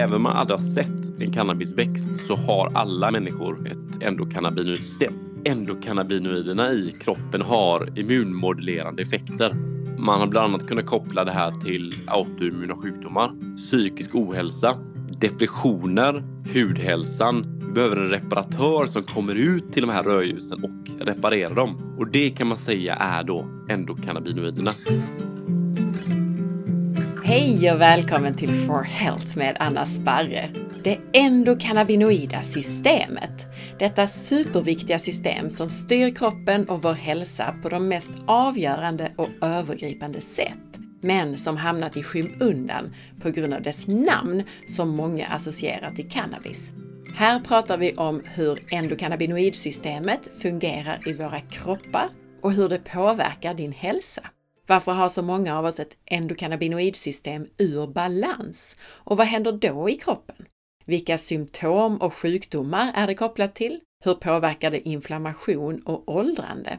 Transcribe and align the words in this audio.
Även 0.00 0.14
om 0.14 0.22
man 0.22 0.36
aldrig 0.36 0.58
har 0.58 0.64
sett 0.64 1.20
en 1.20 1.32
cannabisväxt 1.32 2.06
så 2.26 2.36
har 2.36 2.70
alla 2.74 3.10
människor 3.10 3.66
ett 3.66 4.08
endokannabinoidsystem. 4.08 5.12
Endokannabinoiderna 5.44 6.72
i 6.72 6.94
kroppen 7.00 7.42
har 7.42 7.98
immunmodulerande 7.98 9.02
effekter. 9.02 9.54
Man 9.98 10.20
har 10.20 10.26
bland 10.26 10.54
annat 10.54 10.68
kunnat 10.68 10.86
koppla 10.86 11.24
det 11.24 11.32
här 11.32 11.52
till 11.60 11.94
autoimmuna 12.06 12.74
sjukdomar, 12.74 13.56
psykisk 13.56 14.14
ohälsa, 14.14 14.76
depressioner, 15.20 16.24
hudhälsan. 16.54 17.60
Vi 17.66 17.72
behöver 17.72 17.96
en 17.96 18.08
reparatör 18.08 18.86
som 18.86 19.02
kommer 19.02 19.34
ut 19.34 19.72
till 19.72 19.82
de 19.82 19.90
här 19.90 20.02
rödljusen 20.02 20.64
och 20.64 21.06
reparerar 21.06 21.54
dem. 21.54 21.94
Och 21.98 22.06
det 22.06 22.30
kan 22.30 22.46
man 22.46 22.56
säga 22.56 22.94
är 22.94 23.24
då 23.24 23.46
endokannabinoiderna. 23.68 24.72
Hej 27.30 27.72
och 27.72 27.80
välkommen 27.80 28.34
till 28.34 28.56
For 28.56 28.82
Health 28.82 29.38
med 29.38 29.56
Anna 29.60 29.86
Sparre. 29.86 30.50
Det 30.84 30.98
endokannabinoida 31.12 32.42
systemet. 32.42 33.46
Detta 33.78 34.06
superviktiga 34.06 34.98
system 34.98 35.50
som 35.50 35.70
styr 35.70 36.14
kroppen 36.14 36.68
och 36.68 36.82
vår 36.82 36.92
hälsa 36.92 37.54
på 37.62 37.68
de 37.68 37.88
mest 37.88 38.10
avgörande 38.26 39.12
och 39.16 39.28
övergripande 39.40 40.20
sätt. 40.20 40.78
Men 41.00 41.38
som 41.38 41.56
hamnat 41.56 41.96
i 41.96 42.02
skymundan 42.02 42.94
på 43.22 43.30
grund 43.30 43.54
av 43.54 43.62
dess 43.62 43.86
namn 43.86 44.44
som 44.68 44.88
många 44.88 45.26
associerar 45.26 45.90
till 45.90 46.10
cannabis. 46.10 46.70
Här 47.16 47.40
pratar 47.40 47.76
vi 47.76 47.94
om 47.94 48.22
hur 48.24 48.58
endokannabinoidsystemet 48.72 50.28
fungerar 50.42 51.08
i 51.08 51.12
våra 51.12 51.40
kroppar 51.40 52.08
och 52.42 52.52
hur 52.52 52.68
det 52.68 52.84
påverkar 52.84 53.54
din 53.54 53.72
hälsa. 53.72 54.22
Varför 54.70 54.92
har 54.92 55.08
så 55.08 55.22
många 55.22 55.58
av 55.58 55.64
oss 55.64 55.80
ett 55.80 55.96
endokannabinoidsystem 56.06 57.46
ur 57.58 57.86
balans? 57.86 58.76
Och 58.82 59.16
vad 59.16 59.26
händer 59.26 59.52
då 59.52 59.90
i 59.90 59.94
kroppen? 59.94 60.36
Vilka 60.84 61.18
symptom 61.18 61.96
och 61.96 62.14
sjukdomar 62.14 62.92
är 62.94 63.06
det 63.06 63.14
kopplat 63.14 63.54
till? 63.54 63.80
Hur 64.04 64.14
påverkar 64.14 64.70
det 64.70 64.88
inflammation 64.88 65.82
och 65.82 66.08
åldrande? 66.08 66.78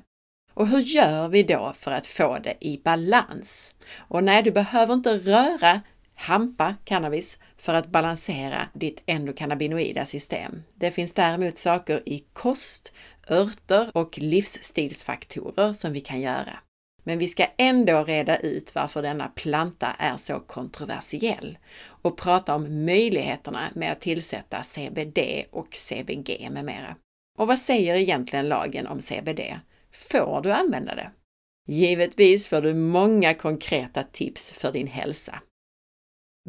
Och 0.53 0.67
hur 0.67 0.79
gör 0.79 1.27
vi 1.27 1.43
då 1.43 1.73
för 1.75 1.91
att 1.91 2.07
få 2.07 2.39
det 2.43 2.57
i 2.61 2.81
balans? 2.83 3.75
Och 3.97 4.23
nej, 4.23 4.43
du 4.43 4.51
behöver 4.51 4.93
inte 4.93 5.17
röra, 5.17 5.81
hampa 6.15 6.75
cannabis 6.83 7.37
för 7.57 7.73
att 7.73 7.87
balansera 7.87 8.67
ditt 8.73 9.03
endokannabinoida 9.05 10.05
system. 10.05 10.63
Det 10.75 10.91
finns 10.91 11.13
däremot 11.13 11.57
saker 11.57 12.09
i 12.09 12.23
kost, 12.33 12.93
örter 13.29 13.91
och 13.93 14.17
livsstilsfaktorer 14.17 15.73
som 15.73 15.93
vi 15.93 16.01
kan 16.01 16.21
göra. 16.21 16.59
Men 17.03 17.19
vi 17.19 17.27
ska 17.27 17.47
ändå 17.57 18.03
reda 18.03 18.37
ut 18.37 18.75
varför 18.75 19.01
denna 19.01 19.27
planta 19.27 19.87
är 19.99 20.17
så 20.17 20.39
kontroversiell 20.39 21.57
och 21.83 22.17
prata 22.17 22.55
om 22.55 22.85
möjligheterna 22.85 23.69
med 23.75 23.91
att 23.91 24.01
tillsätta 24.01 24.63
CBD 24.63 25.19
och 25.51 25.75
CBG 25.75 26.49
med 26.51 26.65
mera. 26.65 26.95
Och 27.37 27.47
vad 27.47 27.59
säger 27.59 27.95
egentligen 27.95 28.49
lagen 28.49 28.87
om 28.87 28.99
CBD? 28.99 29.39
Får 29.91 30.41
du 30.41 30.51
använda 30.51 30.95
det? 30.95 31.11
Givetvis 31.67 32.47
får 32.47 32.61
du 32.61 32.73
många 32.73 33.33
konkreta 33.33 34.03
tips 34.03 34.51
för 34.51 34.71
din 34.71 34.87
hälsa. 34.87 35.41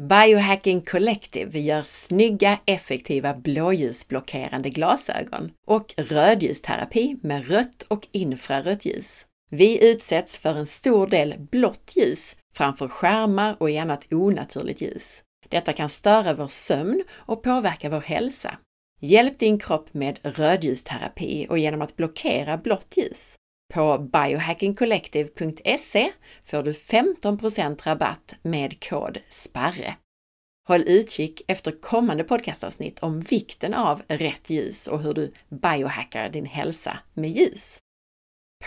Biohacking 0.01 0.81
Collective 0.81 1.59
gör 1.59 1.83
snygga, 1.83 2.59
effektiva 2.65 3.33
blåljusblockerande 3.33 4.69
glasögon 4.69 5.51
och 5.67 5.93
rödljusterapi 5.97 7.17
med 7.21 7.47
rött 7.47 7.81
och 7.87 8.07
infrarött 8.11 8.85
ljus. 8.85 9.25
Vi 9.49 9.91
utsätts 9.91 10.37
för 10.37 10.55
en 10.55 10.67
stor 10.67 11.07
del 11.07 11.35
blått 11.39 11.93
ljus 11.95 12.35
framför 12.53 12.87
skärmar 12.87 13.55
och 13.59 13.69
i 13.69 13.77
annat 13.77 14.13
onaturligt 14.13 14.81
ljus. 14.81 15.23
Detta 15.49 15.73
kan 15.73 15.89
störa 15.89 16.33
vår 16.33 16.47
sömn 16.47 17.03
och 17.11 17.43
påverka 17.43 17.89
vår 17.89 18.01
hälsa. 18.01 18.57
Hjälp 19.01 19.39
din 19.39 19.59
kropp 19.59 19.93
med 19.93 20.19
rödljusterapi 20.23 21.47
och 21.49 21.59
genom 21.59 21.81
att 21.81 21.95
blockera 21.95 22.57
blått 22.57 22.97
ljus. 22.97 23.35
På 23.73 23.97
biohackingcollective.se 23.97 26.11
får 26.45 26.63
du 26.63 26.71
15% 26.71 27.83
rabatt 27.83 28.35
med 28.41 28.89
kod 28.89 29.17
SPARRE. 29.29 29.95
Håll 30.67 30.83
utkik 30.87 31.41
efter 31.47 31.81
kommande 31.81 32.23
podcastavsnitt 32.23 32.99
om 32.99 33.19
vikten 33.19 33.73
av 33.73 34.01
rätt 34.07 34.49
ljus 34.49 34.87
och 34.87 35.01
hur 35.01 35.13
du 35.13 35.31
biohackar 35.49 36.29
din 36.29 36.45
hälsa 36.45 36.99
med 37.13 37.29
ljus. 37.29 37.79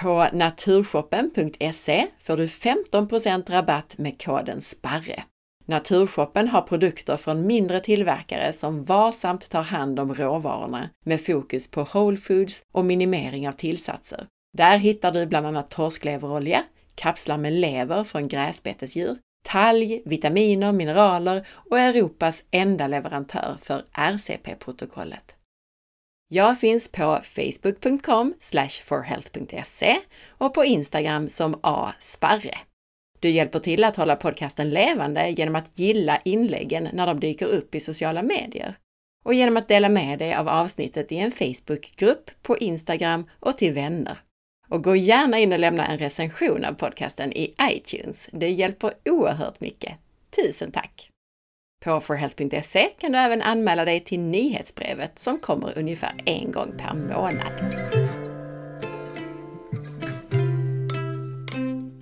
På 0.00 0.28
naturshoppen.se 0.32 2.06
får 2.18 2.36
du 2.36 2.46
15% 2.46 3.50
rabatt 3.50 3.98
med 3.98 4.22
koden 4.22 4.60
SPARRE. 4.60 5.22
Naturshoppen 5.64 6.48
har 6.48 6.62
produkter 6.62 7.16
från 7.16 7.46
mindre 7.46 7.80
tillverkare 7.80 8.52
som 8.52 8.84
varsamt 8.84 9.50
tar 9.50 9.62
hand 9.62 10.00
om 10.00 10.14
råvarorna 10.14 10.90
med 11.04 11.24
fokus 11.24 11.70
på 11.70 11.86
whole 11.92 12.16
foods 12.16 12.62
och 12.72 12.84
minimering 12.84 13.48
av 13.48 13.52
tillsatser. 13.52 14.26
Där 14.56 14.78
hittar 14.78 15.12
du 15.12 15.26
bland 15.26 15.46
annat 15.46 15.70
torskleverolja, 15.70 16.62
kapslar 16.94 17.38
med 17.38 17.52
lever 17.52 18.04
från 18.04 18.28
gräsbetesdjur, 18.28 19.16
talg, 19.48 20.02
vitaminer, 20.04 20.72
mineraler 20.72 21.46
och 21.50 21.78
Europas 21.80 22.42
enda 22.50 22.86
leverantör 22.86 23.56
för 23.60 23.82
RCP-protokollet. 23.92 25.35
Jag 26.28 26.60
finns 26.60 26.88
på 26.88 27.20
facebook.com 27.22 28.34
forhealth.se 28.84 29.96
och 30.28 30.54
på 30.54 30.64
Instagram 30.64 31.28
som 31.28 31.60
asparre. 31.62 32.58
Du 33.20 33.30
hjälper 33.30 33.58
till 33.58 33.84
att 33.84 33.96
hålla 33.96 34.16
podcasten 34.16 34.70
levande 34.70 35.30
genom 35.30 35.56
att 35.56 35.78
gilla 35.78 36.20
inläggen 36.24 36.88
när 36.92 37.06
de 37.06 37.20
dyker 37.20 37.46
upp 37.46 37.74
i 37.74 37.80
sociala 37.80 38.22
medier 38.22 38.78
och 39.24 39.34
genom 39.34 39.56
att 39.56 39.68
dela 39.68 39.88
med 39.88 40.18
dig 40.18 40.34
av 40.34 40.48
avsnittet 40.48 41.12
i 41.12 41.16
en 41.16 41.32
Facebookgrupp, 41.32 42.30
på 42.42 42.58
Instagram 42.58 43.30
och 43.40 43.56
till 43.56 43.72
vänner. 43.72 44.18
Och 44.68 44.84
gå 44.84 44.96
gärna 44.96 45.38
in 45.38 45.52
och 45.52 45.58
lämna 45.58 45.86
en 45.86 45.98
recension 45.98 46.64
av 46.64 46.72
podcasten 46.72 47.32
i 47.32 47.54
iTunes. 47.62 48.28
Det 48.32 48.50
hjälper 48.50 48.92
oerhört 49.04 49.60
mycket. 49.60 49.92
Tusen 50.36 50.70
tack! 50.70 51.10
På 51.84 52.00
forhealth.se 52.00 52.88
kan 52.98 53.12
du 53.12 53.18
även 53.18 53.42
anmäla 53.42 53.84
dig 53.84 54.00
till 54.00 54.20
nyhetsbrevet 54.20 55.18
som 55.18 55.38
kommer 55.38 55.78
ungefär 55.78 56.12
en 56.24 56.52
gång 56.52 56.72
per 56.78 56.94
månad. 56.94 57.52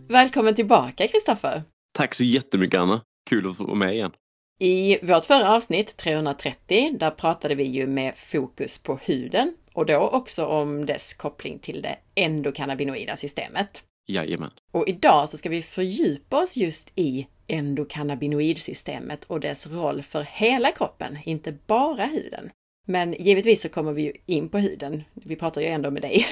Välkommen 0.09 0.55
tillbaka 0.55 1.09
Kristoffer! 1.09 1.63
Tack 1.99 2.15
så 2.15 2.25
jättemycket 2.25 2.81
Anna! 2.81 3.01
Kul 3.31 3.49
att 3.49 3.57
få 3.57 3.65
vara 3.65 3.75
med 3.75 3.95
igen. 3.95 4.13
I 4.61 4.99
vårt 5.07 5.25
förra 5.25 5.55
avsnitt, 5.55 5.97
330, 5.97 6.97
där 6.99 7.11
pratade 7.11 7.55
vi 7.55 7.65
ju 7.65 7.87
med 7.87 8.17
fokus 8.17 8.79
på 8.79 8.97
huden 8.97 9.55
och 9.73 9.87
då 9.87 9.97
också 9.97 10.47
om 10.47 10.87
dess 10.87 11.15
koppling 11.15 11.59
till 11.59 11.83
det 11.83 11.97
endokannabinoida 12.15 13.17
systemet. 13.17 13.83
Jajamän. 14.07 14.51
Och 14.73 14.89
idag 14.89 15.29
så 15.29 15.39
ska 15.39 15.49
vi 15.49 15.63
fördjupa 15.63 16.43
oss 16.43 16.57
just 16.57 16.91
i 16.95 17.27
endokannabinoidsystemet 17.47 19.25
och 19.25 19.41
dess 19.41 19.67
roll 19.67 20.03
för 20.03 20.23
hela 20.23 20.71
kroppen, 20.71 21.19
inte 21.25 21.53
bara 21.67 22.07
huden. 22.07 22.51
Men 22.87 23.13
givetvis 23.13 23.63
så 23.63 23.69
kommer 23.69 23.93
vi 23.93 24.03
ju 24.03 24.13
in 24.27 24.49
på 24.49 24.59
huden. 24.59 25.05
Vi 25.15 25.37
pratar 25.37 25.61
ju 25.61 25.67
ändå 25.67 25.91
med 25.91 26.03
dig. 26.03 26.27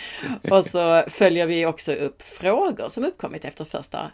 och 0.50 0.64
så 0.64 1.04
följer 1.08 1.46
vi 1.46 1.66
också 1.66 1.94
upp 1.94 2.22
frågor 2.22 2.88
som 2.88 3.04
uppkommit 3.04 3.44
efter 3.44 3.64
första 3.64 4.12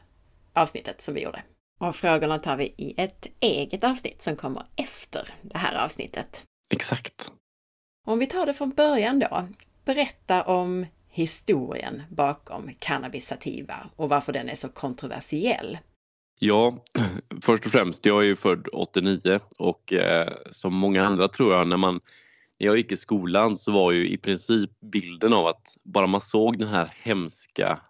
avsnittet 0.53 1.03
som 1.03 1.15
vi 1.15 1.23
gjorde. 1.23 1.43
Och 1.81 1.97
frågorna 1.97 2.39
tar 2.39 2.57
vi 2.57 2.65
i 2.65 2.95
ett 2.97 3.27
eget 3.41 3.85
avsnitt 3.85 4.23
som 4.23 4.37
kommer 4.37 4.63
efter 4.77 5.35
det 5.43 5.59
här 5.59 5.85
avsnittet. 5.85 6.43
Exakt. 6.75 7.31
Om 8.07 8.19
vi 8.19 8.27
tar 8.27 8.47
det 8.47 8.55
från 8.55 8.71
början 8.71 9.19
då. 9.19 9.49
Berätta 9.85 10.43
om 10.43 10.87
historien 11.15 12.03
bakom 12.11 12.71
cannabis 12.79 13.27
sativa 13.27 13.91
och 13.97 14.09
varför 14.09 14.33
den 14.33 14.49
är 14.49 14.55
så 14.55 14.69
kontroversiell. 14.69 15.79
Ja, 16.39 16.85
först 17.43 17.67
och 17.67 17.73
främst, 17.73 18.07
jag 18.07 18.23
är 18.23 18.27
ju 18.27 18.37
född 18.37 18.69
89 18.73 19.41
och 19.59 19.93
eh, 19.93 20.33
som 20.51 20.75
många 20.75 21.05
andra 21.05 21.29
tror 21.29 21.53
jag, 21.53 21.69
när 21.69 21.77
man 21.77 22.01
när 22.59 22.67
jag 22.67 22.77
gick 22.77 22.93
i 22.93 22.97
skolan 22.97 23.57
så 23.57 23.73
var 23.73 23.93
ju 23.93 24.09
i 24.09 24.19
princip 24.19 24.71
bilden 24.81 25.33
av 25.33 25.47
att 25.47 25.77
bara 25.83 26.07
man 26.07 26.21
såg 26.21 26.59
den 26.59 26.69
här 26.69 26.93
hemska 27.03 27.81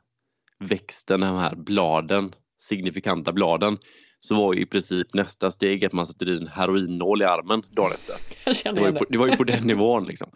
växten, 0.58 1.20
de 1.20 1.36
här 1.36 1.54
bladen, 1.54 2.34
signifikanta 2.60 3.32
bladen, 3.32 3.78
så 4.20 4.34
var 4.34 4.54
ju 4.54 4.60
i 4.60 4.66
princip 4.66 5.14
nästa 5.14 5.50
steg 5.50 5.84
att 5.84 5.92
man 5.92 6.06
sätter 6.06 6.36
in 6.36 6.48
heroinnål 6.48 7.22
i 7.22 7.24
armen 7.24 7.62
dagen 7.70 7.92
efter. 7.92 8.16
Det 8.74 8.80
var, 8.80 8.92
på, 8.92 9.04
det 9.08 9.18
var, 9.18 9.26
ju 9.26 9.36
på, 9.36 9.44
den 9.44 9.62
nivån 9.66 10.04
liksom. 10.04 10.30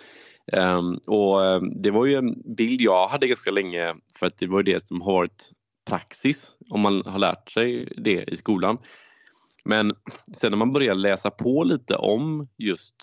Um, 0.53 0.99
och 1.07 1.41
um, 1.41 1.83
det 1.83 1.91
var 1.91 2.07
ju 2.07 2.15
en 2.15 2.55
bild 2.57 2.81
jag 2.81 3.09
hade 3.09 3.29
ganska 3.29 3.51
länge 3.51 3.95
för 4.19 4.27
att 4.27 4.39
det 4.39 4.47
var 4.47 4.63
det 4.63 4.89
som 4.89 5.01
har 5.01 5.13
varit 5.13 5.51
praxis 5.89 6.51
om 6.71 6.81
man 6.81 7.03
har 7.07 7.19
lärt 7.19 7.51
sig 7.51 7.93
det 7.97 8.25
i 8.25 8.37
skolan. 8.37 8.79
Men 9.65 9.95
sen 10.35 10.51
när 10.51 10.59
man 10.59 10.73
börjar 10.73 10.95
läsa 10.95 11.31
på 11.31 11.65
lite 11.65 11.95
om 11.95 12.45
just 12.59 12.95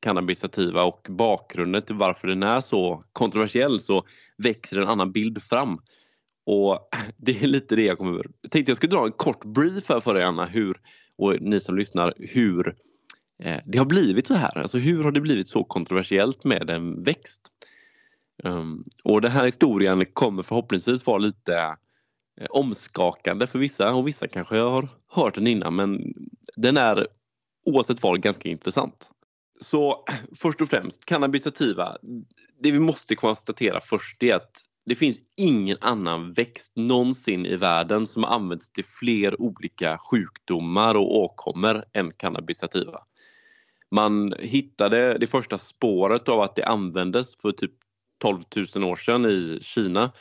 cannabisativa 0.00 0.84
och 0.84 1.06
bakgrunden 1.08 1.82
till 1.82 1.94
varför 1.94 2.28
den 2.28 2.42
är 2.42 2.60
så 2.60 3.00
kontroversiell 3.12 3.80
så 3.80 4.04
växer 4.36 4.80
en 4.80 4.88
annan 4.88 5.12
bild 5.12 5.42
fram. 5.42 5.78
Och 6.46 6.88
det 7.16 7.42
är 7.42 7.46
lite 7.46 7.76
det 7.76 7.84
jag 7.84 7.98
kommer... 7.98 8.26
Jag 8.40 8.50
tänkte 8.50 8.70
jag 8.70 8.76
skulle 8.76 8.96
dra 8.96 9.06
en 9.06 9.12
kort 9.12 9.44
brief 9.44 9.88
här 9.88 10.00
för 10.00 10.14
dig 10.14 10.22
Anna, 10.22 10.46
hur, 10.46 10.80
och 11.16 11.40
ni 11.40 11.60
som 11.60 11.76
lyssnar, 11.76 12.14
hur 12.18 12.68
eh, 12.68 12.74
Eh, 13.42 13.60
det 13.66 13.78
har 13.78 13.84
blivit 13.84 14.26
så 14.26 14.34
här. 14.34 14.58
Alltså 14.58 14.78
hur 14.78 15.04
har 15.04 15.12
det 15.12 15.20
blivit 15.20 15.48
så 15.48 15.64
kontroversiellt 15.64 16.44
med 16.44 16.70
en 16.70 17.02
växt? 17.02 17.40
Um, 18.42 18.84
och 19.04 19.20
den 19.20 19.30
här 19.30 19.44
historien 19.44 20.06
kommer 20.12 20.42
förhoppningsvis 20.42 21.06
vara 21.06 21.18
lite 21.18 21.76
eh, 22.40 22.46
omskakande 22.50 23.46
för 23.46 23.58
vissa 23.58 23.94
och 23.94 24.08
vissa 24.08 24.28
kanske 24.28 24.56
har 24.56 24.88
hört 25.08 25.34
den 25.34 25.46
innan 25.46 25.76
men 25.76 26.14
den 26.56 26.76
är 26.76 27.06
oavsett 27.66 28.02
vad 28.02 28.22
ganska 28.22 28.48
intressant. 28.48 29.08
Så 29.60 30.04
först 30.36 30.60
och 30.60 30.68
främst, 30.68 31.04
cannabis 31.04 31.42
sativa. 31.42 31.96
Det 32.62 32.70
vi 32.70 32.80
måste 32.80 33.16
konstatera 33.16 33.80
först 33.80 34.22
är 34.22 34.34
att 34.34 34.50
det 34.86 34.94
finns 34.94 35.22
ingen 35.36 35.76
annan 35.80 36.32
växt 36.32 36.72
någonsin 36.76 37.46
i 37.46 37.56
världen 37.56 38.06
som 38.06 38.24
används 38.24 38.72
till 38.72 38.84
fler 38.84 39.42
olika 39.42 39.98
sjukdomar 39.98 40.94
och 40.94 41.18
åkommor 41.18 41.82
än 41.92 42.12
cannabis 42.12 42.58
sativa. 42.58 43.00
Man 43.90 44.34
hittade 44.38 45.18
det 45.18 45.26
första 45.26 45.58
spåret 45.58 46.28
av 46.28 46.40
att 46.40 46.56
det 46.56 46.64
användes 46.64 47.36
för 47.36 47.52
typ 47.52 47.72
12 48.20 48.42
000 48.76 48.84
år 48.84 48.96
sedan 48.96 49.26
i 49.26 49.58
Kina 49.62 50.12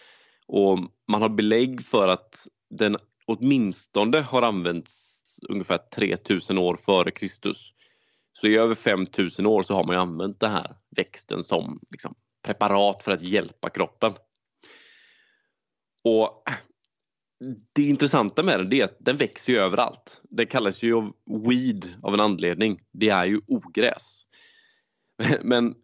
och 0.47 0.79
man 1.07 1.21
har 1.21 1.29
belägg 1.29 1.85
för 1.85 2.07
att 2.07 2.47
den 2.69 2.97
åtminstone 3.25 4.21
har 4.21 4.41
använts 4.41 5.19
ungefär 5.49 5.77
3000 5.77 6.57
år 6.57 6.75
före 6.75 7.11
Kristus. 7.11 7.73
Så 8.33 8.47
i 8.47 8.57
över 8.57 8.75
5000 8.75 9.45
år 9.45 9.63
så 9.63 9.73
har 9.73 9.83
man 9.83 9.95
använt 9.95 10.39
den 10.39 10.51
här 10.51 10.75
växten 10.95 11.43
som 11.43 11.79
liksom, 11.91 12.15
preparat 12.43 13.03
för 13.03 13.11
att 13.11 13.23
hjälpa 13.23 13.69
kroppen. 13.69 14.13
Och 16.03 16.43
det 17.73 17.83
intressanta 17.83 18.43
med 18.43 18.59
den 18.59 18.73
är 18.73 18.83
att 18.83 18.97
den 18.99 19.17
växer 19.17 19.53
ju 19.53 19.59
överallt. 19.59 20.21
Den 20.23 20.47
kallas 20.47 20.83
ju 20.83 21.11
weed 21.47 21.95
av 22.03 22.13
en 22.13 22.19
anledning. 22.19 22.81
Det 22.91 23.09
är 23.09 23.25
ju 23.25 23.41
ogräs. 23.47 24.25
Men 25.41 25.75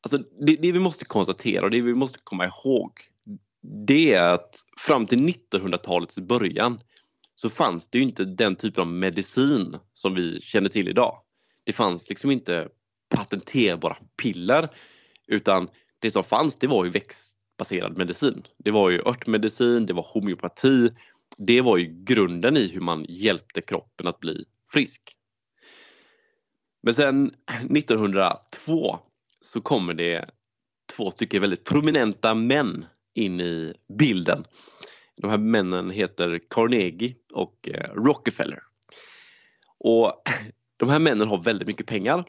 alltså, 0.00 0.18
det, 0.18 0.56
det 0.56 0.72
vi 0.72 0.78
måste 0.78 1.04
konstatera 1.04 1.64
och 1.64 1.70
det 1.70 1.80
vi 1.80 1.94
måste 1.94 2.18
komma 2.24 2.44
ihåg 2.44 3.00
det 3.86 4.14
är 4.14 4.34
att 4.34 4.64
fram 4.78 5.06
till 5.06 5.18
1900-talets 5.18 6.18
början 6.18 6.80
så 7.36 7.48
fanns 7.48 7.88
det 7.88 7.98
ju 7.98 8.04
inte 8.04 8.24
den 8.24 8.56
typen 8.56 8.80
av 8.80 8.86
medicin 8.86 9.76
som 9.92 10.14
vi 10.14 10.40
känner 10.40 10.68
till 10.68 10.88
idag. 10.88 11.18
Det 11.64 11.72
fanns 11.72 12.08
liksom 12.08 12.30
inte 12.30 12.68
patenterbara 13.08 13.96
piller 14.22 14.70
utan 15.26 15.68
det 15.98 16.10
som 16.10 16.24
fanns 16.24 16.56
det 16.56 16.66
var 16.66 16.84
ju 16.84 16.90
växtbaserad 17.64 17.98
medicin. 17.98 18.46
Det 18.58 18.70
var 18.70 18.90
ju 18.90 18.98
örtmedicin, 18.98 19.86
det 19.86 19.92
var 19.92 20.02
homeopati. 20.02 20.90
Det 21.38 21.60
var 21.60 21.76
ju 21.76 22.04
grunden 22.04 22.56
i 22.56 22.68
hur 22.68 22.80
man 22.80 23.06
hjälpte 23.08 23.60
kroppen 23.60 24.06
att 24.06 24.20
bli 24.20 24.44
frisk. 24.72 25.16
Men 26.82 26.94
sen 26.94 27.34
1902 27.70 28.98
så 29.40 29.60
kommer 29.60 29.94
det 29.94 30.30
två 30.96 31.10
stycken 31.10 31.40
väldigt 31.40 31.64
prominenta 31.64 32.34
män 32.34 32.86
in 33.14 33.40
i 33.40 33.74
bilden. 33.98 34.44
De 35.16 35.30
här 35.30 35.38
männen 35.38 35.90
heter 35.90 36.40
Carnegie 36.50 37.14
och 37.32 37.68
eh, 37.68 37.94
Rockefeller. 37.94 38.62
Och 39.78 40.22
de 40.76 40.88
här 40.88 40.98
männen 40.98 41.28
har 41.28 41.42
väldigt 41.42 41.68
mycket 41.68 41.86
pengar 41.86 42.24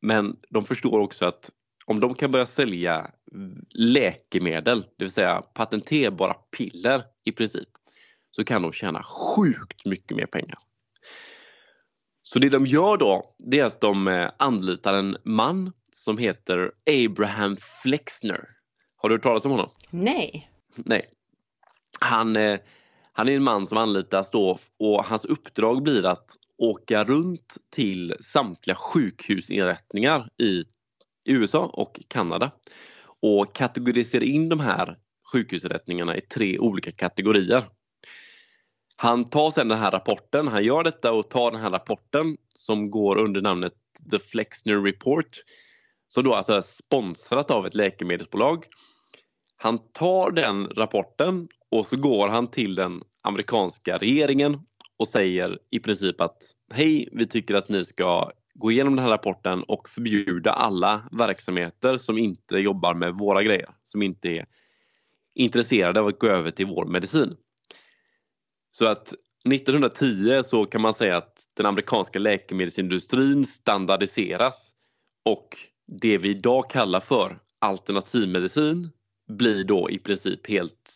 men 0.00 0.36
de 0.50 0.64
förstår 0.64 1.00
också 1.00 1.24
att 1.24 1.50
om 1.88 2.00
de 2.00 2.14
kan 2.14 2.30
börja 2.30 2.46
sälja 2.46 3.10
läkemedel, 3.70 4.80
det 4.96 5.04
vill 5.04 5.10
säga 5.10 5.42
patenterbara 5.42 6.34
piller 6.34 7.04
i 7.24 7.32
princip, 7.32 7.68
så 8.30 8.44
kan 8.44 8.62
de 8.62 8.72
tjäna 8.72 9.02
sjukt 9.02 9.84
mycket 9.84 10.16
mer 10.16 10.26
pengar. 10.26 10.58
Så 12.22 12.38
det 12.38 12.48
de 12.48 12.66
gör 12.66 12.96
då, 12.96 13.24
det 13.38 13.58
är 13.58 13.64
att 13.64 13.80
de 13.80 14.08
eh, 14.08 14.30
anlitar 14.36 14.94
en 14.94 15.16
man 15.24 15.72
som 15.92 16.18
heter 16.18 16.72
Abraham 17.04 17.56
Flexner. 17.82 18.48
Har 18.96 19.08
du 19.08 19.14
hört 19.14 19.22
talas 19.22 19.44
om 19.44 19.50
honom? 19.50 19.70
Nej. 19.90 20.50
Nej. 20.76 21.10
Han, 22.00 22.36
eh, 22.36 22.58
han 23.12 23.28
är 23.28 23.32
en 23.32 23.42
man 23.42 23.66
som 23.66 23.78
anlitas 23.78 24.30
då 24.30 24.58
och 24.78 25.04
hans 25.04 25.24
uppdrag 25.24 25.82
blir 25.82 26.06
att 26.06 26.36
åka 26.58 27.04
runt 27.04 27.56
till 27.70 28.14
samtliga 28.20 28.76
sjukhusinrättningar 28.76 30.28
i 30.38 30.64
USA 31.28 31.66
och 31.66 32.00
Kanada 32.08 32.50
och 33.22 33.54
kategoriserar 33.54 34.24
in 34.24 34.48
de 34.48 34.60
här 34.60 34.96
sjukhusinrättningarna 35.32 36.16
i 36.16 36.20
tre 36.20 36.58
olika 36.58 36.90
kategorier. 36.90 37.64
Han 38.96 39.24
tar 39.24 39.50
sedan 39.50 39.68
den 39.68 39.78
här 39.78 39.90
rapporten, 39.90 40.48
han 40.48 40.64
gör 40.64 40.82
detta 40.82 41.12
och 41.12 41.30
tar 41.30 41.50
den 41.50 41.60
här 41.60 41.70
rapporten 41.70 42.36
som 42.54 42.90
går 42.90 43.18
under 43.18 43.40
namnet 43.40 43.72
The 44.10 44.18
Flexner 44.18 44.82
Report 44.82 45.30
som 46.08 46.24
då 46.24 46.34
alltså 46.34 46.52
är 46.52 46.60
sponsrat 46.60 47.50
av 47.50 47.66
ett 47.66 47.74
läkemedelsbolag. 47.74 48.64
Han 49.56 49.78
tar 49.92 50.30
den 50.30 50.66
rapporten 50.66 51.46
och 51.70 51.86
så 51.86 51.96
går 51.96 52.28
han 52.28 52.50
till 52.50 52.74
den 52.74 53.02
amerikanska 53.22 53.98
regeringen 53.98 54.60
och 54.96 55.08
säger 55.08 55.58
i 55.70 55.80
princip 55.80 56.20
att 56.20 56.42
hej, 56.72 57.08
vi 57.12 57.26
tycker 57.26 57.54
att 57.54 57.68
ni 57.68 57.84
ska 57.84 58.30
gå 58.58 58.72
igenom 58.72 58.96
den 58.96 59.04
här 59.04 59.12
rapporten 59.12 59.62
och 59.62 59.88
förbjuda 59.88 60.52
alla 60.52 61.08
verksamheter 61.12 61.96
som 61.96 62.18
inte 62.18 62.56
jobbar 62.56 62.94
med 62.94 63.14
våra 63.14 63.42
grejer, 63.42 63.68
som 63.82 64.02
inte 64.02 64.28
är 64.28 64.46
intresserade 65.34 66.00
av 66.00 66.06
att 66.06 66.18
gå 66.18 66.26
över 66.26 66.50
till 66.50 66.66
vår 66.66 66.84
medicin. 66.84 67.36
Så 68.70 68.86
att 68.86 69.14
1910 69.52 70.42
så 70.44 70.64
kan 70.64 70.80
man 70.80 70.94
säga 70.94 71.16
att 71.16 71.38
den 71.54 71.66
amerikanska 71.66 72.18
läkemedelsindustrin 72.18 73.46
standardiseras 73.46 74.72
och 75.24 75.56
det 75.86 76.18
vi 76.18 76.28
idag 76.28 76.70
kallar 76.70 77.00
för 77.00 77.38
alternativmedicin 77.58 78.90
blir 79.28 79.64
då 79.64 79.90
i 79.90 79.98
princip 79.98 80.48
helt 80.48 80.94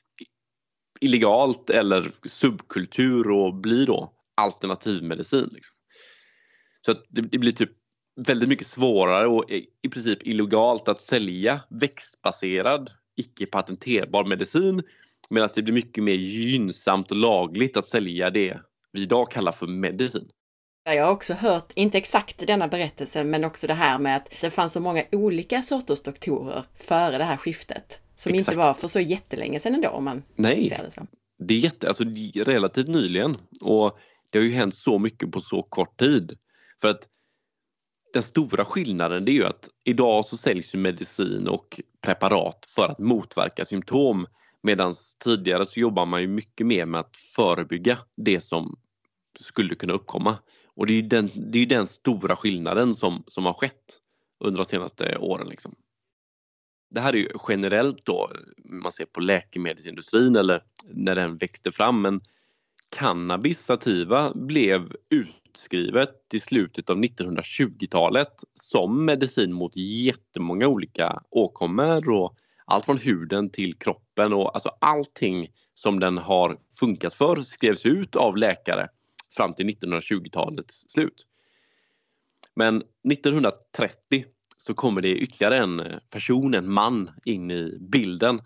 illegalt 1.01 1.71
eller 1.71 2.13
subkultur 2.25 3.31
och 3.31 3.55
blir 3.55 3.87
då 3.87 4.13
alternativmedicin. 4.37 5.51
Liksom. 5.53 5.77
Så 6.87 6.93
att 6.93 7.05
det, 7.09 7.21
det, 7.21 7.39
blir 7.39 7.53
typ 7.53 7.71
väldigt 8.27 8.49
mycket 8.49 8.67
svårare 8.67 9.27
och 9.27 9.51
i 9.83 9.89
princip 9.89 10.27
illegalt 10.27 10.89
att 10.89 11.03
sälja 11.03 11.61
växtbaserad 11.71 12.91
icke 13.17 13.47
patenterbar 13.47 14.25
medicin 14.25 14.83
medan 15.31 15.49
det 15.55 15.63
blir 15.63 15.75
mycket 15.75 16.05
mer 16.05 16.15
gynnsamt 16.15 17.11
och 17.11 17.17
lagligt 17.17 17.77
att 17.77 17.89
sälja 17.89 18.31
det 18.31 18.61
vi 18.93 19.03
idag 19.03 19.31
kallar 19.31 19.53
för 19.53 19.67
medicin. 19.67 20.29
Jag 20.85 21.05
har 21.05 21.13
också 21.13 21.35
hört, 21.35 21.73
inte 21.75 21.99
exakt 21.99 22.47
denna 22.47 22.69
berättelsen, 22.69 23.31
men 23.31 23.45
också 23.45 23.67
det 23.67 23.75
här 23.75 23.99
med 23.99 24.17
att 24.17 24.35
det 24.41 24.51
fanns 24.51 24.73
så 24.73 24.81
många 24.81 25.05
olika 25.13 25.63
sorters 25.63 26.03
doktorer 26.03 26.65
före 26.77 27.19
det 27.19 27.25
här 27.25 27.37
skiftet. 27.37 28.01
Som 28.17 28.35
exakt. 28.35 28.49
inte 28.49 28.59
var 28.59 28.75
för 28.75 28.89
så 28.89 29.01
jättelänge 29.01 29.61
sedan 29.61 29.75
ändå 29.75 29.89
om 29.89 30.05
man 30.05 30.23
Nej. 30.37 30.69
ser 30.69 30.79
det 30.79 30.91
så. 30.91 31.07
Det 31.39 31.55
är 31.55 31.59
jätte, 31.59 31.89
alltså 31.89 32.05
relativt 32.35 32.89
nyligen 32.89 33.37
och 33.61 33.99
det 34.33 34.39
har 34.39 34.45
ju 34.45 34.53
hänt 34.53 34.75
så 34.75 34.99
mycket 34.99 35.33
på 35.33 35.41
så 35.41 35.63
kort 35.63 35.99
tid. 35.99 36.39
För 36.83 36.91
att 36.91 37.09
den 38.13 38.23
stora 38.23 38.65
skillnaden 38.65 39.25
det 39.25 39.33
är 39.33 39.35
ju 39.35 39.45
att 39.45 39.69
idag 39.85 40.27
så 40.27 40.37
säljs 40.37 40.75
ju 40.75 40.79
medicin 40.79 41.49
och 41.49 41.81
preparat 42.01 42.67
för 42.69 42.89
att 42.89 42.99
motverka 42.99 43.65
symptom 43.65 44.27
medan 44.63 44.95
tidigare 45.25 45.67
så 45.67 45.81
jobbar 45.81 46.07
man 46.07 46.21
ju 46.21 46.29
mycket 46.29 46.67
mer 46.67 46.87
med 46.87 47.01
att 47.01 47.17
förebygga 47.17 47.99
det 48.17 48.41
som 48.41 48.77
skulle 49.41 49.75
kunna 49.75 49.93
uppkomma. 49.93 50.39
Och 50.67 50.87
det 50.87 50.93
är 50.93 50.95
ju 50.95 51.03
den, 51.03 51.31
det 51.35 51.59
är 51.59 51.67
den 51.67 51.87
stora 51.87 52.37
skillnaden 52.37 52.95
som, 52.95 53.25
som 53.27 53.47
har 53.47 53.53
skett 53.53 54.01
under 54.41 54.59
de 54.59 54.65
senaste 54.65 55.17
åren. 55.19 55.49
Liksom. 55.49 55.75
Det 56.91 57.01
här 57.01 57.13
är 57.13 57.17
ju 57.17 57.29
generellt 57.49 58.05
då, 58.05 58.31
man 58.65 58.93
ser 58.93 59.05
på 59.05 59.21
läkemedelsindustrin 59.21 60.37
eller 60.37 60.61
när 60.85 61.15
den 61.15 61.37
växte 61.37 61.71
fram, 61.73 62.03
men 62.03 62.21
cannabis 62.93 63.65
sativa 63.65 64.33
blev 64.35 64.93
utskrivet 65.11 66.35
i 66.35 66.39
slutet 66.39 66.91
av 66.91 66.97
1920-talet 66.97 68.33
som 68.55 69.05
medicin 69.05 69.53
mot 69.53 69.77
jättemånga 69.77 70.69
olika 70.69 71.23
åkommor 71.31 72.11
och 72.11 72.37
allt 72.65 72.85
från 72.85 72.99
huden 72.99 73.51
till 73.51 73.75
kroppen 73.75 74.33
och 74.33 74.55
alltså 74.55 74.71
allting 74.81 75.49
som 75.75 76.01
den 76.01 76.19
har 76.19 76.59
funkat 76.79 77.15
för 77.15 77.43
skrevs 77.43 77.87
ut 77.87 78.17
av 78.17 78.37
läkare 78.37 78.89
fram 79.37 79.53
till 79.55 79.67
1920-talets 79.67 80.85
slut. 80.89 81.27
Men 82.55 82.83
1930 83.13 84.25
så 84.57 84.75
kommer 84.75 85.03
det 85.03 85.17
ytterligare 85.17 85.57
en 85.57 85.83
person, 86.11 86.55
en 86.55 86.73
man, 86.73 87.11
in 87.25 87.51
i 87.51 87.79
bilden. 87.81 88.41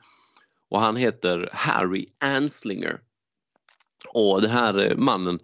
Och 0.69 0.81
han 0.81 0.97
heter 0.97 1.49
Harry 1.53 2.07
Anslinger. 2.19 3.01
Och 4.09 4.43
den 4.43 4.51
här 4.51 4.91
eh, 4.91 4.97
mannen, 4.97 5.39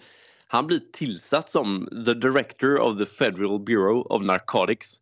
han 0.47 0.66
blir 0.66 0.80
tillsatt 0.92 1.50
som 1.50 1.88
the 2.06 2.14
director 2.14 2.80
of 2.80 2.99
the 2.99 3.06
Federal 3.06 3.59
Bureau 3.59 4.02
of 4.02 4.23
Narcotics, 4.23 5.00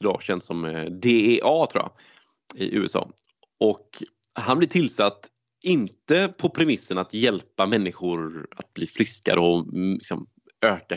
idag 0.00 0.22
känd 0.22 0.42
som 0.42 0.64
eh, 0.64 0.84
DEA 0.84 1.66
tror 1.66 1.82
jag, 1.82 1.90
i 2.54 2.74
USA. 2.74 3.10
Och 3.60 4.02
han 4.34 4.58
blir 4.58 4.68
tillsatt 4.68 5.28
inte 5.62 6.34
på 6.38 6.48
premissen 6.48 6.98
att 6.98 7.14
hjälpa 7.14 7.66
människor 7.66 8.48
att 8.56 8.74
bli 8.74 8.86
friskare 8.86 9.40
och 9.40 9.60
mm, 9.60 9.94
liksom 9.94 10.26
öka 10.60 10.94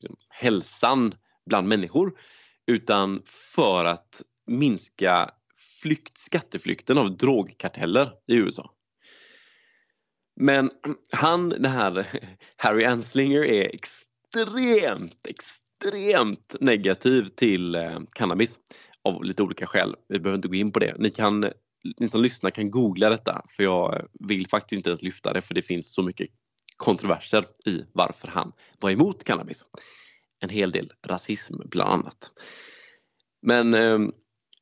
liksom, 0.00 0.16
hälsan 0.28 1.14
bland 1.46 1.68
människor 1.68 2.18
utan 2.66 3.22
för 3.26 3.84
att 3.84 4.22
minska 4.46 5.30
flykt, 5.82 6.18
skatteflykten 6.18 6.98
av 6.98 7.16
drogkarteller 7.16 8.12
i 8.26 8.36
USA. 8.36 8.70
Men 10.36 10.70
han, 11.10 11.48
den 11.48 11.64
här 11.64 12.20
Harry 12.56 12.84
Anslinger 12.84 13.44
är 13.44 13.74
extremt, 13.74 15.26
extremt 15.28 16.56
negativ 16.60 17.28
till 17.28 17.74
eh, 17.74 18.00
cannabis 18.14 18.58
av 19.04 19.24
lite 19.24 19.42
olika 19.42 19.66
skäl. 19.66 19.96
Vi 20.08 20.18
behöver 20.18 20.36
inte 20.36 20.48
gå 20.48 20.54
in 20.54 20.72
på 20.72 20.78
det. 20.78 20.94
Ni, 20.98 21.10
kan, 21.10 21.50
ni 21.98 22.08
som 22.08 22.22
lyssnar 22.22 22.50
kan 22.50 22.70
googla 22.70 23.10
detta 23.10 23.42
för 23.48 23.62
jag 23.64 24.08
vill 24.28 24.48
faktiskt 24.48 24.78
inte 24.78 24.90
ens 24.90 25.02
lyfta 25.02 25.32
det 25.32 25.42
för 25.42 25.54
det 25.54 25.62
finns 25.62 25.94
så 25.94 26.02
mycket 26.02 26.28
kontroverser 26.76 27.44
i 27.66 27.84
varför 27.92 28.28
han 28.28 28.52
var 28.80 28.90
emot 28.90 29.24
cannabis. 29.24 29.64
En 30.40 30.48
hel 30.48 30.72
del 30.72 30.92
rasism 31.06 31.54
bland 31.64 31.90
annat. 31.90 32.30
Men 33.42 33.74
eh, 33.74 33.98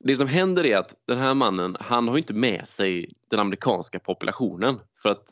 det 0.05 0.17
som 0.17 0.29
händer 0.29 0.67
är 0.67 0.77
att 0.77 0.95
den 1.07 1.19
här 1.19 1.35
mannen, 1.35 1.77
han 1.81 2.09
har 2.09 2.19
inte 2.19 2.35
med 2.35 2.69
sig 2.69 3.09
den 3.31 3.41
amerikanska 3.41 3.99
populationen 3.99 4.81
för 5.03 5.13
att 5.13 5.25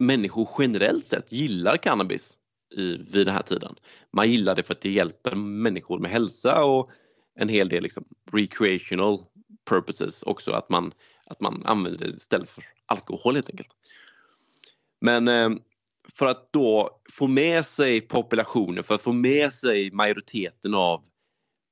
människor 0.00 0.48
generellt 0.58 1.08
sett 1.08 1.32
gillar 1.32 1.76
cannabis 1.76 2.36
i, 2.76 2.96
vid 2.96 3.26
den 3.26 3.34
här 3.34 3.42
tiden. 3.42 3.74
Man 4.12 4.30
gillar 4.30 4.54
det 4.54 4.62
för 4.62 4.74
att 4.74 4.80
det 4.80 4.90
hjälper 4.90 5.34
människor 5.34 5.98
med 5.98 6.10
hälsa 6.10 6.64
och 6.64 6.90
en 7.34 7.48
hel 7.48 7.68
del 7.68 7.82
liksom 7.82 8.04
recreational 8.32 9.24
purposes 9.68 10.22
också, 10.22 10.52
att 10.52 10.68
man, 10.68 10.92
att 11.26 11.40
man 11.40 11.62
använder 11.66 11.98
det 11.98 12.06
istället 12.06 12.50
för 12.50 12.64
alkohol 12.86 13.34
helt 13.34 13.50
enkelt. 13.50 13.68
Men 15.00 15.28
eh, 15.28 15.50
för 16.12 16.26
att 16.26 16.52
då 16.52 17.00
få 17.10 17.26
med 17.26 17.66
sig 17.66 18.00
populationen, 18.00 18.84
för 18.84 18.94
att 18.94 19.02
få 19.02 19.12
med 19.12 19.52
sig 19.52 19.90
majoriteten 19.90 20.74
av 20.74 21.02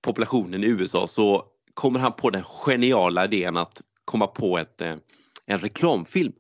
populationen 0.02 0.64
i 0.64 0.66
USA 0.66 1.06
så 1.06 1.44
kommer 1.74 2.00
han 2.00 2.12
på 2.12 2.30
den 2.30 2.42
geniala 2.44 3.24
idén 3.24 3.56
att 3.56 3.82
komma 4.04 4.26
på 4.26 4.58
ett, 4.58 4.80
eh, 4.80 4.96
en 5.46 5.58
reklamfilm 5.58 6.32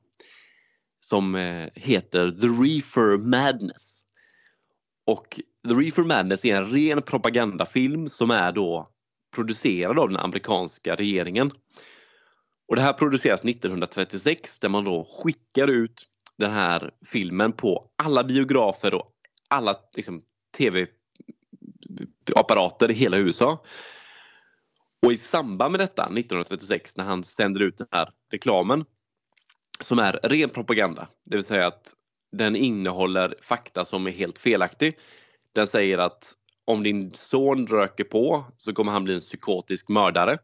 som 1.00 1.34
eh, 1.34 1.68
heter 1.74 2.30
The 2.30 2.46
Reefer 2.46 3.16
Madness. 3.16 4.00
Och 5.06 5.40
The 5.68 5.74
Reefer 5.74 6.04
Madness 6.04 6.44
är 6.44 6.56
en 6.56 6.70
ren 6.70 7.02
propagandafilm 7.02 8.08
som 8.08 8.30
är 8.30 8.52
då 8.52 8.90
producerad 9.34 9.98
av 9.98 10.08
den 10.08 10.18
amerikanska 10.18 10.94
regeringen. 10.94 11.50
Och 12.68 12.76
det 12.76 12.82
här 12.82 12.92
produceras 12.92 13.44
1936 13.44 14.58
där 14.58 14.68
man 14.68 14.84
då 14.84 15.08
skickar 15.10 15.68
ut 15.68 16.06
den 16.38 16.50
här 16.50 16.90
filmen 17.06 17.52
på 17.52 17.90
alla 18.02 18.24
biografer 18.24 18.94
och 18.94 19.08
alla 19.48 19.76
liksom, 19.94 20.22
tv-apparater 20.56 20.90
i 22.90 22.94
hela 22.94 23.16
USA. 23.16 23.64
Och 25.06 25.12
i 25.12 25.18
samband 25.18 25.72
med 25.72 25.80
detta 25.80 26.02
1936 26.02 26.96
när 26.96 27.04
han 27.04 27.24
sänder 27.24 27.60
ut 27.60 27.78
den 27.78 27.86
här 27.92 28.10
reklamen 28.32 28.84
som 29.80 29.98
är 29.98 30.20
ren 30.22 30.50
propaganda, 30.50 31.08
det 31.24 31.36
vill 31.36 31.44
säga 31.44 31.66
att 31.66 31.94
den 32.32 32.56
innehåller 32.56 33.34
fakta 33.42 33.84
som 33.84 34.06
är 34.06 34.10
helt 34.10 34.38
felaktig. 34.38 34.98
Den 35.52 35.66
säger 35.66 35.98
att 35.98 36.34
om 36.64 36.82
din 36.82 37.12
son 37.14 37.66
röker 37.66 38.04
på 38.04 38.44
så 38.56 38.72
kommer 38.72 38.92
han 38.92 39.04
bli 39.04 39.14
en 39.14 39.20
psykotisk 39.20 39.88
mördare. 39.88 40.38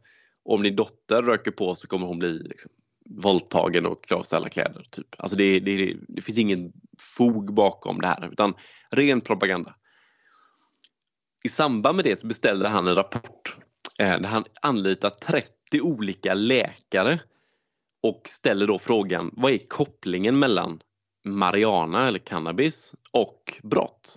Och 0.45 0.55
om 0.55 0.63
din 0.63 0.77
dotter 0.77 1.23
röker 1.23 1.51
på 1.51 1.75
så 1.75 1.89
kommer 1.89 2.07
hon 2.07 2.19
bli 2.19 2.39
liksom, 2.39 2.71
våldtagen 3.11 3.87
och 3.87 4.13
av 4.13 4.23
sig 4.23 4.37
alla 4.37 4.49
kläder. 4.49 4.87
Typ. 4.91 5.07
Alltså 5.19 5.37
det, 5.37 5.61
det, 5.61 5.97
det, 6.09 6.23
finns 6.23 6.39
ingen 6.39 6.73
fog 7.17 7.55
bakom 7.55 8.01
det 8.01 8.07
här 8.07 8.29
utan 8.33 8.55
ren 8.91 9.21
propaganda. 9.21 9.75
I 11.45 11.49
samband 11.49 11.97
med 11.97 12.05
det 12.05 12.17
så 12.17 12.27
beställde 12.27 12.69
han 12.69 12.87
en 12.87 12.95
rapport 12.95 13.57
eh, 13.99 14.21
där 14.21 14.29
han 14.29 14.45
anlitar 14.63 15.11
30 15.11 15.81
olika 15.81 16.35
läkare 16.35 17.19
och 18.05 18.29
ställer 18.29 18.67
då 18.67 18.79
frågan 18.79 19.31
vad 19.33 19.53
är 19.53 19.69
kopplingen 19.69 20.39
mellan 20.39 20.83
marijuana 21.25 22.09
eller 22.09 22.19
cannabis 22.19 22.95
och 23.11 23.61
brott? 23.63 24.17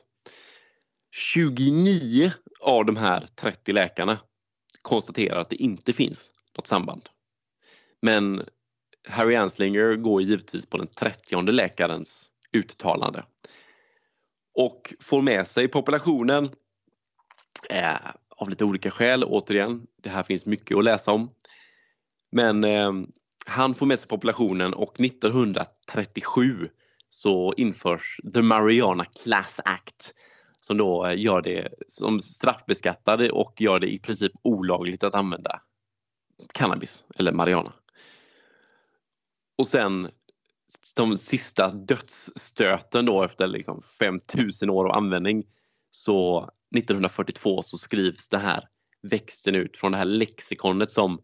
29 1.12 2.32
av 2.60 2.86
de 2.86 2.98
här 2.98 3.28
30 3.36 3.74
läkarna 3.74 4.20
konstaterar 4.82 5.40
att 5.40 5.50
det 5.50 5.56
inte 5.56 5.94
finns 5.94 6.30
något 6.58 6.68
samband. 6.68 7.10
Men 8.02 8.44
Harry 9.08 9.36
Anslinger 9.36 9.96
går 9.96 10.22
givetvis 10.22 10.66
på 10.66 10.78
den 10.78 10.88
30 10.88 11.52
läkarens 11.52 12.26
uttalande 12.52 13.26
och 14.54 14.94
får 15.00 15.22
med 15.22 15.48
sig 15.48 15.68
populationen 15.68 16.50
eh, 17.70 17.98
av 18.30 18.50
lite 18.50 18.66
olika 18.66 18.92
skäl. 18.92 19.24
Återigen, 19.24 19.88
det 19.96 20.10
här 20.10 20.24
finns 20.24 20.46
mycket 20.46 20.78
att 20.78 20.84
läsa 20.84 21.12
om. 21.12 21.30
Men 22.32 22.64
eh, 22.64 22.92
han 23.48 23.76
får 23.76 23.86
med 23.86 24.00
sig 24.00 24.08
populationen 24.08 24.74
och 24.74 25.00
1937 25.02 26.70
så 27.10 27.54
införs 27.58 28.20
The 28.34 28.42
Mariana 28.42 29.06
Class 29.06 29.60
Act 29.66 30.14
som 30.62 30.78
då 30.78 31.06
eh, 31.06 31.20
gör 31.20 31.42
det 31.42 31.70
som 31.88 32.20
straffbeskattade 32.20 33.32
och 33.32 33.62
gör 33.62 33.80
det 33.80 33.88
i 33.88 34.00
princip 34.00 34.32
olagligt 34.42 35.04
att 35.04 35.16
använda 35.16 35.62
cannabis 36.54 37.06
eller 37.16 37.32
marijuana. 37.32 37.74
Och 39.58 39.68
sen 39.68 40.10
de 40.96 41.18
sista 41.18 41.70
dödsstöten 41.70 43.06
då 43.06 43.24
efter 43.24 43.48
liksom 43.48 43.82
5000 44.00 44.70
år 44.70 44.86
av 44.86 44.98
användning 44.98 45.44
så 45.92 46.50
1942 46.78 47.64
så 47.64 47.78
skrivs 47.78 48.30
det 48.30 48.38
här 48.38 48.68
växten 49.02 49.56
ut 49.56 49.78
från 49.78 49.92
det 49.92 49.98
här 49.98 50.06
lexikonet 50.06 50.92
som 50.92 51.22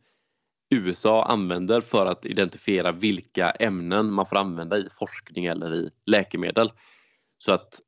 USA 0.74 1.26
använder 1.26 1.82
för 1.82 2.06
att 2.06 2.26
identifiera 2.26 2.92
vilka 2.92 3.52
ämnen 3.52 4.14
man 4.14 4.26
får 4.26 4.38
använda 4.38 4.78
i 4.78 4.88
forskning 5.00 5.46
eller 5.46 5.76
i 5.76 5.90
läkemedel. 6.06 6.72
Så 7.38 7.54
att 7.54 7.80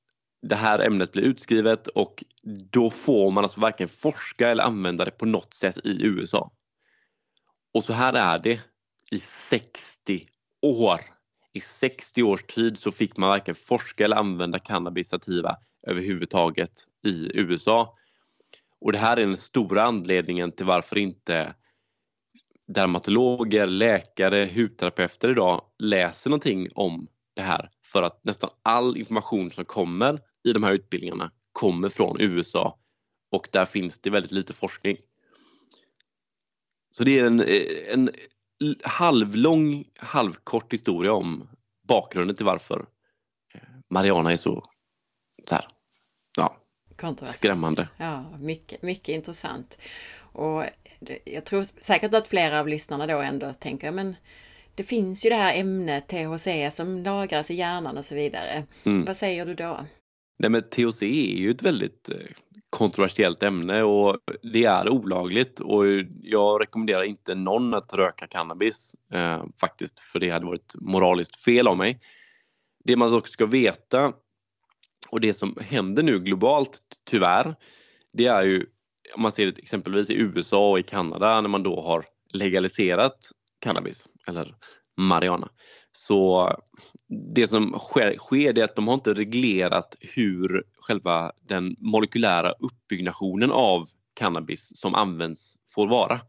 det 0.41 0.55
här 0.55 0.79
ämnet 0.79 1.11
blir 1.11 1.23
utskrivet 1.23 1.87
och 1.87 2.23
då 2.71 2.89
får 2.89 3.31
man 3.31 3.43
alltså 3.43 3.61
varken 3.61 3.89
forska 3.89 4.49
eller 4.49 4.63
använda 4.63 5.05
det 5.05 5.11
på 5.11 5.25
något 5.25 5.53
sätt 5.53 5.77
i 5.83 6.03
USA. 6.03 6.51
Och 7.73 7.85
så 7.85 7.93
här 7.93 8.13
är 8.13 8.39
det 8.39 8.61
i 9.11 9.19
60 9.19 10.25
år. 10.61 11.01
I 11.53 11.59
60 11.59 12.23
års 12.23 12.43
tid 12.43 12.77
så 12.77 12.91
fick 12.91 13.17
man 13.17 13.29
varken 13.29 13.55
forska 13.55 14.05
eller 14.05 14.15
använda 14.15 14.59
cannabis 14.59 15.09
sativa 15.09 15.57
överhuvudtaget 15.87 16.71
i 17.03 17.31
USA. 17.33 17.93
Och 18.81 18.91
det 18.91 18.97
här 18.97 19.17
är 19.17 19.25
den 19.25 19.37
stora 19.37 19.83
anledningen 19.83 20.51
till 20.51 20.65
varför 20.65 20.97
inte 20.97 21.55
dermatologer, 22.67 23.67
läkare, 23.67 24.49
hudterapeuter 24.55 25.31
idag 25.31 25.65
läser 25.79 26.29
någonting 26.29 26.67
om 26.75 27.07
det 27.35 27.41
här 27.41 27.69
för 27.83 28.03
att 28.03 28.23
nästan 28.23 28.49
all 28.63 28.97
information 28.97 29.51
som 29.51 29.65
kommer 29.65 30.21
i 30.43 30.53
de 30.53 30.63
här 30.63 30.73
utbildningarna 30.73 31.31
kommer 31.51 31.89
från 31.89 32.21
USA 32.21 32.79
och 33.31 33.47
där 33.51 33.65
finns 33.65 33.99
det 33.99 34.09
väldigt 34.09 34.31
lite 34.31 34.53
forskning. 34.53 34.97
Så 36.91 37.03
det 37.03 37.19
är 37.19 37.25
en, 37.27 37.43
en 37.89 38.09
halvlång, 38.83 39.85
halvkort 39.99 40.73
historia 40.73 41.13
om 41.13 41.49
bakgrunden 41.87 42.35
till 42.35 42.45
varför 42.45 42.85
Mariana 43.89 44.31
är 44.31 44.37
så, 44.37 44.69
så 45.49 45.55
här, 45.55 45.67
ja, 46.37 46.57
skrämmande. 47.25 47.89
Ja, 47.97 48.37
mycket, 48.39 48.81
mycket 48.81 49.09
intressant. 49.09 49.77
Och 50.17 50.63
jag 51.23 51.45
tror 51.45 51.65
säkert 51.79 52.13
att 52.13 52.27
flera 52.27 52.59
av 52.59 52.67
lyssnarna 52.67 53.07
då 53.07 53.17
ändå 53.17 53.53
tänker, 53.53 53.91
men 53.91 54.15
det 54.75 54.83
finns 54.83 55.25
ju 55.25 55.29
det 55.29 55.35
här 55.35 55.59
ämnet 55.59 56.07
THC 56.07 56.75
som 56.75 57.03
lagras 57.03 57.51
i 57.51 57.53
hjärnan 57.53 57.97
och 57.97 58.05
så 58.05 58.15
vidare. 58.15 58.63
Mm. 58.83 59.05
Vad 59.05 59.17
säger 59.17 59.45
du 59.45 59.53
då? 59.53 59.85
Nej 60.39 60.49
men 60.49 60.63
THC 60.63 61.01
är 61.01 61.37
ju 61.37 61.51
ett 61.51 61.63
väldigt 61.63 62.09
eh, 62.09 62.17
kontroversiellt 62.69 63.43
ämne 63.43 63.83
och 63.83 64.17
det 64.53 64.65
är 64.65 64.89
olagligt 64.89 65.59
och 65.59 65.83
jag 66.21 66.61
rekommenderar 66.61 67.03
inte 67.03 67.35
någon 67.35 67.73
att 67.73 67.93
röka 67.93 68.27
cannabis 68.27 68.95
eh, 69.13 69.43
faktiskt 69.59 69.99
för 69.99 70.19
det 70.19 70.29
hade 70.29 70.45
varit 70.45 70.75
moraliskt 70.75 71.43
fel 71.43 71.67
av 71.67 71.77
mig. 71.77 71.99
Det 72.83 72.95
man 72.95 73.13
också 73.13 73.31
ska 73.31 73.45
veta 73.45 74.13
och 75.09 75.21
det 75.21 75.33
som 75.33 75.57
händer 75.61 76.03
nu 76.03 76.19
globalt 76.19 76.79
tyvärr 77.09 77.55
det 78.13 78.25
är 78.25 78.43
ju 78.43 78.65
om 79.13 79.21
man 79.21 79.31
ser 79.31 79.45
det 79.45 79.57
exempelvis 79.57 80.09
i 80.09 80.13
USA 80.13 80.71
och 80.71 80.79
i 80.79 80.83
Kanada 80.83 81.41
när 81.41 81.49
man 81.49 81.63
då 81.63 81.81
har 81.81 82.05
legaliserat 82.33 83.31
cannabis 83.59 84.07
eller 84.27 84.55
marijuana. 84.97 85.49
Så 85.91 86.49
det 87.33 87.47
som 87.47 87.79
sker, 87.79 88.17
sker 88.17 88.59
är 88.59 88.63
att 88.63 88.75
de 88.75 88.87
har 88.87 88.93
inte 88.93 89.13
reglerat 89.13 89.95
hur 90.01 90.63
själva 90.79 91.31
den 91.43 91.75
molekylära 91.79 92.51
uppbyggnationen 92.59 93.51
av 93.51 93.89
cannabis 94.13 94.71
som 94.75 94.95
används 94.95 95.57
får 95.69 95.87
vara. 95.87 96.19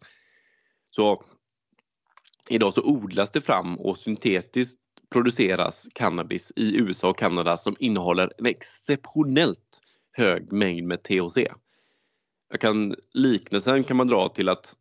Så 0.90 1.22
idag 2.48 2.74
så 2.74 2.82
odlas 2.82 3.30
det 3.30 3.40
fram 3.40 3.78
och 3.78 3.98
syntetiskt 3.98 4.80
produceras 5.10 5.86
cannabis 5.94 6.52
i 6.56 6.76
USA 6.76 7.08
och 7.08 7.18
Kanada 7.18 7.56
som 7.56 7.76
innehåller 7.78 8.32
en 8.38 8.46
exceptionellt 8.46 9.80
hög 10.12 10.52
mängd 10.52 10.86
med 10.86 11.02
THC 11.02 11.38
jag 12.48 12.60
kan, 12.60 12.94
liknelsen 13.12 13.84
kan 13.84 13.96
man 13.96 14.06
dra 14.06 14.28
till 14.28 14.48
att 14.48 14.76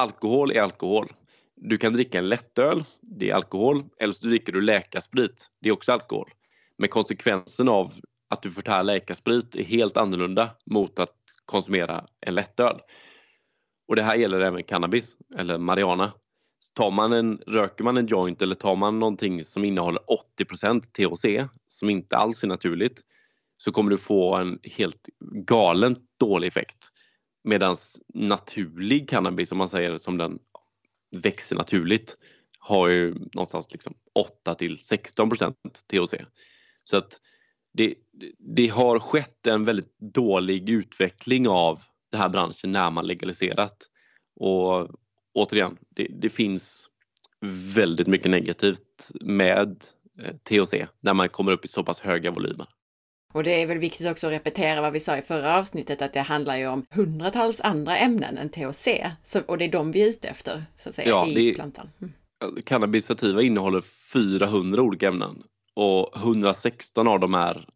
alkohol 0.00 0.52
är 0.52 0.62
alkohol. 0.62 1.12
Du 1.54 1.78
kan 1.78 1.92
dricka 1.92 2.18
en 2.18 2.28
lättöl, 2.28 2.84
det 3.00 3.30
är 3.30 3.34
alkohol, 3.34 3.84
eller 3.98 4.12
så 4.12 4.26
dricker 4.26 4.52
du 4.52 4.60
läkarsprit, 4.60 5.50
det 5.60 5.68
är 5.68 5.72
också 5.72 5.92
alkohol. 5.92 6.30
Men 6.78 6.88
konsekvensen 6.88 7.68
av 7.68 7.92
att 8.30 8.42
du 8.42 8.52
förtär 8.52 8.82
läkarsprit 8.82 9.56
är 9.56 9.64
helt 9.64 9.96
annorlunda 9.96 10.50
mot 10.66 10.98
att 10.98 11.16
konsumera 11.44 12.06
en 12.20 12.34
lättöl. 12.34 12.80
Och 13.88 13.96
det 13.96 14.02
här 14.02 14.16
gäller 14.16 14.40
även 14.40 14.62
cannabis 14.62 15.16
eller 15.36 15.58
marijuana. 15.58 16.12
Tar 16.74 16.90
man 16.90 17.12
en, 17.12 17.38
röker 17.46 17.84
man 17.84 17.96
en 17.96 18.06
joint 18.06 18.42
eller 18.42 18.54
tar 18.54 18.76
man 18.76 18.98
någonting 18.98 19.44
som 19.44 19.64
innehåller 19.64 20.02
80% 20.38 20.80
THC 20.80 21.50
som 21.68 21.90
inte 21.90 22.16
alls 22.16 22.44
är 22.44 22.48
naturligt 22.48 23.00
så 23.56 23.72
kommer 23.72 23.90
du 23.90 23.98
få 23.98 24.34
en 24.34 24.58
helt 24.62 25.08
galet 25.46 25.98
dålig 26.20 26.48
effekt. 26.48 26.88
Medan 27.44 27.76
naturlig 28.14 29.08
cannabis, 29.08 29.52
om 29.52 29.58
man 29.58 29.68
säger 29.68 29.98
som 29.98 30.18
den 30.18 30.38
växer 31.16 31.56
naturligt, 31.56 32.16
har 32.58 32.88
ju 32.88 33.14
någonstans 33.14 33.72
liksom 33.72 33.94
8 34.14 34.54
till 34.54 34.78
16 34.78 35.30
THC. 35.90 36.14
Så 36.84 36.96
att 36.96 37.20
det, 37.72 37.94
det 38.38 38.68
har 38.68 38.98
skett 38.98 39.46
en 39.46 39.64
väldigt 39.64 39.98
dålig 39.98 40.70
utveckling 40.70 41.48
av 41.48 41.82
den 42.10 42.20
här 42.20 42.28
branschen 42.28 42.72
när 42.72 42.90
man 42.90 43.06
legaliserat. 43.06 43.76
Och 44.40 44.90
återigen, 45.34 45.76
det, 45.88 46.08
det 46.20 46.30
finns 46.30 46.90
väldigt 47.74 48.06
mycket 48.06 48.30
negativt 48.30 49.10
med 49.20 49.84
eh, 50.22 50.36
THC 50.36 50.74
när 51.00 51.14
man 51.14 51.28
kommer 51.28 51.52
upp 51.52 51.64
i 51.64 51.68
så 51.68 51.84
pass 51.84 52.00
höga 52.00 52.30
volymer. 52.30 52.66
Och 53.36 53.44
det 53.44 53.62
är 53.62 53.66
väl 53.66 53.78
viktigt 53.78 54.10
också 54.10 54.26
att 54.26 54.32
repetera 54.32 54.80
vad 54.80 54.92
vi 54.92 55.00
sa 55.00 55.16
i 55.16 55.22
förra 55.22 55.58
avsnittet, 55.58 56.02
att 56.02 56.12
det 56.12 56.20
handlar 56.20 56.56
ju 56.56 56.66
om 56.66 56.86
hundratals 56.90 57.60
andra 57.60 57.96
ämnen 57.96 58.38
än 58.38 58.48
THC. 58.48 58.88
Så, 59.22 59.40
och 59.40 59.58
det 59.58 59.64
är 59.64 59.72
de 59.72 59.92
vi 59.92 60.02
är 60.02 60.08
ute 60.08 60.28
efter, 60.28 60.64
så 60.76 60.88
att 60.88 60.94
säga, 60.94 61.08
ja, 61.08 61.26
i 61.26 61.54
plantan. 61.54 61.90
Mm. 62.00 62.62
Cannabis 62.64 63.06
sativa 63.06 63.42
innehåller 63.42 63.80
400 64.12 64.82
olika 64.82 65.08
ämnen 65.08 65.42
och 65.74 66.16
116 66.16 67.08
av 67.08 67.20
dem 67.20 67.34
är 67.34 67.68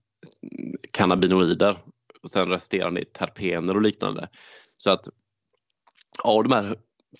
cannabinoider 0.91 1.77
och 2.23 2.31
sen 2.31 2.49
resterande 2.49 3.01
är 3.01 3.05
terpener 3.05 3.75
och 3.75 3.83
liknande. 3.83 4.29
Så 4.77 4.91
att 4.91 5.09
av 6.19 6.43
de 6.43 6.53
här 6.53 6.77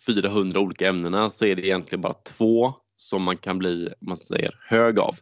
400 0.07 0.61
olika 0.61 0.89
ämnena 0.89 1.31
så 1.31 1.47
är 1.47 1.57
det 1.57 1.67
egentligen 1.67 2.01
bara 2.01 2.15
två 2.15 2.75
som 2.97 3.23
man 3.23 3.37
kan 3.37 3.59
bli, 3.59 3.89
man 4.01 4.17
säger, 4.17 4.59
hög 4.61 4.99
av. 4.99 5.17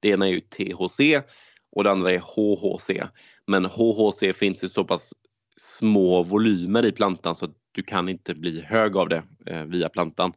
Det 0.00 0.08
ena 0.08 0.28
är 0.28 0.30
ju 0.30 0.40
THC 0.40 1.00
och 1.72 1.84
det 1.84 1.90
andra 1.90 2.12
är 2.12 2.18
HHC. 2.18 2.90
Men 3.46 3.64
HHC 3.64 4.32
finns 4.34 4.64
i 4.64 4.68
så 4.68 4.84
pass 4.84 5.12
små 5.56 6.22
volymer 6.22 6.84
i 6.84 6.92
plantan 6.92 7.34
så 7.34 7.44
att 7.44 7.54
du 7.72 7.82
kan 7.82 8.08
inte 8.08 8.34
bli 8.34 8.60
hög 8.60 8.96
av 8.96 9.08
det 9.08 9.22
eh, 9.46 9.62
via 9.62 9.88
plantan. 9.88 10.32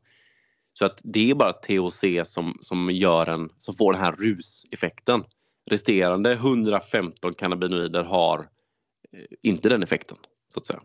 Så 0.74 0.86
att 0.86 1.02
det 1.04 1.32
är 1.32 1.36
bara 1.36 1.54
THC 1.54 2.04
som, 2.26 2.58
som, 2.62 2.92
gör 2.92 3.30
en, 3.30 3.50
som 3.58 3.76
får 3.76 3.94
den 3.94 4.02
här 4.02 4.12
ruseffekten. 4.12 5.24
Resterande 5.70 6.32
115 6.32 7.34
cannabinoider 7.34 8.04
har 8.04 8.40
eh, 8.40 9.26
inte 9.42 9.70
den 9.70 9.84
effekten, 9.84 10.18
så 10.54 10.60
att 10.60 10.66
säga. 10.66 10.82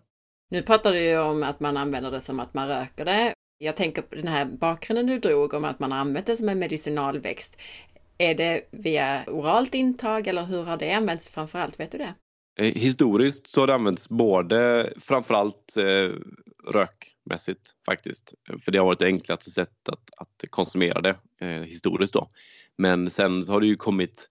Nu 0.51 0.63
pratar 0.63 0.93
du 0.93 1.01
ju 1.01 1.19
om 1.19 1.43
att 1.43 1.61
man 1.61 1.77
använder 1.77 2.11
det 2.11 2.21
som 2.21 2.41
att 2.41 2.55
man 2.55 2.69
röker 2.69 3.05
det. 3.05 3.35
Jag 3.59 3.77
tänker 3.77 4.03
på 4.03 4.15
den 4.15 4.29
här 4.29 4.45
bakgrunden 4.45 5.07
du 5.07 5.19
drog 5.19 5.55
om 5.55 5.65
att 5.65 5.79
man 5.79 5.93
har 5.93 5.99
använt 5.99 6.27
det 6.27 6.37
som 6.37 6.49
en 6.49 6.59
medicinalväxt. 6.59 7.57
Är 8.19 8.35
det 8.35 8.63
via 8.71 9.25
oralt 9.27 9.75
intag 9.75 10.27
eller 10.27 10.45
hur 10.45 10.63
har 10.63 10.77
det 10.77 10.93
använts 10.93 11.29
framförallt? 11.29 11.81
Vet 11.81 11.93
du 11.93 11.99
det? 11.99 12.15
Eh, 12.61 12.75
historiskt 12.75 13.49
så 13.49 13.61
har 13.61 13.67
det 13.67 13.75
använts 13.75 14.09
både 14.09 14.93
framförallt 15.01 15.77
eh, 15.77 16.13
rökmässigt 16.73 17.71
faktiskt. 17.87 18.35
För 18.65 18.73
det 18.73 18.79
har 18.79 18.87
varit 18.87 18.99
det 18.99 19.07
enklaste 19.07 19.51
sättet 19.51 19.89
att, 19.89 20.11
att 20.17 20.51
konsumera 20.51 21.01
det 21.01 21.15
eh, 21.41 21.63
historiskt 21.63 22.13
då. 22.13 22.29
Men 22.79 23.11
sen 23.11 23.49
har 23.49 23.61
det 23.61 23.67
ju 23.67 23.77
kommit 23.77 24.29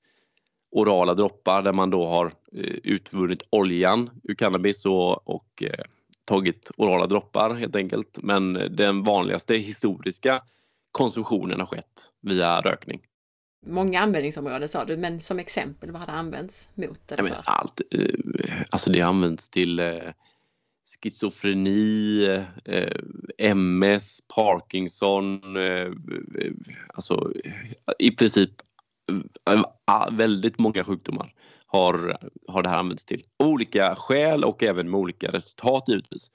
orala 0.71 1.13
droppar 1.13 1.61
där 1.61 1.73
man 1.73 1.89
då 1.89 2.05
har 2.05 2.25
eh, 2.25 2.77
utvunnit 2.83 3.41
oljan 3.49 4.09
ur 4.23 4.35
cannabis 4.35 4.85
och, 4.85 5.29
och 5.29 5.63
eh, 5.63 5.85
tagit 6.25 6.71
orala 6.77 7.07
droppar 7.07 7.53
helt 7.53 7.75
enkelt. 7.75 8.17
Men 8.21 8.53
den 8.53 9.03
vanligaste 9.03 9.55
historiska 9.55 10.41
konsumtionen 10.91 11.59
har 11.59 11.67
skett 11.67 12.11
via 12.21 12.61
rökning. 12.61 13.01
Många 13.69 14.01
användningsområden 14.01 14.69
sa 14.69 14.85
du, 14.85 14.97
men 14.97 15.21
som 15.21 15.39
exempel, 15.39 15.91
vad 15.91 15.99
har 16.01 16.07
det 16.07 16.13
använts 16.13 16.69
mot? 16.73 17.11
Eller 17.11 17.23
för? 17.23 17.41
allt, 17.45 17.81
eh, 17.91 18.61
alltså 18.69 18.89
det 18.89 19.01
används 19.01 19.49
till 19.49 19.79
eh, 19.79 19.95
schizofreni, 21.03 22.25
eh, 22.65 22.91
MS, 23.37 24.21
Parkinson, 24.35 25.41
alltså 26.93 27.31
i 27.99 28.11
princip 28.11 28.51
väldigt 30.11 30.59
många 30.59 30.83
sjukdomar 30.83 31.33
har, 31.65 32.17
har 32.47 32.63
det 32.63 32.69
här 32.69 32.79
använts 32.79 33.05
till. 33.05 33.23
Olika 33.39 33.95
skäl 33.95 34.43
och 34.43 34.63
även 34.63 34.89
med 34.89 34.99
olika 34.99 35.31
resultat 35.31 35.83
givetvis. 35.87 36.31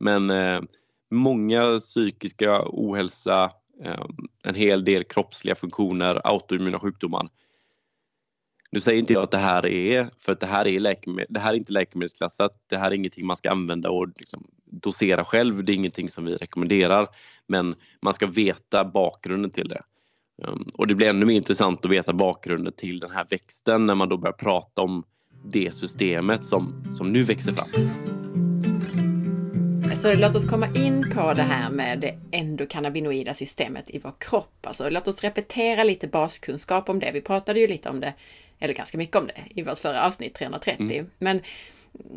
Men 0.00 0.32
många 1.10 1.78
psykiska 1.78 2.62
ohälsa, 2.66 3.50
Ehm, 3.84 4.16
en 4.42 4.54
hel 4.54 4.84
del 4.84 5.04
kroppsliga 5.04 5.54
funktioner, 5.54 6.20
autoimmuna 6.24 6.78
sjukdomar. 6.78 7.28
Nu 8.70 8.80
säger 8.80 8.98
inte 8.98 9.12
jag 9.12 9.22
att 9.22 9.30
det 9.30 9.38
här 9.38 9.66
är, 9.66 10.10
för 10.18 10.32
att 10.32 10.40
det 10.40 10.46
här 10.46 10.66
är, 10.68 10.80
läkemedel, 10.80 11.26
det 11.30 11.40
här 11.40 11.52
är 11.52 11.56
inte 11.56 11.72
läkemedelsklassat. 11.72 12.64
Det 12.66 12.76
här 12.76 12.90
är 12.90 12.94
ingenting 12.94 13.26
man 13.26 13.36
ska 13.36 13.50
använda 13.50 13.90
och 13.90 14.08
liksom 14.16 14.46
dosera 14.64 15.24
själv. 15.24 15.64
Det 15.64 15.72
är 15.72 15.74
ingenting 15.74 16.10
som 16.10 16.24
vi 16.24 16.36
rekommenderar. 16.36 17.08
Men 17.46 17.74
man 18.02 18.14
ska 18.14 18.26
veta 18.26 18.84
bakgrunden 18.84 19.50
till 19.50 19.68
det. 19.68 19.82
Ehm, 20.44 20.66
och 20.74 20.86
det 20.86 20.94
blir 20.94 21.08
ännu 21.08 21.26
mer 21.26 21.36
intressant 21.36 21.84
att 21.84 21.90
veta 21.90 22.12
bakgrunden 22.12 22.72
till 22.72 23.00
den 23.00 23.10
här 23.10 23.26
växten 23.30 23.86
när 23.86 23.94
man 23.94 24.08
då 24.08 24.16
börjar 24.16 24.32
prata 24.32 24.82
om 24.82 25.04
det 25.44 25.74
systemet 25.74 26.44
som, 26.44 26.94
som 26.94 27.12
nu 27.12 27.22
växer 27.22 27.52
fram. 27.52 27.68
Så 30.02 30.14
låt 30.14 30.36
oss 30.36 30.44
komma 30.44 30.66
in 30.74 31.10
på 31.14 31.32
det 31.32 31.42
här 31.42 31.70
med 31.70 32.00
det 32.00 32.18
endokannabinoida 32.32 33.34
systemet 33.34 33.90
i 33.90 33.98
vår 33.98 34.12
kropp. 34.18 34.66
Alltså, 34.66 34.90
låt 34.90 35.08
oss 35.08 35.24
repetera 35.24 35.84
lite 35.84 36.08
baskunskap 36.08 36.88
om 36.88 36.98
det. 36.98 37.10
Vi 37.12 37.20
pratade 37.20 37.60
ju 37.60 37.66
lite 37.66 37.88
om 37.88 38.00
det, 38.00 38.14
eller 38.58 38.74
ganska 38.74 38.98
mycket 38.98 39.16
om 39.16 39.26
det, 39.26 39.44
i 39.50 39.62
vårt 39.62 39.78
förra 39.78 40.06
avsnitt 40.06 40.34
330. 40.34 40.86
Mm. 40.90 41.10
Men 41.18 41.40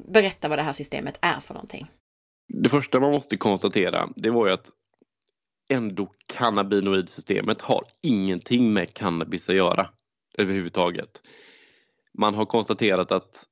berätta 0.07 0.47
vad 0.47 0.59
det 0.59 0.63
här 0.63 0.73
systemet 0.73 1.17
är 1.21 1.39
för 1.39 1.53
någonting. 1.53 1.87
Det 2.53 2.69
första 2.69 2.99
man 2.99 3.11
måste 3.11 3.37
konstatera, 3.37 4.09
det 4.15 4.29
var 4.29 4.47
ju 4.47 4.53
att 4.53 4.69
endokannabinoidsystemet 5.71 7.61
har 7.61 7.83
ingenting 8.01 8.73
med 8.73 8.93
cannabis 8.93 9.49
att 9.49 9.55
göra 9.55 9.89
överhuvudtaget. 10.37 11.21
Man 12.17 12.35
har 12.35 12.45
konstaterat 12.45 13.11
att 13.11 13.45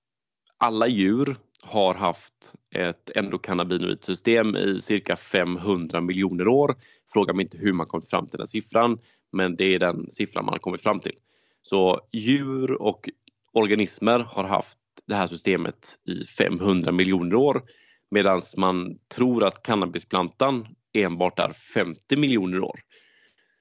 alla 0.57 0.87
djur 0.87 1.35
har 1.61 1.95
haft 1.95 2.55
ett 2.75 3.09
endokannabinoidsystem 3.15 4.55
i 4.55 4.81
cirka 4.81 5.15
500 5.15 6.01
miljoner 6.01 6.47
år. 6.47 6.75
Fråga 7.13 7.33
mig 7.33 7.43
inte 7.43 7.57
hur 7.57 7.73
man 7.73 7.87
kommit 7.87 8.09
fram 8.09 8.27
till 8.27 8.37
den 8.37 8.47
siffran, 8.47 8.99
men 9.31 9.55
det 9.55 9.75
är 9.75 9.79
den 9.79 10.11
siffran 10.11 10.45
man 10.45 10.53
har 10.53 10.59
kommit 10.59 10.81
fram 10.81 10.99
till. 10.99 11.15
Så 11.61 12.01
djur 12.11 12.81
och 12.81 13.09
organismer 13.53 14.19
har 14.19 14.43
haft 14.43 14.77
det 15.05 15.15
här 15.15 15.27
systemet 15.27 15.99
i 16.07 16.25
500 16.25 16.91
miljoner 16.91 17.35
år 17.35 17.63
medan 18.11 18.41
man 18.57 18.99
tror 19.15 19.43
att 19.43 19.63
cannabisplantan 19.63 20.67
enbart 20.93 21.39
är 21.39 21.53
50 21.53 22.17
miljoner 22.17 22.59
år. 22.59 22.79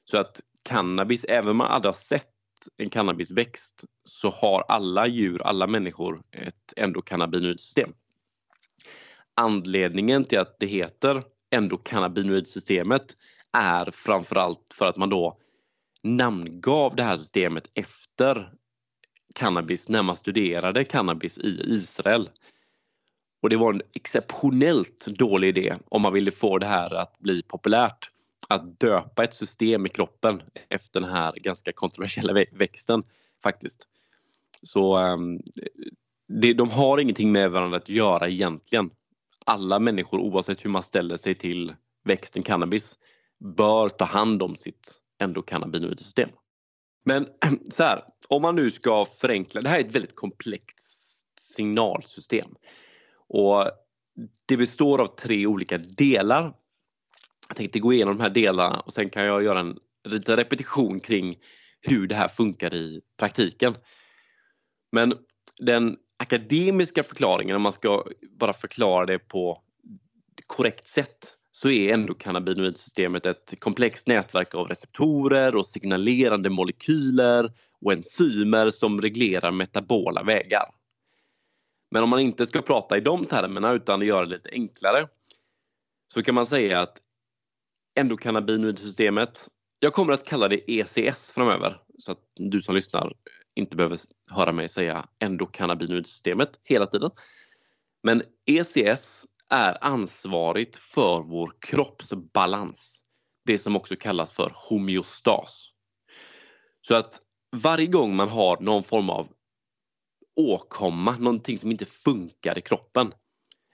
Så 0.05 0.19
att 0.19 0.41
cannabis, 0.63 1.25
även 1.25 1.49
om 1.49 1.57
man 1.57 1.67
aldrig 1.67 1.89
har 1.89 1.97
sett 1.97 2.38
en 2.77 2.91
cannabisväxt 2.91 3.85
så 4.05 4.31
har 4.31 4.65
alla 4.69 5.07
djur, 5.07 5.43
alla 5.43 5.67
människor 5.67 6.23
ett 6.33 6.73
endokannabinoidsystem. 6.77 7.93
Anledningen 9.41 10.25
till 10.25 10.39
att 10.39 10.59
det 10.59 10.67
heter 10.67 11.25
endokannabinoidsystemet 11.51 13.17
är 13.53 13.91
framförallt 13.91 14.75
för 14.75 14.89
att 14.89 14.97
man 14.97 15.09
då 15.09 15.39
namngav 16.03 16.97
det 16.97 17.03
här 17.03 17.19
systemet 17.19 17.71
efter 17.75 18.53
cannabis 19.35 19.89
när 19.89 20.03
man 20.03 20.17
studerade 20.17 20.85
cannabis 20.85 21.39
i 21.39 21.63
Israel. 21.67 22.31
Och 23.43 23.51
det 23.51 23.57
var 23.57 23.73
en 23.73 23.83
exceptionellt 23.95 25.07
dålig 25.07 25.49
idé 25.49 25.77
om 25.89 26.03
man 26.03 26.13
ville 26.13 26.31
få 26.31 26.59
det 26.59 26.67
här 26.67 26.95
att 26.95 27.19
bli 27.19 27.43
populärt. 27.43 28.11
Att 28.49 28.81
döpa 28.81 29.25
ett 29.25 29.35
system 29.35 29.87
i 29.87 29.89
kroppen 29.89 30.43
efter 30.69 31.01
den 31.01 31.11
här 31.11 31.33
ganska 31.37 31.73
kontroversiella 31.73 32.45
växten 32.53 33.03
faktiskt. 33.43 33.89
Så 34.63 34.99
um, 34.99 35.41
det, 36.29 36.53
de 36.53 36.71
har 36.71 36.99
ingenting 36.99 37.33
med 37.33 37.51
varandra 37.51 37.77
att 37.77 37.89
göra 37.89 38.29
egentligen. 38.29 38.91
Alla 39.47 39.79
människor 39.79 40.21
oavsett 40.21 40.65
hur 40.65 40.71
man 40.71 40.83
ställer 40.83 41.17
sig 41.17 41.35
till 41.35 41.75
växten 42.05 42.43
cannabis 42.43 42.97
bör 43.57 43.89
ta 43.89 44.05
hand 44.05 44.43
om 44.43 44.57
sitt 44.57 45.01
endokannabinoidsystem. 45.19 46.31
Men 47.05 47.27
så 47.71 47.83
här, 47.83 48.05
om 48.29 48.43
man 48.43 48.57
nu 48.57 48.71
ska 48.71 49.05
förenkla, 49.05 49.61
det 49.61 49.69
här 49.69 49.81
är 49.81 49.85
ett 49.85 49.95
väldigt 49.95 50.17
komplext 50.17 51.41
signalsystem. 51.41 52.55
Och 53.29 53.65
det 54.47 54.57
består 54.57 55.01
av 55.01 55.07
tre 55.07 55.47
olika 55.47 55.79
delar. 55.79 56.55
Jag 57.49 57.57
tänkte 57.57 57.79
gå 57.79 57.93
igenom 57.93 58.17
de 58.17 58.23
här 58.23 58.31
delarna 58.31 58.81
och 58.81 58.93
sen 58.93 59.09
kan 59.09 59.25
jag 59.25 59.43
göra 59.43 59.61
en 59.61 59.79
liten 60.09 60.37
repetition 60.37 61.01
kring 61.01 61.37
hur 61.81 62.07
det 62.07 62.15
här 62.15 62.29
funkar 62.29 62.75
i 62.75 63.01
praktiken. 63.19 63.75
Men 64.93 65.15
den 65.59 65.97
akademiska 66.17 67.03
förklaringen, 67.03 67.57
om 67.57 67.63
man 67.63 67.73
ska 67.73 68.05
bara 68.39 68.53
förklara 68.53 69.07
det 69.07 69.19
på 69.19 69.63
korrekt 70.47 70.89
sätt, 70.89 71.35
så 71.51 71.71
är 71.71 71.95
endokannabinoidsystemet 71.95 73.27
ett 73.27 73.55
komplext 73.61 74.07
nätverk 74.07 74.55
av 74.55 74.69
receptorer 74.69 75.57
och 75.57 75.67
signalerande 75.67 76.51
molekyler 76.51 77.53
och 77.81 77.93
enzymer 77.93 78.71
som 78.71 79.01
reglerar 79.01 79.51
metabola 79.51 80.23
vägar. 80.23 80.65
Men 81.91 82.03
om 82.03 82.09
man 82.09 82.21
inte 82.21 82.47
ska 82.47 82.63
prata 82.63 82.97
i 82.97 83.01
de 83.01 83.25
termerna 83.25 83.73
utan 83.73 84.01
göra 84.01 84.27
det 84.27 84.37
lite 84.37 84.51
enklare 84.53 85.09
så 86.15 86.23
kan 86.23 86.35
man 86.35 86.47
säga 86.47 86.81
att 86.81 86.99
endokannabinoidsystemet, 87.99 89.49
jag 89.79 89.93
kommer 89.93 90.13
att 90.13 90.27
kalla 90.27 90.49
det 90.49 90.71
ECS 90.71 91.33
framöver 91.33 91.81
så 91.99 92.13
att 92.13 92.19
du 92.35 92.63
som 92.63 92.75
lyssnar 92.75 93.13
inte 93.55 93.77
behöver 93.77 93.99
höra 94.31 94.53
mig 94.53 94.69
säga 94.69 95.09
endokannabinoidsystemet 95.19 96.61
hela 96.65 96.87
tiden. 96.87 97.11
Men 98.03 98.23
ECS 98.47 99.27
är 99.51 99.85
ansvarigt 99.85 100.79
för 100.79 101.23
vår 101.23 101.53
kroppsbalans. 101.61 103.05
Det 103.45 103.59
som 103.59 103.77
också 103.77 103.97
kallas 103.97 104.33
för 104.33 104.53
homeostas. 104.55 105.71
Så 106.83 106.95
att 106.95 107.21
varje 107.57 107.87
gång 107.87 108.17
man 108.17 108.29
har 108.29 108.61
någon 108.61 108.83
form 108.83 109.11
av 109.11 109.29
åkomma, 110.37 111.17
någonting 111.19 111.59
som 111.59 111.71
inte 111.71 111.87
funkar 111.87 112.59
i 112.59 112.61
kroppen. 112.61 113.13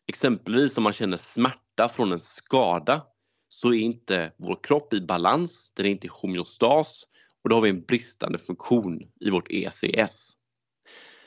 Exempelvis 0.06 0.78
om 0.78 0.84
man 0.84 0.92
känner 0.92 1.16
smärta 1.16 1.88
från 1.88 2.12
en 2.12 2.18
skada 2.18 3.06
så 3.54 3.74
är 3.74 3.78
inte 3.78 4.32
vår 4.36 4.58
kropp 4.62 4.94
i 4.94 5.00
balans, 5.00 5.72
den 5.74 5.86
är 5.86 5.90
inte 5.90 6.06
i 6.06 6.10
homeostas 6.12 7.06
och 7.42 7.50
då 7.50 7.56
har 7.56 7.60
vi 7.60 7.70
en 7.70 7.84
bristande 7.84 8.38
funktion 8.38 9.02
i 9.20 9.30
vårt 9.30 9.50
ECS. 9.50 10.32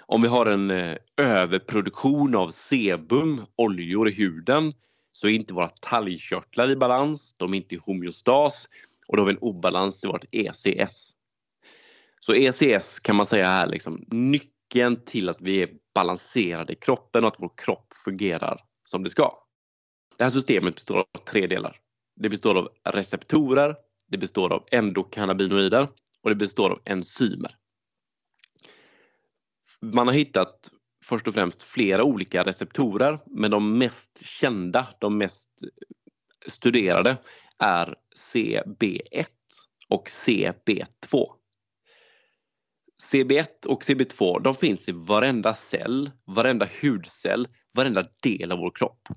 Om 0.02 0.22
vi 0.22 0.28
har 0.28 0.46
en 0.46 0.72
eh, 0.72 0.98
överproduktion 1.18 2.36
av 2.36 2.52
sebum, 2.52 3.46
oljor 3.56 4.10
i 4.10 4.12
huden, 4.12 4.74
så 5.12 5.28
är 5.28 5.32
inte 5.32 5.54
våra 5.54 5.68
talgkörtlar 5.68 6.72
i 6.72 6.76
balans, 6.76 7.36
de 7.38 7.54
är 7.54 7.58
inte 7.58 7.76
i 7.76 7.80
homeostas 7.86 8.70
och 9.08 9.18
då 9.18 9.24
har 9.24 9.28
vi 9.28 9.34
en 9.34 9.42
obalans 9.42 10.04
i 10.04 10.08
vårt 10.08 10.26
ECS. 10.32 11.12
Så 12.20 12.34
ECS 12.34 13.00
kan 13.00 13.16
man 13.16 13.26
säga 13.26 13.48
är 13.48 13.68
liksom 13.68 14.06
nyckeln 14.08 15.06
till 15.06 15.30
att 15.30 15.42
vi 15.42 15.62
är 15.64 15.70
balanserade 15.96 16.74
i 16.74 16.76
kroppen 16.76 17.24
och 17.24 17.28
att 17.28 17.42
vår 17.42 17.52
kropp 17.58 17.94
fungerar 18.06 18.62
som 18.88 19.04
det 19.04 19.10
ska. 19.10 19.44
Det 20.18 20.24
här 20.24 20.32
systemet 20.32 20.76
består 20.76 20.98
av 20.98 21.20
tre 21.32 21.48
delar. 21.48 21.82
Det 22.20 22.30
består 22.30 22.58
av 22.58 22.70
receptorer, 22.84 23.76
det 24.08 24.18
består 24.18 24.54
av 24.54 24.68
endokannabinoider 24.72 25.88
och 26.24 26.30
det 26.30 26.36
består 26.36 26.70
av 26.70 26.82
enzymer. 26.86 27.56
Man 29.82 30.08
har 30.08 30.14
hittat 30.14 30.72
först 31.06 31.28
och 31.28 31.34
främst 31.34 31.64
flera 31.64 32.04
olika 32.04 32.44
receptorer 32.44 33.20
men 33.26 33.52
de 33.52 33.78
mest 33.78 34.26
kända, 34.26 34.88
de 35.00 35.18
mest 35.18 35.50
studerade 36.48 37.18
är 37.58 37.96
CB1 38.34 39.26
och 39.90 40.08
CB2. 40.08 41.28
CB1 43.12 43.66
och 43.68 43.84
CB2 43.84 44.42
de 44.42 44.56
finns 44.56 44.90
i 44.90 44.92
varenda 44.92 45.56
cell, 45.56 46.12
varenda 46.26 46.68
hudcell, 46.82 47.48
varenda 47.74 48.08
del 48.24 48.52
av 48.52 48.60
vår 48.60 48.72
kropp. 48.76 49.08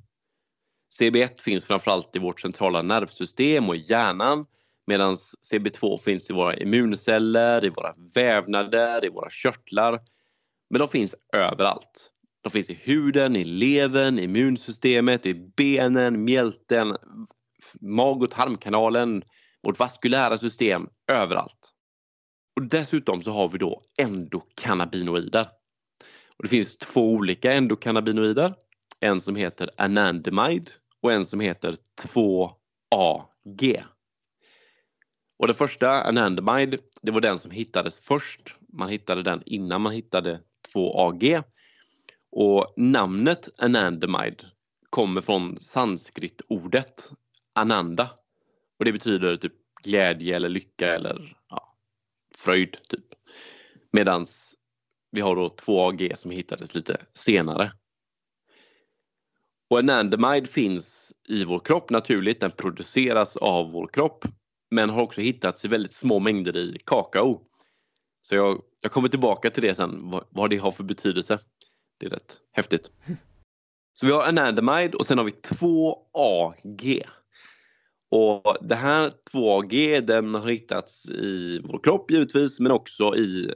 CB1 0.98 1.40
finns 1.40 1.64
framförallt 1.64 2.16
i 2.16 2.18
vårt 2.18 2.40
centrala 2.40 2.82
nervsystem 2.82 3.68
och 3.68 3.76
i 3.76 3.84
hjärnan 3.88 4.46
medan 4.86 5.14
CB2 5.52 5.98
finns 5.98 6.30
i 6.30 6.32
våra 6.32 6.56
immunceller, 6.56 7.66
i 7.66 7.68
våra 7.68 7.94
vävnader, 8.14 9.04
i 9.04 9.08
våra 9.08 9.30
körtlar. 9.30 10.00
Men 10.70 10.78
de 10.78 10.88
finns 10.88 11.14
överallt. 11.36 12.10
De 12.42 12.50
finns 12.50 12.70
i 12.70 12.74
huden, 12.74 13.36
i 13.36 13.44
levern, 13.44 14.18
i 14.18 14.22
immunsystemet, 14.22 15.26
i 15.26 15.34
benen, 15.34 16.24
mjälten, 16.24 16.96
mag 17.80 18.22
och 18.22 18.30
tarmkanalen, 18.30 19.22
vårt 19.62 19.78
vaskulära 19.78 20.38
system, 20.38 20.88
överallt. 21.12 21.72
Och 22.56 22.62
dessutom 22.62 23.22
så 23.22 23.32
har 23.32 23.48
vi 23.48 23.58
då 23.58 23.80
endokannabinoider. 23.96 25.48
Och 26.36 26.42
det 26.42 26.48
finns 26.48 26.78
två 26.78 27.12
olika 27.12 27.52
endokannabinoider. 27.52 28.54
En 29.00 29.20
som 29.20 29.36
heter 29.36 29.70
anandamide 29.76 30.70
och 31.00 31.12
en 31.12 31.26
som 31.26 31.40
heter 31.40 31.76
2AG. 32.02 33.84
Och 35.38 35.46
den 35.46 35.56
första, 35.56 35.90
anandamide, 35.90 36.78
det 37.02 37.12
var 37.12 37.20
den 37.20 37.38
som 37.38 37.50
hittades 37.50 38.00
först. 38.00 38.56
Man 38.72 38.88
hittade 38.88 39.22
den 39.22 39.42
innan 39.46 39.80
man 39.80 39.92
hittade 39.92 40.40
2AG. 40.74 41.42
Och 42.30 42.74
namnet 42.76 43.48
anandamide 43.58 44.44
kommer 44.90 45.20
från 45.20 45.60
sanskritordet 45.60 47.10
ananda. 47.52 48.10
Och 48.78 48.84
det 48.84 48.92
betyder 48.92 49.36
typ 49.36 49.52
glädje 49.82 50.36
eller 50.36 50.48
lycka 50.48 50.94
eller 50.94 51.36
ja, 51.48 51.76
fröjd. 52.36 52.76
Typ. 52.88 53.04
Medans 53.92 54.54
vi 55.10 55.20
har 55.20 55.36
då 55.36 55.48
2AG 55.48 56.14
som 56.14 56.30
hittades 56.30 56.74
lite 56.74 57.06
senare. 57.14 57.72
Och 59.70 59.78
anandamide 59.78 60.46
finns 60.46 61.12
i 61.28 61.44
vår 61.44 61.58
kropp 61.58 61.90
naturligt, 61.90 62.40
den 62.40 62.50
produceras 62.50 63.36
av 63.36 63.72
vår 63.72 63.86
kropp 63.86 64.24
men 64.70 64.90
har 64.90 65.02
också 65.02 65.20
hittats 65.20 65.64
i 65.64 65.68
väldigt 65.68 65.92
små 65.92 66.18
mängder 66.18 66.56
i 66.56 66.78
kakao. 66.86 67.40
Så 68.22 68.34
jag, 68.34 68.62
jag 68.82 68.92
kommer 68.92 69.08
tillbaka 69.08 69.50
till 69.50 69.62
det 69.62 69.74
sen, 69.74 70.10
vad, 70.10 70.24
vad 70.30 70.50
det 70.50 70.56
har 70.56 70.70
för 70.70 70.84
betydelse. 70.84 71.38
Det 72.00 72.06
är 72.06 72.10
rätt 72.10 72.36
häftigt. 72.52 72.90
Så 74.00 74.06
vi 74.06 74.12
har 74.12 74.22
anandamide 74.22 74.96
och 74.96 75.06
sen 75.06 75.18
har 75.18 75.24
vi 75.24 75.30
2AG. 75.30 77.02
Och 78.10 78.56
det 78.60 78.74
här 78.74 79.12
2AG 79.32 80.00
den 80.00 80.34
har 80.34 80.48
hittats 80.48 81.08
i 81.08 81.60
vår 81.64 81.80
kropp 81.82 82.10
givetvis 82.10 82.60
men 82.60 82.72
också 82.72 83.16
i 83.16 83.54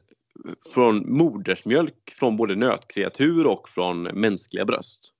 från 0.74 1.18
modersmjölk 1.18 2.11
från 2.11 2.37
både 2.37 2.55
nötkreatur 2.55 3.46
och 3.46 3.68
från 3.68 4.03
mänskliga 4.03 4.64
bröst. 4.64 5.14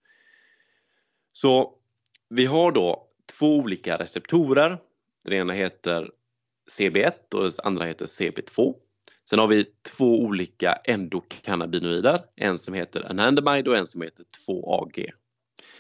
Så 1.37 1.75
vi 2.29 2.47
har 2.47 2.73
då 2.73 3.09
två 3.39 3.57
olika 3.57 3.99
receptorer. 3.99 4.79
Den 5.25 5.33
ena 5.33 5.53
heter 5.53 6.11
CB1 6.79 7.35
och 7.35 7.43
den 7.43 7.53
andra 7.65 7.85
heter 7.85 8.07
CB2. 8.07 8.75
Sen 9.31 9.39
har 9.39 9.47
vi 9.47 9.67
två 9.97 10.21
olika 10.21 10.73
endokannabinoider, 10.73 12.21
en 12.37 12.59
som 12.59 12.75
heter 12.75 13.11
anandamide 13.11 13.71
och 13.71 13.77
en 13.77 13.87
som 13.87 14.03
heter 14.03 14.25
2AG. 14.47 15.11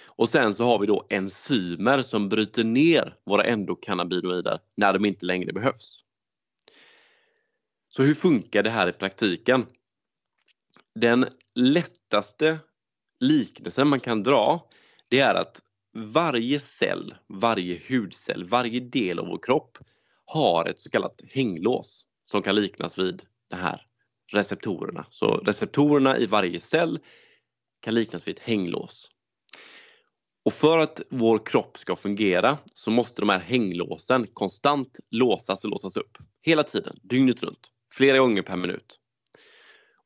Och 0.06 0.28
sen 0.28 0.54
så 0.54 0.64
har 0.64 0.78
vi 0.78 0.86
då 0.86 1.06
enzymer 1.10 2.02
som 2.02 2.28
bryter 2.28 2.64
ner 2.64 3.16
våra 3.24 3.42
endokannabinoider 3.42 4.58
när 4.76 4.92
de 4.92 5.04
inte 5.04 5.26
längre 5.26 5.52
behövs. 5.52 6.04
Så 7.88 8.02
hur 8.02 8.14
funkar 8.14 8.62
det 8.62 8.70
här 8.70 8.88
i 8.88 8.92
praktiken? 8.92 9.66
Den 10.94 11.26
lättaste 11.54 12.58
liknelsen 13.20 13.88
man 13.88 14.00
kan 14.00 14.22
dra 14.22 14.68
det 15.14 15.20
är 15.20 15.34
att 15.34 15.62
varje 15.92 16.60
cell, 16.60 17.14
varje 17.28 17.80
hudcell, 17.88 18.44
varje 18.44 18.80
del 18.80 19.18
av 19.18 19.26
vår 19.26 19.38
kropp 19.42 19.78
har 20.24 20.68
ett 20.68 20.80
så 20.80 20.90
kallat 20.90 21.20
hänglås 21.30 22.06
som 22.24 22.42
kan 22.42 22.54
liknas 22.54 22.98
vid 22.98 23.22
de 23.50 23.56
här 23.56 23.86
receptorerna. 24.32 25.06
Så 25.10 25.36
receptorerna 25.36 26.18
i 26.18 26.26
varje 26.26 26.60
cell 26.60 26.98
kan 27.80 27.94
liknas 27.94 28.28
vid 28.28 28.38
ett 28.38 28.44
hänglås. 28.44 29.10
Och 30.44 30.52
för 30.52 30.78
att 30.78 31.02
vår 31.10 31.46
kropp 31.46 31.78
ska 31.78 31.96
fungera 31.96 32.58
så 32.72 32.90
måste 32.90 33.22
de 33.22 33.28
här 33.28 33.40
hänglåsen 33.40 34.26
konstant 34.26 35.00
låsas 35.10 35.64
och 35.64 35.70
låsas 35.70 35.96
upp. 35.96 36.18
Hela 36.42 36.62
tiden, 36.62 36.98
dygnet 37.02 37.42
runt, 37.42 37.70
flera 37.92 38.18
gånger 38.18 38.42
per 38.42 38.56
minut. 38.56 38.98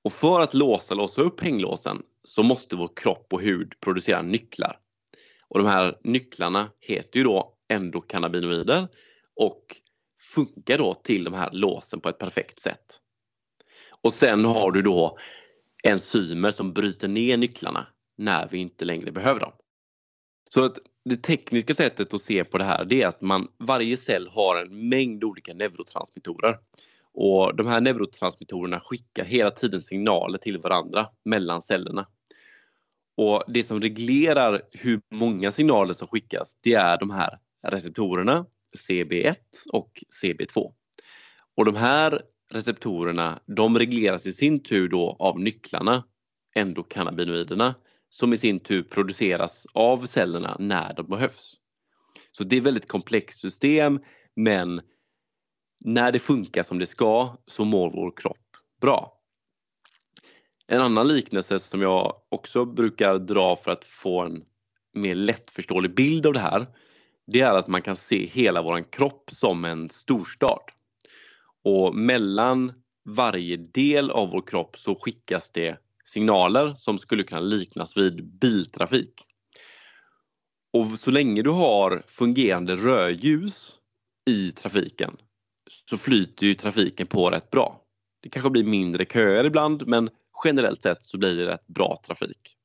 Och 0.04 0.12
för 0.12 0.40
att 0.40 0.54
låsa 0.54 0.94
och 0.94 0.98
låsa 0.98 1.22
upp 1.22 1.40
hänglåsen 1.40 2.02
så 2.24 2.42
måste 2.42 2.76
vår 2.76 2.90
kropp 2.96 3.32
och 3.32 3.42
hud 3.42 3.80
producera 3.80 4.22
nycklar 4.22 4.80
och 5.48 5.58
de 5.58 5.66
här 5.66 5.98
nycklarna 6.04 6.70
heter 6.80 7.18
ju 7.18 7.24
då 7.24 7.54
endokannabinoider 7.68 8.88
och 9.36 9.76
funkar 10.34 10.78
då 10.78 10.94
till 10.94 11.24
de 11.24 11.34
här 11.34 11.50
låsen 11.52 12.00
på 12.00 12.08
ett 12.08 12.18
perfekt 12.18 12.60
sätt. 12.60 13.00
Och 14.02 14.14
sen 14.14 14.44
har 14.44 14.70
du 14.70 14.82
då 14.82 15.18
enzymer 15.84 16.50
som 16.50 16.72
bryter 16.72 17.08
ner 17.08 17.36
nycklarna 17.36 17.86
när 18.16 18.48
vi 18.48 18.58
inte 18.58 18.84
längre 18.84 19.12
behöver 19.12 19.40
dem. 19.40 19.52
Så 20.50 20.64
att 20.64 20.78
det 21.04 21.16
tekniska 21.16 21.74
sättet 21.74 22.14
att 22.14 22.22
se 22.22 22.44
på 22.44 22.58
det 22.58 22.64
här 22.64 22.84
det 22.84 23.02
är 23.02 23.06
att 23.06 23.20
man, 23.20 23.48
varje 23.58 23.96
cell 23.96 24.28
har 24.28 24.56
en 24.56 24.88
mängd 24.88 25.24
olika 25.24 25.54
neurotransmittorer. 25.54 26.58
Och 27.12 27.56
de 27.56 27.66
här 27.66 27.80
neurotransmittorerna 27.80 28.80
skickar 28.80 29.24
hela 29.24 29.50
tiden 29.50 29.82
signaler 29.82 30.38
till 30.38 30.58
varandra 30.58 31.06
mellan 31.24 31.62
cellerna. 31.62 32.06
Och 33.18 33.44
det 33.48 33.62
som 33.62 33.80
reglerar 33.80 34.62
hur 34.72 35.00
många 35.10 35.50
signaler 35.50 35.94
som 35.94 36.08
skickas, 36.08 36.56
det 36.62 36.74
är 36.74 36.98
de 36.98 37.10
här 37.10 37.38
receptorerna 37.66 38.46
CB1 38.88 39.36
och 39.72 39.90
CB2. 40.22 40.72
Och 41.56 41.64
de 41.64 41.76
här 41.76 42.22
receptorerna, 42.52 43.40
de 43.46 43.78
regleras 43.78 44.26
i 44.26 44.32
sin 44.32 44.62
tur 44.62 44.88
då 44.88 45.16
av 45.18 45.40
nycklarna, 45.40 46.04
endokannabinoiderna, 46.54 47.74
som 48.10 48.32
i 48.32 48.36
sin 48.36 48.60
tur 48.60 48.82
produceras 48.82 49.66
av 49.74 50.06
cellerna 50.06 50.56
när 50.58 50.94
de 50.94 51.06
behövs. 51.06 51.54
Så 52.32 52.44
det 52.44 52.56
är 52.56 52.60
ett 52.60 52.66
väldigt 52.66 52.88
komplext 52.88 53.40
system 53.40 54.00
men 54.36 54.80
när 55.84 56.12
det 56.12 56.18
funkar 56.18 56.62
som 56.62 56.78
det 56.78 56.86
ska 56.86 57.36
så 57.46 57.64
mår 57.64 57.90
vår 57.90 58.12
kropp 58.16 58.46
bra. 58.80 59.17
En 60.68 60.80
annan 60.80 61.08
liknelse 61.08 61.58
som 61.58 61.82
jag 61.82 62.16
också 62.28 62.64
brukar 62.64 63.18
dra 63.18 63.56
för 63.56 63.70
att 63.70 63.84
få 63.84 64.20
en 64.20 64.44
mer 64.94 65.14
lättförståelig 65.14 65.94
bild 65.94 66.26
av 66.26 66.32
det 66.32 66.40
här 66.40 66.66
det 67.32 67.40
är 67.40 67.54
att 67.54 67.68
man 67.68 67.82
kan 67.82 67.96
se 67.96 68.26
hela 68.26 68.62
våran 68.62 68.84
kropp 68.84 69.30
som 69.32 69.64
en 69.64 69.90
storstad. 69.90 70.60
Och 71.64 71.94
mellan 71.94 72.72
varje 73.04 73.56
del 73.56 74.10
av 74.10 74.30
vår 74.30 74.42
kropp 74.42 74.78
så 74.78 74.94
skickas 74.94 75.50
det 75.52 75.78
signaler 76.04 76.74
som 76.74 76.98
skulle 76.98 77.22
kunna 77.22 77.40
liknas 77.40 77.96
vid 77.96 78.24
biltrafik. 78.24 79.24
Och 80.72 80.98
så 80.98 81.10
länge 81.10 81.42
du 81.42 81.50
har 81.50 82.02
fungerande 82.06 82.76
rödljus 82.76 83.76
i 84.30 84.52
trafiken 84.52 85.16
så 85.90 85.98
flyter 85.98 86.46
ju 86.46 86.54
trafiken 86.54 87.06
på 87.06 87.30
rätt 87.30 87.50
bra. 87.50 87.82
Det 88.22 88.28
kanske 88.28 88.50
blir 88.50 88.64
mindre 88.64 89.04
köer 89.04 89.44
ibland 89.44 89.86
men 89.86 90.10
generellt 90.44 90.82
sett 90.82 91.06
så 91.06 91.18
blir 91.18 91.36
det 91.36 91.46
rätt 91.46 91.66
bra 91.66 92.00
trafik. 92.06 92.56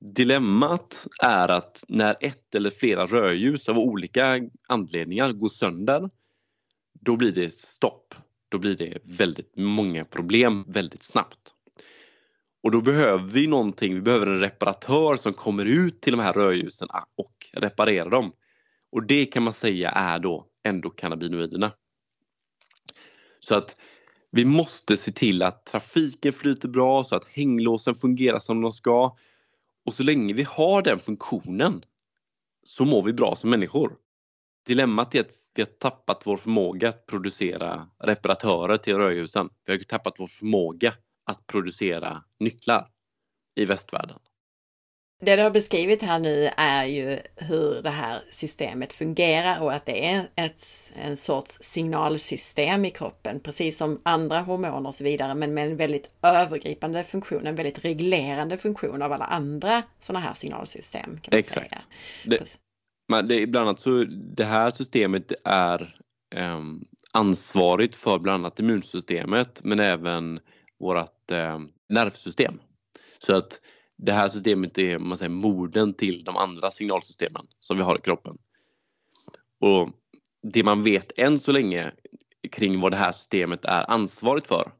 Dilemmat 0.00 1.06
är 1.22 1.48
att 1.48 1.84
när 1.88 2.16
ett 2.20 2.54
eller 2.54 2.70
flera 2.70 3.06
rödljus 3.06 3.68
av 3.68 3.78
olika 3.78 4.40
anledningar 4.68 5.32
går 5.32 5.48
sönder 5.48 6.10
då 7.00 7.16
blir 7.16 7.32
det 7.32 7.60
stopp. 7.60 8.14
Då 8.48 8.58
blir 8.58 8.76
det 8.76 8.98
väldigt 9.02 9.56
många 9.56 10.04
problem 10.04 10.64
väldigt 10.68 11.04
snabbt. 11.04 11.54
Och 12.62 12.70
då 12.70 12.80
behöver 12.80 13.24
vi 13.24 13.46
någonting, 13.46 13.94
vi 13.94 14.00
behöver 14.00 14.26
en 14.26 14.40
reparatör 14.40 15.16
som 15.16 15.32
kommer 15.32 15.64
ut 15.64 16.00
till 16.00 16.12
de 16.12 16.20
här 16.20 16.32
rödljusen 16.32 16.88
och 17.14 17.50
reparerar 17.52 18.10
dem. 18.10 18.32
Och 18.92 19.02
det 19.02 19.26
kan 19.26 19.42
man 19.42 19.52
säga 19.52 19.90
är 19.90 20.18
då 20.18 20.46
endokannabinoiderna. 20.62 21.72
Så 23.40 23.54
att 23.54 23.76
vi 24.30 24.44
måste 24.44 24.96
se 24.96 25.12
till 25.12 25.42
att 25.42 25.66
trafiken 25.66 26.32
flyter 26.32 26.68
bra 26.68 27.04
så 27.04 27.16
att 27.16 27.28
hänglåsen 27.28 27.94
fungerar 27.94 28.38
som 28.38 28.60
de 28.60 28.72
ska. 28.72 29.16
Och 29.84 29.94
så 29.94 30.02
länge 30.02 30.34
vi 30.34 30.42
har 30.42 30.82
den 30.82 30.98
funktionen 30.98 31.84
så 32.64 32.84
mår 32.84 33.02
vi 33.02 33.12
bra 33.12 33.36
som 33.36 33.50
människor. 33.50 33.96
Dilemmat 34.66 35.14
är 35.14 35.20
att 35.20 35.30
vi 35.54 35.62
har 35.62 35.66
tappat 35.66 36.22
vår 36.24 36.36
förmåga 36.36 36.88
att 36.88 37.06
producera 37.06 37.88
reparatörer 37.98 38.76
till 38.76 38.96
rödljusen. 38.96 39.48
Vi 39.64 39.72
har 39.72 39.78
tappat 39.78 40.14
vår 40.18 40.26
förmåga 40.26 40.94
att 41.24 41.46
producera 41.46 42.24
nycklar 42.38 42.88
i 43.54 43.64
västvärlden. 43.64 44.18
Det 45.22 45.36
du 45.36 45.42
har 45.42 45.50
beskrivit 45.50 46.02
här 46.02 46.18
nu 46.18 46.50
är 46.56 46.84
ju 46.84 47.18
hur 47.36 47.82
det 47.82 47.90
här 47.90 48.22
systemet 48.30 48.92
fungerar 48.92 49.60
och 49.60 49.72
att 49.72 49.86
det 49.86 50.06
är 50.06 50.28
ett, 50.34 50.92
en 50.94 51.16
sorts 51.16 51.58
signalsystem 51.60 52.84
i 52.84 52.90
kroppen, 52.90 53.40
precis 53.40 53.76
som 53.76 54.00
andra 54.02 54.40
hormoner 54.40 54.86
och 54.86 54.94
så 54.94 55.04
vidare, 55.04 55.34
men 55.34 55.54
med 55.54 55.66
en 55.66 55.76
väldigt 55.76 56.10
övergripande 56.22 57.04
funktion, 57.04 57.46
en 57.46 57.54
väldigt 57.54 57.84
reglerande 57.84 58.56
funktion 58.56 59.02
av 59.02 59.12
alla 59.12 59.24
andra 59.24 59.82
sådana 59.98 60.26
här 60.26 60.34
signalsystem. 60.34 61.20
Exakt. 61.30 61.86
Det, 62.24 62.58
men 63.08 63.28
det, 63.28 63.46
bland 63.46 63.68
annat 63.68 63.80
så 63.80 64.04
det 64.36 64.44
här 64.44 64.70
systemet 64.70 65.32
är 65.44 65.96
eh, 66.34 66.60
ansvarigt 67.12 67.96
för 67.96 68.18
bland 68.18 68.44
annat 68.44 68.60
immunsystemet 68.60 69.60
men 69.64 69.80
även 69.80 70.40
vårt 70.78 71.30
eh, 71.30 71.58
nervsystem. 71.88 72.60
Så 73.18 73.36
att 73.36 73.60
det 74.02 74.12
här 74.12 74.28
systemet 74.28 74.78
är 74.78 74.98
man 74.98 75.18
säger, 75.18 75.30
morden 75.30 75.94
till 75.94 76.24
de 76.24 76.36
andra 76.36 76.70
signalsystemen 76.70 77.46
som 77.60 77.76
vi 77.76 77.82
har 77.82 77.98
i 77.98 78.00
kroppen. 78.00 78.38
Och 79.60 79.90
Det 80.42 80.62
man 80.62 80.82
vet 80.82 81.12
än 81.16 81.40
så 81.40 81.52
länge 81.52 81.92
kring 82.52 82.80
vad 82.80 82.92
det 82.92 82.96
här 82.96 83.12
systemet 83.12 83.64
är 83.64 83.90
ansvarigt 83.90 84.46
för 84.46 84.72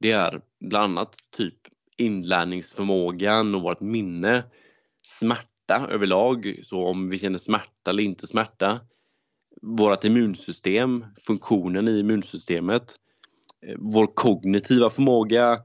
det 0.00 0.10
är 0.10 0.40
bland 0.60 0.84
annat 0.84 1.16
typ 1.36 1.54
inlärningsförmågan 1.96 3.54
och 3.54 3.62
vårt 3.62 3.80
minne, 3.80 4.44
smärta 5.02 5.86
överlag, 5.90 6.60
så 6.64 6.86
om 6.86 7.08
vi 7.08 7.18
känner 7.18 7.38
smärta 7.38 7.90
eller 7.90 8.02
inte 8.02 8.26
smärta, 8.26 8.80
vårt 9.62 10.04
immunsystem, 10.04 11.04
funktionen 11.26 11.88
i 11.88 11.98
immunsystemet, 11.98 12.94
eh, 13.66 13.76
vår 13.78 14.06
kognitiva 14.06 14.90
förmåga, 14.90 15.58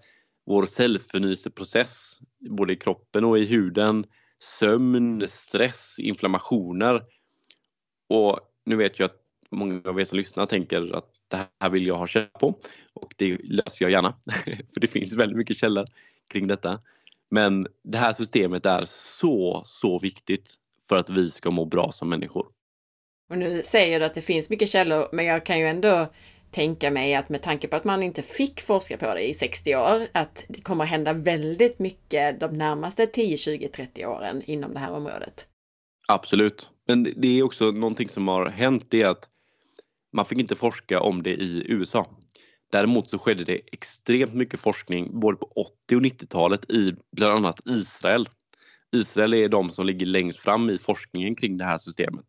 vår 0.46 0.66
cellförnyelseprocess 0.66 2.20
både 2.50 2.74
i 2.74 2.76
kroppen 2.76 3.26
och 3.26 3.40
i 3.40 3.46
huden, 3.46 4.06
sömn, 4.40 5.28
stress, 5.28 5.96
inflammationer. 6.00 7.04
Och 8.10 8.40
nu 8.66 8.76
vet 8.76 9.00
jag 9.00 9.06
att 9.06 9.22
många 9.50 9.82
av 9.86 10.00
er 10.00 10.06
som 10.06 10.18
lyssnar 10.18 10.46
tänker 10.46 10.96
att 10.96 11.10
det 11.28 11.48
här 11.60 11.70
vill 11.70 11.88
jag 11.88 11.98
ha 11.98 12.08
källa 12.08 12.28
på 12.28 12.60
och 12.94 13.14
det 13.18 13.38
löser 13.44 13.86
jag 13.86 13.92
gärna 13.92 14.16
för 14.74 14.80
det 14.80 14.88
finns 14.88 15.16
väldigt 15.16 15.38
mycket 15.38 15.58
källor 15.58 15.86
kring 16.28 16.48
detta. 16.48 16.82
Men 17.30 17.68
det 17.84 17.98
här 17.98 18.14
systemet 18.14 18.66
är 18.66 18.86
så, 18.88 19.64
så 19.66 20.00
viktigt 20.00 20.50
för 20.90 20.98
att 20.98 21.10
vi 21.10 21.30
ska 21.30 21.52
må 21.52 21.66
bra 21.66 21.92
som 21.92 22.10
människor. 22.10 22.48
Och 23.30 23.38
nu 23.38 23.62
säger 23.64 24.00
du 24.00 24.06
att 24.06 24.14
det 24.14 24.22
finns 24.22 24.50
mycket 24.50 24.70
källor, 24.70 25.08
men 25.12 25.26
jag 25.26 25.46
kan 25.46 25.60
ju 25.60 25.68
ändå 25.68 26.14
tänka 26.52 26.92
mig 26.92 27.16
att 27.16 27.30
med 27.30 27.42
tanke 27.42 27.68
på 27.68 27.76
att 27.76 27.84
man 27.84 28.04
inte 28.04 28.22
fick 28.22 28.62
forska 28.62 28.98
på 28.98 29.14
det 29.14 29.30
i 29.30 29.34
60 29.34 29.76
år, 29.76 30.08
att 30.12 30.46
det 30.48 30.62
kommer 30.62 30.86
hända 30.86 31.14
väldigt 31.14 31.80
mycket 31.80 32.40
de 32.40 32.58
närmaste 32.58 33.08
10, 33.08 33.38
20, 33.38 33.68
30 33.68 34.06
åren 34.06 34.42
inom 34.46 34.74
det 34.74 34.80
här 34.80 34.92
området. 34.92 35.48
Absolut. 36.08 36.70
Men 36.88 37.04
det 37.04 37.28
är 37.28 37.44
också 37.44 37.72
någonting 37.72 38.10
som 38.10 38.28
har 38.28 38.46
hänt 38.46 38.86
det 38.90 39.02
är 39.02 39.08
att 39.08 39.30
man 40.14 40.26
fick 40.26 40.40
inte 40.40 40.56
forska 40.56 41.02
om 41.02 41.24
det 41.24 41.34
i 41.34 41.64
USA. 41.68 42.08
Däremot 42.72 43.10
så 43.10 43.20
skedde 43.20 43.44
det 43.44 43.60
extremt 43.72 44.34
mycket 44.34 44.60
forskning 44.60 45.20
både 45.20 45.38
på 45.38 45.46
80 45.46 45.96
och 45.96 46.02
90-talet 46.02 46.70
i 46.70 46.96
bland 47.12 47.34
annat 47.34 47.60
Israel. 47.66 48.30
Israel 48.92 49.34
är 49.34 49.50
de 49.50 49.72
som 49.72 49.86
ligger 49.86 50.06
längst 50.06 50.40
fram 50.40 50.70
i 50.70 50.78
forskningen 50.78 51.36
kring 51.36 51.58
det 51.58 51.66
här 51.66 51.78
systemet. 51.78 52.26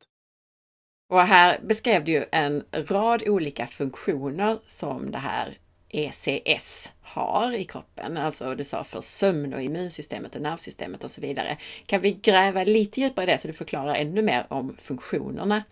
Och 1.13 1.21
här 1.21 1.61
beskrev 1.63 2.05
du 2.05 2.13
ju 2.13 2.25
en 2.33 2.65
rad 2.73 3.23
olika 3.27 3.67
funktioner 3.67 4.59
som 4.67 5.11
det 5.11 5.19
här 5.19 5.59
ECS 5.89 6.93
har 7.01 7.53
i 7.53 7.65
kroppen. 7.65 8.17
Alltså 8.17 8.55
du 8.55 8.65
sa 8.65 8.85
för 8.85 9.01
sömn 9.01 9.55
och 9.55 9.63
immunsystemet 9.63 10.37
och 10.37 10.43
nervsystemet 10.43 11.05
och 11.05 11.11
så 11.11 11.21
vidare. 11.21 11.59
Kan 11.87 12.01
vi 12.01 12.13
gräva 12.13 12.65
lite 12.65 13.01
djupare 13.01 13.25
i 13.25 13.27
det 13.27 13.39
så 13.39 13.49
du 13.49 13.55
förklarar 13.55 13.95
ännu 13.95 14.23
mer 14.23 14.47
om 14.51 14.77
funktionerna 14.79 15.65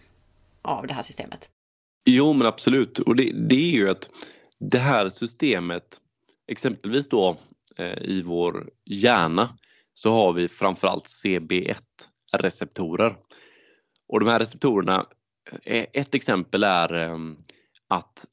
av 0.62 0.86
det 0.86 0.94
här 0.94 1.02
systemet? 1.02 1.48
Jo 2.04 2.32
men 2.32 2.46
absolut 2.46 2.98
och 2.98 3.16
det, 3.16 3.32
det 3.32 3.54
är 3.54 3.70
ju 3.70 3.90
att 3.90 4.08
det 4.58 4.78
här 4.78 5.08
systemet 5.08 6.00
exempelvis 6.48 7.08
då 7.08 7.36
eh, 7.76 7.98
i 8.02 8.22
vår 8.22 8.70
hjärna 8.84 9.48
så 9.94 10.12
har 10.12 10.32
vi 10.32 10.48
framförallt 10.48 11.06
CB1 11.06 11.76
receptorer. 12.32 13.16
Och 14.08 14.20
de 14.20 14.28
här 14.28 14.38
receptorerna 14.38 15.04
Eh, 15.62 15.86
ett 15.92 16.14
exempel 16.14 16.64
är 16.64 16.92
ehm, 16.92 17.36
att 17.88 18.26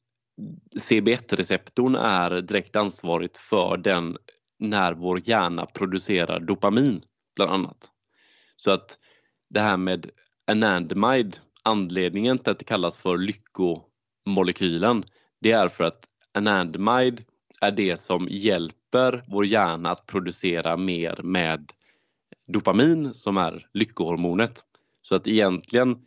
CB1-receptorn 0.76 1.94
är 1.94 2.42
direkt 2.42 2.76
ansvarigt 2.76 3.38
för 3.38 3.76
den 3.76 4.16
när 4.58 4.92
vår 4.92 5.28
hjärna 5.28 5.66
producerar 5.66 6.40
dopamin 6.40 7.02
bland 7.36 7.50
annat. 7.50 7.90
Så 8.56 8.70
att 8.70 8.98
det 9.50 9.60
här 9.60 9.76
med 9.76 10.10
anandamide, 10.46 11.38
anledningen 11.62 12.38
till 12.38 12.52
att 12.52 12.58
det 12.58 12.64
kallas 12.64 12.96
för 12.96 13.18
lyckomolekylen, 13.18 15.04
det 15.40 15.52
är 15.52 15.68
för 15.68 15.84
att 15.84 16.04
anandamide 16.34 17.22
är 17.60 17.70
det 17.70 17.96
som 17.96 18.28
hjälper 18.30 19.24
vår 19.28 19.46
hjärna 19.46 19.90
att 19.90 20.06
producera 20.06 20.76
mer 20.76 21.20
med 21.22 21.72
dopamin 22.46 23.14
som 23.14 23.36
är 23.36 23.66
lyckohormonet. 23.74 24.64
Så 25.02 25.14
att 25.14 25.26
egentligen 25.26 25.98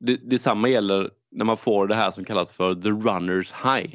det, 0.00 0.16
detsamma 0.16 0.68
gäller 0.68 1.10
när 1.30 1.44
man 1.44 1.56
får 1.56 1.86
det 1.86 1.94
här 1.94 2.10
som 2.10 2.24
kallas 2.24 2.52
för 2.52 2.74
the 2.74 2.88
runners 2.88 3.52
high. 3.52 3.94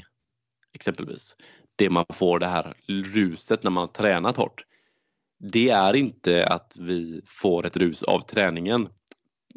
Exempelvis. 0.73 1.35
Det 1.75 1.89
man 1.89 2.05
får 2.13 2.39
det 2.39 2.47
här 2.47 2.73
ruset 2.87 3.63
när 3.63 3.71
man 3.71 3.81
har 3.81 3.87
tränat 3.87 4.37
hårt. 4.37 4.65
Det 5.39 5.69
är 5.69 5.95
inte 5.95 6.45
att 6.45 6.75
vi 6.79 7.21
får 7.25 7.65
ett 7.65 7.77
rus 7.77 8.03
av 8.03 8.19
träningen 8.19 8.89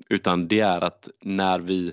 utan 0.08 0.48
det 0.48 0.60
är 0.60 0.80
att 0.80 1.08
när 1.20 1.58
vi 1.58 1.92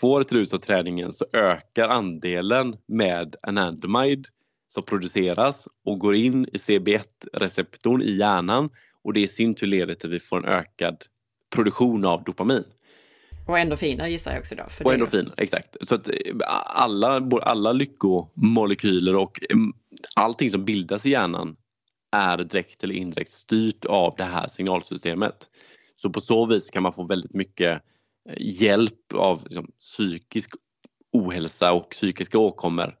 får 0.00 0.20
ett 0.20 0.32
rus 0.32 0.54
av 0.54 0.58
träningen 0.58 1.12
så 1.12 1.24
ökar 1.32 1.88
andelen 1.88 2.76
med 2.86 3.36
anandamide 3.42 4.28
som 4.68 4.82
produceras 4.82 5.68
och 5.84 5.98
går 5.98 6.14
in 6.14 6.46
i 6.52 6.56
CB1-receptorn 6.56 8.02
i 8.02 8.16
hjärnan 8.16 8.70
och 9.02 9.12
det 9.12 9.20
i 9.20 9.28
sin 9.28 9.54
tur 9.54 9.66
leder 9.66 9.94
till 9.94 10.08
att 10.08 10.14
vi 10.14 10.20
får 10.20 10.36
en 10.36 10.44
ökad 10.44 11.04
produktion 11.50 12.04
av 12.04 12.24
dopamin. 12.24 12.64
Och 13.50 13.58
endorfiner 13.58 14.08
gissar 14.08 14.30
jag 14.30 14.40
också 14.40 14.54
då. 14.54 14.64
och 14.84 14.94
endorfiner, 14.94 15.34
exakt. 15.36 15.76
Så 15.80 15.94
att 15.94 16.08
alla, 16.66 17.28
alla 17.42 17.72
lyckomolekyler 17.72 19.16
och 19.16 19.40
mm, 19.50 19.72
allting 20.14 20.50
som 20.50 20.64
bildas 20.64 21.06
i 21.06 21.10
hjärnan 21.10 21.56
är 22.16 22.38
direkt 22.38 22.84
eller 22.84 22.94
indirekt 22.94 23.32
styrt 23.32 23.84
av 23.84 24.14
det 24.16 24.24
här 24.24 24.48
signalsystemet. 24.48 25.48
Så 25.96 26.10
på 26.10 26.20
så 26.20 26.46
vis 26.46 26.70
kan 26.70 26.82
man 26.82 26.92
få 26.92 27.02
väldigt 27.02 27.34
mycket 27.34 27.82
eh, 28.28 28.34
hjälp 28.38 29.12
av 29.14 29.42
liksom, 29.44 29.70
psykisk 29.80 30.50
ohälsa 31.12 31.72
och 31.72 31.90
psykiska 31.90 32.38
åkommor 32.38 32.96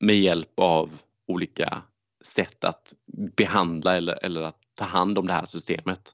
med 0.00 0.20
hjälp 0.20 0.60
av 0.60 0.90
olika 1.26 1.82
sätt 2.24 2.64
att 2.64 2.94
behandla 3.36 3.96
eller, 3.96 4.24
eller 4.24 4.42
att 4.42 4.60
ta 4.74 4.84
hand 4.84 5.18
om 5.18 5.26
det 5.26 5.32
här 5.32 5.46
systemet. 5.46 6.12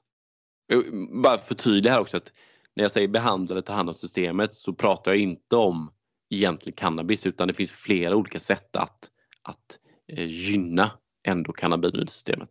Bara 1.23 1.37
förtydliga 1.37 1.93
här 1.93 2.01
också 2.01 2.17
att 2.17 2.31
när 2.75 2.83
jag 2.83 2.91
säger 2.91 3.07
behandla 3.07 3.53
eller 3.53 3.61
ta 3.61 3.73
hand 3.73 3.89
om 3.89 3.95
systemet 3.95 4.55
så 4.55 4.73
pratar 4.73 5.11
jag 5.11 5.19
inte 5.19 5.55
om 5.55 5.91
egentligen 6.29 6.75
cannabis 6.75 7.25
utan 7.25 7.47
det 7.47 7.53
finns 7.53 7.71
flera 7.71 8.15
olika 8.15 8.39
sätt 8.39 8.75
att, 8.75 9.09
att 9.41 9.79
eh, 10.07 10.25
gynna 10.25 10.91
endokannabinoidsystemet. 11.27 12.49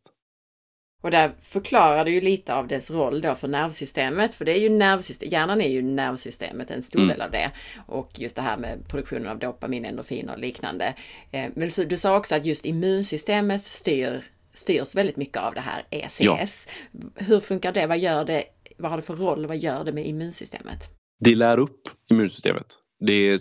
Och 1.03 1.11
där 1.11 1.33
förklarar 1.41 2.05
du 2.05 2.11
ju 2.11 2.21
lite 2.21 2.55
av 2.55 2.67
dess 2.67 2.91
roll 2.91 3.21
då 3.21 3.35
för 3.35 3.49
nervsystemet, 3.49 4.35
för 4.35 4.45
det 4.45 4.53
är 4.53 4.61
ju 4.61 4.69
nervsystem, 4.69 5.29
hjärnan 5.29 5.61
är 5.61 5.69
ju 5.69 5.83
nervsystemet, 5.83 6.71
en 6.71 6.83
stor 6.83 7.01
mm. 7.01 7.09
del 7.09 7.21
av 7.21 7.31
det. 7.31 7.51
Och 7.87 8.11
just 8.15 8.37
det 8.37 8.43
här 8.43 8.57
med 8.57 8.89
produktionen 8.89 9.29
av 9.29 9.39
dopamin, 9.39 9.85
endorfiner 9.85 10.33
och 10.33 10.39
liknande. 10.39 10.95
Eh, 11.31 11.51
men 11.55 11.71
du 11.87 11.97
sa 11.97 12.17
också 12.17 12.35
att 12.35 12.47
just 12.47 12.65
immunsystemet 12.65 13.65
styr, 13.65 14.25
styrs 14.53 14.95
väldigt 14.95 15.17
mycket 15.17 15.37
av 15.37 15.55
det 15.55 15.61
här 15.61 15.87
ECS. 15.91 16.21
Ja. 16.21 16.47
Hur 17.15 17.41
funkar 17.41 17.73
det? 17.73 17.87
Vad 17.87 17.99
gör 17.99 18.25
det? 18.25 18.45
Vad 18.79 18.91
har 18.91 18.99
det 18.99 19.03
för 19.03 19.17
roll? 19.17 19.47
Vad 19.47 19.57
gör 19.57 19.85
det 19.85 19.93
med 19.93 20.07
immunsystemet? 20.07 20.91
Det 21.21 21.35
lär 21.35 21.59
upp 21.59 21.89
immunsystemet. 22.11 22.79
Det 22.99 23.13
är, 23.13 23.41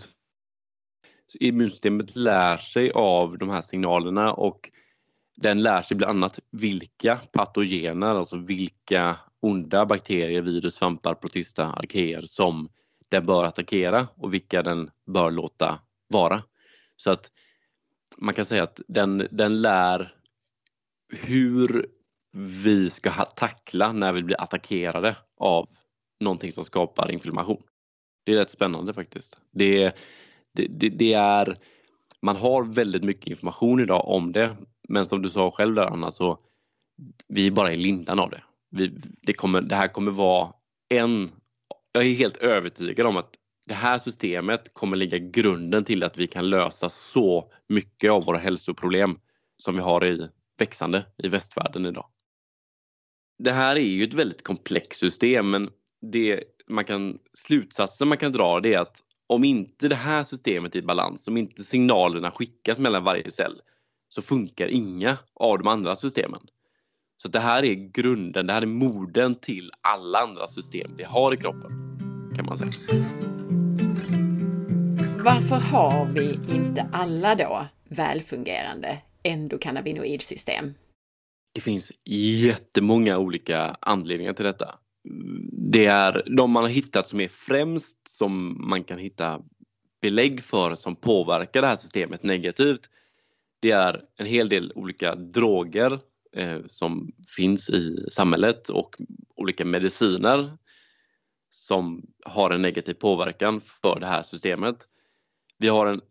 immunsystemet 1.40 2.16
lär 2.16 2.58
sig 2.58 2.92
av 2.92 3.38
de 3.38 3.50
här 3.50 3.62
signalerna 3.62 4.34
och 4.34 4.72
den 5.38 5.64
lär 5.64 5.82
sig 5.82 5.98
bland 5.98 6.18
annat 6.18 6.40
vilka 6.52 7.16
patogener, 7.32 8.08
alltså 8.08 8.38
vilka 8.38 9.18
onda 9.40 9.86
bakterier, 9.86 10.42
virus, 10.42 10.76
svampar, 10.76 11.14
protista, 11.14 11.66
arkeer 11.66 12.22
som 12.26 12.70
den 13.10 13.26
bör 13.26 13.44
attackera 13.44 14.08
och 14.16 14.34
vilka 14.34 14.64
den 14.64 14.90
bör 15.06 15.32
låta 15.32 15.80
vara. 16.08 16.44
Så 16.98 17.12
att 17.12 17.32
man 18.18 18.34
kan 18.34 18.46
säga 18.46 18.64
att 18.64 18.82
den, 18.88 19.28
den 19.32 19.62
lär 19.62 20.16
hur 21.10 21.88
vi 22.32 22.90
ska 22.90 23.12
tackla 23.12 23.92
när 23.92 24.14
vi 24.14 24.24
blir 24.24 24.42
attackerade 24.42 25.16
av 25.38 25.70
någonting 26.20 26.52
som 26.52 26.66
skapar 26.66 27.12
inflammation. 27.12 27.64
Det 28.26 28.32
är 28.34 28.38
rätt 28.38 28.52
spännande 28.52 28.94
faktiskt. 28.94 29.38
Det, 29.52 29.96
det, 30.54 30.68
det, 30.68 30.90
det 30.90 31.14
är, 31.14 31.58
man 32.22 32.36
har 32.36 32.64
väldigt 32.64 33.04
mycket 33.04 33.28
information 33.28 33.80
idag 33.80 34.08
om 34.08 34.32
det 34.32 34.56
men 34.90 35.06
som 35.06 35.22
du 35.22 35.30
sa 35.30 35.52
själv 35.52 35.76
där 35.76 35.86
Anna, 35.86 36.12
så 36.12 36.40
vi 37.28 37.48
är 37.48 37.52
bara 37.52 37.74
i 37.74 37.78
lindan 37.78 38.20
av 38.20 38.30
det. 38.30 38.44
Vi, 38.70 39.02
det, 39.22 39.34
kommer, 39.34 39.62
det 39.62 39.76
här 39.76 39.88
kommer 39.88 40.12
vara 40.12 40.54
en... 40.90 41.30
Jag 41.92 42.06
är 42.06 42.14
helt 42.14 42.38
övertygad 42.38 43.08
om 43.08 43.18
att 43.18 43.36
det 43.68 43.74
här 43.74 44.00
systemet 44.00 44.74
kommer 44.74 44.98
lägga 44.98 45.18
grunden 45.18 45.86
till 45.86 46.04
att 46.04 46.18
vi 46.18 46.28
kan 46.28 46.50
lösa 46.50 46.90
så 46.90 47.52
mycket 47.70 48.12
av 48.12 48.26
våra 48.26 48.38
hälsoproblem 48.38 49.20
som 49.58 49.76
vi 49.76 49.82
har 49.82 50.06
i 50.06 50.30
växande 50.58 51.06
i 51.18 51.28
västvärlden 51.28 51.86
idag. 51.86 52.06
Det 53.44 53.52
här 53.52 53.76
är 53.76 53.80
ju 53.80 54.04
ett 54.04 54.14
väldigt 54.14 54.44
komplext 54.44 55.00
system 55.00 55.50
men 55.50 55.70
det 56.02 56.44
man 56.68 56.86
kan, 56.86 57.20
slutsatsen 57.34 58.08
man 58.08 58.18
kan 58.18 58.32
dra 58.32 58.60
det 58.60 58.74
är 58.74 58.80
att 58.80 58.98
om 59.28 59.44
inte 59.44 59.88
det 59.88 59.96
här 59.96 60.24
systemet 60.24 60.76
är 60.76 60.80
i 60.80 60.82
balans, 60.82 61.28
om 61.28 61.38
inte 61.38 61.64
signalerna 61.64 62.32
skickas 62.32 62.80
mellan 62.80 63.04
varje 63.04 63.32
cell, 63.32 63.62
så 64.10 64.22
funkar 64.22 64.68
inga 64.68 65.18
av 65.34 65.58
de 65.58 65.68
andra 65.68 65.96
systemen. 65.96 66.42
Så 67.18 67.28
det 67.28 67.40
här 67.40 67.64
är 67.64 67.74
grunden, 67.74 68.48
det 68.48 68.54
här 68.54 68.62
är 68.62 68.66
moden 68.66 69.36
till 69.36 69.72
alla 69.82 70.20
andra 70.20 70.48
system 70.48 70.92
vi 70.98 71.04
har 71.04 71.34
i 71.34 71.38
kroppen. 71.38 71.72
Kan 72.36 72.46
man 72.46 72.58
säga. 72.58 72.72
Varför 75.24 75.56
har 75.56 76.06
vi 76.06 76.34
inte 76.56 76.90
alla 76.92 77.36
då 77.36 77.66
välfungerande 77.90 78.98
endokannabinoidsystem? 79.24 80.74
Det 81.54 81.62
finns 81.62 81.92
jättemånga 82.06 83.18
olika 83.18 83.78
anledningar 83.82 84.34
till 84.34 84.46
detta. 84.46 84.76
Det 85.72 85.86
är 85.86 86.24
de 86.38 86.52
man 86.52 86.64
har 86.64 86.70
hittat 86.70 87.10
som 87.10 87.20
är 87.20 87.28
främst 87.28 87.98
som 88.08 88.62
man 88.70 88.84
kan 88.84 88.98
hitta 88.98 89.42
belägg 90.02 90.44
för 90.44 90.76
som 90.76 90.96
påverkar 90.96 91.62
det 91.62 91.68
här 91.68 91.76
systemet 91.76 92.24
negativt 92.24 92.82
det 93.62 93.72
är 93.72 94.02
en 94.16 94.26
hel 94.26 94.50
del 94.50 94.72
olika 94.76 95.16
droger 95.16 96.00
eh, 96.36 96.60
som 96.68 97.12
finns 97.36 97.70
i 97.70 98.06
samhället 98.12 98.70
och 98.70 98.96
olika 99.36 99.66
mediciner 99.66 100.58
som 101.50 102.06
har 102.26 102.52
en 102.52 102.62
negativ 102.62 102.94
påverkan 102.94 103.62
för 103.62 104.00
det 104.00 104.06
här 104.08 104.24
systemet. 104.24 104.88
Vi 105.58 105.68
har 105.68 105.86
en 105.86 106.02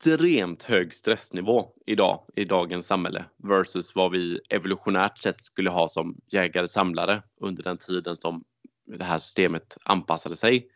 extremt 0.00 0.62
hög 0.62 0.94
stressnivå 0.94 1.72
idag 1.86 2.24
i 2.36 2.44
dagens 2.44 2.86
samhälle 2.86 3.24
versus 3.36 3.94
vad 3.94 4.10
vi 4.10 4.40
evolutionärt 4.48 5.18
sett 5.18 5.40
skulle 5.40 5.70
ha 5.70 5.88
som 5.88 6.20
jägare-samlare 6.32 7.22
under 7.40 7.62
den 7.62 7.78
tiden 7.78 8.16
som 8.16 8.44
det 8.86 9.04
här 9.04 9.18
systemet 9.18 9.76
anpassade 9.84 10.36
sig 10.36 10.68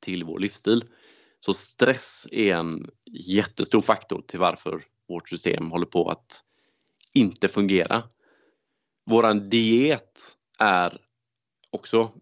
till 0.00 0.24
vår 0.24 0.38
livsstil. 0.38 0.84
Så 1.40 1.54
stress 1.54 2.26
är 2.30 2.54
en 2.54 2.90
jättestor 3.10 3.80
faktor 3.80 4.22
till 4.26 4.38
varför 4.38 4.84
vårt 5.08 5.28
system 5.28 5.70
håller 5.70 5.86
på 5.86 6.10
att 6.10 6.42
inte 7.14 7.48
fungera. 7.48 8.02
Våran 9.06 9.50
diet 9.50 10.36
är 10.58 10.98
också 11.70 12.12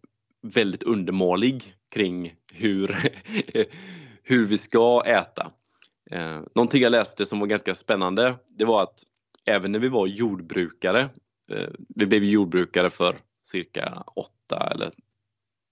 väldigt 0.43 0.83
undermålig 0.83 1.75
kring 1.91 2.35
hur, 2.53 3.13
hur 4.23 4.47
vi 4.47 4.59
ska 4.59 5.03
äta. 5.07 5.53
Eh, 6.11 6.41
någonting 6.55 6.83
jag 6.83 6.91
läste 6.91 7.27
som 7.27 7.41
var 7.41 7.47
ganska 7.47 7.75
spännande 7.75 8.35
det 8.49 8.65
var 8.65 8.83
att 8.83 9.03
även 9.45 9.73
när 9.73 9.79
vi 9.79 9.89
var 9.89 10.07
jordbrukare, 10.07 11.01
eh, 11.53 11.69
vi 11.89 12.07
blev 12.07 12.25
jordbrukare 12.25 12.91
för 12.91 13.17
cirka 13.43 14.05
8 14.17 14.71
eller 14.75 14.93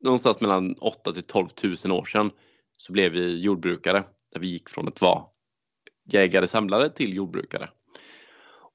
någonstans 0.01 0.40
mellan 0.40 0.74
8 0.74 1.12
till 1.12 1.22
12 1.22 1.48
000 1.85 1.92
år 1.92 2.05
sedan 2.05 2.31
så 2.77 2.92
blev 2.92 3.12
vi 3.12 3.40
jordbrukare 3.40 4.05
där 4.33 4.40
vi 4.40 4.48
gick 4.48 4.68
från 4.68 4.88
att 4.88 5.01
vara 5.01 5.24
jägare-samlare 6.12 6.90
till 6.90 7.14
jordbrukare. 7.14 7.70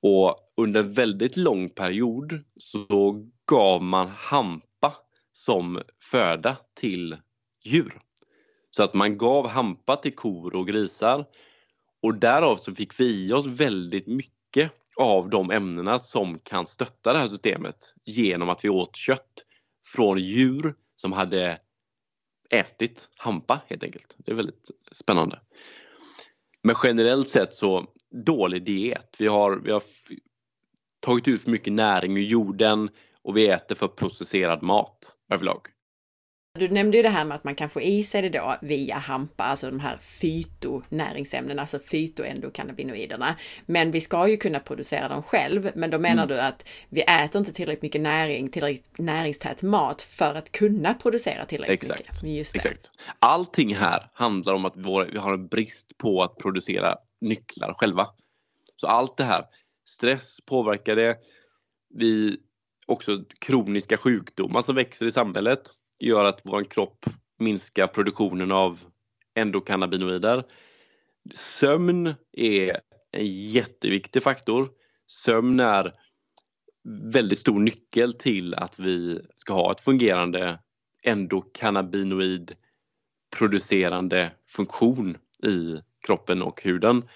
Och 0.02 0.36
under 0.58 0.80
en 0.80 0.93
väldigt 0.93 1.38
lång 1.38 1.69
period 1.69 2.43
så 2.60 3.13
gav 3.45 3.84
man 3.84 4.08
hampa 4.08 4.93
som 5.32 5.82
föda 6.12 6.58
till 6.73 7.17
djur. 7.65 7.99
Så 8.69 8.84
att 8.84 8.93
man 8.93 9.17
gav 9.17 9.47
hampa 9.47 9.95
till 9.95 10.15
kor 10.15 10.56
och 10.56 10.67
grisar 10.67 11.26
och 12.03 12.15
därav 12.15 12.55
så 12.55 12.75
fick 12.75 12.99
vi 12.99 13.25
i 13.25 13.33
oss 13.33 13.45
väldigt 13.45 14.07
mycket 14.07 14.71
av 14.97 15.29
de 15.29 15.51
ämnena 15.51 15.99
som 15.99 16.39
kan 16.39 16.67
stötta 16.67 17.13
det 17.13 17.19
här 17.19 17.27
systemet 17.27 17.93
genom 18.03 18.49
att 18.49 18.65
vi 18.65 18.69
åt 18.69 18.95
kött 18.95 19.45
från 19.85 20.19
djur 20.19 20.75
som 20.95 21.13
hade 21.13 21.59
ätit 22.49 23.09
hampa 23.17 23.61
helt 23.69 23.83
enkelt. 23.83 24.15
Det 24.17 24.31
är 24.31 24.35
väldigt 24.35 24.71
spännande. 24.91 25.39
Men 26.63 26.75
generellt 26.83 27.29
sett 27.29 27.53
så 27.53 27.87
dålig 28.25 28.65
diet. 28.65 29.15
Vi 29.17 29.28
har, 29.28 29.55
vi 29.55 29.71
har 29.71 29.84
tagit 30.99 31.28
ut 31.28 31.41
för 31.41 31.51
mycket 31.51 31.73
näring 31.73 32.17
ur 32.17 32.21
jorden 32.21 32.89
och 33.21 33.38
vi 33.38 33.47
äter 33.47 33.75
för 33.75 33.88
processerad 33.88 34.63
mat 34.63 35.17
överlag. 35.30 35.67
Du 36.60 36.70
nämnde 36.70 36.97
ju 36.97 37.04
det 37.04 37.10
här 37.10 37.26
med 37.26 37.36
att 37.36 37.43
man 37.43 37.56
kan 37.56 37.70
få 37.70 37.82
i 37.82 38.04
sig 38.04 38.22
det 38.22 38.30
då 38.30 38.56
via 38.62 38.97
hampa, 38.97 39.43
alltså 39.43 39.70
de 39.70 39.80
här 39.80 39.97
fytonäringsämnena, 39.97 41.62
alltså 41.62 41.80
fytoendokannabinoiderna. 41.80 43.36
Men 43.66 43.91
vi 43.91 44.01
ska 44.01 44.28
ju 44.28 44.38
kunna 44.38 44.60
producera 44.60 45.08
dem 45.08 45.24
själv. 45.24 45.72
Men 45.76 45.89
då 45.89 45.99
menar 45.99 46.24
mm. 46.24 46.28
du 46.28 46.41
att 46.41 46.66
vi 46.89 47.01
äter 47.01 47.39
inte 47.39 47.54
tillräckligt 47.54 47.82
mycket 47.82 48.01
näring, 48.01 48.49
tillräckligt 48.49 48.97
näringstät 48.97 49.62
mat 49.62 50.01
för 50.01 50.36
att 50.36 50.51
kunna 50.51 50.93
producera 50.93 51.45
tillräckligt 51.45 51.84
Exakt. 51.84 52.24
mycket. 52.24 52.38
Just 52.38 52.54
det. 52.54 52.60
Exakt. 52.60 52.91
Allting 53.20 53.76
här 53.76 54.10
handlar 54.14 54.54
om 54.54 54.66
att 54.66 54.78
vi 55.12 55.18
har 55.18 55.34
en 55.34 55.47
brist 55.47 55.97
på 55.97 56.24
att 56.24 56.38
producera 56.38 56.95
nycklar 57.22 57.74
själva. 57.78 58.08
Så 58.76 58.88
allt 58.88 59.18
det 59.18 59.24
här, 59.24 59.45
stress 59.88 60.38
påverkar 60.45 60.95
det. 60.95 61.18
Vi 61.93 62.38
också 62.86 63.24
kroniska 63.39 63.97
sjukdomar 63.97 64.62
som 64.62 64.76
växer 64.76 65.06
i 65.06 65.12
samhället 65.12 65.60
gör 65.99 66.23
att 66.23 66.39
vår 66.43 66.63
kropp 66.63 67.05
minskar 67.39 67.87
produktionen 67.87 68.51
av 68.51 68.79
endokannabinoider. 69.35 70.43
Sömn 71.33 72.13
är 72.31 72.79
en 73.11 73.27
jätteviktig 73.27 74.23
faktor. 74.23 74.69
Sömn 75.07 75.59
är 75.59 75.93
väldigt 77.13 77.39
stor 77.39 77.59
nyckel 77.59 78.13
till 78.13 78.53
att 78.53 78.79
vi 78.79 79.21
ska 79.35 79.53
ha 79.53 79.71
ett 79.71 79.81
fungerande 79.81 80.59
endokannabinoid 81.03 82.55
producerande 83.37 84.31
funktion 84.47 85.17
i 85.43 85.81
kroppen 86.05 86.41
och 86.41 86.63
huden. 86.63 87.09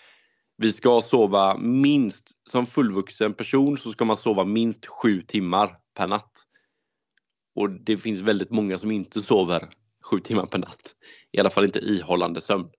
Vi 0.57 0.71
ska 0.71 1.01
sova 1.01 1.57
minst, 1.57 2.49
som 2.49 2.65
fullvuxen 2.65 3.33
person 3.33 3.77
så 3.77 3.91
ska 3.91 4.05
man 4.05 4.17
sova 4.17 4.43
minst 4.43 4.85
sju 4.85 5.21
timmar 5.21 5.77
per 5.93 6.07
natt. 6.07 6.46
Och 7.57 7.69
det 7.69 7.97
finns 7.97 8.21
väldigt 8.21 8.51
många 8.51 8.77
som 8.77 8.91
inte 8.91 9.21
sover 9.21 9.69
sju 10.03 10.19
timmar 10.19 10.45
per 10.45 10.57
natt. 10.57 10.95
I 11.31 11.39
alla 11.39 11.49
fall 11.49 11.65
inte 11.65 11.79
ihållande 11.79 12.41
sömn. 12.41 12.69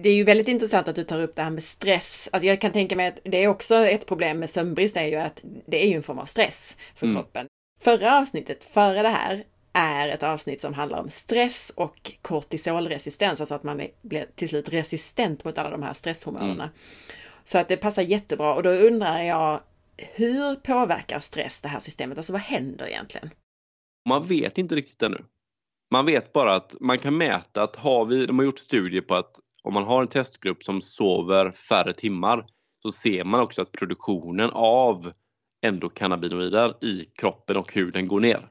Det 0.00 0.08
är 0.08 0.14
ju 0.14 0.24
väldigt 0.24 0.48
intressant 0.48 0.88
att 0.88 0.96
du 0.96 1.04
tar 1.04 1.20
upp 1.20 1.36
det 1.36 1.42
här 1.42 1.50
med 1.50 1.62
stress. 1.62 2.28
Alltså 2.32 2.46
jag 2.46 2.60
kan 2.60 2.72
tänka 2.72 2.96
mig 2.96 3.06
att 3.06 3.18
det 3.24 3.44
är 3.44 3.48
också 3.48 3.74
ett 3.74 4.06
problem 4.06 4.38
med 4.38 4.50
sömnbrist 4.50 4.96
är 4.96 5.04
ju 5.04 5.16
att 5.16 5.44
det 5.66 5.84
är 5.84 5.88
ju 5.88 5.94
en 5.94 6.02
form 6.02 6.18
av 6.18 6.24
stress 6.24 6.76
för 6.94 7.06
mm. 7.06 7.16
kroppen. 7.16 7.46
Förra 7.80 8.18
avsnittet, 8.18 8.64
före 8.64 9.02
det 9.02 9.08
här, 9.08 9.44
är 9.72 10.08
ett 10.08 10.22
avsnitt 10.22 10.60
som 10.60 10.74
handlar 10.74 11.00
om 11.00 11.10
stress 11.10 11.72
och 11.76 12.12
kortisolresistens, 12.22 13.40
alltså 13.40 13.54
att 13.54 13.62
man 13.62 13.82
blir 14.02 14.26
till 14.34 14.48
slut 14.48 14.68
resistent 14.68 15.44
mot 15.44 15.58
alla 15.58 15.70
de 15.70 15.82
här 15.82 15.92
stresshormonerna. 15.92 16.64
Mm. 16.64 16.74
Så 17.44 17.58
att 17.58 17.68
det 17.68 17.76
passar 17.76 18.02
jättebra 18.02 18.54
och 18.54 18.62
då 18.62 18.70
undrar 18.70 19.22
jag, 19.22 19.60
hur 19.96 20.54
påverkar 20.54 21.20
stress 21.20 21.60
det 21.60 21.68
här 21.68 21.80
systemet? 21.80 22.18
Alltså 22.18 22.32
vad 22.32 22.42
händer 22.42 22.86
egentligen? 22.86 23.30
Man 24.08 24.26
vet 24.26 24.58
inte 24.58 24.74
riktigt 24.74 25.02
ännu. 25.02 25.24
Man 25.90 26.06
vet 26.06 26.32
bara 26.32 26.54
att 26.54 26.74
man 26.80 26.98
kan 26.98 27.16
mäta 27.16 27.62
att 27.62 27.76
har 27.76 28.04
vi, 28.04 28.26
de 28.26 28.38
har 28.38 28.44
gjort 28.44 28.58
studier 28.58 29.00
på 29.00 29.14
att 29.14 29.40
om 29.62 29.74
man 29.74 29.84
har 29.84 30.02
en 30.02 30.08
testgrupp 30.08 30.64
som 30.64 30.80
sover 30.80 31.50
färre 31.50 31.92
timmar 31.92 32.46
så 32.82 32.90
ser 32.92 33.24
man 33.24 33.40
också 33.40 33.62
att 33.62 33.72
produktionen 33.72 34.50
av 34.52 35.12
endokannabinoider 35.62 36.84
i 36.84 37.04
kroppen 37.04 37.56
och 37.56 37.74
huden 37.74 38.08
går 38.08 38.20
ner. 38.20 38.48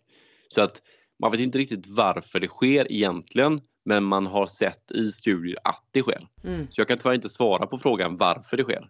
Så 0.49 0.61
att 0.61 0.81
man 1.19 1.31
vet 1.31 1.41
inte 1.41 1.57
riktigt 1.57 1.87
varför 1.87 2.39
det 2.39 2.47
sker 2.47 2.91
egentligen 2.91 3.61
men 3.85 4.03
man 4.03 4.27
har 4.27 4.47
sett 4.47 4.91
i 4.91 5.11
studier 5.11 5.57
att 5.63 5.83
det 5.91 6.01
sker. 6.01 6.27
Mm. 6.43 6.67
Så 6.69 6.81
jag 6.81 6.87
kan 6.87 6.97
tyvärr 6.97 7.15
inte 7.15 7.29
svara 7.29 7.67
på 7.67 7.77
frågan 7.77 8.17
varför 8.17 8.57
det 8.57 8.63
sker. 8.63 8.89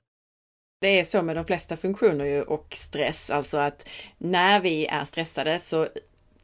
Det 0.82 1.00
är 1.00 1.04
så 1.04 1.22
med 1.22 1.36
de 1.36 1.46
flesta 1.46 1.78
funktioner 1.78 2.50
och 2.50 2.68
stress, 2.72 3.30
alltså 3.30 3.58
att 3.58 3.90
när 4.18 4.62
vi 4.62 4.86
är 4.86 5.06
stressade 5.06 5.60
så 5.60 5.88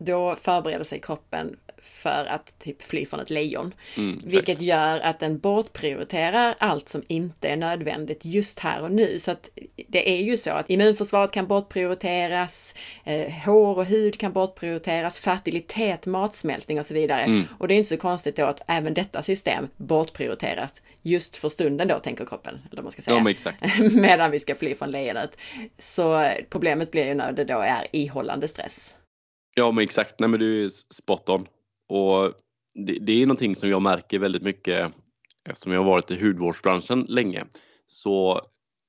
då 0.05 0.35
förbereder 0.35 0.83
sig 0.83 0.99
kroppen 1.01 1.57
för 1.83 2.25
att 2.25 2.59
typ 2.59 2.83
fly 2.83 3.05
från 3.05 3.19
ett 3.19 3.29
lejon. 3.29 3.73
Mm, 3.97 4.19
vilket 4.25 4.61
gör 4.61 4.99
att 4.99 5.19
den 5.19 5.39
bortprioriterar 5.39 6.55
allt 6.59 6.89
som 6.89 7.03
inte 7.07 7.47
är 7.47 7.55
nödvändigt 7.55 8.25
just 8.25 8.59
här 8.59 8.81
och 8.81 8.91
nu. 8.91 9.19
Så 9.19 9.31
att 9.31 9.49
det 9.87 10.09
är 10.09 10.23
ju 10.23 10.37
så 10.37 10.51
att 10.51 10.69
immunförsvaret 10.69 11.31
kan 11.31 11.47
bortprioriteras, 11.47 12.75
eh, 13.03 13.31
hår 13.31 13.77
och 13.77 13.85
hud 13.85 14.19
kan 14.19 14.33
bortprioriteras, 14.33 15.19
fertilitet, 15.19 16.05
matsmältning 16.05 16.79
och 16.79 16.85
så 16.85 16.93
vidare. 16.93 17.21
Mm. 17.21 17.43
Och 17.59 17.67
det 17.67 17.73
är 17.73 17.77
inte 17.77 17.89
så 17.89 17.97
konstigt 17.97 18.35
då 18.35 18.45
att 18.45 18.61
även 18.67 18.93
detta 18.93 19.23
system 19.23 19.67
bortprioriteras 19.77 20.81
just 21.01 21.35
för 21.35 21.49
stunden 21.49 21.87
då, 21.87 21.99
tänker 21.99 22.25
kroppen. 22.25 22.61
Eller 22.71 22.81
man 22.81 22.91
ska 22.91 23.01
säga. 23.01 23.17
Ja. 23.17 23.23
Medan 23.91 24.31
vi 24.31 24.39
ska 24.39 24.55
fly 24.55 24.75
från 24.75 24.91
lejonet. 24.91 25.37
Så 25.79 26.31
problemet 26.49 26.91
blir 26.91 27.05
ju 27.05 27.13
när 27.13 27.31
det 27.31 27.43
då 27.43 27.59
är 27.59 27.87
ihållande 27.91 28.47
stress. 28.47 28.95
Ja 29.55 29.71
men 29.71 29.83
exakt, 29.83 30.19
nej 30.19 30.29
men 30.29 30.39
du 30.39 30.65
är 30.65 30.69
spot 30.69 31.29
on. 31.29 31.47
Och 31.87 32.33
det, 32.73 32.99
det, 33.01 33.21
är 33.21 33.25
någonting 33.25 33.55
som 33.55 33.69
jag 33.69 33.81
märker 33.81 34.19
väldigt 34.19 34.41
mycket 34.41 34.91
eftersom 35.49 35.71
jag 35.71 35.79
har 35.79 35.85
varit 35.85 36.11
i 36.11 36.21
hudvårdsbranschen 36.21 37.05
länge. 37.09 37.45
Så 37.85 38.41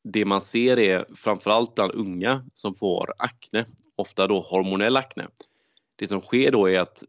det 0.04 0.24
man 0.24 0.40
ser 0.40 0.78
är 0.78 1.04
framförallt 1.16 1.74
bland 1.74 1.92
unga 1.92 2.44
som 2.54 2.74
får 2.74 3.12
akne, 3.18 3.66
ofta 3.96 4.26
då 4.26 4.40
hormonell 4.40 4.96
akne. 4.96 5.28
Det 5.96 6.06
som 6.06 6.20
sker 6.20 6.52
då 6.52 6.70
är 6.70 6.80
att 6.80 7.04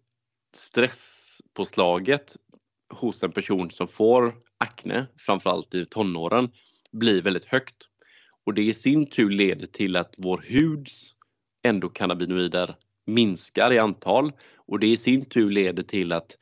stresspåslaget 0.55 2.35
hos 2.93 3.23
en 3.23 3.31
person 3.31 3.71
som 3.71 3.87
får 3.87 4.35
akne, 4.57 5.07
framförallt 5.17 5.73
i 5.73 5.85
tonåren, 5.85 6.51
blir 6.91 7.21
väldigt 7.21 7.45
högt. 7.45 7.75
Och 8.45 8.53
det 8.53 8.63
i 8.63 8.73
sin 8.73 9.09
tur 9.09 9.29
leder 9.29 9.67
till 9.67 9.95
att 9.95 10.13
vår 10.17 10.45
huds 10.47 11.13
endokannabinoider 11.63 12.75
minskar 13.05 13.73
i 13.73 13.79
antal. 13.79 14.31
Och 14.55 14.79
det 14.79 14.87
i 14.87 14.97
sin 14.97 15.25
tur 15.25 15.49
leder 15.49 15.83
till 15.83 16.11
att 16.11 16.37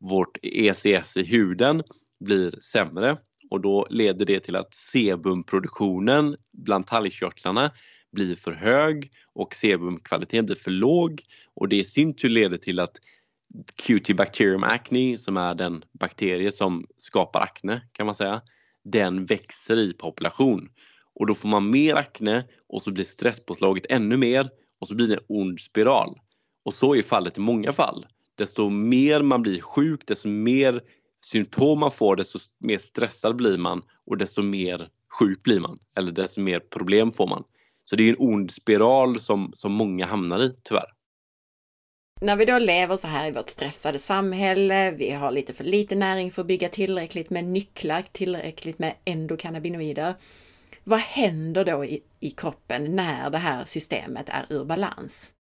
vårt 0.00 0.38
ECS 0.42 1.16
i 1.16 1.24
huden 1.24 1.82
blir 2.24 2.50
sämre. 2.50 3.16
Och 3.50 3.60
då 3.60 3.86
leder 3.90 4.24
det 4.24 4.40
till 4.40 4.56
att 4.56 4.74
sebumproduktionen 4.74 6.36
bland 6.52 6.86
talgkörtlarna 6.86 7.70
blir 8.12 8.36
för 8.36 8.52
hög 8.52 9.10
och 9.32 9.54
sebumkvaliteten 9.54 10.46
blir 10.46 10.56
för 10.56 10.70
låg. 10.70 11.22
Och 11.54 11.68
det 11.68 11.76
i 11.76 11.84
sin 11.84 12.14
tur 12.14 12.28
leder 12.28 12.58
till 12.58 12.80
att 12.80 12.96
QT 13.76 14.16
bacterium 14.16 14.62
acne 14.62 15.18
som 15.18 15.36
är 15.36 15.54
den 15.54 15.84
bakterie 15.92 16.52
som 16.52 16.86
skapar 16.96 17.40
akne 17.40 17.82
kan 17.92 18.06
man 18.06 18.14
säga, 18.14 18.42
den 18.84 19.26
växer 19.26 19.78
i 19.78 19.92
population. 19.92 20.68
Och 21.14 21.26
då 21.26 21.34
får 21.34 21.48
man 21.48 21.70
mer 21.70 21.94
akne 21.94 22.44
och 22.68 22.82
så 22.82 22.90
blir 22.90 23.04
stresspåslaget 23.04 23.86
ännu 23.88 24.16
mer 24.16 24.50
och 24.82 24.88
så 24.88 24.94
blir 24.94 25.08
det 25.08 25.14
en 25.14 25.24
ond 25.28 25.60
spiral. 25.60 26.18
Och 26.64 26.74
så 26.74 26.94
är 26.94 27.02
fallet 27.02 27.38
i 27.38 27.40
många 27.40 27.72
fall. 27.72 28.06
Desto 28.38 28.68
mer 28.68 29.22
man 29.22 29.42
blir 29.42 29.60
sjuk, 29.60 30.06
desto 30.06 30.28
mer 30.28 30.82
symptom 31.24 31.78
man 31.78 31.90
får, 31.90 32.16
desto 32.16 32.38
mer 32.58 32.78
stressad 32.78 33.36
blir 33.36 33.58
man 33.58 33.82
och 34.06 34.18
desto 34.18 34.42
mer 34.42 34.88
sjuk 35.18 35.42
blir 35.42 35.60
man. 35.60 35.78
Eller 35.96 36.12
desto 36.12 36.40
mer 36.40 36.60
problem 36.60 37.12
får 37.12 37.26
man. 37.26 37.44
Så 37.84 37.96
det 37.96 38.02
är 38.02 38.08
en 38.08 38.16
ond 38.18 38.50
spiral 38.50 39.20
som, 39.20 39.52
som 39.54 39.72
många 39.72 40.06
hamnar 40.06 40.42
i, 40.42 40.54
tyvärr. 40.62 40.86
När 42.20 42.36
vi 42.36 42.44
då 42.44 42.58
lever 42.58 42.96
så 42.96 43.06
här 43.06 43.28
i 43.28 43.32
vårt 43.32 43.50
stressade 43.50 43.98
samhälle, 43.98 44.90
vi 44.90 45.10
har 45.10 45.30
lite 45.30 45.52
för 45.52 45.64
lite 45.64 45.94
näring 45.94 46.30
för 46.30 46.42
att 46.42 46.48
bygga 46.48 46.68
tillräckligt 46.68 47.30
med 47.30 47.44
nycklar, 47.44 48.04
tillräckligt 48.12 48.78
med 48.78 48.94
endokannabinoider. 49.04 50.14
Vad 50.84 51.00
händer 51.00 51.64
då 51.64 51.84
i, 51.84 52.02
i 52.20 52.30
kroppen 52.30 52.96
när 52.96 53.30
det 53.30 53.38
här 53.38 53.64
systemet 53.64 54.28
är 54.28 54.46
ur 54.50 54.64
balans? 54.64 55.32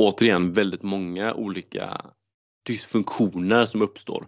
återigen 0.00 0.52
väldigt 0.52 0.82
många 0.82 1.34
olika 1.34 2.00
dysfunktioner 2.66 3.66
som 3.66 3.82
uppstår. 3.82 4.26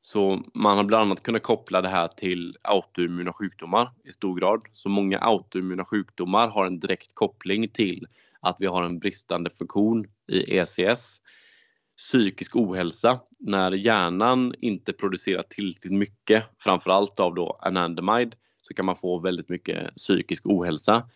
Så 0.00 0.42
man 0.54 0.76
har 0.76 0.84
bland 0.84 1.02
annat 1.02 1.22
kunnat 1.22 1.42
koppla 1.42 1.80
det 1.80 1.88
här 1.88 2.08
till 2.08 2.56
autoimmuna 2.62 3.32
sjukdomar 3.32 3.88
i 4.04 4.12
stor 4.12 4.40
grad. 4.40 4.60
Så 4.72 4.88
många 4.88 5.18
autoimmuna 5.18 5.84
sjukdomar 5.84 6.48
har 6.48 6.66
en 6.66 6.80
direkt 6.80 7.14
koppling 7.14 7.68
till 7.68 8.06
att 8.40 8.56
vi 8.58 8.66
har 8.66 8.82
en 8.82 8.98
bristande 8.98 9.50
funktion 9.50 10.06
i 10.32 10.58
ECS. 10.58 11.22
Psykisk 11.96 12.56
ohälsa, 12.56 13.20
när 13.38 13.72
hjärnan 13.72 14.54
inte 14.60 14.92
producerar 14.92 15.42
tillräckligt 15.42 15.92
mycket, 15.92 16.44
framförallt 16.58 17.20
av 17.20 17.34
då 17.34 17.58
anandamide, 17.62 18.36
så 18.66 18.74
kan 18.74 18.86
man 18.86 18.96
få 18.96 19.18
väldigt 19.18 19.48
mycket 19.48 19.94
psykisk 19.94 20.46
ohälsa. 20.46 21.08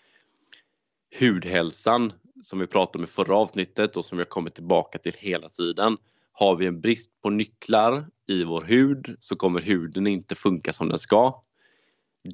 Hudhälsan, 1.20 2.12
som 2.42 2.58
vi 2.58 2.66
pratade 2.66 2.98
om 2.98 3.04
i 3.04 3.06
förra 3.06 3.36
avsnittet 3.36 3.96
och 3.96 4.04
som 4.04 4.18
jag 4.18 4.28
kommer 4.28 4.50
tillbaka 4.50 4.98
till 4.98 5.14
hela 5.18 5.48
tiden. 5.48 5.96
Har 6.32 6.56
vi 6.56 6.66
en 6.66 6.80
brist 6.80 7.10
på 7.22 7.30
nycklar 7.30 8.06
i 8.26 8.44
vår 8.44 8.62
hud 8.62 9.16
så 9.20 9.36
kommer 9.36 9.60
huden 9.60 10.06
inte 10.06 10.34
funka 10.34 10.72
som 10.72 10.88
den 10.88 10.98
ska. 10.98 11.42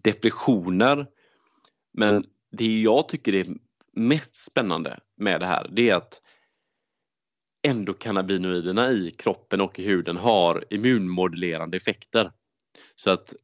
Depressioner. 0.03 1.07
Men 1.93 2.27
det 2.51 2.81
jag 2.81 3.09
tycker 3.09 3.35
är 3.35 3.47
mest 3.93 4.37
spännande 4.37 5.01
med 5.17 5.41
det 5.41 5.47
här 5.47 5.71
det 5.73 5.91
är 5.91 5.97
att 5.97 6.21
endokannabinoiderna 7.63 8.93
i 8.93 9.11
kroppen 9.11 9.61
och 9.61 9.79
i 9.79 9.85
huden 9.85 10.17
har 10.17 10.65
immunmodulerande 10.71 11.77
effekter. 11.77 12.33
Så 12.97 13.11
att 13.11 13.35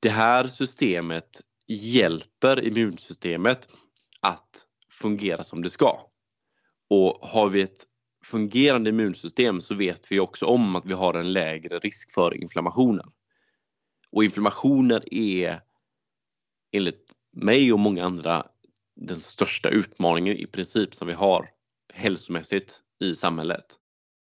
det 0.00 0.10
här 0.10 0.46
systemet 0.46 1.40
hjälper 1.66 2.64
immunsystemet 2.64 3.68
att 4.20 4.66
fungera 4.92 5.44
som 5.44 5.62
det 5.62 5.70
ska. 5.70 6.06
Och 6.90 7.18
har 7.22 7.48
vi 7.48 7.60
ett 7.62 7.86
fungerande 8.24 8.90
immunsystem 8.90 9.60
så 9.60 9.74
vet 9.74 10.12
vi 10.12 10.20
också 10.20 10.46
om 10.46 10.76
att 10.76 10.86
vi 10.86 10.94
har 10.94 11.14
en 11.14 11.32
lägre 11.32 11.78
risk 11.78 12.12
för 12.14 12.34
inflammationer. 12.34 13.06
Och 14.12 14.24
inflammationer 14.24 15.14
är 15.14 15.62
enligt 16.72 17.12
mig 17.32 17.72
och 17.72 17.78
många 17.78 18.04
andra 18.04 18.46
den 18.96 19.20
största 19.20 19.68
utmaningen 19.68 20.36
i 20.36 20.46
princip 20.46 20.94
som 20.94 21.08
vi 21.08 21.14
har 21.14 21.50
hälsomässigt 21.94 22.80
i 23.00 23.16
samhället. 23.16 23.79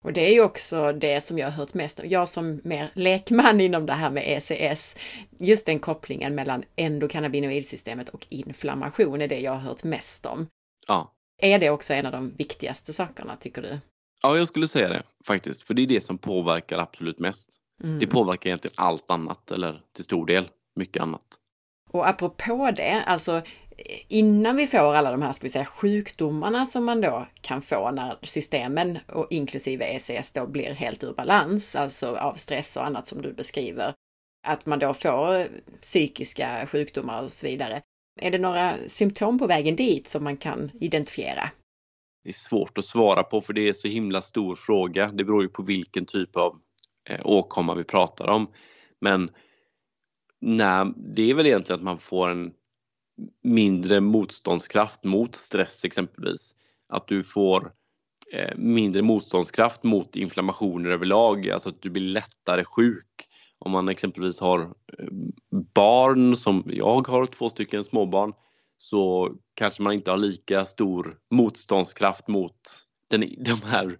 Och 0.03 0.13
det 0.13 0.21
är 0.21 0.33
ju 0.33 0.41
också 0.43 0.91
det 0.91 1.21
som 1.21 1.37
jag 1.37 1.47
har 1.47 1.51
hört 1.51 1.73
mest. 1.73 2.01
Jag 2.03 2.29
som 2.29 2.61
mer 2.63 2.91
lekman 2.93 3.61
inom 3.61 3.85
det 3.85 3.93
här 3.93 4.09
med 4.09 4.23
ECS, 4.27 4.95
just 5.37 5.65
den 5.65 5.79
kopplingen 5.79 6.35
mellan 6.35 6.63
endokannabinoidsystemet 6.75 8.09
och 8.09 8.25
inflammation 8.29 9.21
är 9.21 9.27
det 9.27 9.39
jag 9.39 9.51
har 9.51 9.59
hört 9.59 9.83
mest 9.83 10.25
om. 10.25 10.47
Ja. 10.87 11.13
Är 11.41 11.59
det 11.59 11.69
också 11.69 11.93
en 11.93 12.05
av 12.05 12.11
de 12.11 12.33
viktigaste 12.37 12.93
sakerna, 12.93 13.35
tycker 13.35 13.61
du? 13.61 13.79
Ja, 14.21 14.37
jag 14.37 14.47
skulle 14.47 14.67
säga 14.67 14.89
det 14.89 15.03
faktiskt, 15.25 15.61
för 15.61 15.73
det 15.73 15.81
är 15.81 15.87
det 15.87 16.01
som 16.01 16.17
påverkar 16.17 16.79
absolut 16.79 17.19
mest. 17.19 17.49
Mm. 17.83 17.99
Det 17.99 18.07
påverkar 18.07 18.49
egentligen 18.49 18.75
allt 18.77 19.11
annat, 19.11 19.51
eller 19.51 19.81
till 19.95 20.03
stor 20.03 20.25
del 20.25 20.49
mycket 20.75 21.01
annat. 21.01 21.25
Och 21.89 22.07
apropå 22.07 22.71
det, 22.75 23.03
alltså 23.03 23.41
innan 24.07 24.55
vi 24.55 24.67
får 24.67 24.95
alla 24.95 25.11
de 25.11 25.21
här 25.21 25.33
ska 25.33 25.43
vi 25.43 25.51
säga, 25.51 25.65
sjukdomarna 25.65 26.65
som 26.65 26.85
man 26.85 27.01
då 27.01 27.27
kan 27.41 27.61
få 27.61 27.91
när 27.91 28.17
systemen 28.21 28.99
och 29.07 29.27
inklusive 29.29 29.85
ECS 29.85 30.31
då 30.31 30.47
blir 30.47 30.73
helt 30.73 31.03
ur 31.03 31.13
balans, 31.13 31.75
alltså 31.75 32.15
av 32.15 32.35
stress 32.35 32.77
och 32.77 32.85
annat 32.85 33.07
som 33.07 33.21
du 33.21 33.33
beskriver, 33.33 33.93
att 34.47 34.65
man 34.65 34.79
då 34.79 34.93
får 34.93 35.47
psykiska 35.81 36.67
sjukdomar 36.67 37.23
och 37.23 37.31
så 37.31 37.47
vidare. 37.47 37.81
Är 38.21 38.31
det 38.31 38.37
några 38.37 38.77
symptom 38.87 39.39
på 39.39 39.47
vägen 39.47 39.75
dit 39.75 40.07
som 40.07 40.23
man 40.23 40.37
kan 40.37 40.71
identifiera? 40.73 41.49
Det 42.23 42.29
är 42.29 42.33
svårt 42.33 42.77
att 42.77 42.85
svara 42.85 43.23
på 43.23 43.41
för 43.41 43.53
det 43.53 43.69
är 43.69 43.73
så 43.73 43.87
himla 43.87 44.21
stor 44.21 44.55
fråga. 44.55 45.11
Det 45.11 45.23
beror 45.23 45.43
ju 45.43 45.49
på 45.49 45.63
vilken 45.63 46.05
typ 46.05 46.35
av 46.35 46.59
eh, 47.09 47.19
åkomma 47.23 47.75
vi 47.75 47.83
pratar 47.83 48.27
om. 48.27 48.47
Men 49.01 49.31
nej, 50.41 50.85
det 50.95 51.29
är 51.29 51.33
väl 51.33 51.47
egentligen 51.47 51.79
att 51.79 51.83
man 51.83 51.97
får 51.97 52.29
en 52.29 52.53
mindre 53.43 54.01
motståndskraft 54.01 55.03
mot 55.03 55.35
stress 55.35 55.85
exempelvis. 55.85 56.55
Att 56.89 57.07
du 57.07 57.23
får 57.23 57.71
eh, 58.33 58.57
mindre 58.57 59.01
motståndskraft 59.01 59.83
mot 59.83 60.15
inflammationer 60.15 60.89
överlag, 60.89 61.49
alltså 61.49 61.69
att 61.69 61.81
du 61.81 61.89
blir 61.89 62.03
lättare 62.03 62.63
sjuk. 62.63 63.27
Om 63.59 63.71
man 63.71 63.89
exempelvis 63.89 64.39
har 64.39 64.59
eh, 64.59 65.05
barn, 65.73 66.35
som 66.35 66.63
jag 66.65 67.07
har 67.07 67.25
två 67.25 67.49
stycken 67.49 67.83
småbarn, 67.83 68.33
så 68.77 69.31
kanske 69.53 69.83
man 69.83 69.93
inte 69.93 70.11
har 70.11 70.17
lika 70.17 70.65
stor 70.65 71.17
motståndskraft 71.29 72.27
mot 72.27 72.55
den, 73.07 73.21
de 73.45 73.61
här 73.65 73.97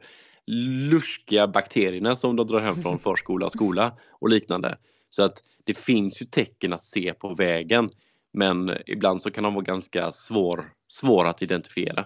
luskiga 0.90 1.48
bakterierna 1.48 2.16
som 2.16 2.36
de 2.36 2.48
drar 2.48 2.60
hem 2.60 2.82
från 2.82 3.00
förskola 3.00 3.50
skola 3.50 3.98
och 4.12 4.30
liknande. 4.30 4.78
Så 5.10 5.24
att 5.24 5.44
det 5.64 5.74
finns 5.74 6.22
ju 6.22 6.26
tecken 6.26 6.74
att 6.74 6.84
se 6.84 7.14
på 7.14 7.36
vägen. 7.36 7.90
Men 8.34 8.78
ibland 8.86 9.22
så 9.22 9.32
kan 9.32 9.44
de 9.44 9.54
vara 9.54 9.64
ganska 9.64 10.12
svår, 10.12 10.74
svåra 10.88 11.30
att 11.30 11.42
identifiera. 11.42 12.06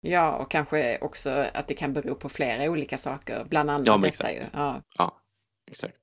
Ja, 0.00 0.36
och 0.36 0.50
kanske 0.50 0.98
också 0.98 1.30
att 1.30 1.68
det 1.68 1.74
kan 1.74 1.92
bero 1.92 2.14
på 2.14 2.28
flera 2.28 2.70
olika 2.70 2.98
saker, 2.98 3.46
bland 3.50 3.70
annat 3.70 3.86
ja, 3.86 3.96
detta 3.96 4.08
exakt. 4.08 4.34
ju. 4.34 4.42
Ja. 4.52 4.82
ja, 4.98 5.20
exakt. 5.70 6.00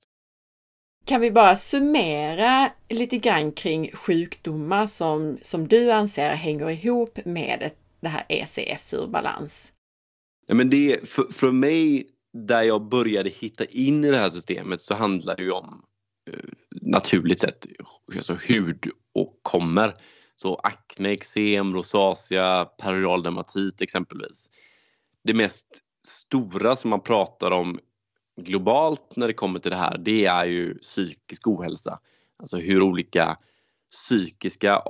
Kan 1.06 1.22
vi 1.22 1.32
bara 1.32 1.56
summera 1.56 2.72
lite 2.90 3.18
grann 3.18 3.52
kring 3.52 3.92
sjukdomar 3.92 4.86
som, 4.86 5.38
som 5.42 5.68
du 5.68 5.92
anser 5.92 6.30
hänger 6.30 6.70
ihop 6.70 7.20
med 7.26 7.72
det 8.00 8.08
här 8.08 8.26
ECS 8.30 8.94
ur 8.94 9.08
balans? 9.08 9.74
Ja, 10.48 10.56
men 10.56 10.70
det, 10.70 11.10
för, 11.10 11.24
för 11.24 11.52
mig, 11.52 12.08
där 12.34 12.64
jag 12.64 12.82
började 12.82 13.30
hitta 13.30 13.66
in 13.66 14.06
i 14.06 14.12
det 14.12 14.18
här 14.18 14.30
systemet 14.30 14.82
så 14.82 14.94
handlar 14.94 15.36
det 15.36 15.44
ju 15.44 15.52
om 15.52 15.86
eh, 16.32 16.40
naturligt 16.82 17.40
sett 17.40 17.66
alltså 18.16 18.34
hud 18.34 18.92
och 19.18 19.40
kommer. 19.42 19.96
Så 20.36 20.56
akne, 20.56 21.10
eksem, 21.10 21.74
rosacea, 21.74 22.66
perioral 22.66 23.24
dermatit 23.24 23.82
exempelvis. 23.82 24.50
Det 25.24 25.34
mest 25.34 25.66
stora 26.08 26.76
som 26.76 26.90
man 26.90 27.02
pratar 27.02 27.52
om 27.52 27.80
globalt 28.42 29.16
när 29.16 29.28
det 29.28 29.34
kommer 29.34 29.60
till 29.60 29.72
det 29.72 29.78
här, 29.78 29.98
det 29.98 30.26
är 30.26 30.46
ju 30.46 30.78
psykisk 30.78 31.48
ohälsa. 31.48 32.00
Alltså 32.40 32.58
hur 32.58 32.82
olika 32.82 33.38
psykiska 33.92 34.82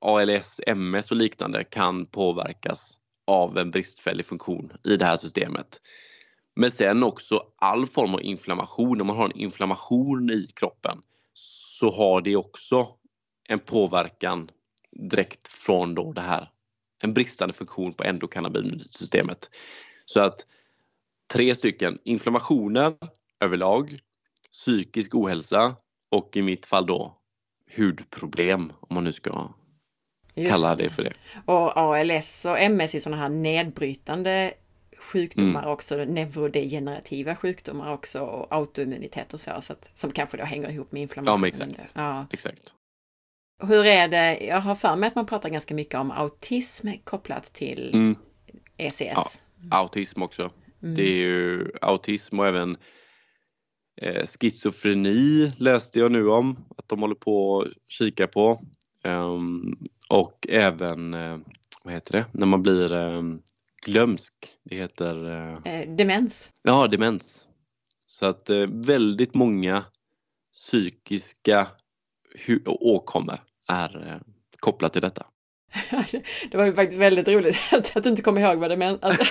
ALS, 0.00 0.60
MS 0.66 1.10
och 1.10 1.16
liknande 1.16 1.64
kan 1.64 2.06
påverkas 2.06 2.98
av 3.26 3.58
en 3.58 3.70
bristfällig 3.70 4.26
funktion 4.26 4.72
i 4.84 4.96
det 4.96 5.04
här 5.04 5.16
systemet. 5.16 5.80
Men 6.56 6.70
sen 6.70 7.02
också 7.02 7.42
all 7.56 7.86
form 7.86 8.14
av 8.14 8.22
inflammation. 8.22 9.00
Om 9.00 9.06
man 9.06 9.16
har 9.16 9.24
en 9.24 9.38
inflammation 9.38 10.30
i 10.30 10.46
kroppen 10.54 10.98
så 11.34 11.90
har 11.90 12.20
det 12.20 12.36
också 12.36 12.97
en 13.48 13.58
påverkan 13.58 14.50
direkt 14.90 15.48
från 15.48 15.94
då 15.94 16.12
det 16.12 16.20
här, 16.20 16.50
en 16.98 17.14
bristande 17.14 17.54
funktion 17.54 17.92
på 17.92 18.04
endokannabinoidsystemet. 18.04 19.50
Så 20.06 20.20
att 20.20 20.46
tre 21.32 21.54
stycken 21.54 21.98
inflammationer 22.04 22.94
överlag, 23.40 23.98
psykisk 24.52 25.14
ohälsa 25.14 25.76
och 26.10 26.36
i 26.36 26.42
mitt 26.42 26.66
fall 26.66 26.86
då 26.86 27.18
hudproblem 27.76 28.72
om 28.80 28.94
man 28.94 29.04
nu 29.04 29.12
ska 29.12 29.52
Just 30.34 30.52
kalla 30.52 30.76
det 30.76 30.90
för 30.90 31.02
det. 31.04 31.12
Och 31.44 31.76
ALS 31.76 32.44
och 32.44 32.60
MS 32.60 32.94
är 32.94 32.98
sådana 32.98 33.22
här 33.22 33.28
nedbrytande 33.28 34.54
sjukdomar 34.98 35.60
mm. 35.60 35.72
också, 35.72 35.96
neurodegenerativa 35.96 37.36
sjukdomar 37.36 37.92
också 37.92 38.20
och 38.20 38.46
autoimmunitet 38.50 39.34
och 39.34 39.40
så, 39.40 39.60
så 39.60 39.72
att, 39.72 39.90
som 39.94 40.12
kanske 40.12 40.36
då 40.36 40.44
hänger 40.44 40.70
ihop 40.70 40.92
med 40.92 41.02
inflammation. 41.02 41.40
Ja, 41.40 41.48
exakt. 41.48 41.92
Ja. 41.94 42.26
exakt. 42.30 42.74
Hur 43.62 43.86
är 43.86 44.08
det, 44.08 44.46
jag 44.46 44.60
har 44.60 44.74
för 44.74 44.96
mig 44.96 45.06
att 45.06 45.14
man 45.14 45.26
pratar 45.26 45.48
ganska 45.48 45.74
mycket 45.74 46.00
om 46.00 46.10
autism 46.10 46.88
kopplat 47.04 47.52
till 47.52 47.90
mm. 47.94 48.16
ECS. 48.76 49.00
Ja, 49.00 49.24
autism 49.70 50.22
också. 50.22 50.50
Mm. 50.82 50.94
Det 50.94 51.02
är 51.02 51.16
ju 51.16 51.72
autism 51.80 52.38
och 52.38 52.46
även 52.46 52.76
eh, 54.00 54.26
schizofreni 54.26 55.52
läste 55.56 55.98
jag 55.98 56.12
nu 56.12 56.28
om 56.28 56.64
att 56.76 56.88
de 56.88 57.00
håller 57.00 57.14
på 57.14 57.60
att 57.60 57.68
kika 57.86 58.26
på. 58.26 58.64
Um, 59.04 59.78
och 60.08 60.46
även, 60.48 61.14
eh, 61.14 61.38
vad 61.82 61.94
heter 61.94 62.12
det, 62.12 62.26
när 62.32 62.46
man 62.46 62.62
blir 62.62 62.92
eh, 62.92 63.22
glömsk. 63.84 64.48
Det 64.64 64.76
heter... 64.76 65.30
Eh, 65.30 65.72
eh 65.72 65.88
demens. 65.96 66.50
Ja, 66.62 66.86
demens. 66.86 67.46
Så 68.06 68.26
att 68.26 68.50
eh, 68.50 68.66
väldigt 68.66 69.34
många 69.34 69.84
psykiska 70.52 71.68
åkommor 72.66 73.38
är 73.68 74.08
eh, 74.08 74.20
kopplat 74.60 74.92
till 74.92 75.02
detta. 75.02 75.26
det 76.50 76.56
var 76.56 76.64
ju 76.64 76.72
faktiskt 76.72 77.00
väldigt 77.00 77.28
roligt 77.28 77.58
att 77.94 78.02
du 78.02 78.08
inte 78.08 78.22
kommer 78.22 78.40
ihåg 78.40 78.58
vad 78.58 78.70
demens... 78.70 78.98
Alltså, 79.02 79.24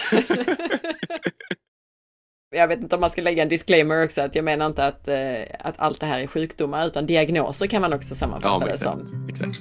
jag 2.56 2.68
vet 2.68 2.80
inte 2.80 2.96
om 2.96 3.02
man 3.02 3.12
ska 3.12 3.22
lägga 3.22 3.44
en 3.44 3.50
disclaimer 3.50 4.04
också, 4.04 4.22
att 4.22 4.36
jag 4.36 4.46
menar 4.46 4.66
inte 4.66 4.86
att, 4.86 5.08
eh, 5.08 5.42
att 5.60 5.80
allt 5.80 6.00
det 6.00 6.06
här 6.06 6.20
är 6.20 6.28
sjukdomar, 6.28 6.88
utan 6.88 7.06
diagnoser 7.06 7.68
kan 7.68 7.82
man 7.82 7.94
också 7.94 8.16
sammanfatta 8.16 8.66
ja, 8.66 8.72
det 8.72 8.78
som. 8.78 9.28
Exakt. 9.30 9.60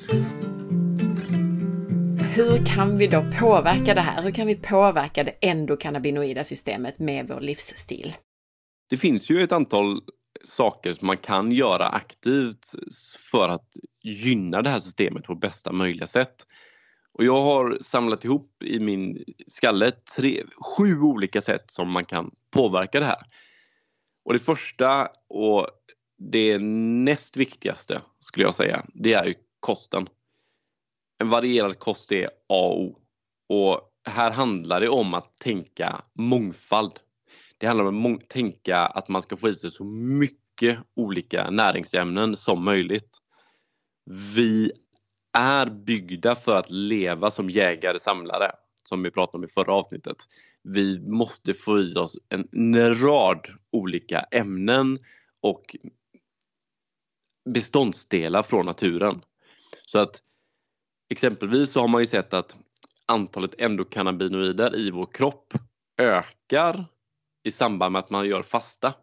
Hur 2.34 2.66
kan 2.66 2.98
vi 2.98 3.06
då 3.06 3.24
påverka 3.40 3.94
det 3.94 4.00
här? 4.00 4.22
Hur 4.22 4.30
kan 4.30 4.46
vi 4.46 4.54
påverka 4.54 5.24
det 5.24 5.34
endokannabinoida 5.40 6.44
systemet 6.44 6.98
med 6.98 7.28
vår 7.28 7.40
livsstil? 7.40 8.16
Det 8.90 8.96
finns 8.96 9.30
ju 9.30 9.42
ett 9.42 9.52
antal 9.52 10.00
saker 10.44 10.92
som 10.92 11.06
man 11.06 11.16
kan 11.16 11.52
göra 11.52 11.86
aktivt 11.86 12.74
för 13.30 13.48
att 13.48 13.68
gynna 14.02 14.62
det 14.62 14.70
här 14.70 14.80
systemet 14.80 15.24
på 15.24 15.34
bästa 15.34 15.72
möjliga 15.72 16.06
sätt. 16.06 16.46
Och 17.12 17.24
jag 17.24 17.42
har 17.42 17.78
samlat 17.80 18.24
ihop 18.24 18.62
i 18.62 18.80
min 18.80 19.24
skalle 19.46 19.92
tre, 20.16 20.44
sju 20.76 21.00
olika 21.00 21.42
sätt 21.42 21.70
som 21.70 21.90
man 21.90 22.04
kan 22.04 22.30
påverka 22.50 23.00
det 23.00 23.06
här. 23.06 23.26
Och 24.24 24.32
det 24.32 24.38
första 24.38 25.08
och 25.28 25.68
det 26.18 26.58
näst 26.58 27.36
viktigaste 27.36 28.00
skulle 28.18 28.46
jag 28.46 28.54
säga, 28.54 28.86
det 28.94 29.12
är 29.12 29.24
ju 29.24 29.34
kosten. 29.60 30.08
En 31.18 31.28
varierad 31.28 31.78
kost 31.78 32.12
är 32.12 32.26
A 32.26 32.30
och 32.48 32.80
O. 32.80 32.98
Och 33.48 33.80
här 34.04 34.30
handlar 34.30 34.80
det 34.80 34.88
om 34.88 35.14
att 35.14 35.38
tänka 35.38 36.02
mångfald. 36.14 37.00
Det 37.58 37.66
handlar 37.66 37.84
om 37.84 38.14
att 38.14 38.28
tänka 38.28 38.76
att 38.76 39.08
man 39.08 39.22
ska 39.22 39.36
få 39.36 39.48
i 39.48 39.54
sig 39.54 39.70
så 39.70 39.84
mycket 39.84 40.78
olika 40.94 41.50
näringsämnen 41.50 42.36
som 42.36 42.64
möjligt. 42.64 43.18
Vi 44.34 44.72
är 45.38 45.66
byggda 45.70 46.34
för 46.34 46.56
att 46.56 46.70
leva 46.70 47.30
som 47.30 47.50
jägare 47.50 47.98
samlare 47.98 48.52
som 48.88 49.02
vi 49.02 49.10
pratade 49.10 49.38
om 49.38 49.44
i 49.44 49.48
förra 49.48 49.74
avsnittet. 49.74 50.16
Vi 50.62 51.00
måste 51.00 51.54
få 51.54 51.80
i 51.80 51.94
oss 51.94 52.16
en 52.28 53.00
rad 53.00 53.46
olika 53.70 54.20
ämnen 54.20 54.98
och 55.40 55.76
beståndsdelar 57.48 58.42
från 58.42 58.66
naturen. 58.66 59.22
Så 59.86 59.98
att 59.98 60.22
exempelvis 61.08 61.72
så 61.72 61.80
har 61.80 61.88
man 61.88 62.00
ju 62.00 62.06
sett 62.06 62.34
att 62.34 62.56
antalet 63.06 63.60
endokannabinoider 63.60 64.76
i 64.76 64.90
vår 64.90 65.06
kropp 65.06 65.54
ökar 65.98 66.86
i 67.46 67.50
samband 67.50 67.92
med 67.92 67.98
att 67.98 68.10
man 68.10 68.28
gör 68.28 68.42
fasta. 68.42 68.94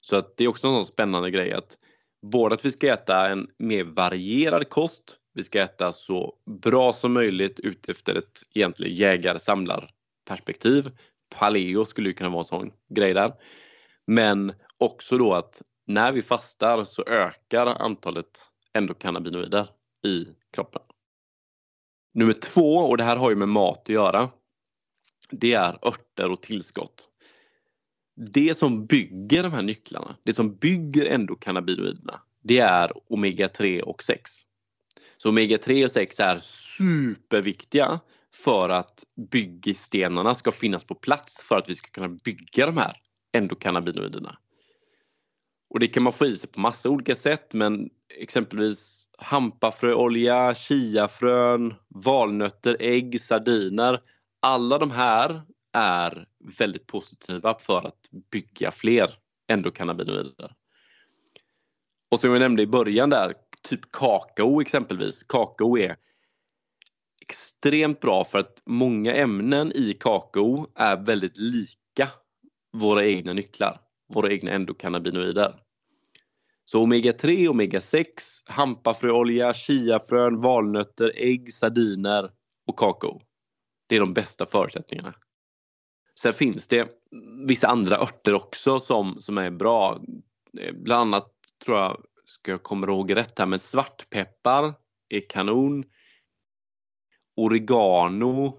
Så 0.00 0.16
att 0.16 0.36
det 0.36 0.44
är 0.44 0.48
också 0.48 0.66
en 0.66 0.74
sån 0.74 0.86
spännande 0.86 1.30
grej 1.30 1.52
att 1.52 1.78
både 2.22 2.54
att 2.54 2.64
vi 2.64 2.70
ska 2.70 2.92
äta 2.92 3.30
en 3.30 3.50
mer 3.58 3.84
varierad 3.84 4.68
kost 4.68 5.20
vi 5.32 5.44
ska 5.44 5.60
äta 5.60 5.92
så 5.92 6.34
bra 6.46 6.92
som 6.92 7.12
möjligt 7.12 7.60
utefter 7.60 8.14
ett 8.14 8.42
egentligen 8.54 8.96
jägar-samlar-perspektiv. 8.96 10.90
Paleo 11.38 11.84
skulle 11.84 12.12
kunna 12.12 12.30
vara 12.30 12.40
en 12.40 12.44
sån 12.44 12.72
grej 12.88 13.14
där. 13.14 13.32
Men 14.06 14.52
också 14.78 15.18
då 15.18 15.34
att 15.34 15.62
när 15.86 16.12
vi 16.12 16.22
fastar 16.22 16.84
så 16.84 17.04
ökar 17.06 17.66
antalet 17.66 18.46
endokannabinoider 18.72 19.68
i 20.06 20.26
kroppen. 20.52 20.82
Nummer 22.14 22.32
två, 22.32 22.76
och 22.76 22.96
det 22.96 23.04
här 23.04 23.16
har 23.16 23.30
ju 23.30 23.36
med 23.36 23.48
mat 23.48 23.78
att 23.78 23.88
göra, 23.88 24.28
det 25.30 25.52
är 25.52 25.78
örter 25.82 26.30
och 26.30 26.42
tillskott. 26.42 27.09
Det 28.20 28.54
som 28.56 28.86
bygger 28.86 29.42
de 29.42 29.52
här 29.52 29.62
nycklarna, 29.62 30.16
det 30.22 30.32
som 30.32 30.56
bygger 30.56 31.06
endokannabinoiderna, 31.06 32.20
det 32.42 32.58
är 32.58 32.92
omega 33.12 33.48
3 33.48 33.82
och 33.82 34.02
6. 34.02 34.30
Så 35.16 35.30
omega-3 35.30 35.84
och 35.84 35.90
6 35.90 36.20
är 36.20 36.38
superviktiga 36.42 38.00
för 38.34 38.68
att 38.68 39.04
byggstenarna 39.30 40.34
ska 40.34 40.52
finnas 40.52 40.84
på 40.84 40.94
plats 40.94 41.42
för 41.42 41.58
att 41.58 41.68
vi 41.70 41.74
ska 41.74 41.90
kunna 41.90 42.08
bygga 42.08 42.66
de 42.66 42.76
här 42.76 42.96
endokannabinoiderna. 43.32 44.38
Och 45.70 45.80
det 45.80 45.88
kan 45.88 46.02
man 46.02 46.12
få 46.12 46.26
i 46.26 46.36
sig 46.36 46.50
på 46.50 46.60
massa 46.60 46.88
olika 46.88 47.14
sätt 47.14 47.52
men 47.52 47.90
exempelvis 48.18 49.06
hampafröolja, 49.18 50.54
chiafrön, 50.54 51.74
valnötter, 51.88 52.76
ägg, 52.80 53.20
sardiner. 53.20 54.00
Alla 54.42 54.78
de 54.78 54.90
här 54.90 55.42
är 55.72 56.26
väldigt 56.58 56.86
positiva 56.86 57.58
för 57.58 57.86
att 57.86 58.10
bygga 58.30 58.70
fler 58.70 59.10
endokannabinoider. 59.48 60.54
Och 62.10 62.20
som 62.20 62.30
jag 62.30 62.40
nämnde 62.40 62.62
i 62.62 62.66
början 62.66 63.10
där, 63.10 63.34
typ 63.62 63.92
kakao 63.92 64.60
exempelvis. 64.60 65.22
Kakao 65.22 65.78
är 65.78 65.96
extremt 67.20 68.00
bra 68.00 68.24
för 68.24 68.38
att 68.38 68.62
många 68.66 69.14
ämnen 69.14 69.72
i 69.72 69.92
kakao 69.92 70.66
är 70.74 70.96
väldigt 70.96 71.36
lika 71.36 72.08
våra 72.72 73.06
egna 73.06 73.32
nycklar, 73.32 73.80
våra 74.14 74.32
egna 74.32 74.50
endokannabinoider. 74.50 75.54
Så 76.64 76.86
omega-3, 76.86 77.48
omega-6, 77.48 78.04
hampafröolja, 78.46 79.54
chiafrön, 79.54 80.40
valnötter, 80.40 81.12
ägg, 81.16 81.54
sardiner 81.54 82.30
och 82.66 82.78
kakao. 82.78 83.20
Det 83.86 83.96
är 83.96 84.00
de 84.00 84.14
bästa 84.14 84.46
förutsättningarna. 84.46 85.14
Sen 86.22 86.34
finns 86.34 86.68
det 86.68 86.88
vissa 87.46 87.68
andra 87.68 87.96
örter 87.96 88.34
också 88.34 88.80
som, 88.80 89.20
som 89.20 89.38
är 89.38 89.50
bra. 89.50 90.00
Eh, 90.58 90.74
bland 90.74 91.00
annat 91.00 91.32
tror 91.64 91.78
jag, 91.78 92.04
ska 92.24 92.50
jag 92.50 92.62
komma 92.62 92.86
ihåg 92.86 93.16
rätt 93.16 93.38
här, 93.38 93.46
men 93.46 93.58
svartpeppar 93.58 94.74
är 95.08 95.28
kanon. 95.28 95.84
Oregano, 97.36 98.56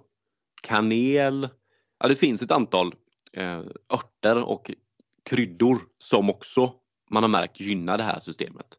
kanel. 0.61 1.49
Ja, 1.99 2.07
det 2.07 2.15
finns 2.15 2.41
ett 2.41 2.51
antal 2.51 2.95
eh, 3.33 3.59
örter 3.93 4.43
och 4.43 4.71
kryddor 5.23 5.79
som 5.99 6.29
också 6.29 6.73
man 7.09 7.23
har 7.23 7.29
märkt 7.29 7.59
gynnar 7.59 7.97
det 7.97 8.03
här 8.03 8.19
systemet. 8.19 8.77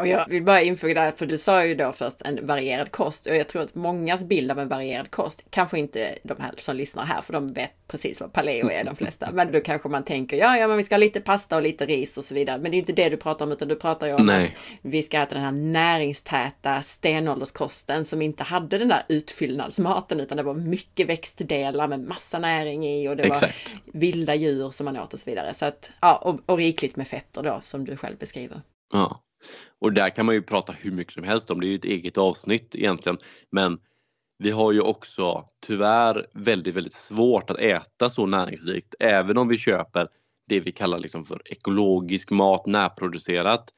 Och 0.00 0.06
jag 0.06 0.28
vill 0.28 0.42
bara 0.42 0.62
infoga 0.62 0.94
där, 0.94 1.10
för 1.10 1.26
du 1.26 1.38
sa 1.38 1.64
ju 1.64 1.74
då 1.74 1.92
först 1.92 2.22
en 2.22 2.46
varierad 2.46 2.90
kost 2.90 3.26
och 3.26 3.36
jag 3.36 3.48
tror 3.48 3.62
att 3.62 3.74
mångas 3.74 4.24
bild 4.24 4.50
av 4.50 4.58
en 4.58 4.68
varierad 4.68 5.10
kost, 5.10 5.44
kanske 5.50 5.78
inte 5.78 6.18
de 6.22 6.40
här 6.40 6.54
som 6.58 6.76
lyssnar 6.76 7.04
här, 7.04 7.20
för 7.20 7.32
de 7.32 7.52
vet 7.52 7.70
precis 7.88 8.20
vad 8.20 8.32
paleo 8.32 8.70
är 8.70 8.84
de 8.84 8.96
flesta, 8.96 9.30
men 9.32 9.52
då 9.52 9.60
kanske 9.60 9.88
man 9.88 10.04
tänker 10.04 10.36
ja, 10.36 10.58
ja, 10.58 10.68
men 10.68 10.76
vi 10.76 10.84
ska 10.84 10.94
ha 10.94 11.00
lite 11.00 11.20
pasta 11.20 11.56
och 11.56 11.62
lite 11.62 11.86
ris 11.86 12.18
och 12.18 12.24
så 12.24 12.34
vidare. 12.34 12.58
Men 12.58 12.70
det 12.70 12.76
är 12.76 12.78
inte 12.78 12.92
det 12.92 13.08
du 13.08 13.16
pratar 13.16 13.46
om, 13.46 13.52
utan 13.52 13.68
du 13.68 13.76
pratar 13.76 14.06
ju 14.06 14.14
om 14.14 14.26
Nej. 14.26 14.44
att 14.44 14.52
vi 14.82 15.02
ska 15.02 15.22
äta 15.22 15.34
den 15.34 15.44
här 15.44 15.52
näringstäta 15.52 16.82
stenålderskosten 16.82 18.04
som 18.04 18.22
inte 18.22 18.42
hade 18.44 18.78
den 18.78 18.88
där 18.88 19.02
utfyllnadsmaten, 19.08 20.20
utan 20.20 20.36
det 20.36 20.42
var 20.42 20.54
mycket 20.54 21.08
växtdelar 21.08 21.88
med 21.88 22.00
massa 22.00 22.38
näring 22.38 22.86
i 22.86 23.08
och 23.08 23.16
det 23.16 23.22
Exakt. 23.22 23.72
var 23.84 24.00
vilda 24.00 24.34
djur 24.34 24.70
som 24.70 24.84
man 24.84 24.96
åt 24.96 25.12
och 25.12 25.18
så 25.18 25.30
vidare. 25.30 25.54
Så 25.54 25.66
att, 25.66 25.90
ja, 26.00 26.16
och, 26.16 26.40
och 26.46 26.56
rikligt 26.56 26.96
med 26.96 27.08
fetter 27.08 27.42
då, 27.42 27.60
som 27.62 27.84
du 27.84 27.96
själv 27.96 28.16
beskriver. 28.18 28.60
Ja. 28.92 29.20
Och 29.78 29.92
där 29.92 30.10
kan 30.10 30.26
man 30.26 30.34
ju 30.34 30.42
prata 30.42 30.72
hur 30.72 30.90
mycket 30.90 31.12
som 31.12 31.24
helst 31.24 31.50
om, 31.50 31.60
det 31.60 31.66
är 31.66 31.68
ju 31.68 31.76
ett 31.76 31.84
eget 31.84 32.18
avsnitt 32.18 32.74
egentligen. 32.74 33.18
Men 33.50 33.78
vi 34.38 34.50
har 34.50 34.72
ju 34.72 34.80
också 34.80 35.48
tyvärr 35.66 36.26
väldigt, 36.32 36.74
väldigt 36.74 36.92
svårt 36.94 37.50
att 37.50 37.58
äta 37.58 38.10
så 38.10 38.26
näringsrikt. 38.26 38.94
Även 38.98 39.38
om 39.38 39.48
vi 39.48 39.58
köper 39.58 40.08
det 40.48 40.60
vi 40.60 40.72
kallar 40.72 40.98
liksom 40.98 41.24
för 41.24 41.42
ekologisk 41.44 42.30
mat, 42.30 42.66
närproducerat. 42.66 43.72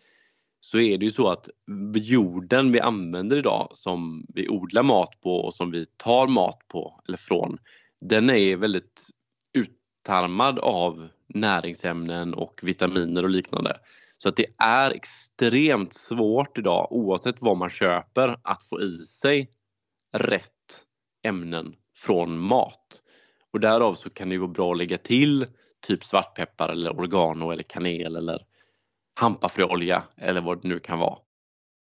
Så 0.61 0.79
är 0.79 0.99
det 0.99 1.05
ju 1.05 1.11
så 1.11 1.29
att 1.29 1.49
jorden 1.95 2.73
vi 2.73 2.81
använder 2.81 3.37
idag 3.37 3.69
som 3.73 4.27
vi 4.35 4.49
odlar 4.49 4.83
mat 4.83 5.21
på 5.21 5.37
och 5.37 5.55
som 5.55 5.71
vi 5.71 5.85
tar 5.97 6.27
mat 6.27 6.59
på 6.69 7.01
eller 7.09 7.19
från. 7.19 7.59
Den 8.01 8.31
är 8.31 8.57
väldigt 8.57 9.09
uttarmad 9.53 10.59
av 10.59 11.09
näringsämnen 11.27 12.35
och 12.35 12.61
vitaminer 12.62 13.23
och 13.23 13.31
liknande. 13.31 13.77
Så 14.19 14.29
att 14.29 14.37
det 14.37 14.47
är 14.59 14.91
extremt 14.91 15.93
svårt 15.93 16.59
idag 16.59 16.89
oavsett 16.91 17.37
vad 17.39 17.57
man 17.57 17.71
köper 17.71 18.37
att 18.43 18.64
få 18.64 18.83
i 18.83 18.91
sig 18.91 19.51
rätt 20.12 20.85
ämnen 21.23 21.75
från 21.97 22.39
mat. 22.39 23.03
Och 23.53 23.61
därav 23.61 23.95
så 23.95 24.11
kan 24.11 24.29
det 24.29 24.39
vara 24.39 24.49
bra 24.49 24.73
att 24.73 24.79
lägga 24.79 24.99
till 24.99 25.47
typ 25.87 26.05
svartpeppar 26.05 26.69
eller 26.69 26.91
oregano 26.91 27.51
eller 27.51 27.62
kanel 27.62 28.16
eller 28.16 28.47
hampafröolja 29.14 30.03
eller 30.16 30.41
vad 30.41 30.62
det 30.62 30.69
nu 30.69 30.79
kan 30.79 30.99
vara. 30.99 31.19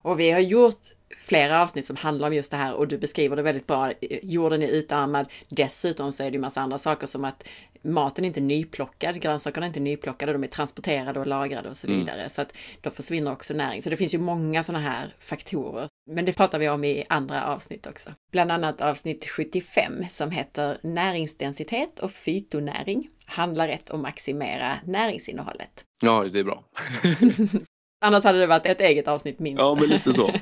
Och 0.02 0.20
vi 0.20 0.30
har 0.30 0.40
gjort 0.40 0.80
flera 1.16 1.62
avsnitt 1.62 1.86
som 1.86 1.96
handlar 1.96 2.28
om 2.28 2.34
just 2.34 2.50
det 2.50 2.56
här 2.56 2.74
och 2.74 2.88
du 2.88 2.98
beskriver 2.98 3.36
det 3.36 3.42
väldigt 3.42 3.66
bra. 3.66 3.92
Jorden 4.22 4.62
är 4.62 4.68
utarmad. 4.68 5.26
Dessutom 5.48 6.12
så 6.12 6.22
är 6.22 6.30
det 6.30 6.34
ju 6.34 6.40
massa 6.40 6.60
andra 6.60 6.78
saker 6.78 7.06
som 7.06 7.24
att 7.24 7.48
maten 7.82 8.24
är 8.24 8.28
inte 8.28 8.40
nyplockad, 8.40 9.20
grönsakerna 9.20 9.66
är 9.66 9.68
inte 9.68 9.80
nyplockade, 9.80 10.32
de 10.32 10.44
är 10.44 10.48
transporterade 10.48 11.20
och 11.20 11.26
lagrade 11.26 11.68
och 11.68 11.76
så 11.76 11.86
mm. 11.86 12.00
vidare. 12.00 12.18
Mm. 12.18 12.30
Så 12.30 12.42
att 12.42 12.56
då 12.80 12.90
försvinner 12.90 13.32
också 13.32 13.54
näring. 13.54 13.82
Så 13.82 13.90
det 13.90 13.96
finns 13.96 14.14
ju 14.14 14.18
många 14.18 14.62
sådana 14.62 14.84
här 14.84 15.14
faktorer. 15.20 15.88
Men 16.10 16.24
det 16.24 16.32
pratar 16.32 16.58
vi 16.58 16.68
om 16.68 16.84
i 16.84 17.04
andra 17.08 17.46
avsnitt 17.46 17.86
också. 17.86 18.10
Bland 18.32 18.52
annat 18.52 18.80
avsnitt 18.80 19.26
75 19.26 19.92
som 20.10 20.30
heter 20.30 20.78
Näringsdensitet 20.82 21.98
och 21.98 22.12
fytonäring. 22.12 23.10
Handlar 23.24 23.68
rätt 23.68 23.90
om 23.90 24.02
maximera 24.02 24.78
näringsinnehållet. 24.84 25.84
Ja, 26.02 26.24
det 26.32 26.38
är 26.38 26.44
bra. 26.44 26.64
Annars 28.00 28.24
hade 28.24 28.38
det 28.38 28.46
varit 28.46 28.66
ett 28.66 28.80
eget 28.80 29.08
avsnitt 29.08 29.38
minst. 29.38 29.60
Ja, 29.60 29.76
men 29.80 29.88
lite 29.88 30.12
så. 30.12 30.32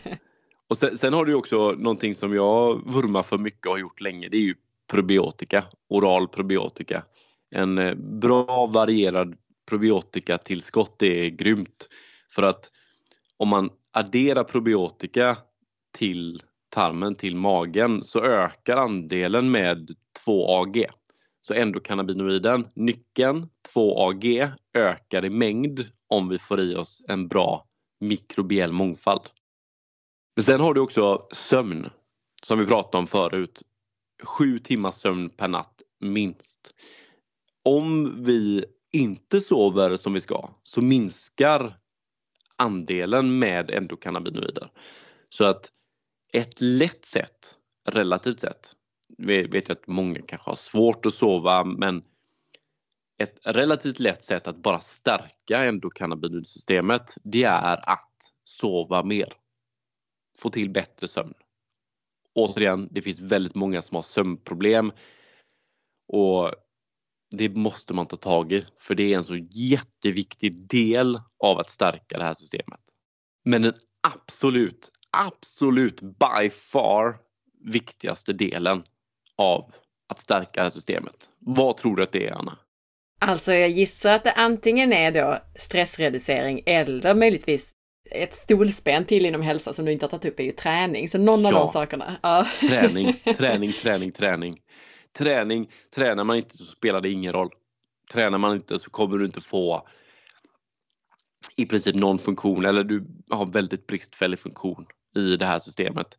Och 0.69 0.79
sen, 0.79 0.97
sen 0.97 1.13
har 1.13 1.25
du 1.25 1.35
också 1.35 1.73
någonting 1.73 2.15
som 2.15 2.35
jag 2.35 2.93
vurmar 2.93 3.23
för 3.23 3.39
mycket 3.39 3.67
och 3.67 3.73
har 3.73 3.79
gjort 3.79 4.01
länge. 4.01 4.29
Det 4.29 4.37
är 4.37 4.43
ju 4.43 4.55
probiotika, 4.91 5.65
oral 5.89 6.29
probiotika. 6.29 7.03
En 7.51 7.79
eh, 7.79 7.95
bra 7.95 8.67
varierad 8.67 9.37
probiotikatillskott 9.69 11.03
är 11.03 11.29
grymt. 11.29 11.89
För 12.31 12.43
att 12.43 12.71
om 13.37 13.49
man 13.49 13.71
adderar 13.91 14.45
probiotika 14.45 15.39
till 15.99 16.43
tarmen, 16.69 17.15
till 17.15 17.37
magen, 17.37 18.05
så 18.05 18.25
ökar 18.25 18.77
andelen 18.77 19.51
med 19.51 19.91
2AG. 20.27 20.85
Så 21.41 21.55
endokannabinoiden, 21.55 22.69
nyckeln 22.75 23.49
2AG, 23.75 24.53
ökar 24.75 25.25
i 25.25 25.31
mängd 25.31 25.91
om 26.09 26.29
vi 26.29 26.39
får 26.39 26.61
i 26.61 26.75
oss 26.75 27.03
en 27.09 27.29
bra 27.29 27.67
mikrobiell 28.01 28.73
mångfald. 28.73 29.23
Men 30.37 30.43
sen 30.43 30.61
har 30.61 30.75
du 30.75 30.81
också 30.81 31.27
sömn, 31.33 31.91
som 32.43 32.59
vi 32.59 32.67
pratade 32.67 32.99
om 32.99 33.07
förut. 33.07 33.63
Sju 34.23 34.59
timmars 34.59 34.95
sömn 34.95 35.31
per 35.31 35.49
natt, 35.49 35.83
minst. 36.01 36.75
Om 37.69 38.25
vi 38.25 38.65
inte 38.93 39.41
sover 39.41 39.97
som 39.97 40.13
vi 40.13 40.21
ska 40.21 40.49
så 40.63 40.83
minskar 40.83 41.79
andelen 42.57 43.39
med 43.39 43.71
endokannabinoider. 43.71 44.71
Så 45.29 45.45
att 45.45 45.73
ett 46.33 46.61
lätt 46.61 47.05
sätt, 47.05 47.59
relativt 47.89 48.41
sett, 48.41 48.73
vi 49.19 49.43
vet 49.43 49.71
att 49.71 49.87
många 49.87 50.23
kanske 50.23 50.51
har 50.51 50.57
svårt 50.57 51.07
att 51.07 51.15
sova 51.15 51.65
men 51.65 52.05
ett 53.19 53.39
relativt 53.43 53.99
lätt 53.99 54.25
sätt 54.25 54.47
att 54.47 54.57
bara 54.57 54.81
stärka 54.81 55.65
endokannabinoidsystemet 55.65 57.15
det 57.25 57.45
är 57.45 57.91
att 57.91 58.33
sova 58.45 59.03
mer. 59.03 59.33
Få 60.39 60.51
till 60.51 60.71
bättre 60.71 61.09
sömn. 61.09 61.35
Återigen, 62.35 62.89
det 62.91 63.03
finns 63.03 63.21
väldigt 63.21 63.55
många 63.55 63.83
som 63.83 63.95
har 63.95 64.03
sömnproblem 64.03 64.93
och 66.13 66.55
det 67.31 67.49
måste 67.49 67.95
man 67.95 68.07
ta 68.07 68.17
tag 68.17 68.53
i 68.53 68.67
för 68.81 68.95
det 68.95 69.13
är 69.13 69.17
en 69.17 69.25
så 69.25 69.37
jätteviktig 69.51 70.69
del 70.69 71.21
av 71.45 71.59
att 71.59 71.71
stärka 71.71 72.19
det 72.19 72.25
här 72.25 72.35
systemet. 72.35 72.81
Men 73.45 73.63
den 73.63 73.75
absolut, 74.15 74.91
absolut 75.17 76.01
by 76.01 76.51
far 76.51 77.17
viktigaste 77.65 78.33
delen 78.33 78.83
av 79.37 79.73
att 80.09 80.21
stärka 80.21 80.51
det 80.55 80.63
här 80.63 80.71
systemet. 80.71 81.29
Vad 81.39 81.77
tror 81.77 81.97
du 81.97 82.03
att 82.03 82.13
det 82.13 82.27
är, 82.27 82.33
Anna? 82.33 82.59
Alltså, 83.21 83.53
jag 83.53 83.71
gissar 83.71 84.13
att 84.13 84.25
det 84.25 84.33
antingen 84.33 84.93
är 84.93 85.13
då 85.13 85.39
stressreducering 85.57 86.63
eller 86.67 87.15
möjligtvis 87.15 87.75
ett 88.11 88.35
stolspän 88.35 89.05
till 89.05 89.27
inom 89.27 89.43
hälsa 89.43 89.73
som 89.73 89.85
du 89.85 89.93
inte 89.93 90.05
har 90.05 90.11
tagit 90.11 90.25
upp 90.25 90.41
är 90.41 90.45
ju 90.45 90.53
träning. 90.53 91.09
Så 91.09 91.19
någon 91.19 91.43
ja. 91.43 91.49
av 91.49 91.55
de 91.55 91.69
sakerna. 91.69 92.17
Ja. 92.23 92.47
Träning, 92.61 93.13
träning, 93.39 93.73
träning, 93.73 94.13
träning. 94.13 94.59
Träning, 95.19 95.71
tränar 95.95 96.25
man 96.25 96.37
inte 96.37 96.57
så 96.57 96.65
spelar 96.65 97.01
det 97.01 97.11
ingen 97.11 97.33
roll. 97.33 97.51
Tränar 98.13 98.39
man 98.39 98.57
inte 98.57 98.79
så 98.79 98.91
kommer 98.91 99.19
du 99.19 99.25
inte 99.25 99.41
få 99.41 99.89
i 101.57 101.67
princip 101.67 101.95
någon 101.95 102.19
funktion 102.19 102.65
eller 102.65 102.85
du 102.85 103.07
har 103.31 103.47
väldigt 103.47 103.87
bristfällig 103.87 104.39
funktion 104.39 104.87
i 105.17 105.37
det 105.37 105.47
här 105.47 105.59
systemet. 105.59 106.19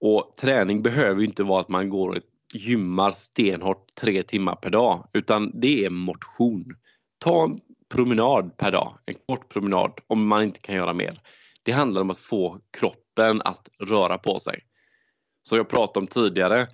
Och 0.00 0.34
träning 0.40 0.82
behöver 0.82 1.22
inte 1.22 1.42
vara 1.42 1.60
att 1.60 1.68
man 1.68 1.88
går 1.88 2.08
och 2.08 2.22
gymmar 2.54 3.10
stenhårt 3.10 3.94
tre 3.94 4.22
timmar 4.22 4.56
per 4.56 4.70
dag 4.70 5.08
utan 5.12 5.60
det 5.60 5.84
är 5.84 5.90
motion. 5.90 6.64
Ta 7.18 7.44
en 7.44 7.60
promenad 7.88 8.56
per 8.56 8.72
dag, 8.72 8.98
en 9.06 9.14
kort 9.28 9.48
promenad 9.48 9.92
om 10.06 10.26
man 10.26 10.42
inte 10.42 10.60
kan 10.60 10.74
göra 10.74 10.92
mer. 10.92 11.20
Det 11.62 11.72
handlar 11.72 12.00
om 12.00 12.10
att 12.10 12.18
få 12.18 12.60
kroppen 12.78 13.06
kroppen 13.16 13.42
att 13.44 13.68
röra 13.78 14.18
på 14.18 14.40
sig. 14.40 14.60
Som 15.42 15.58
jag 15.58 15.68
pratade 15.68 15.98
om 15.98 16.06
tidigare, 16.06 16.68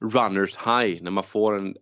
runners 0.00 0.56
high, 0.56 1.02
när 1.02 1.10
man 1.10 1.24
får 1.24 1.58
en 1.58 1.76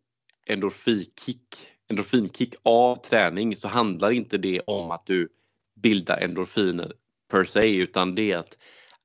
endorfinkick, 0.47 1.69
endorfinkick 1.91 2.55
av 2.63 2.97
träning 2.97 3.57
så 3.57 3.69
handlar 3.69 4.11
inte 4.11 4.39
det 4.39 4.61
om 4.61 4.91
att 4.91 5.07
du 5.07 5.29
bildar 5.75 6.21
endorfiner 6.21 6.93
per 7.29 7.45
se 7.45 7.77
utan 7.77 8.15
det 8.15 8.33
är 8.33 8.39
att 8.39 8.59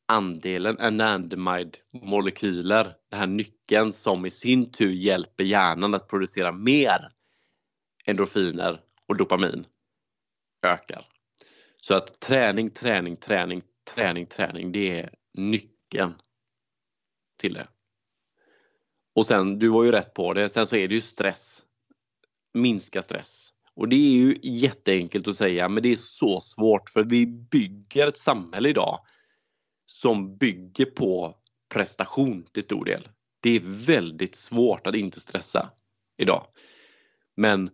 andelen 0.05 0.77
anandamide-molekyler, 0.77 2.95
den 3.09 3.19
här 3.19 3.27
nyckeln 3.27 3.93
som 3.93 4.25
i 4.25 4.31
sin 4.31 4.71
tur 4.71 4.91
hjälper 4.91 5.43
hjärnan 5.43 5.93
att 5.93 6.07
producera 6.07 6.51
mer 6.51 7.11
endorfiner 8.05 8.81
och 9.05 9.17
dopamin 9.17 9.65
ökar. 10.67 11.07
Så 11.81 11.95
att 11.95 12.19
träning, 12.19 12.69
träning, 12.69 13.15
träning, 13.15 13.61
träning, 13.95 14.25
träning, 14.25 14.71
det 14.71 14.99
är 14.99 15.13
nyckeln 15.33 16.13
till 17.37 17.53
det. 17.53 17.67
Och 19.15 19.25
sen, 19.25 19.59
du 19.59 19.67
var 19.67 19.83
ju 19.83 19.91
rätt 19.91 20.13
på 20.13 20.33
det, 20.33 20.49
sen 20.49 20.67
så 20.67 20.75
är 20.75 20.87
det 20.87 20.93
ju 20.93 21.01
stress. 21.01 21.63
Minska 22.53 23.01
stress. 23.01 23.49
Och 23.75 23.89
det 23.89 23.95
är 23.95 24.11
ju 24.11 24.39
jätteenkelt 24.43 25.27
att 25.27 25.37
säga, 25.37 25.69
men 25.69 25.83
det 25.83 25.91
är 25.91 25.95
så 25.95 26.41
svårt 26.41 26.89
för 26.89 27.03
vi 27.03 27.25
bygger 27.25 28.07
ett 28.07 28.17
samhälle 28.17 28.69
idag 28.69 28.99
som 29.85 30.37
bygger 30.37 30.85
på 30.85 31.35
prestation 31.73 32.45
till 32.53 32.63
stor 32.63 32.85
del. 32.85 33.09
Det 33.39 33.55
är 33.55 33.61
väldigt 33.63 34.35
svårt 34.35 34.87
att 34.87 34.95
inte 34.95 35.19
stressa 35.19 35.71
idag. 36.17 36.45
Men 37.35 37.69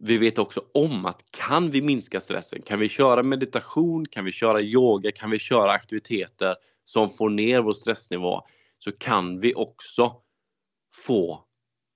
vi 0.00 0.18
vet 0.18 0.38
också 0.38 0.64
om 0.74 1.06
att 1.06 1.24
kan 1.30 1.70
vi 1.70 1.82
minska 1.82 2.20
stressen, 2.20 2.62
kan 2.62 2.78
vi 2.78 2.88
köra 2.88 3.22
meditation, 3.22 4.06
kan 4.06 4.24
vi 4.24 4.32
köra 4.32 4.60
yoga, 4.60 5.12
kan 5.12 5.30
vi 5.30 5.38
köra 5.38 5.72
aktiviteter 5.72 6.56
som 6.84 7.10
får 7.10 7.30
ner 7.30 7.62
vår 7.62 7.72
stressnivå 7.72 8.42
så 8.78 8.92
kan 8.92 9.40
vi 9.40 9.54
också 9.54 10.16
få 10.94 11.44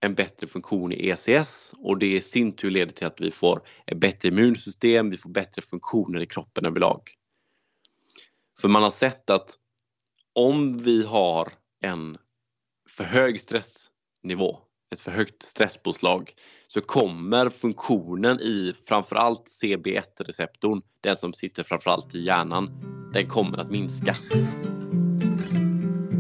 en 0.01 0.15
bättre 0.15 0.47
funktion 0.47 0.93
i 0.93 1.09
ECS 1.09 1.73
och 1.79 1.99
det 1.99 2.17
i 2.17 2.21
sin 2.21 2.57
tur 2.57 2.71
leder 2.71 2.93
till 2.93 3.07
att 3.07 3.21
vi 3.21 3.31
får 3.31 3.63
ett 3.87 4.01
bättre 4.01 4.29
immunsystem, 4.29 5.11
vi 5.11 5.17
får 5.17 5.31
bättre 5.31 5.63
funktioner 5.63 6.21
i 6.21 6.27
kroppen 6.27 6.67
överlag. 6.67 7.01
För 8.61 8.69
man 8.69 8.83
har 8.83 8.91
sett 8.91 9.31
att 9.31 9.55
om 10.33 10.79
vi 10.79 11.05
har 11.05 11.53
en 11.81 12.19
för 12.89 13.05
hög 13.05 13.41
stressnivå, 13.41 14.59
ett 14.91 15.01
för 15.01 15.11
högt 15.11 15.43
stresspåslag, 15.43 16.35
så 16.69 16.81
kommer 16.81 17.49
funktionen 17.49 18.41
i 18.41 18.75
framförallt 18.89 19.45
CB1-receptorn, 19.63 20.83
den 21.01 21.17
som 21.17 21.33
sitter 21.33 21.63
framförallt 21.63 22.15
i 22.15 22.25
hjärnan, 22.25 22.71
den 23.13 23.29
kommer 23.29 23.59
att 23.59 23.71
minska. 23.71 24.17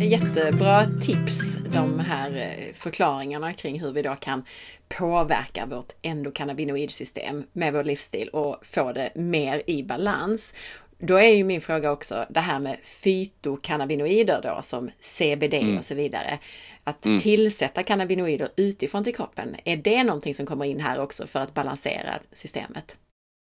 Jättebra 0.01 0.87
tips, 1.03 1.57
de 1.73 2.01
här 2.01 2.37
eh, 2.37 2.73
förklaringarna 2.75 3.53
kring 3.53 3.81
hur 3.81 3.93
vi 3.93 4.03
då 4.03 4.15
kan 4.15 4.45
påverka 4.89 5.67
vårt 5.67 5.93
endokannabinoidsystem 6.03 7.45
med 7.53 7.73
vår 7.73 7.85
livsstil 7.85 8.29
och 8.29 8.67
få 8.67 8.93
det 8.93 9.13
mer 9.15 9.63
i 9.67 9.83
balans. 9.83 10.55
Då 10.99 11.17
är 11.17 11.35
ju 11.35 11.45
min 11.45 11.61
fråga 11.61 11.93
också 11.93 12.27
det 12.31 12.41
här 12.41 12.61
med 12.61 12.77
fytokannabinoider 12.83 14.41
då 14.43 14.63
som 14.63 14.91
CBD 15.01 15.55
mm. 15.55 15.79
och 15.79 15.85
så 15.85 15.95
vidare. 15.95 16.39
Att 16.85 17.07
mm. 17.07 17.19
tillsätta 17.19 17.83
cannabinoider 17.83 18.49
utifrån 18.57 19.05
till 19.05 19.15
kroppen, 19.15 19.57
är 19.65 19.77
det 19.77 20.05
någonting 20.05 20.35
som 20.35 20.47
kommer 20.47 20.65
in 20.65 20.81
här 20.81 21.01
också 21.01 21.27
för 21.27 21.41
att 21.41 21.55
balansera 21.55 22.19
systemet? 22.33 22.97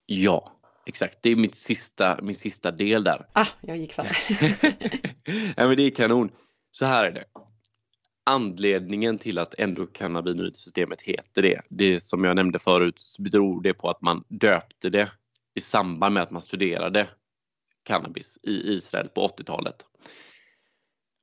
Ja, 0.05 0.51
exakt. 0.85 1.17
Det 1.21 1.29
är 1.29 1.35
mitt 1.35 1.55
sista, 1.55 2.19
min 2.21 2.35
sista 2.35 2.71
del 2.71 3.03
där. 3.03 3.27
Ah, 3.33 3.47
jag 3.61 3.77
gick 3.77 3.93
före. 3.93 4.09
ja, 5.57 5.67
men 5.67 5.75
det 5.75 5.83
är 5.83 5.89
kanon. 5.89 6.31
Så 6.71 6.85
här 6.85 7.05
är 7.05 7.11
det. 7.11 7.23
Anledningen 8.25 9.17
till 9.17 9.37
att 9.37 9.53
endokannabinoidsystemet 9.59 11.01
heter 11.01 11.41
det, 11.41 11.61
det 11.69 11.99
som 11.99 12.23
jag 12.23 12.35
nämnde 12.35 12.59
förut, 12.59 13.15
beror 13.19 13.61
det 13.61 13.73
på 13.73 13.89
att 13.89 14.01
man 14.01 14.23
döpte 14.27 14.89
det 14.89 15.11
i 15.55 15.61
samband 15.61 16.13
med 16.13 16.23
att 16.23 16.31
man 16.31 16.41
studerade 16.41 17.07
cannabis 17.83 18.37
i 18.43 18.73
Israel 18.73 19.09
på 19.09 19.27
80-talet. 19.27 19.85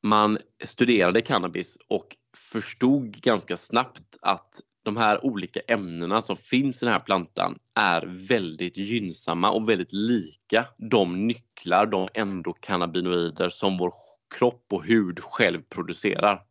Man 0.03 0.39
studerade 0.65 1.23
cannabis 1.23 1.79
och 1.89 2.17
förstod 2.37 3.21
ganska 3.21 3.57
snabbt 3.57 4.17
att 4.23 4.61
de 4.87 4.97
här 4.97 5.25
olika 5.25 5.61
ämnena 5.61 6.23
som 6.23 6.37
finns 6.37 6.83
i 6.83 6.87
den 6.87 6.93
här 6.93 7.01
plantan 7.01 7.59
är 7.75 8.03
väldigt 8.29 8.77
gynnsamma 8.77 9.51
och 9.51 9.69
väldigt 9.69 9.93
lika 9.93 10.67
de 10.77 11.27
nycklar, 11.27 11.87
de 11.87 12.09
endokannabinoider 12.15 13.49
som 13.49 13.79
vår 13.79 13.93
kropp 14.39 14.67
och 14.73 14.85
hud 14.85 15.21
själv 15.21 15.63
producerar. 15.69 16.43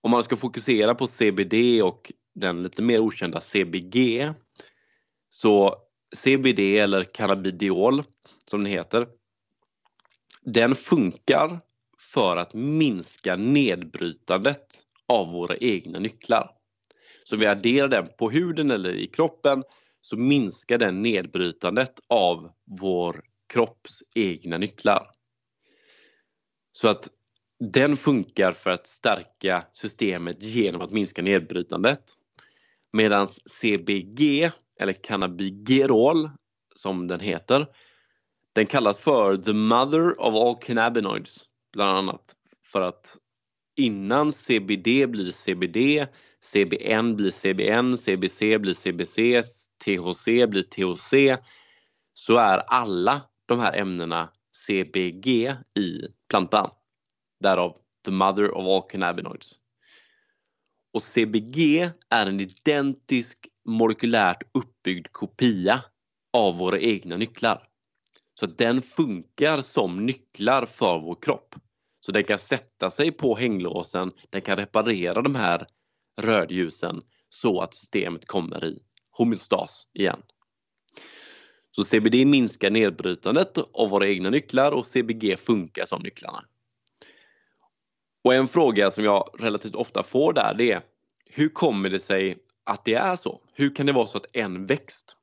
Om 0.00 0.10
man 0.10 0.22
ska 0.22 0.36
fokusera 0.36 0.94
på 0.94 1.06
CBD 1.06 1.82
och 1.82 2.12
den 2.34 2.62
lite 2.62 2.82
mer 2.82 2.98
okända 2.98 3.40
CBG 3.40 4.30
så 5.28 5.76
CBD 6.16 6.58
eller 6.58 7.04
cannabidiol 7.04 8.02
som 8.46 8.64
den 8.64 8.72
heter 8.72 9.08
den 10.40 10.74
funkar 10.74 11.60
för 11.98 12.36
att 12.36 12.54
minska 12.54 13.36
nedbrytandet 13.36 14.66
av 15.08 15.32
våra 15.32 15.56
egna 15.56 15.98
nycklar. 15.98 16.59
Så 17.30 17.36
om 17.36 17.40
vi 17.40 17.46
adderar 17.46 17.88
den 17.88 18.08
på 18.18 18.30
huden 18.30 18.70
eller 18.70 18.92
i 18.92 19.06
kroppen 19.06 19.62
så 20.00 20.16
minskar 20.16 20.78
den 20.78 21.02
nedbrytandet 21.02 22.00
av 22.08 22.50
vår 22.64 23.22
kropps 23.52 24.02
egna 24.14 24.58
nycklar. 24.58 25.10
Så 26.72 26.88
att 26.88 27.08
den 27.60 27.96
funkar 27.96 28.52
för 28.52 28.70
att 28.70 28.86
stärka 28.86 29.64
systemet 29.72 30.42
genom 30.42 30.80
att 30.80 30.90
minska 30.90 31.22
nedbrytandet. 31.22 32.02
Medan 32.92 33.28
CBG, 33.28 34.50
eller 34.80 34.92
cannabigerol 34.92 36.30
som 36.76 37.06
den 37.06 37.20
heter, 37.20 37.66
den 38.52 38.66
kallas 38.66 39.00
för 39.00 39.36
the 39.36 39.52
mother 39.52 40.20
of 40.20 40.34
all 40.34 40.62
cannabinoids, 40.62 41.44
bland 41.72 41.98
annat 41.98 42.36
för 42.64 42.80
att 42.80 43.16
innan 43.76 44.32
CBD 44.32 45.08
blir 45.08 45.32
CBD, 45.32 46.06
CBN 46.42 47.16
blir 47.16 47.30
CBN, 47.30 47.98
CBC 47.98 48.58
blir 48.58 48.74
CBC, 48.74 49.42
THC 49.84 50.46
blir 50.46 50.62
THC, 50.62 51.42
så 52.12 52.36
är 52.36 52.58
alla 52.58 53.22
de 53.46 53.58
här 53.58 53.80
ämnena 53.80 54.28
CBG 54.66 55.56
i 55.78 56.00
plantan. 56.28 56.70
Därav 57.40 57.76
the 58.04 58.10
mother 58.10 58.50
of 58.50 58.66
all 58.66 58.90
cannabinoids. 58.90 59.52
Och 60.92 61.02
CBG 61.02 61.90
är 62.10 62.26
en 62.26 62.40
identisk 62.40 63.38
molekylärt 63.64 64.42
uppbyggd 64.54 65.06
kopia 65.12 65.84
av 66.32 66.56
våra 66.56 66.80
egna 66.80 67.16
nycklar. 67.16 67.62
Så 68.40 68.46
den 68.46 68.82
funkar 68.82 69.62
som 69.62 70.06
nycklar 70.06 70.66
för 70.66 70.98
vår 70.98 71.16
kropp. 71.22 71.54
Så 72.00 72.12
den 72.12 72.24
kan 72.24 72.38
sätta 72.38 72.90
sig 72.90 73.12
på 73.12 73.36
hänglåsen, 73.36 74.12
den 74.30 74.42
kan 74.42 74.56
reparera 74.56 75.22
de 75.22 75.34
här 75.34 75.66
rödljusen 76.20 77.02
så 77.28 77.60
att 77.60 77.74
systemet 77.74 78.26
kommer 78.26 78.64
i 78.64 78.78
homeostas 79.10 79.86
igen. 79.92 80.22
Så 81.70 81.84
CBD 81.84 82.26
minskar 82.26 82.70
nedbrytandet 82.70 83.58
av 83.72 83.90
våra 83.90 84.08
egna 84.08 84.30
nycklar 84.30 84.72
och 84.72 84.86
CBG 84.86 85.38
funkar 85.38 85.84
som 85.86 86.02
nycklarna. 86.02 86.44
Och 88.24 88.34
en 88.34 88.48
fråga 88.48 88.90
som 88.90 89.04
jag 89.04 89.30
relativt 89.38 89.74
ofta 89.74 90.02
får 90.02 90.32
där 90.32 90.54
det 90.54 90.72
är 90.72 90.82
hur 91.32 91.48
kommer 91.48 91.90
det 91.90 92.00
sig 92.00 92.38
att 92.64 92.84
det 92.84 92.94
är 92.94 93.16
så? 93.16 93.40
Hur 93.54 93.74
kan 93.74 93.86
det 93.86 93.92
vara 93.92 94.06
så 94.06 94.18
att 94.18 94.36
en 94.36 94.66
växt, 94.66 95.16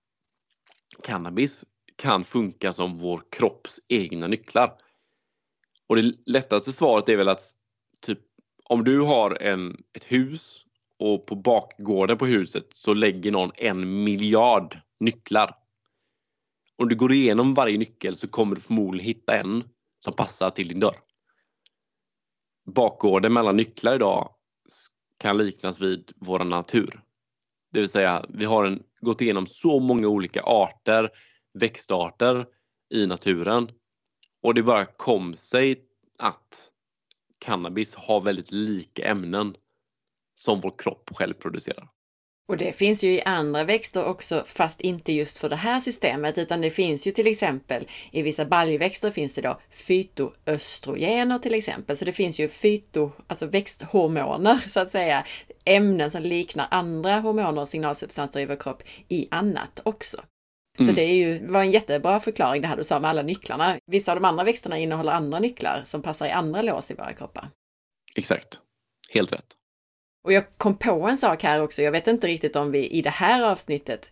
cannabis, 1.04 1.66
kan 1.96 2.24
funka 2.24 2.74
som 2.74 2.98
vår 2.98 3.24
kropps 3.30 3.80
egna 3.88 4.28
nycklar? 4.28 4.78
Och 5.88 5.96
det 5.96 6.14
lättaste 6.26 6.72
svaret 6.72 7.10
är 7.10 7.18
väl 7.18 7.30
att 7.30 7.42
typ 8.02 8.20
om 8.64 8.84
du 8.84 9.02
har 9.02 9.42
en, 9.42 9.84
ett 9.94 10.04
hus 10.04 10.66
och 11.00 11.26
på 11.26 11.36
bakgården 11.36 12.18
på 12.18 12.26
huset 12.26 12.68
så 12.74 12.94
lägger 12.94 13.32
någon 13.32 13.52
en 13.56 14.04
miljard 14.04 14.80
nycklar. 15.00 15.56
Om 16.76 16.90
du 16.90 16.96
går 16.96 17.14
igenom 17.14 17.54
varje 17.54 17.78
nyckel 17.78 18.16
så 18.16 18.28
kommer 18.28 18.56
du 18.56 18.62
förmodligen 18.62 19.08
hitta 19.08 19.40
en 19.40 19.64
som 20.00 20.14
passar 20.14 20.50
till 20.50 20.68
din 20.68 20.80
dörr. 20.80 20.96
Bakgården 22.66 23.34
mellan 23.34 23.58
nycklar 23.58 23.96
idag 23.96 24.34
kan 25.18 25.38
liknas 25.38 25.82
vid 25.82 26.12
vår 26.16 26.40
natur. 26.44 27.04
Det 27.72 27.80
vill 27.80 27.90
säga, 27.90 28.26
vi 28.30 28.46
har 28.46 28.66
en, 28.66 28.84
gått 29.02 29.22
igenom 29.22 29.48
så 29.48 29.80
många 29.80 30.08
olika 30.08 30.42
arter, 30.42 31.10
växtarter 31.54 32.46
i 32.90 33.06
naturen 33.06 33.72
och 34.42 34.54
det 34.54 34.64
bara 34.64 34.86
kom 34.86 35.34
sig 35.34 35.86
att 36.18 36.72
cannabis 37.38 37.96
har 37.96 38.22
väldigt 38.22 38.52
lika 38.52 39.06
ämnen 39.06 39.56
som 40.40 40.62
vår 40.62 40.74
kropp 40.78 41.10
själv 41.16 41.34
producerar. 41.34 41.88
Och 42.50 42.58
det 42.58 42.72
finns 42.72 43.04
ju 43.04 43.14
i 43.14 43.22
andra 43.22 43.64
växter 43.64 44.06
också, 44.06 44.44
fast 44.46 44.82
inte 44.82 45.14
just 45.14 45.38
för 45.38 45.50
det 45.50 45.56
här 45.56 45.80
systemet, 45.80 46.38
utan 46.38 46.62
det 46.62 46.72
finns 46.72 47.08
ju 47.08 47.12
till 47.12 47.28
exempel 47.28 47.88
i 48.12 48.22
vissa 48.22 48.46
baljväxter 48.46 49.12
finns 49.12 49.34
det 49.34 49.42
då 49.42 49.60
fytoöstrogener 49.72 51.40
till 51.40 51.54
exempel. 51.54 51.98
Så 51.98 52.06
det 52.06 52.12
finns 52.12 52.40
ju 52.40 52.50
fyto, 52.50 53.12
alltså 53.28 53.46
växthormoner 53.46 54.58
så 54.68 54.80
att 54.80 54.92
säga, 54.92 55.26
ämnen 55.66 56.12
som 56.12 56.22
liknar 56.22 56.68
andra 56.72 57.20
hormoner 57.20 57.62
och 57.62 57.68
signalsubstanser 57.68 58.40
i 58.40 58.46
vår 58.46 58.56
kropp 58.56 58.84
i 59.08 59.28
annat 59.32 59.80
också. 59.84 60.18
Så 60.78 60.84
mm. 60.84 60.96
det 60.96 61.02
är 61.02 61.16
ju, 61.16 61.48
var 61.48 61.62
en 61.62 61.72
jättebra 61.72 62.20
förklaring 62.20 62.62
det 62.62 62.68
här 62.68 62.78
du 62.78 62.84
sa 62.84 63.00
med 63.00 63.10
alla 63.10 63.22
nycklarna. 63.22 63.80
Vissa 63.86 64.12
av 64.12 64.18
de 64.18 64.26
andra 64.26 64.44
växterna 64.44 64.78
innehåller 64.78 65.12
andra 65.12 65.40
nycklar 65.40 65.82
som 65.86 66.02
passar 66.02 66.26
i 66.26 66.32
andra 66.32 66.62
lås 66.62 66.92
i 66.92 66.94
våra 66.94 67.14
kroppar. 67.14 67.50
Exakt. 68.16 68.60
Helt 69.14 69.34
rätt. 69.34 69.58
Och 70.24 70.34
jag 70.34 70.58
kom 70.58 70.78
på 70.78 71.08
en 71.08 71.18
sak 71.18 71.44
här 71.44 71.62
också. 71.62 71.82
Jag 71.82 71.92
vet 71.92 72.08
inte 72.08 72.28
riktigt 72.28 72.56
om 72.56 72.72
vi 72.72 72.88
i 72.88 73.02
det 73.02 73.10
här 73.10 73.44
avsnittet 73.52 74.12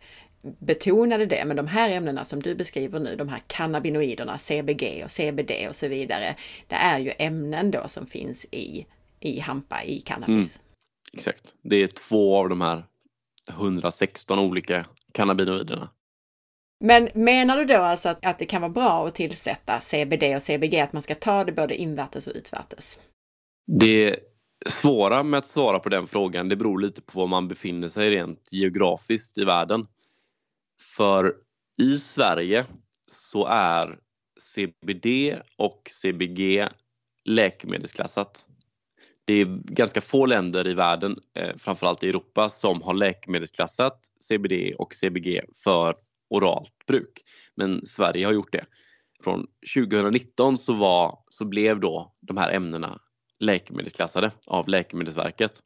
betonade 0.60 1.26
det, 1.26 1.46
men 1.46 1.58
de 1.58 1.68
här 1.68 1.90
ämnena 1.90 2.26
som 2.26 2.42
du 2.42 2.56
beskriver 2.56 3.00
nu, 3.00 3.16
de 3.16 3.30
här 3.30 3.42
cannabinoiderna, 3.48 4.38
CBG 4.38 5.02
och 5.04 5.12
CBD 5.12 5.52
och 5.70 5.76
så 5.76 5.88
vidare, 5.88 6.36
det 6.68 6.76
är 6.76 7.00
ju 7.00 7.14
ämnen 7.18 7.72
då 7.72 7.88
som 7.88 8.06
finns 8.06 8.46
i, 8.52 8.86
i 9.20 9.40
hampa, 9.40 9.84
i 9.84 10.02
cannabis. 10.02 10.60
Mm, 10.60 10.78
exakt. 11.14 11.54
Det 11.62 11.76
är 11.76 11.88
två 11.88 12.38
av 12.38 12.50
de 12.50 12.62
här 12.62 12.86
116 13.50 14.40
olika 14.40 14.86
cannabinoiderna. 15.12 15.90
Men 16.80 17.10
menar 17.14 17.58
du 17.58 17.66
då 17.66 17.78
alltså 17.78 18.10
att, 18.10 18.26
att 18.26 18.40
det 18.40 18.46
kan 18.46 18.62
vara 18.62 18.72
bra 18.72 19.08
att 19.08 19.16
tillsätta 19.16 19.80
CBD 19.80 20.24
och 20.36 20.42
CBG, 20.42 20.80
att 20.80 20.94
man 20.94 21.02
ska 21.02 21.16
ta 21.16 21.44
det 21.44 21.52
både 21.52 21.76
invärtes 21.76 22.28
och 22.28 22.34
utvärtes? 22.36 23.02
Det 23.80 24.16
svåra 24.70 25.24
med 25.24 25.38
att 25.38 25.48
svara 25.48 25.80
på 25.80 25.90
den 25.90 26.08
frågan, 26.08 26.50
det 26.50 26.56
beror 26.56 26.80
lite 26.80 27.02
på 27.02 27.20
var 27.20 27.28
man 27.28 27.48
befinner 27.48 27.90
sig 27.90 28.10
rent 28.10 28.50
geografiskt 28.52 29.38
i 29.38 29.46
världen. 29.46 29.88
För 30.82 31.36
i 31.82 31.98
Sverige 31.98 32.66
så 33.08 33.46
är 33.46 34.00
CBD 34.40 35.36
och 35.58 35.92
CBG 35.92 36.68
läkemedelsklassat. 37.26 38.46
Det 39.26 39.34
är 39.34 39.46
ganska 39.64 40.02
få 40.02 40.26
länder 40.26 40.68
i 40.68 40.74
världen, 40.74 41.20
eh, 41.36 41.58
framförallt 41.58 42.04
i 42.04 42.10
Europa, 42.10 42.50
som 42.50 42.82
har 42.82 42.94
läkemedelsklassat 42.94 44.00
CBD 44.20 44.74
och 44.78 44.96
CBG 44.96 45.42
för 45.64 45.96
oralt 46.30 46.86
bruk. 46.88 47.24
Men 47.56 47.86
Sverige 47.86 48.26
har 48.26 48.34
gjort 48.34 48.52
det. 48.52 48.66
Från 49.24 49.48
2019 49.76 50.58
så, 50.58 50.74
var, 50.74 51.20
så 51.30 51.46
blev 51.46 51.80
då 51.80 52.16
de 52.22 52.38
här 52.38 52.52
ämnena 52.52 53.00
läkemedelsklassade 53.40 54.32
av 54.46 54.68
Läkemedelsverket. 54.68 55.64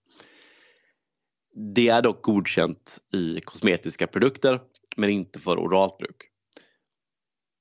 Det 1.75 1.87
är 1.87 2.01
dock 2.01 2.21
godkänt 2.21 2.97
i 3.13 3.41
kosmetiska 3.41 4.07
produkter 4.07 4.59
men 4.95 5.09
inte 5.09 5.39
för 5.39 5.57
oralt 5.57 5.97
bruk. 5.97 6.29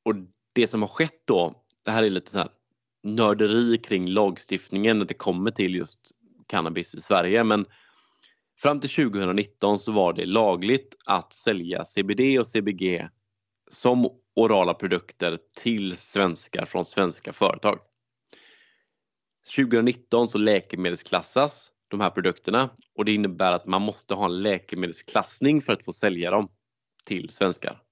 Och 0.05 0.15
det 0.53 0.67
som 0.67 0.83
har 0.83 0.89
skett 0.89 1.23
då, 1.25 1.65
det 1.85 1.91
här 1.91 2.05
är 2.05 2.09
lite 2.09 2.31
så 2.31 2.39
här 2.39 2.49
nörderi 3.03 3.79
kring 3.79 4.09
lagstiftningen 4.09 4.99
när 4.99 5.05
det 5.05 5.15
kommer 5.15 5.51
till 5.51 5.75
just 5.75 6.01
cannabis 6.47 6.95
i 6.95 7.01
Sverige 7.01 7.45
men 7.45 7.67
fram 8.59 8.81
till 8.81 8.91
2019 8.91 9.79
så 9.79 9.93
var 9.93 10.13
det 10.13 10.27
lagligt 10.27 10.97
att 11.05 11.33
sälja 11.33 11.85
CBD 11.85 12.39
och 12.39 12.47
CBG 12.47 13.09
som 13.71 14.09
orala 14.37 14.75
produkter 14.75 15.39
till 15.57 15.97
svenskar 15.97 16.65
från 16.65 16.85
svenska 16.85 17.33
företag. 17.33 17.79
2019 19.57 20.29
så 20.29 20.39
läkemedelsklassas 20.39 21.71
de 21.91 22.01
här 22.01 22.11
produkterna 22.11 22.71
och 22.95 23.05
det 23.05 23.13
innebär 23.13 23.53
att 23.53 23.67
man 23.67 23.83
måste 23.83 24.15
ha 24.15 24.25
en 24.25 24.43
läkemedelsklassning 24.43 25.61
för 25.61 25.73
att 25.73 25.85
få 25.85 25.93
sälja 25.93 26.31
dem 26.31 26.49
till 27.05 27.31
svenskar. 27.31 27.83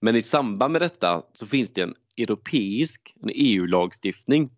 Men 0.00 0.16
i 0.16 0.22
samband 0.22 0.72
med 0.72 0.82
detta 0.82 1.22
så 1.34 1.46
finns 1.46 1.72
det 1.72 1.82
en 1.82 1.94
europeisk, 2.16 3.14
en 3.22 3.30
EU-lagstiftning 3.34 4.50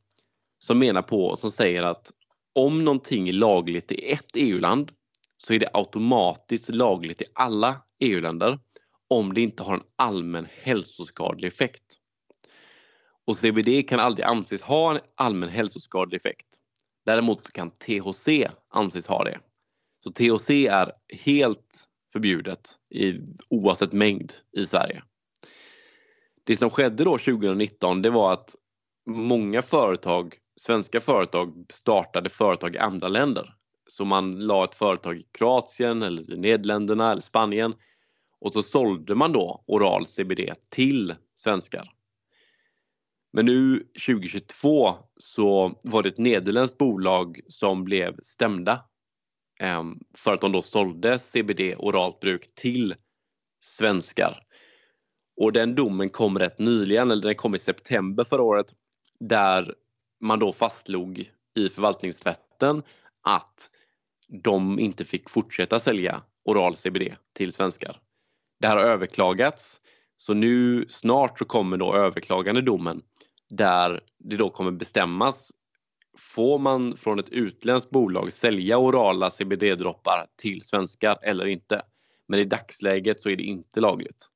som 0.58 0.78
menar 0.78 1.02
på, 1.02 1.36
som 1.36 1.50
säger 1.50 1.82
att 1.82 2.12
om 2.54 2.84
någonting 2.84 3.28
är 3.28 3.32
lagligt 3.32 3.92
i 3.92 4.12
ett 4.12 4.30
EU-land 4.36 4.92
så 5.38 5.52
är 5.54 5.58
det 5.58 5.70
automatiskt 5.72 6.68
lagligt 6.68 7.22
i 7.22 7.24
alla 7.34 7.82
EU-länder 7.98 8.58
om 9.08 9.34
det 9.34 9.40
inte 9.40 9.62
har 9.62 9.74
en 9.74 9.82
allmän 9.96 10.46
hälsoskadlig 10.62 11.48
effekt. 11.48 11.98
Och 13.26 13.36
CBD 13.36 13.88
kan 13.88 14.00
aldrig 14.00 14.26
anses 14.26 14.62
ha 14.62 14.94
en 14.94 15.00
allmän 15.14 15.48
hälsoskadlig 15.48 16.16
effekt. 16.16 16.46
Däremot 17.04 17.52
kan 17.52 17.70
THC 17.70 18.28
anses 18.68 19.06
ha 19.06 19.24
det. 19.24 19.40
Så 20.04 20.12
THC 20.12 20.50
är 20.50 20.92
helt 21.08 21.88
förbjudet 22.12 22.76
i, 22.94 23.20
oavsett 23.48 23.92
mängd 23.92 24.32
i 24.56 24.66
Sverige. 24.66 25.02
Det 26.44 26.56
som 26.56 26.70
skedde 26.70 27.04
då 27.04 27.18
2019 27.18 28.02
det 28.02 28.10
var 28.10 28.32
att 28.32 28.54
många 29.06 29.62
företag, 29.62 30.34
svenska 30.60 31.00
företag 31.00 31.66
startade 31.72 32.30
företag 32.30 32.74
i 32.74 32.78
andra 32.78 33.08
länder. 33.08 33.54
Så 33.88 34.04
man 34.04 34.38
la 34.46 34.64
ett 34.64 34.74
företag 34.74 35.16
i 35.16 35.26
Kroatien 35.32 36.02
eller 36.02 36.34
i 36.34 36.36
Nederländerna 36.36 37.12
eller 37.12 37.22
Spanien 37.22 37.74
och 38.40 38.52
så 38.52 38.62
sålde 38.62 39.14
man 39.14 39.32
då 39.32 39.64
oral 39.66 40.06
CBD 40.06 40.40
till 40.68 41.14
svenskar. 41.36 41.92
Men 43.32 43.46
nu 43.46 43.78
2022 44.06 44.94
så 45.16 45.78
var 45.82 46.02
det 46.02 46.08
ett 46.08 46.18
nederländskt 46.18 46.78
bolag 46.78 47.40
som 47.48 47.84
blev 47.84 48.16
stämda 48.22 48.84
ehm, 49.60 50.00
för 50.14 50.34
att 50.34 50.40
de 50.40 50.52
då 50.52 50.62
sålde 50.62 51.18
CBD 51.18 51.60
oralt 51.78 52.20
bruk 52.20 52.54
till 52.54 52.94
svenskar. 53.60 54.38
Och 55.36 55.52
den 55.52 55.74
domen 55.74 56.10
kom 56.10 56.38
rätt 56.38 56.58
nyligen, 56.58 57.10
eller 57.10 57.22
den 57.22 57.34
kom 57.34 57.54
i 57.54 57.58
september 57.58 58.24
förra 58.24 58.42
året, 58.42 58.74
där 59.20 59.74
man 60.20 60.38
då 60.38 60.52
fastslog 60.52 61.30
i 61.54 61.68
förvaltningsrätten 61.68 62.82
att 63.22 63.70
de 64.28 64.78
inte 64.78 65.04
fick 65.04 65.30
fortsätta 65.30 65.80
sälja 65.80 66.22
oral 66.44 66.76
CBD 66.76 67.14
till 67.32 67.52
svenskar. 67.52 68.00
Det 68.60 68.66
här 68.66 68.76
har 68.76 68.84
överklagats, 68.84 69.80
så 70.16 70.34
nu 70.34 70.86
snart 70.88 71.38
så 71.38 71.44
kommer 71.44 71.76
då 71.76 71.94
överklagande 71.94 72.62
domen 72.62 73.02
där 73.56 74.00
det 74.18 74.36
då 74.36 74.50
kommer 74.50 74.70
bestämmas 74.70 75.50
Får 76.18 76.58
man 76.58 76.96
från 76.96 77.18
ett 77.18 77.28
utländskt 77.28 77.90
bolag 77.90 78.32
sälja 78.32 78.78
orala 78.78 79.30
CBD-droppar 79.30 80.26
till 80.36 80.62
svenskar 80.62 81.18
eller 81.22 81.46
inte? 81.46 81.82
Men 82.28 82.40
i 82.40 82.44
dagsläget 82.44 83.20
så 83.20 83.30
är 83.30 83.36
det 83.36 83.42
inte 83.42 83.80
lagligt. 83.80 84.28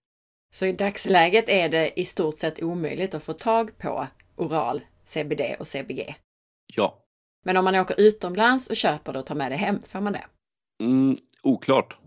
Så 0.51 0.67
i 0.67 0.73
dagsläget 0.73 1.49
är 1.49 1.69
det 1.69 2.01
i 2.01 2.05
stort 2.05 2.39
sett 2.39 2.62
omöjligt 2.62 3.14
att 3.14 3.23
få 3.23 3.33
tag 3.33 3.79
på 3.79 4.07
oral 4.37 4.81
CBD 5.05 5.41
och 5.59 5.67
CBG? 5.67 6.17
Ja. 6.67 7.03
Men 7.45 7.57
om 7.57 7.64
man 7.64 7.75
åker 7.75 8.01
utomlands 8.01 8.69
och 8.69 8.77
köper 8.77 9.12
det 9.12 9.19
och 9.19 9.27
tar 9.27 9.35
med 9.35 9.53
det 9.53 9.57
hem, 9.57 9.81
får 9.87 10.01
man 10.01 10.12
det? 10.12 10.25
Mm, 10.81 11.17
oklart. 11.43 11.99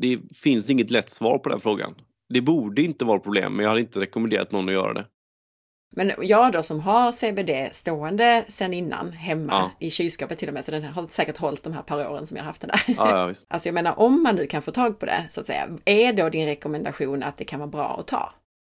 Det 0.00 0.18
finns 0.34 0.70
inget 0.70 0.90
lätt 0.90 1.10
svar 1.10 1.38
på 1.38 1.48
den 1.48 1.60
frågan. 1.60 1.94
Det 2.28 2.40
borde 2.40 2.82
inte 2.82 3.04
vara 3.04 3.18
problem, 3.18 3.56
men 3.56 3.64
jag 3.64 3.70
har 3.70 3.78
inte 3.78 4.00
rekommenderat 4.00 4.52
någon 4.52 4.68
att 4.68 4.74
göra 4.74 4.92
det. 4.92 5.06
Men 5.94 6.12
jag 6.22 6.52
då 6.52 6.62
som 6.62 6.80
har 6.80 7.12
CBD 7.12 7.74
stående 7.74 8.44
sen 8.48 8.74
innan 8.74 9.12
hemma 9.12 9.52
ja. 9.52 9.86
i 9.86 9.90
kylskåpet 9.90 10.38
till 10.38 10.48
och 10.48 10.54
med, 10.54 10.64
så 10.64 10.70
den 10.70 10.84
har 10.84 11.06
säkert 11.06 11.36
hållit 11.36 11.62
de 11.62 11.72
här 11.72 11.82
par 11.82 12.10
åren 12.10 12.26
som 12.26 12.36
jag 12.36 12.44
haft 12.44 12.60
den 12.60 12.70
där. 12.70 12.94
Ja, 12.96 13.28
ja, 13.28 13.34
alltså 13.48 13.68
jag 13.68 13.74
menar 13.74 13.98
om 13.98 14.22
man 14.22 14.34
nu 14.34 14.46
kan 14.46 14.62
få 14.62 14.70
tag 14.70 14.98
på 14.98 15.06
det 15.06 15.26
så 15.30 15.40
att 15.40 15.46
säga, 15.46 15.68
är 15.84 16.12
då 16.12 16.28
din 16.28 16.46
rekommendation 16.46 17.22
att 17.22 17.36
det 17.36 17.44
kan 17.44 17.60
vara 17.60 17.70
bra 17.70 17.96
att 18.00 18.06
ta? 18.06 18.34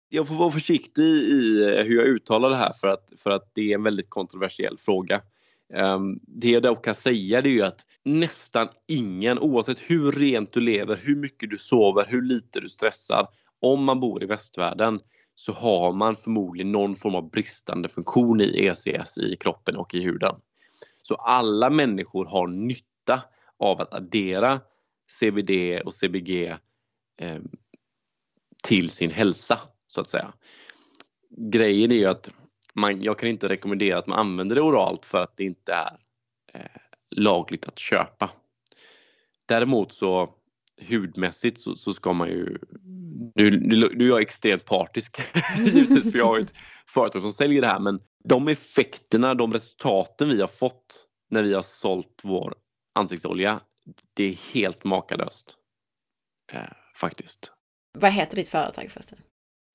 Jag 0.09 0.27
får 0.27 0.35
vara 0.35 0.51
försiktig 0.51 1.03
i 1.03 1.63
hur 1.85 1.95
jag 1.95 2.05
uttalar 2.05 2.49
det 2.49 2.55
här 2.55 2.73
för 2.73 2.87
att, 2.87 3.11
för 3.17 3.29
att 3.29 3.51
det 3.53 3.71
är 3.71 3.75
en 3.75 3.83
väldigt 3.83 4.09
kontroversiell 4.09 4.77
fråga. 4.77 5.21
Um, 5.73 6.19
det 6.27 6.49
jag 6.49 6.63
dock 6.63 6.85
kan 6.85 6.95
säga 6.95 7.37
är 7.37 7.47
ju 7.47 7.61
att 7.61 7.85
nästan 8.03 8.67
ingen, 8.87 9.39
oavsett 9.39 9.79
hur 9.79 10.11
rent 10.11 10.53
du 10.53 10.59
lever, 10.59 10.99
hur 11.03 11.15
mycket 11.15 11.49
du 11.49 11.57
sover, 11.57 12.05
hur 12.07 12.21
lite 12.21 12.59
du 12.59 12.69
stressar, 12.69 13.27
om 13.61 13.83
man 13.83 13.99
bor 13.99 14.23
i 14.23 14.25
västvärlden 14.25 14.99
så 15.35 15.51
har 15.51 15.93
man 15.93 16.15
förmodligen 16.15 16.71
någon 16.71 16.95
form 16.95 17.15
av 17.15 17.29
bristande 17.29 17.89
funktion 17.89 18.41
i 18.41 18.65
ECS 18.65 19.17
i 19.17 19.35
kroppen 19.35 19.75
och 19.75 19.95
i 19.95 20.01
huden. 20.01 20.35
Så 21.03 21.15
alla 21.15 21.69
människor 21.69 22.25
har 22.25 22.47
nytta 22.47 23.23
av 23.59 23.81
att 23.81 23.93
addera 23.93 24.61
CBD 25.19 25.81
och 25.85 25.93
CBG 25.93 26.45
eh, 27.21 27.39
till 28.63 28.89
sin 28.89 29.11
hälsa 29.11 29.59
så 29.87 30.01
att 30.01 30.09
säga. 30.09 30.33
Grejen 31.29 31.91
är 31.91 31.95
ju 31.95 32.05
att 32.05 32.31
man, 32.73 33.01
jag 33.01 33.19
kan 33.19 33.29
inte 33.29 33.49
rekommendera 33.49 33.97
att 33.97 34.07
man 34.07 34.19
använder 34.19 34.55
det 34.55 34.61
oralt 34.61 35.05
för 35.05 35.21
att 35.21 35.37
det 35.37 35.43
inte 35.43 35.73
är 35.73 35.97
eh, 36.53 36.81
lagligt 37.09 37.67
att 37.67 37.79
köpa. 37.79 38.29
Däremot 39.45 39.93
så 39.93 40.33
hudmässigt 40.81 41.59
så, 41.59 41.75
så 41.75 41.93
ska 41.93 42.13
man 42.13 42.27
ju... 42.29 42.57
Nu, 43.35 43.49
nu, 43.49 43.95
nu 43.95 44.05
är 44.05 44.09
jag 44.09 44.21
extremt 44.21 44.65
partisk 44.65 45.17
givetvis 45.65 46.11
för 46.11 46.19
jag 46.19 46.25
har 46.25 46.39
ett 46.39 46.53
företag 46.87 47.21
som 47.21 47.33
säljer 47.33 47.61
det 47.61 47.67
här 47.67 47.79
men 47.79 47.99
de 48.23 48.47
effekterna, 48.47 49.33
de 49.33 49.53
resultaten 49.53 50.29
vi 50.29 50.41
har 50.41 50.47
fått 50.47 51.07
när 51.29 51.43
vi 51.43 51.53
har 51.53 51.61
sålt 51.61 52.19
vår 52.23 52.55
ansiktsolja 52.99 53.59
det 54.13 54.23
är 54.23 54.53
helt 54.53 54.83
makalöst. 54.83 55.57
Eh, 56.51 56.71
faktiskt. 56.95 57.51
Vad 57.97 58.11
heter 58.11 58.35
ditt 58.35 58.47
företag 58.47 58.91
förresten? 58.91 59.17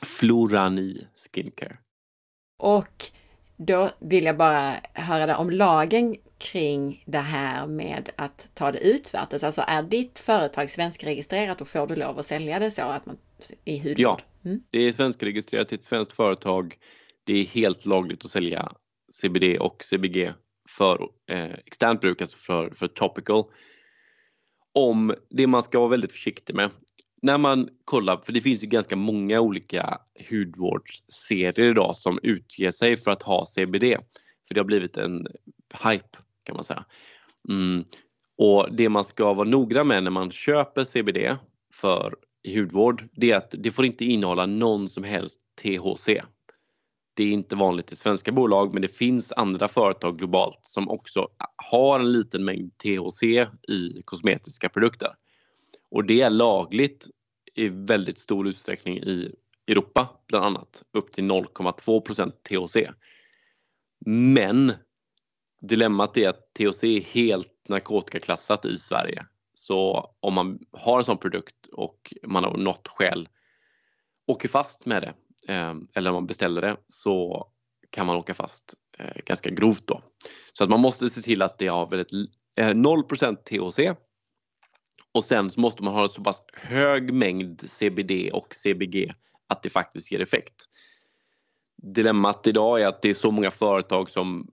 Florani 0.03 1.07
Skincare. 1.15 1.79
Och 2.59 3.11
då 3.67 3.91
vill 3.99 4.25
jag 4.25 4.37
bara 4.37 4.81
höra 4.93 5.27
det 5.27 5.35
om 5.35 5.51
lagen 5.51 6.17
kring 6.39 7.05
det 7.07 7.19
här 7.19 7.67
med 7.67 8.11
att 8.17 8.49
ta 8.55 8.73
det 8.73 8.79
utvärtes. 8.79 9.45
Alltså 9.45 9.65
är 9.67 9.83
ditt 9.83 10.19
företag 10.19 10.71
svenskregistrerat 10.71 11.61
och 11.61 11.69
får 11.69 11.87
du 11.87 11.97
lov 11.97 12.19
att 12.19 12.27
sälja 12.27 12.59
det 12.59 12.71
så 12.71 12.83
att 12.83 13.07
man 13.07 13.17
i 13.65 13.79
hudvård? 13.79 13.99
Ja, 13.99 14.21
mm. 14.45 14.63
det 14.71 14.79
är 14.79 14.93
svenskregistrerat 14.93 15.69
till 15.69 15.79
ett 15.79 15.85
svenskt 15.85 16.13
företag. 16.13 16.77
Det 17.25 17.33
är 17.33 17.45
helt 17.45 17.87
lagligt 17.87 18.25
att 18.25 18.31
sälja 18.31 18.73
CBD 19.13 19.59
och 19.61 19.85
CBG 19.85 20.33
för 20.69 21.09
eh, 21.31 21.53
externt 21.67 22.01
bruk, 22.01 22.21
alltså 22.21 22.37
för, 22.37 22.71
för 22.71 22.89
topical. 22.89 23.45
Om 24.75 25.15
det 25.31 25.47
man 25.47 25.63
ska 25.63 25.79
vara 25.79 25.89
väldigt 25.89 26.13
försiktig 26.13 26.55
med 26.55 26.71
när 27.23 27.39
man 27.39 27.69
kollar, 27.85 28.17
för 28.17 28.33
det 28.33 28.41
finns 28.41 28.63
ju 28.63 28.67
ganska 28.67 28.97
många 28.97 29.41
olika 29.41 29.99
hudvårdsserier 30.31 31.71
idag 31.71 31.97
som 31.97 32.19
utger 32.23 32.71
sig 32.71 32.97
för 32.97 33.11
att 33.11 33.23
ha 33.23 33.47
CBD. 33.47 33.85
För 34.49 34.55
det 34.55 34.61
har 34.61 34.65
blivit 34.65 34.97
en 34.97 35.27
hype 35.85 36.19
kan 36.43 36.55
man 36.55 36.65
säga. 36.65 36.85
Mm. 37.49 37.85
Och 38.39 38.69
det 38.75 38.89
man 38.89 39.05
ska 39.05 39.35
vara 39.35 39.49
noggrann 39.49 39.89
med 39.89 40.03
när 40.03 40.11
man 40.11 40.31
köper 40.31 40.85
CBD 40.85 41.37
för 41.75 42.15
hudvård, 42.55 43.09
det 43.13 43.31
är 43.31 43.37
att 43.37 43.55
det 43.59 43.71
får 43.71 43.85
inte 43.85 44.05
innehålla 44.05 44.47
någon 44.47 44.89
som 44.89 45.05
helst 45.05 45.41
THC. 45.63 46.09
Det 47.15 47.25
är 47.25 47.33
inte 47.33 47.57
vanligt 47.57 47.93
i 47.93 47.97
svenska 47.97 48.33
bolag 48.33 48.73
men 48.73 48.83
det 48.83 48.97
finns 48.97 49.33
andra 49.33 49.69
företag 49.69 50.19
globalt 50.19 50.59
som 50.63 50.91
också 50.91 51.29
har 51.71 52.01
en 52.01 52.13
liten 52.13 52.45
mängd 52.45 52.79
THC 52.79 53.23
i 53.69 54.03
kosmetiska 54.05 54.69
produkter. 54.69 55.09
Och 55.91 56.05
det 56.05 56.21
är 56.21 56.31
lagligt 56.31 57.09
i 57.55 57.69
väldigt 57.69 58.19
stor 58.19 58.49
utsträckning 58.49 58.99
i 58.99 59.35
Europa 59.67 60.09
bland 60.29 60.45
annat, 60.45 60.83
upp 60.93 61.13
till 61.13 61.25
0,2 61.25 62.01
procent 62.01 62.43
THC. 62.43 62.77
Men 64.07 64.73
dilemmat 65.61 66.17
är 66.17 66.29
att 66.29 66.55
THC 66.55 66.85
är 66.85 67.01
helt 67.01 67.69
narkotikaklassat 67.69 68.65
i 68.65 68.79
Sverige. 68.79 69.27
Så 69.55 70.11
om 70.21 70.35
man 70.35 70.59
har 70.73 70.99
en 70.99 71.05
sån 71.05 71.19
produkt 71.19 71.67
och 71.73 72.15
man 72.27 72.45
av 72.45 72.59
något 72.59 72.89
skäl 72.89 73.29
åker 74.27 74.49
fast 74.49 74.87
med 74.87 75.03
det 75.03 75.15
eh, 75.53 75.75
eller 75.95 76.11
om 76.11 76.15
man 76.15 76.27
beställer 76.27 76.61
det 76.61 76.77
så 76.89 77.47
kan 77.91 78.07
man 78.07 78.17
åka 78.17 78.35
fast 78.35 78.75
eh, 78.99 79.23
ganska 79.27 79.51
grovt 79.51 79.87
då. 79.87 80.03
Så 80.53 80.65
att 80.65 80.71
man 80.71 80.81
måste 80.81 81.09
se 81.09 81.23
till 81.23 81.43
att 81.43 81.59
det 81.59 81.67
har 81.67 81.87
väldigt 81.87 82.33
eh, 82.57 82.75
0 82.75 83.05
THC 83.05 83.79
och 85.13 85.25
sen 85.25 85.51
så 85.51 85.61
måste 85.61 85.85
man 85.85 85.95
ha 85.95 86.03
en 86.03 86.09
så 86.09 86.23
pass 86.23 86.43
hög 86.53 87.13
mängd 87.13 87.71
CBD 87.71 88.31
och 88.33 88.55
CBG 88.55 89.13
att 89.47 89.63
det 89.63 89.71
faktiskt 89.71 90.13
ger 90.13 90.21
effekt. 90.21 90.55
Dilemmat 91.83 92.47
idag 92.47 92.81
är 92.83 92.87
att 92.87 93.03
det 93.03 93.11
är 93.11 93.15
så 93.15 93.31
många 93.31 93.51
företag 93.51 94.11
som 94.11 94.51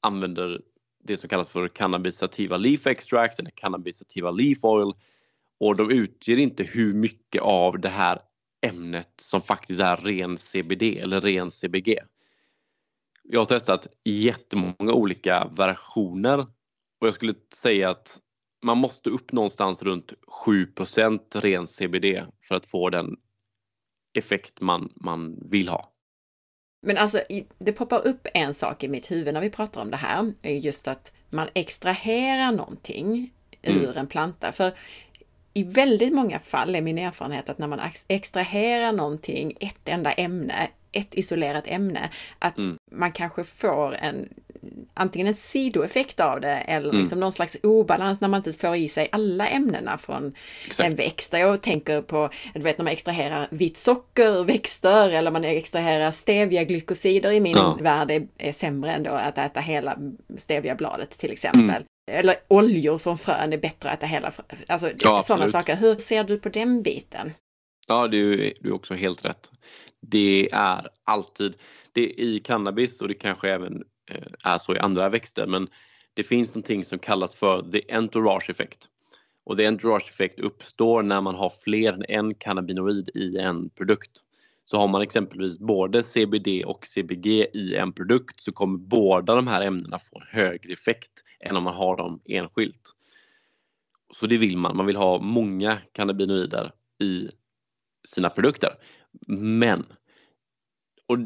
använder 0.00 0.60
det 1.04 1.16
som 1.16 1.28
kallas 1.28 1.48
för 1.48 1.68
cannabis 1.68 2.16
sativa 2.16 2.56
leaf 2.56 2.86
extract 2.86 3.38
eller 3.38 3.50
cannabis 3.50 3.98
sativa 3.98 4.30
leaf 4.30 4.64
oil 4.64 4.92
och 5.58 5.76
de 5.76 5.90
utger 5.90 6.36
inte 6.38 6.62
hur 6.62 6.92
mycket 6.92 7.42
av 7.42 7.80
det 7.80 7.88
här 7.88 8.20
ämnet 8.66 9.12
som 9.20 9.40
faktiskt 9.40 9.80
är 9.80 9.96
ren 9.96 10.38
CBD 10.38 10.82
eller 10.82 11.20
ren 11.20 11.50
CBG. 11.50 11.98
Jag 13.22 13.40
har 13.40 13.46
testat 13.46 13.86
jättemånga 14.04 14.92
olika 14.92 15.50
versioner 15.56 16.38
och 17.00 17.06
jag 17.06 17.14
skulle 17.14 17.34
säga 17.54 17.90
att 17.90 18.20
man 18.64 18.78
måste 18.78 19.10
upp 19.10 19.32
någonstans 19.32 19.82
runt 19.82 20.12
7 20.44 20.72
ren 21.34 21.66
CBD 21.66 22.04
för 22.42 22.54
att 22.54 22.66
få 22.66 22.90
den 22.90 23.16
effekt 24.18 24.60
man, 24.60 24.92
man 24.94 25.38
vill 25.50 25.68
ha. 25.68 25.92
Men 26.86 26.98
alltså, 26.98 27.20
det 27.58 27.72
poppar 27.72 28.06
upp 28.06 28.26
en 28.34 28.54
sak 28.54 28.84
i 28.84 28.88
mitt 28.88 29.10
huvud 29.10 29.34
när 29.34 29.40
vi 29.40 29.50
pratar 29.50 29.80
om 29.80 29.90
det 29.90 29.96
här, 29.96 30.32
just 30.42 30.88
att 30.88 31.12
man 31.30 31.48
extraherar 31.54 32.52
någonting 32.52 33.32
ur 33.62 33.84
mm. 33.84 33.96
en 33.96 34.06
planta. 34.06 34.52
För 34.52 34.72
i 35.54 35.62
väldigt 35.62 36.12
många 36.12 36.38
fall 36.38 36.74
är 36.74 36.82
min 36.82 36.98
erfarenhet 36.98 37.48
att 37.48 37.58
när 37.58 37.66
man 37.66 37.80
extraherar 38.08 38.92
någonting, 38.92 39.56
ett 39.60 39.88
enda 39.88 40.12
ämne, 40.12 40.68
ett 40.92 41.14
isolerat 41.14 41.66
ämne, 41.66 42.10
att 42.38 42.58
mm. 42.58 42.76
man 42.92 43.12
kanske 43.12 43.44
får 43.44 43.94
en 43.94 44.28
antingen 44.96 45.26
en 45.26 45.34
sidoeffekt 45.34 46.20
av 46.20 46.40
det 46.40 46.54
eller 46.54 46.88
mm. 46.88 47.00
liksom 47.00 47.20
någon 47.20 47.32
slags 47.32 47.56
obalans 47.62 48.20
när 48.20 48.28
man 48.28 48.38
inte 48.38 48.52
får 48.52 48.76
i 48.76 48.88
sig 48.88 49.08
alla 49.12 49.48
ämnena 49.48 49.98
från 49.98 50.34
Exakt. 50.66 50.88
en 50.88 50.94
växt. 50.94 51.32
Jag 51.32 51.62
tänker 51.62 52.02
på, 52.02 52.30
du 52.54 52.60
vet 52.60 52.78
när 52.78 52.84
man 52.84 52.92
extraherar 52.92 53.48
vitt 53.50 53.76
socker 53.76 54.40
ur 54.40 54.44
växter 54.44 55.10
eller 55.10 55.30
man 55.30 55.44
extraherar 55.44 56.10
stevia-glykosider 56.10 57.32
i 57.32 57.40
min 57.40 57.56
ja. 57.56 57.78
värld 57.80 58.10
är, 58.10 58.26
är 58.38 58.52
sämre 58.52 58.92
än 58.92 59.02
då 59.02 59.10
att 59.10 59.38
äta 59.38 59.60
hela 59.60 59.98
steviabladet 60.36 61.10
till 61.10 61.32
exempel. 61.32 61.62
Mm. 61.70 61.86
Eller 62.10 62.36
oljor 62.48 62.98
från 62.98 63.18
frön 63.18 63.52
är 63.52 63.58
bättre 63.58 63.90
att 63.90 63.98
äta 63.98 64.06
hela, 64.06 64.32
alltså 64.68 64.90
ja, 64.98 65.22
sådana 65.22 65.48
saker. 65.48 65.76
Hur 65.76 65.94
ser 65.94 66.24
du 66.24 66.38
på 66.38 66.48
den 66.48 66.82
biten? 66.82 67.32
Ja, 67.88 68.08
du 68.08 68.46
är 68.64 68.72
också 68.72 68.94
helt 68.94 69.24
rätt. 69.24 69.50
Det 70.00 70.48
är 70.52 70.88
alltid, 71.04 71.56
det 71.92 72.04
är 72.04 72.20
i 72.20 72.38
cannabis 72.38 73.00
och 73.00 73.08
det 73.08 73.14
kanske 73.14 73.50
även 73.50 73.84
Eh, 74.10 74.52
är 74.52 74.58
så 74.58 74.74
i 74.74 74.78
andra 74.78 75.08
växter 75.08 75.46
men 75.46 75.68
det 76.14 76.22
finns 76.22 76.54
någonting 76.54 76.84
som 76.84 76.98
kallas 76.98 77.34
för 77.34 77.72
the 77.72 77.94
entourage 77.94 78.50
effect. 78.50 78.88
Och 79.44 79.58
the 79.58 79.66
entourage 79.66 80.08
effect 80.10 80.40
uppstår 80.40 81.02
när 81.02 81.20
man 81.20 81.34
har 81.34 81.52
fler 81.64 81.92
än 81.92 82.04
en 82.08 82.34
cannabinoid 82.34 83.10
i 83.14 83.38
en 83.38 83.68
produkt. 83.68 84.10
Så 84.64 84.78
har 84.78 84.88
man 84.88 85.02
exempelvis 85.02 85.58
både 85.58 86.02
CBD 86.02 86.64
och 86.64 86.86
CBG 86.86 87.26
i 87.52 87.76
en 87.76 87.92
produkt 87.92 88.40
så 88.40 88.52
kommer 88.52 88.78
båda 88.78 89.34
de 89.34 89.46
här 89.46 89.62
ämnena 89.62 89.98
få 89.98 90.20
en 90.20 90.40
högre 90.40 90.72
effekt 90.72 91.12
än 91.40 91.56
om 91.56 91.62
man 91.62 91.74
har 91.74 91.96
dem 91.96 92.20
enskilt. 92.24 92.92
Så 94.14 94.26
det 94.26 94.36
vill 94.36 94.56
man, 94.56 94.76
man 94.76 94.86
vill 94.86 94.96
ha 94.96 95.18
många 95.18 95.78
cannabinoider 95.92 96.72
i 97.02 97.28
sina 98.08 98.30
produkter. 98.30 98.70
Men 99.28 99.86
och 101.06 101.18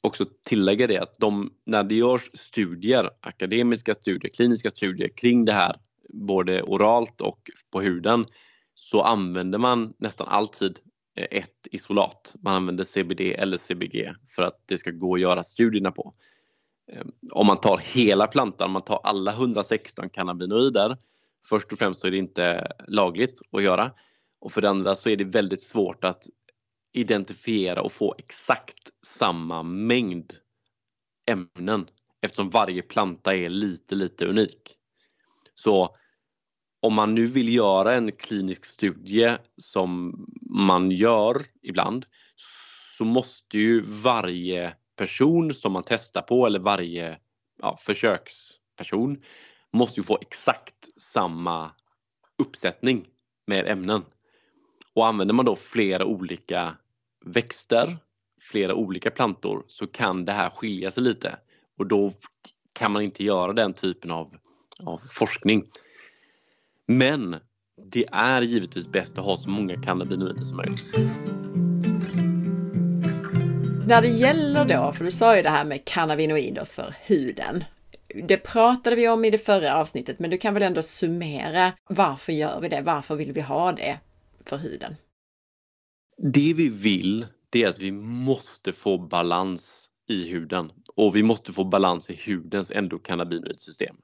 också 0.00 0.24
tillägga 0.44 0.86
det 0.86 0.98
att 0.98 1.18
de, 1.18 1.52
när 1.66 1.84
det 1.84 1.94
görs 1.94 2.30
studier, 2.34 3.10
akademiska 3.20 3.94
studier, 3.94 4.30
kliniska 4.30 4.70
studier 4.70 5.08
kring 5.08 5.44
det 5.44 5.52
här, 5.52 5.76
både 6.08 6.62
oralt 6.62 7.20
och 7.20 7.50
på 7.70 7.80
huden, 7.80 8.26
så 8.74 9.02
använder 9.02 9.58
man 9.58 9.94
nästan 9.98 10.26
alltid 10.30 10.78
eh, 11.16 11.26
ett 11.30 11.66
isolat. 11.70 12.34
Man 12.42 12.54
använder 12.54 12.84
CBD 12.84 13.20
eller 13.20 13.56
CBG 13.56 14.14
för 14.30 14.42
att 14.42 14.62
det 14.66 14.78
ska 14.78 14.90
gå 14.90 15.14
att 15.14 15.20
göra 15.20 15.44
studierna 15.44 15.90
på. 15.90 16.14
Ehm, 16.92 17.12
om 17.32 17.46
man 17.46 17.60
tar 17.60 17.78
hela 17.78 18.26
plantan, 18.26 18.66
om 18.66 18.72
man 18.72 18.82
tar 18.82 19.00
alla 19.04 19.32
116 19.32 20.10
cannabinoider, 20.10 20.96
först 21.48 21.72
och 21.72 21.78
främst 21.78 22.00
så 22.00 22.06
är 22.06 22.10
det 22.10 22.16
inte 22.16 22.72
lagligt 22.88 23.40
att 23.52 23.62
göra 23.62 23.90
och 24.40 24.52
för 24.52 24.60
det 24.60 24.70
andra 24.70 24.94
så 24.94 25.10
är 25.10 25.16
det 25.16 25.24
väldigt 25.24 25.62
svårt 25.62 26.04
att 26.04 26.26
identifiera 26.92 27.82
och 27.82 27.92
få 27.92 28.14
exakt 28.18 28.90
samma 29.06 29.62
mängd 29.62 30.32
ämnen 31.26 31.86
eftersom 32.22 32.50
varje 32.50 32.82
planta 32.82 33.36
är 33.36 33.48
lite, 33.48 33.94
lite 33.94 34.26
unik. 34.26 34.76
Så 35.54 35.94
om 36.80 36.94
man 36.94 37.14
nu 37.14 37.26
vill 37.26 37.54
göra 37.54 37.94
en 37.94 38.12
klinisk 38.12 38.64
studie 38.64 39.36
som 39.56 40.24
man 40.50 40.90
gör 40.90 41.42
ibland 41.62 42.06
så 42.96 43.04
måste 43.04 43.58
ju 43.58 43.80
varje 43.80 44.76
person 44.96 45.54
som 45.54 45.72
man 45.72 45.82
testar 45.86 46.22
på 46.22 46.46
eller 46.46 46.58
varje 46.58 47.18
ja, 47.62 47.78
försöksperson 47.82 49.22
måste 49.72 50.00
ju 50.00 50.04
få 50.04 50.18
exakt 50.20 50.88
samma 50.96 51.70
uppsättning 52.38 53.08
med 53.46 53.66
ämnen. 53.66 54.04
Och 55.00 55.06
använder 55.06 55.34
man 55.34 55.44
då 55.44 55.56
flera 55.56 56.04
olika 56.04 56.76
växter, 57.24 57.96
flera 58.40 58.74
olika 58.74 59.10
plantor, 59.10 59.64
så 59.68 59.86
kan 59.86 60.24
det 60.24 60.32
här 60.32 60.50
skilja 60.50 60.90
sig 60.90 61.02
lite. 61.02 61.36
Och 61.78 61.86
då 61.86 62.12
kan 62.72 62.92
man 62.92 63.02
inte 63.02 63.24
göra 63.24 63.52
den 63.52 63.74
typen 63.74 64.10
av, 64.10 64.34
av 64.80 65.00
forskning. 65.10 65.64
Men 66.86 67.36
det 67.92 68.04
är 68.12 68.42
givetvis 68.42 68.88
bäst 68.88 69.18
att 69.18 69.24
ha 69.24 69.36
så 69.36 69.50
många 69.50 69.82
cannabinoider 69.82 70.42
som 70.42 70.56
möjligt. 70.56 70.84
När 73.86 74.02
det 74.02 74.08
gäller 74.08 74.64
då, 74.64 74.92
för 74.92 75.04
du 75.04 75.10
sa 75.10 75.36
ju 75.36 75.42
det 75.42 75.50
här 75.50 75.64
med 75.64 75.84
cannabinoider 75.84 76.64
för 76.64 76.94
huden. 77.00 77.64
Det 78.28 78.36
pratade 78.36 78.96
vi 78.96 79.08
om 79.08 79.24
i 79.24 79.30
det 79.30 79.38
förra 79.38 79.76
avsnittet, 79.76 80.18
men 80.18 80.30
du 80.30 80.38
kan 80.38 80.54
väl 80.54 80.62
ändå 80.62 80.82
summera 80.82 81.72
varför 81.88 82.32
gör 82.32 82.60
vi 82.60 82.68
det? 82.68 82.80
Varför 82.80 83.16
vill 83.16 83.32
vi 83.32 83.40
ha 83.40 83.72
det? 83.72 83.98
För 84.50 84.56
huden? 84.56 84.96
Det 86.16 86.54
vi 86.54 86.68
vill 86.68 87.26
det 87.50 87.62
är 87.62 87.68
att 87.68 87.78
vi 87.78 87.92
måste 87.92 88.72
få 88.72 88.98
balans 88.98 89.90
i 90.08 90.28
huden 90.28 90.72
och 90.96 91.16
vi 91.16 91.22
måste 91.22 91.52
få 91.52 91.64
balans 91.64 92.10
i 92.10 92.20
hudens 92.26 92.70
endokannabinoidsystem. 92.70 93.96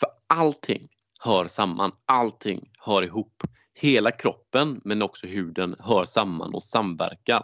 För 0.00 0.08
allting 0.26 0.88
hör 1.20 1.46
samman. 1.46 1.92
Allting 2.04 2.70
hör 2.78 3.02
ihop. 3.02 3.42
Hela 3.74 4.10
kroppen 4.10 4.80
men 4.84 5.02
också 5.02 5.26
huden 5.26 5.76
hör 5.78 6.04
samman 6.04 6.54
och 6.54 6.62
samverkar. 6.62 7.42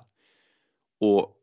Och 1.00 1.34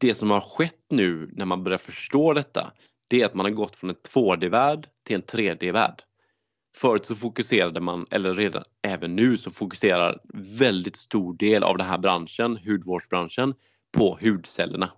det 0.00 0.14
som 0.14 0.30
har 0.30 0.40
skett 0.40 0.84
nu 0.90 1.30
när 1.32 1.44
man 1.44 1.64
börjar 1.64 1.78
förstå 1.78 2.32
detta 2.32 2.72
det 3.08 3.22
är 3.22 3.26
att 3.26 3.34
man 3.34 3.46
har 3.46 3.52
gått 3.52 3.76
från 3.76 3.90
en 3.90 3.96
2D-värld 3.96 4.88
till 5.04 5.16
en 5.16 5.22
3D-värld. 5.22 6.02
Förut 6.80 7.06
så 7.06 7.14
fokuserade 7.14 7.80
man, 7.80 8.06
eller 8.10 8.34
redan 8.34 8.62
även 8.82 9.16
nu 9.16 9.36
så 9.36 9.50
fokuserar 9.50 10.20
väldigt 10.34 10.96
stor 10.96 11.36
del 11.36 11.62
av 11.62 11.78
den 11.78 11.86
här 11.86 11.98
branschen, 11.98 12.56
hudvårdsbranschen, 12.56 13.54
på 13.92 14.18
hudcellerna. 14.22 14.92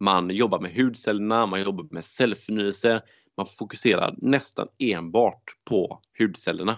Man 0.00 0.30
jobbar 0.30 0.60
med 0.60 0.74
hudcellerna, 0.74 1.46
man 1.46 1.62
jobbar 1.62 1.86
med 1.90 2.04
cellförnyelse, 2.04 3.02
man 3.36 3.46
fokuserar 3.46 4.14
nästan 4.18 4.68
enbart 4.78 5.42
på 5.64 6.00
hudcellerna. 6.18 6.76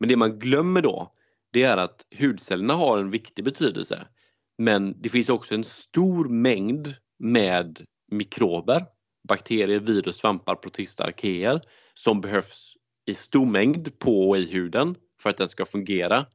Men 0.00 0.08
det 0.08 0.16
man 0.16 0.38
glömmer 0.38 0.82
då, 0.82 1.12
det 1.52 1.62
är 1.62 1.76
att 1.76 2.06
hudcellerna 2.18 2.74
har 2.74 2.98
en 2.98 3.10
viktig 3.10 3.44
betydelse. 3.44 4.06
Men 4.58 5.02
det 5.02 5.08
finns 5.08 5.28
också 5.28 5.54
en 5.54 5.64
stor 5.64 6.28
mängd 6.28 6.94
med 7.18 7.86
mikrober, 8.10 8.86
bakterier, 9.28 9.80
virus, 9.80 10.16
svampar, 10.16 10.54
protister, 10.54 11.04
arkeer 11.04 11.60
som 11.94 12.20
behövs 12.20 12.75
i 13.06 13.14
stor 13.14 13.46
mängd 13.46 13.98
på 13.98 14.28
och 14.28 14.38
i 14.38 14.46
huden 14.46 14.96
för 15.20 15.30
att 15.30 15.36
den 15.36 15.48
ska 15.48 15.66
fungera. 15.66 16.26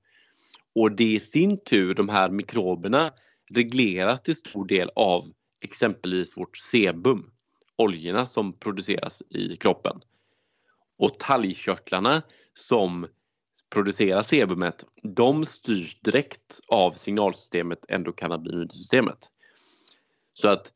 Och 0.75 0.91
det 0.91 1.13
i 1.13 1.19
sin 1.19 1.63
tur, 1.63 1.93
de 1.93 2.09
här 2.09 2.29
mikroberna, 2.29 3.13
regleras 3.53 4.21
till 4.21 4.35
stor 4.35 4.65
del 4.65 4.89
av 4.95 5.25
exempelvis 5.61 6.37
vårt 6.37 6.57
sebum, 6.57 7.31
oljorna 7.75 8.25
som 8.25 8.53
produceras 8.53 9.21
i 9.29 9.55
kroppen. 9.55 10.01
Och 10.97 11.19
talgkörtlarna 11.19 12.21
som 12.53 13.07
producerar 13.69 14.21
sebumet, 14.21 14.85
de 15.03 15.45
styrs 15.45 15.99
direkt 15.99 16.59
av 16.67 16.91
signalsystemet 16.91 17.85
endokannabinoidsystemet. 17.89 19.31
Så 20.33 20.49
att 20.49 20.71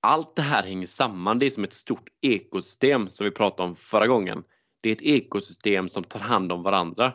allt 0.00 0.36
det 0.36 0.42
här 0.42 0.62
hänger 0.62 0.86
samman, 0.86 1.38
det 1.38 1.46
är 1.46 1.50
som 1.50 1.64
ett 1.64 1.74
stort 1.74 2.08
ekosystem 2.20 3.10
som 3.10 3.24
vi 3.24 3.30
pratade 3.30 3.68
om 3.68 3.76
förra 3.76 4.06
gången. 4.06 4.44
Det 4.82 4.88
är 4.88 4.92
ett 4.92 5.02
ekosystem 5.02 5.88
som 5.88 6.04
tar 6.04 6.20
hand 6.20 6.52
om 6.52 6.62
varandra. 6.62 7.12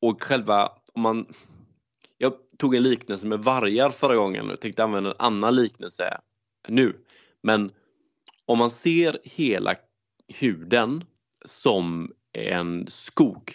Och 0.00 0.22
själva, 0.22 0.72
om 0.92 1.02
man... 1.02 1.34
Jag 2.18 2.32
tog 2.58 2.74
en 2.74 2.82
liknelse 2.82 3.26
med 3.26 3.38
vargar 3.38 3.90
förra 3.90 4.16
gången 4.16 4.50
och 4.50 4.60
tänkte 4.60 4.84
använda 4.84 5.10
en 5.10 5.16
annan 5.18 5.56
liknelse 5.56 6.20
nu. 6.68 7.04
Men 7.42 7.72
om 8.46 8.58
man 8.58 8.70
ser 8.70 9.18
hela 9.24 9.74
huden 10.28 11.04
som 11.44 12.12
en 12.32 12.86
skog. 12.88 13.54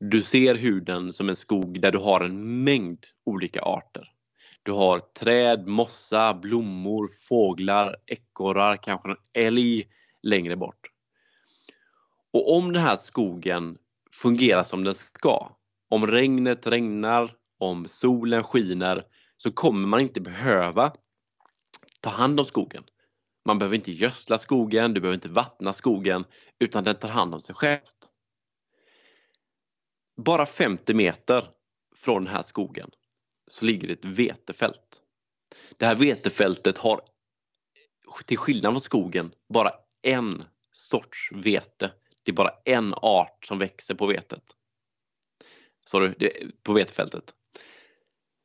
Du 0.00 0.22
ser 0.22 0.54
huden 0.54 1.12
som 1.12 1.28
en 1.28 1.36
skog 1.36 1.80
där 1.80 1.92
du 1.92 1.98
har 1.98 2.20
en 2.20 2.64
mängd 2.64 3.06
olika 3.24 3.60
arter. 3.62 4.12
Du 4.62 4.72
har 4.72 4.98
träd, 4.98 5.66
mossa, 5.66 6.34
blommor, 6.34 7.08
fåglar, 7.28 7.96
ekorrar, 8.06 8.76
kanske 8.76 9.08
en 9.10 9.16
älg 9.32 9.88
längre 10.22 10.56
bort. 10.56 10.90
Och 12.32 12.56
om 12.56 12.72
den 12.72 12.82
här 12.82 12.96
skogen 12.96 13.78
fungerar 14.12 14.62
som 14.62 14.84
den 14.84 14.94
ska, 14.94 15.56
om 15.88 16.06
regnet 16.06 16.66
regnar, 16.66 17.34
om 17.58 17.88
solen 17.88 18.44
skiner, 18.44 19.04
så 19.36 19.52
kommer 19.52 19.86
man 19.86 20.00
inte 20.00 20.20
behöva 20.20 20.92
ta 22.00 22.10
hand 22.10 22.40
om 22.40 22.46
skogen. 22.46 22.84
Man 23.44 23.58
behöver 23.58 23.76
inte 23.76 23.92
gödsla 23.92 24.38
skogen, 24.38 24.94
du 24.94 25.00
behöver 25.00 25.14
inte 25.14 25.28
vattna 25.28 25.72
skogen, 25.72 26.24
utan 26.58 26.84
den 26.84 26.94
tar 26.94 27.08
hand 27.08 27.34
om 27.34 27.40
sig 27.40 27.54
självt. 27.54 28.12
Bara 30.16 30.46
50 30.46 30.94
meter 30.94 31.50
från 31.96 32.24
den 32.24 32.34
här 32.34 32.42
skogen 32.42 32.90
så 33.46 33.64
ligger 33.64 33.90
ett 33.90 34.04
vetefält. 34.04 35.02
Det 35.76 35.86
här 35.86 35.94
vetefältet 35.94 36.78
har 36.78 37.00
till 38.26 38.38
skillnad 38.38 38.72
från 38.72 38.80
skogen 38.80 39.32
bara 39.48 39.70
en 40.02 40.44
sorts 40.70 41.32
vete. 41.34 41.92
Det 42.28 42.32
är 42.32 42.34
bara 42.34 42.54
en 42.64 42.94
art 42.94 43.44
som 43.46 43.58
växer 43.58 43.94
på 43.94 44.06
vetet. 44.06 44.42
Sorry, 45.86 46.14
det, 46.18 46.62
på 46.62 46.72
vetefältet. 46.72 47.34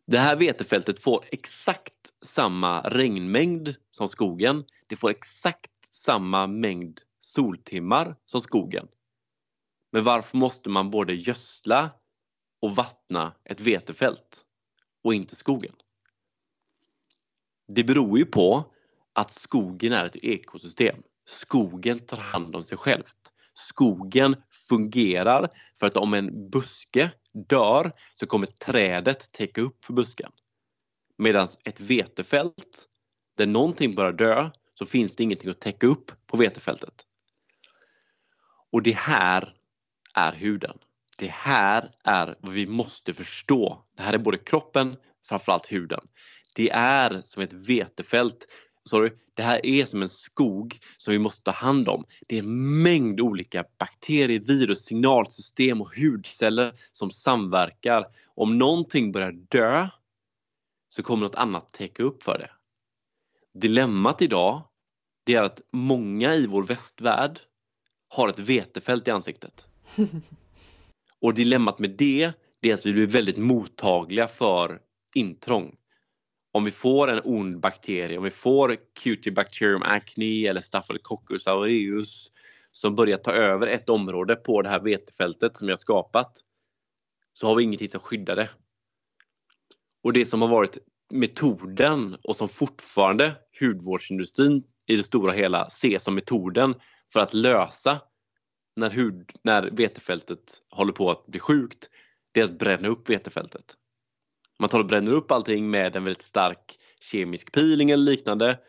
Det 0.07 0.17
här 0.17 0.35
vetefältet 0.35 0.99
får 0.99 1.25
exakt 1.31 1.93
samma 2.21 2.81
regnmängd 2.81 3.75
som 3.91 4.07
skogen. 4.07 4.65
Det 4.87 4.95
får 4.95 5.09
exakt 5.09 5.71
samma 5.91 6.47
mängd 6.47 7.01
soltimmar 7.19 8.15
som 8.25 8.41
skogen. 8.41 8.87
Men 9.91 10.03
varför 10.03 10.37
måste 10.37 10.69
man 10.69 10.91
både 10.91 11.13
gödsla 11.13 11.89
och 12.61 12.75
vattna 12.75 13.33
ett 13.43 13.61
vetefält 13.61 14.45
och 15.03 15.13
inte 15.13 15.35
skogen? 15.35 15.75
Det 17.67 17.83
beror 17.83 18.17
ju 18.17 18.25
på 18.25 18.73
att 19.13 19.31
skogen 19.31 19.93
är 19.93 20.05
ett 20.05 20.23
ekosystem. 20.23 21.03
Skogen 21.25 21.99
tar 21.99 22.17
hand 22.17 22.55
om 22.55 22.63
sig 22.63 22.77
självt. 22.77 23.32
Skogen 23.53 24.35
fungerar 24.69 25.49
för 25.79 25.87
att 25.87 25.97
om 25.97 26.13
en 26.13 26.49
buske 26.49 27.11
dör 27.49 27.91
så 28.15 28.25
kommer 28.25 28.47
trädet 28.47 29.31
täcka 29.31 29.61
upp 29.61 29.85
för 29.85 29.93
busken. 29.93 30.31
Medan 31.17 31.47
ett 31.63 31.79
vetefält 31.79 32.87
där 33.37 33.45
någonting 33.45 33.95
börjar 33.95 34.13
dö 34.13 34.49
så 34.73 34.85
finns 34.85 35.15
det 35.15 35.23
ingenting 35.23 35.49
att 35.49 35.59
täcka 35.59 35.87
upp 35.87 36.11
på 36.27 36.37
vetefältet. 36.37 37.05
Och 38.71 38.83
det 38.83 38.97
här 38.97 39.53
är 40.15 40.31
huden. 40.31 40.77
Det 41.17 41.31
här 41.31 41.91
är 42.03 42.35
vad 42.39 42.53
vi 42.53 42.67
måste 42.67 43.13
förstå. 43.13 43.85
Det 43.97 44.03
här 44.03 44.13
är 44.13 44.17
både 44.17 44.37
kroppen, 44.37 44.97
framförallt 45.25 45.71
huden. 45.71 46.07
Det 46.55 46.69
är 46.69 47.21
som 47.23 47.43
ett 47.43 47.53
vetefält. 47.53 48.45
Sorry, 48.89 49.11
det 49.33 49.43
här 49.43 49.65
är 49.65 49.85
som 49.85 50.01
en 50.01 50.09
skog 50.09 50.79
som 50.97 51.11
vi 51.11 51.19
måste 51.19 51.43
ta 51.43 51.51
hand 51.51 51.89
om. 51.89 52.05
Det 52.27 52.35
är 52.35 52.39
en 52.39 52.81
mängd 52.83 53.21
olika 53.21 53.65
bakterier, 53.79 54.39
virus, 54.39 54.85
signalsystem 54.85 55.81
och 55.81 55.95
hudceller 55.95 56.73
som 56.91 57.11
samverkar. 57.11 58.05
Om 58.35 58.57
någonting 58.57 59.11
börjar 59.11 59.31
dö 59.31 59.87
så 60.89 61.03
kommer 61.03 61.23
något 61.23 61.35
annat 61.35 61.71
täcka 61.71 62.03
upp 62.03 62.23
för 62.23 62.37
det. 62.37 62.49
Dilemmat 63.59 64.21
idag 64.21 64.63
det 65.23 65.35
är 65.35 65.43
att 65.43 65.61
många 65.71 66.35
i 66.35 66.47
vår 66.47 66.63
västvärld 66.63 67.39
har 68.07 68.27
ett 68.27 68.39
vetefält 68.39 69.07
i 69.07 69.11
ansiktet. 69.11 69.65
Och 71.19 71.33
dilemmat 71.33 71.79
med 71.79 71.89
det, 71.89 72.31
det 72.59 72.69
är 72.69 72.73
att 72.73 72.85
vi 72.85 72.93
blir 72.93 73.07
väldigt 73.07 73.37
mottagliga 73.37 74.27
för 74.27 74.81
intrång. 75.15 75.75
Om 76.55 76.63
vi 76.63 76.71
får 76.71 77.07
en 77.07 77.21
ond 77.23 77.59
bakterie, 77.59 78.17
om 78.17 78.23
vi 78.23 78.31
får 78.31 78.77
Cutibacterium 79.03 79.81
acne 79.81 80.47
eller 80.47 80.61
Staphylococcus 80.61 81.47
aureus 81.47 82.31
som 82.71 82.95
börjar 82.95 83.17
ta 83.17 83.31
över 83.31 83.67
ett 83.67 83.89
område 83.89 84.35
på 84.35 84.61
det 84.61 84.69
här 84.69 84.79
vetefältet 84.79 85.57
som 85.57 85.69
jag 85.69 85.79
skapat 85.79 86.43
så 87.33 87.47
har 87.47 87.55
vi 87.55 87.63
ingenting 87.63 87.89
som 87.89 87.99
skyddar 87.99 88.35
det. 88.35 88.49
Och 90.03 90.13
det 90.13 90.25
som 90.25 90.41
har 90.41 90.49
varit 90.49 90.77
metoden 91.11 92.17
och 92.23 92.35
som 92.35 92.49
fortfarande 92.49 93.35
hudvårdsindustrin 93.59 94.63
i 94.87 94.95
det 94.95 95.03
stora 95.03 95.31
hela 95.31 95.69
ser 95.69 95.99
som 95.99 96.15
metoden 96.15 96.75
för 97.13 97.19
att 97.19 97.33
lösa 97.33 98.01
när, 98.75 98.89
hud, 98.89 99.31
när 99.43 99.71
vetefältet 99.71 100.61
håller 100.69 100.93
på 100.93 101.11
att 101.11 101.25
bli 101.25 101.39
sjukt, 101.39 101.89
det 102.31 102.39
är 102.39 102.43
att 102.43 102.59
bränna 102.59 102.87
upp 102.87 103.09
vetefältet. 103.09 103.77
Man 104.63 104.69
tar 104.69 104.79
och 104.79 104.85
bränner 104.85 105.11
upp 105.11 105.31
allting 105.31 105.69
med 105.69 105.95
en 105.95 106.03
väldigt 106.03 106.21
stark 106.21 106.79
kemisk 107.01 107.51
peeling 107.51 107.91
eller 107.91 108.03
liknande 108.03 108.59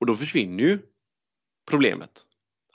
och 0.00 0.06
då 0.06 0.16
försvinner 0.16 0.64
ju 0.64 0.78
problemet. 1.70 2.24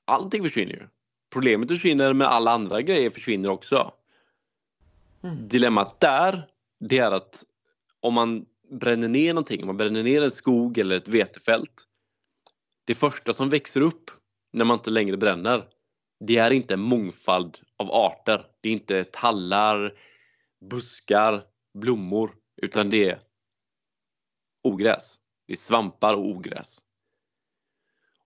Allting 0.05 0.43
försvinner 0.43 0.73
ju. 0.73 0.87
Problemet 1.33 1.69
försvinner 1.69 2.13
men 2.13 2.27
alla 2.27 2.51
andra 2.51 2.81
grejer 2.81 3.09
försvinner 3.09 3.49
också. 3.49 3.93
Mm. 5.23 5.47
Dilemmat 5.47 5.99
där, 5.99 6.47
det 6.79 6.97
är 6.97 7.11
att 7.11 7.43
om 7.99 8.13
man 8.13 8.45
bränner 8.71 9.07
ner 9.07 9.33
någonting, 9.33 9.61
om 9.61 9.67
man 9.67 9.77
bränner 9.77 10.03
ner 10.03 10.21
en 10.21 10.31
skog 10.31 10.77
eller 10.77 10.95
ett 10.95 11.07
vetefält. 11.07 11.87
Det 12.85 12.95
första 12.95 13.33
som 13.33 13.49
växer 13.49 13.81
upp 13.81 14.11
när 14.53 14.65
man 14.65 14.77
inte 14.77 14.89
längre 14.89 15.17
bränner, 15.17 15.63
det 16.19 16.37
är 16.37 16.51
inte 16.51 16.73
en 16.73 16.81
mångfald 16.81 17.57
av 17.77 17.91
arter. 17.91 18.45
Det 18.61 18.69
är 18.69 18.73
inte 18.73 19.03
tallar, 19.03 19.93
buskar, 20.69 21.43
blommor, 21.79 22.35
utan 22.55 22.89
det 22.89 23.09
är 23.09 23.21
ogräs. 24.63 25.19
Det 25.45 25.53
är 25.53 25.57
svampar 25.57 26.13
och 26.13 26.25
ogräs. 26.25 26.81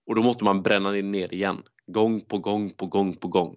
Och 0.06 0.14
då 0.14 0.22
måste 0.22 0.44
man 0.44 0.62
bränna 0.62 0.90
ner 0.90 1.34
igen, 1.34 1.62
gång 1.86 2.20
på 2.20 2.38
gång 2.38 2.70
på 2.70 2.86
gång 2.86 3.16
på 3.16 3.28
gång. 3.28 3.56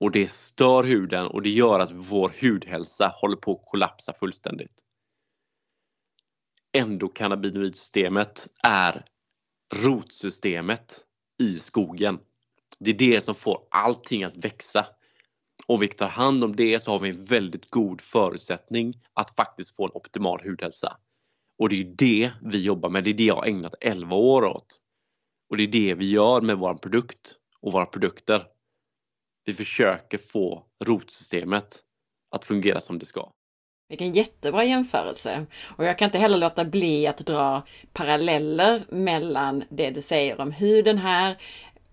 Och 0.00 0.10
det 0.10 0.28
stör 0.28 0.84
huden 0.84 1.26
och 1.26 1.42
det 1.42 1.50
gör 1.50 1.80
att 1.80 1.92
vår 1.92 2.32
hudhälsa 2.40 3.12
håller 3.14 3.36
på 3.36 3.52
att 3.52 3.70
kollapsa 3.70 4.12
fullständigt. 4.12 4.82
Endokannabinoidsystemet 6.72 8.48
är 8.62 9.04
rotsystemet 9.74 11.04
i 11.38 11.58
skogen. 11.58 12.18
Det 12.78 12.90
är 12.90 12.94
det 12.94 13.20
som 13.24 13.34
får 13.34 13.66
allting 13.70 14.24
att 14.24 14.36
växa. 14.36 14.86
Om 15.68 15.80
vi 15.80 15.88
tar 15.88 16.08
hand 16.08 16.44
om 16.44 16.56
det 16.56 16.80
så 16.80 16.90
har 16.90 16.98
vi 16.98 17.08
en 17.08 17.24
väldigt 17.24 17.70
god 17.70 18.00
förutsättning 18.00 19.00
att 19.12 19.34
faktiskt 19.34 19.76
få 19.76 19.84
en 19.84 19.90
optimal 19.94 20.40
hudhälsa. 20.44 20.96
Och 21.58 21.68
det 21.68 21.80
är 21.80 21.84
det 21.84 22.30
vi 22.42 22.62
jobbar 22.62 22.88
med. 22.88 23.04
Det 23.04 23.10
är 23.10 23.14
det 23.14 23.24
jag 23.24 23.34
har 23.34 23.46
ägnat 23.46 23.74
11 23.80 24.16
år 24.16 24.44
åt. 24.44 24.80
Och 25.50 25.56
det 25.56 25.62
är 25.62 25.66
det 25.66 25.94
vi 25.94 26.10
gör 26.10 26.40
med 26.40 26.58
vår 26.58 26.74
produkt 26.74 27.34
och 27.60 27.72
våra 27.72 27.86
produkter. 27.86 28.46
Vi 29.44 29.54
försöker 29.54 30.18
få 30.18 30.64
rotsystemet 30.84 31.82
att 32.30 32.44
fungera 32.44 32.80
som 32.80 32.98
det 32.98 33.06
ska. 33.06 33.32
Vilken 33.88 34.12
jättebra 34.12 34.64
jämförelse! 34.64 35.46
Och 35.76 35.84
jag 35.84 35.98
kan 35.98 36.06
inte 36.06 36.18
heller 36.18 36.38
låta 36.38 36.64
bli 36.64 37.06
att 37.06 37.18
dra 37.18 37.62
paralleller 37.92 38.82
mellan 38.88 39.64
det 39.68 39.90
du 39.90 40.02
säger 40.02 40.40
om 40.40 40.52
huden 40.52 40.98
här 40.98 41.36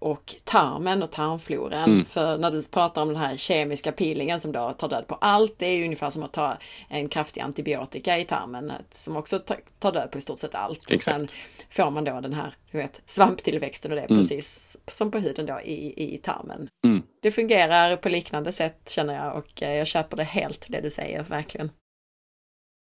och 0.04 0.36
tarmen 0.44 1.04
och 1.04 1.12
tarmfloran. 1.12 1.92
Mm. 1.92 2.06
För 2.06 2.38
när 2.38 2.52
du 2.52 2.64
pratar 2.64 3.02
om 3.02 3.08
den 3.08 3.18
här 3.18 3.38
kemiska 3.38 3.92
peelingen 3.92 4.40
som 4.40 4.52
då 4.52 4.74
tar 4.74 4.90
död 4.90 5.08
på 5.08 5.16
allt, 5.16 5.56
det 5.58 5.66
är 5.66 5.76
ju 5.76 5.84
ungefär 5.84 6.10
som 6.10 6.24
att 6.24 6.34
ta 6.34 6.58
en 6.90 7.10
kraftig 7.10 7.42
antibiotika 7.42 8.20
i 8.20 8.26
tarmen 8.26 8.72
som 8.92 9.18
också 9.18 9.40
tar 9.80 9.92
död 9.92 10.12
på 10.12 10.18
i 10.18 10.22
stort 10.22 10.40
sett 10.40 10.56
allt. 10.56 10.92
Exakt. 10.92 11.22
Och 11.22 11.30
sen 11.30 11.38
får 11.70 11.92
man 11.92 12.04
då 12.04 12.22
den 12.22 12.34
här 12.34 12.56
du 12.72 12.78
vet, 12.78 13.02
svamptillväxten 13.06 13.92
och 13.92 13.96
det 13.96 14.02
mm. 14.02 14.22
precis 14.22 14.78
som 14.88 15.12
på 15.12 15.20
huden 15.20 15.46
då 15.46 15.62
i, 15.62 16.14
i 16.16 16.18
tarmen. 16.18 16.70
Mm. 16.86 17.04
Det 17.22 17.32
fungerar 17.32 17.96
på 17.96 18.10
liknande 18.10 18.52
sätt 18.52 18.90
känner 18.90 19.14
jag 19.14 19.38
och 19.38 19.64
eh, 19.64 19.74
jag 19.74 19.88
köper 19.88 20.18
det 20.18 20.24
helt 20.24 20.66
det 20.70 20.82
du 20.82 20.90
säger, 20.90 21.24
verkligen. 21.24 21.70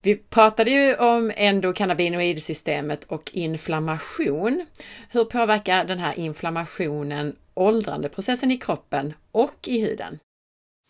Vi 0.05 0.15
pratade 0.15 0.71
ju 0.71 0.95
om 0.95 1.31
endokannabinoidsystemet 1.35 3.03
och 3.03 3.31
inflammation. 3.33 4.65
Hur 5.09 5.25
påverkar 5.25 5.85
den 5.85 5.99
här 5.99 6.19
inflammationen 6.19 7.35
åldrandeprocessen 7.53 8.51
i 8.51 8.57
kroppen 8.57 9.13
och 9.31 9.67
i 9.67 9.81
huden? 9.81 10.19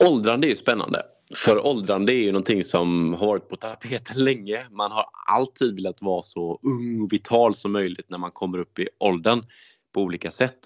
Åldrande 0.03 0.47
är 0.47 0.49
ju 0.49 0.55
spännande. 0.55 1.03
För 1.35 1.65
åldrande 1.65 2.13
är 2.13 2.23
ju 2.23 2.31
någonting 2.31 2.63
som 2.63 3.13
har 3.13 3.27
varit 3.27 3.49
på 3.49 3.55
tapeten 3.55 4.23
länge. 4.23 4.65
Man 4.71 4.91
har 4.91 5.05
alltid 5.27 5.75
velat 5.75 6.01
vara 6.01 6.21
så 6.21 6.59
ung 6.63 7.01
och 7.01 7.13
vital 7.13 7.55
som 7.55 7.71
möjligt 7.71 8.09
när 8.09 8.17
man 8.17 8.31
kommer 8.31 8.57
upp 8.57 8.79
i 8.79 8.89
åldern 8.99 9.45
på 9.93 10.01
olika 10.01 10.31
sätt. 10.31 10.59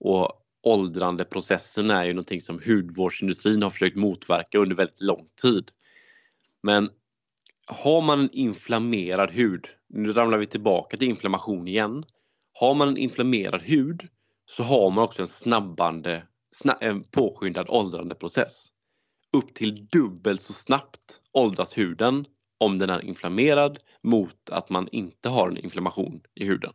Och 0.00 0.32
åldrandeprocessen 0.62 1.90
är 1.90 2.04
ju 2.04 2.12
någonting 2.12 2.40
som 2.40 2.60
hudvårdsindustrin 2.66 3.62
har 3.62 3.70
försökt 3.70 3.96
motverka 3.96 4.58
under 4.58 4.76
väldigt 4.76 5.00
lång 5.00 5.26
tid. 5.42 5.70
Men 6.62 6.90
har 7.66 8.00
man 8.00 8.20
en 8.20 8.30
inflammerad 8.32 9.30
hud, 9.30 9.68
nu 9.88 10.12
ramlar 10.12 10.38
vi 10.38 10.46
tillbaka 10.46 10.96
till 10.96 11.08
inflammation 11.08 11.68
igen. 11.68 12.04
Har 12.52 12.74
man 12.74 12.88
en 12.88 12.96
inflammerad 12.96 13.62
hud 13.62 14.08
så 14.46 14.62
har 14.62 14.90
man 14.90 15.04
också 15.04 15.22
en 15.22 15.28
snabbande, 15.28 16.22
snabb, 16.52 16.76
en 16.80 17.04
påskyndad 17.04 17.66
åldrandeprocess. 17.68 18.66
Upp 19.32 19.54
till 19.54 19.86
dubbelt 19.86 20.42
så 20.42 20.52
snabbt 20.52 21.20
åldras 21.32 21.78
huden 21.78 22.26
om 22.58 22.78
den 22.78 22.90
är 22.90 23.04
inflammerad 23.04 23.78
mot 24.02 24.50
att 24.50 24.70
man 24.70 24.88
inte 24.92 25.28
har 25.28 25.48
en 25.48 25.56
inflammation 25.56 26.20
i 26.34 26.44
huden. 26.44 26.72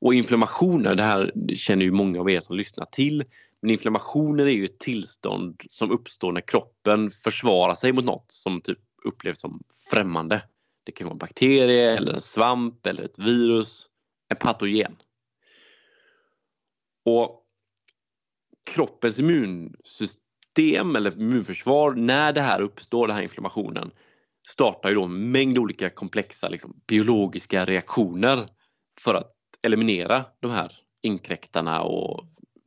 Och 0.00 0.14
inflammationer, 0.14 0.94
det 0.94 1.02
här 1.02 1.32
känner 1.54 1.82
ju 1.82 1.90
många 1.90 2.20
av 2.20 2.30
er 2.30 2.40
som 2.40 2.56
lyssnar 2.56 2.86
till, 2.86 3.24
men 3.62 3.70
inflammationer 3.70 4.46
är 4.46 4.50
ju 4.50 4.64
ett 4.64 4.78
tillstånd 4.78 5.62
som 5.68 5.90
uppstår 5.90 6.32
när 6.32 6.40
kroppen 6.40 7.10
försvarar 7.10 7.74
sig 7.74 7.92
mot 7.92 8.04
något 8.04 8.32
som 8.32 8.60
typ 8.60 8.78
upplevs 9.08 9.40
som 9.40 9.62
främmande. 9.90 10.42
Det 10.84 10.92
kan 10.92 11.04
vara 11.06 11.12
en 11.12 11.18
bakterie 11.18 11.96
eller 11.96 12.12
en 12.12 12.20
svamp 12.20 12.86
eller 12.86 13.02
ett 13.02 13.18
virus, 13.18 13.86
en 14.28 14.36
patogen. 14.36 14.96
Och 17.04 17.44
kroppens 18.70 19.18
immunsystem 19.18 20.96
eller 20.96 21.20
immunförsvar, 21.20 21.92
när 21.92 22.32
det 22.32 22.40
här 22.40 22.60
uppstår, 22.60 23.06
den 23.06 23.16
här 23.16 23.22
inflammationen, 23.22 23.90
startar 24.48 24.88
ju 24.88 24.94
då 24.94 25.04
en 25.04 25.30
mängd 25.30 25.58
olika 25.58 25.90
komplexa 25.90 26.48
liksom, 26.48 26.80
biologiska 26.86 27.64
reaktioner 27.64 28.48
för 29.00 29.14
att 29.14 29.34
eliminera 29.62 30.24
de 30.40 30.50
här 30.50 30.72
inkräktarna 31.02 31.82
och 31.82 32.26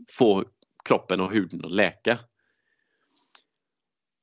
få 0.09 0.43
kroppen 0.85 1.21
och 1.21 1.31
huden 1.31 1.65
att 1.65 1.71
läka. 1.71 2.19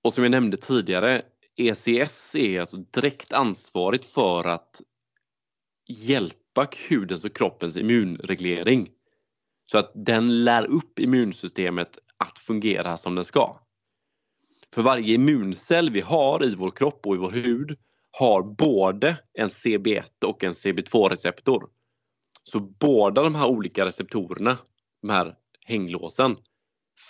Och 0.03 0.15
som 0.15 0.25
jag 0.25 0.31
nämnde 0.31 0.57
tidigare, 0.57 1.23
ECS 1.59 2.35
är 2.35 2.61
alltså 2.61 2.77
direkt 2.77 3.33
ansvarigt 3.33 4.05
för 4.05 4.45
att 4.45 4.81
hjälpa 5.89 6.69
hudens 6.89 7.25
och 7.25 7.37
kroppens 7.37 7.77
immunreglering. 7.77 8.89
Så 9.67 9.79
att 9.79 9.93
den 9.95 10.45
lär 10.45 10.67
upp 10.67 10.99
immunsystemet 10.99 11.99
att 12.17 12.39
fungera 12.39 12.97
som 12.97 13.15
den 13.15 13.25
ska. 13.25 13.61
För 14.75 14.83
varje 14.83 15.15
immuncell 15.15 15.91
vi 15.91 16.01
har 16.01 16.45
i 16.45 16.55
vår 16.55 16.71
kropp 16.71 17.07
och 17.07 17.15
i 17.15 17.19
vår 17.19 17.31
hud 17.31 17.79
har 18.11 18.43
både 18.43 19.17
en 19.33 19.49
CB1 19.49 20.25
och 20.25 20.45
en 20.45 20.53
CB2-receptor. 20.53 21.69
Så 22.45 22.61
båda 22.61 23.23
de 23.23 23.35
här 23.35 23.47
olika 23.47 23.85
receptorerna, 23.85 24.59
de 25.03 25.11
här 25.11 25.35
hänglåsen, 25.67 26.37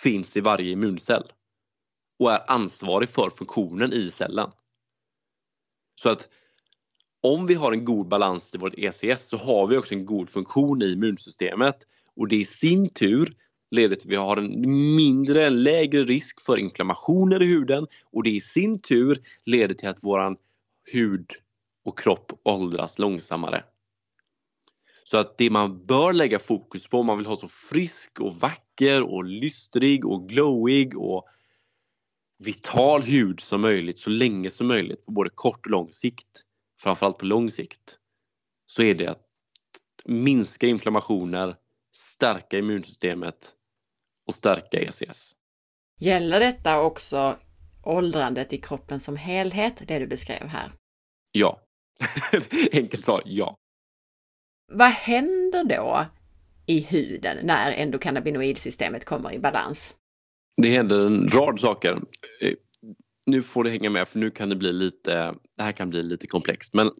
finns 0.03 0.37
i 0.37 0.41
varje 0.41 0.71
immuncell 0.71 1.31
och 2.19 2.31
är 2.31 2.51
ansvarig 2.51 3.09
för 3.09 3.29
funktionen 3.29 3.93
i 3.93 4.11
cellen. 4.11 4.51
Så 5.95 6.09
att 6.09 6.29
om 7.21 7.47
vi 7.47 7.53
har 7.53 7.71
en 7.71 7.85
god 7.85 8.07
balans 8.07 8.55
i 8.55 8.57
vårt 8.57 8.73
ECS 8.77 9.27
så 9.27 9.37
har 9.37 9.67
vi 9.67 9.77
också 9.77 9.93
en 9.93 10.05
god 10.05 10.29
funktion 10.29 10.81
i 10.81 10.91
immunsystemet 10.91 11.75
och 12.15 12.27
det 12.27 12.35
i 12.35 12.45
sin 12.45 12.89
tur 12.89 13.35
leder 13.71 13.95
till 13.95 14.07
att 14.07 14.11
vi 14.11 14.15
har 14.15 14.37
en 14.37 14.61
mindre, 14.95 15.45
en 15.45 15.63
lägre 15.63 16.03
risk 16.03 16.41
för 16.41 16.57
inflammationer 16.57 17.41
i 17.41 17.45
huden 17.45 17.87
och 18.03 18.23
det 18.23 18.29
i 18.29 18.41
sin 18.41 18.81
tur 18.81 19.21
leder 19.45 19.75
till 19.75 19.89
att 19.89 20.03
våran 20.03 20.37
hud 20.91 21.31
och 21.85 21.99
kropp 21.99 22.31
åldras 22.43 22.99
långsammare. 22.99 23.63
Så 25.03 25.17
att 25.17 25.37
det 25.37 25.49
man 25.49 25.85
bör 25.85 26.13
lägga 26.13 26.39
fokus 26.39 26.87
på 26.87 26.99
om 26.99 27.05
man 27.05 27.17
vill 27.17 27.27
ha 27.27 27.37
så 27.37 27.47
frisk 27.47 28.19
och 28.19 28.35
vacker 28.35 29.01
och 29.03 29.23
lystrig 29.23 30.05
och 30.05 30.29
glowig 30.29 30.97
och 30.97 31.25
vital 32.39 33.01
hud 33.01 33.39
som 33.39 33.61
möjligt 33.61 33.99
så 33.99 34.09
länge 34.09 34.49
som 34.49 34.67
möjligt 34.67 35.05
på 35.05 35.11
både 35.11 35.29
kort 35.29 35.65
och 35.65 35.71
lång 35.71 35.91
sikt. 35.91 36.43
Framförallt 36.81 37.17
på 37.17 37.25
lång 37.25 37.51
sikt. 37.51 37.97
Så 38.65 38.83
är 38.83 38.95
det 38.95 39.07
att 39.07 39.25
minska 40.05 40.67
inflammationer, 40.67 41.55
stärka 41.95 42.57
immunsystemet 42.57 43.53
och 44.27 44.35
stärka 44.35 44.79
ECS. 44.79 45.35
Gäller 45.99 46.39
detta 46.39 46.81
också 46.81 47.37
åldrandet 47.83 48.53
i 48.53 48.57
kroppen 48.57 48.99
som 48.99 49.17
helhet, 49.17 49.83
det 49.87 49.99
du 49.99 50.07
beskrev 50.07 50.47
här? 50.47 50.71
Ja. 51.31 51.61
Enkelt 52.71 53.05
svar, 53.05 53.21
ja. 53.25 53.55
Vad 54.71 54.91
händer 54.91 55.63
då 55.63 56.05
i 56.65 56.79
huden 56.79 57.37
när 57.43 57.71
endokannabinoidsystemet 57.71 59.05
kommer 59.05 59.33
i 59.33 59.39
balans? 59.39 59.95
Det 60.61 60.69
händer 60.69 60.99
en 60.99 61.27
rad 61.27 61.59
saker. 61.59 62.01
Eh, 62.41 62.53
nu 63.25 63.41
får 63.41 63.63
du 63.63 63.69
hänga 63.69 63.89
med 63.89 64.07
för 64.07 64.19
nu 64.19 64.31
kan 64.31 64.49
det 64.49 64.55
bli 64.55 64.73
lite, 64.73 65.35
det 65.57 65.63
här 65.63 65.71
kan 65.71 65.89
bli 65.89 66.03
lite 66.03 66.27
komplext 66.27 66.73
men 66.73 66.91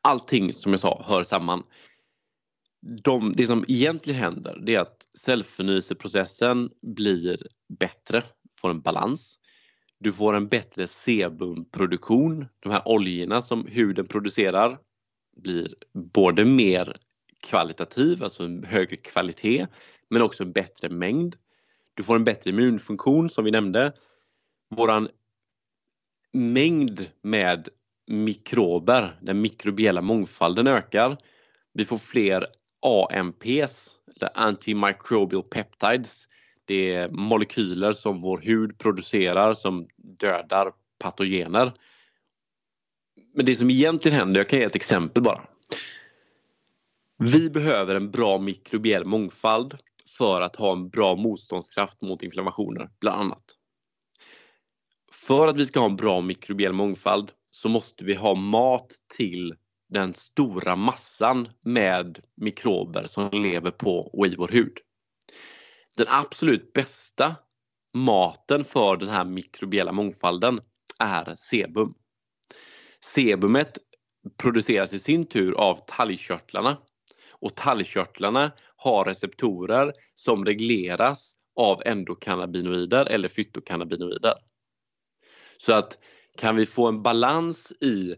allting 0.00 0.52
som 0.52 0.72
jag 0.72 0.80
sa 0.80 1.04
hör 1.06 1.24
samman. 1.24 1.62
De, 3.04 3.32
det 3.36 3.46
som 3.46 3.64
egentligen 3.68 4.20
händer 4.20 4.58
det 4.66 4.74
är 4.74 4.80
att 4.80 5.08
cellförnyelseprocessen 5.18 6.70
blir 6.82 7.46
bättre, 7.78 8.22
får 8.60 8.70
en 8.70 8.80
balans. 8.80 9.38
Du 9.98 10.12
får 10.12 10.34
en 10.34 10.48
bättre 10.48 10.86
sebumproduktion. 10.86 12.46
De 12.60 12.72
här 12.72 12.88
oljorna 12.88 13.40
som 13.40 13.66
huden 13.66 14.06
producerar 14.06 14.78
blir 15.36 15.74
både 15.92 16.44
mer 16.44 16.96
kvalitativ, 17.42 18.22
alltså 18.22 18.44
en 18.44 18.64
högre 18.64 18.96
kvalitet, 18.96 19.66
men 20.10 20.22
också 20.22 20.42
en 20.42 20.52
bättre 20.52 20.88
mängd. 20.88 21.36
Du 21.94 22.02
får 22.02 22.16
en 22.16 22.24
bättre 22.24 22.50
immunfunktion 22.50 23.30
som 23.30 23.44
vi 23.44 23.50
nämnde. 23.50 23.92
Våran 24.70 25.08
mängd 26.32 27.10
med 27.22 27.68
mikrober, 28.06 29.18
den 29.22 29.40
mikrobiella 29.40 30.00
mångfalden 30.00 30.66
ökar. 30.66 31.16
Vi 31.72 31.84
får 31.84 31.98
fler 31.98 32.46
AMPs, 32.80 33.98
eller 34.16 34.30
antimicrobial 34.34 35.42
peptides. 35.42 36.28
Det 36.64 36.92
är 36.92 37.08
molekyler 37.08 37.92
som 37.92 38.20
vår 38.20 38.38
hud 38.38 38.78
producerar 38.78 39.54
som 39.54 39.88
dödar 39.96 40.72
patogener. 40.98 41.72
Men 43.34 43.46
det 43.46 43.56
som 43.56 43.70
egentligen 43.70 44.18
händer, 44.18 44.40
jag 44.40 44.48
kan 44.48 44.58
ge 44.58 44.64
ett 44.64 44.76
exempel 44.76 45.22
bara. 45.22 45.40
Vi 47.18 47.50
behöver 47.50 47.94
en 47.94 48.10
bra 48.10 48.38
mikrobiell 48.38 49.04
mångfald 49.04 49.78
för 50.18 50.40
att 50.40 50.56
ha 50.56 50.72
en 50.72 50.88
bra 50.88 51.16
motståndskraft 51.16 52.02
mot 52.02 52.22
inflammationer, 52.22 52.90
bland 53.00 53.20
annat. 53.20 53.44
För 55.12 55.46
att 55.46 55.56
vi 55.56 55.66
ska 55.66 55.80
ha 55.80 55.86
en 55.86 55.96
bra 55.96 56.20
mikrobiell 56.20 56.72
mångfald 56.72 57.32
så 57.50 57.68
måste 57.68 58.04
vi 58.04 58.14
ha 58.14 58.34
mat 58.34 58.88
till 59.16 59.54
den 59.88 60.14
stora 60.14 60.76
massan 60.76 61.48
med 61.64 62.20
mikrober 62.36 63.06
som 63.06 63.30
lever 63.30 63.70
på 63.70 63.98
och 63.98 64.26
i 64.26 64.36
vår 64.36 64.48
hud. 64.48 64.78
Den 65.96 66.06
absolut 66.08 66.72
bästa 66.72 67.36
maten 67.94 68.64
för 68.64 68.96
den 68.96 69.08
här 69.08 69.24
mikrobiella 69.24 69.92
mångfalden 69.92 70.60
är 70.98 71.34
sebum. 71.34 71.94
Sebumet 73.00 73.78
produceras 74.36 74.92
i 74.92 74.98
sin 74.98 75.26
tur 75.26 75.54
av 75.54 75.76
talgkörtlarna 75.86 76.78
och 77.44 77.54
talgkörtlarna 77.54 78.52
har 78.76 79.04
receptorer 79.04 79.92
som 80.14 80.44
regleras 80.44 81.36
av 81.56 81.82
endokannabinoider 81.84 83.06
eller 83.06 83.28
fytokannabinoider. 83.28 84.34
Så 85.58 85.72
att 85.72 85.98
kan 86.38 86.56
vi 86.56 86.66
få 86.66 86.88
en 86.88 87.02
balans 87.02 87.72
i 87.80 88.14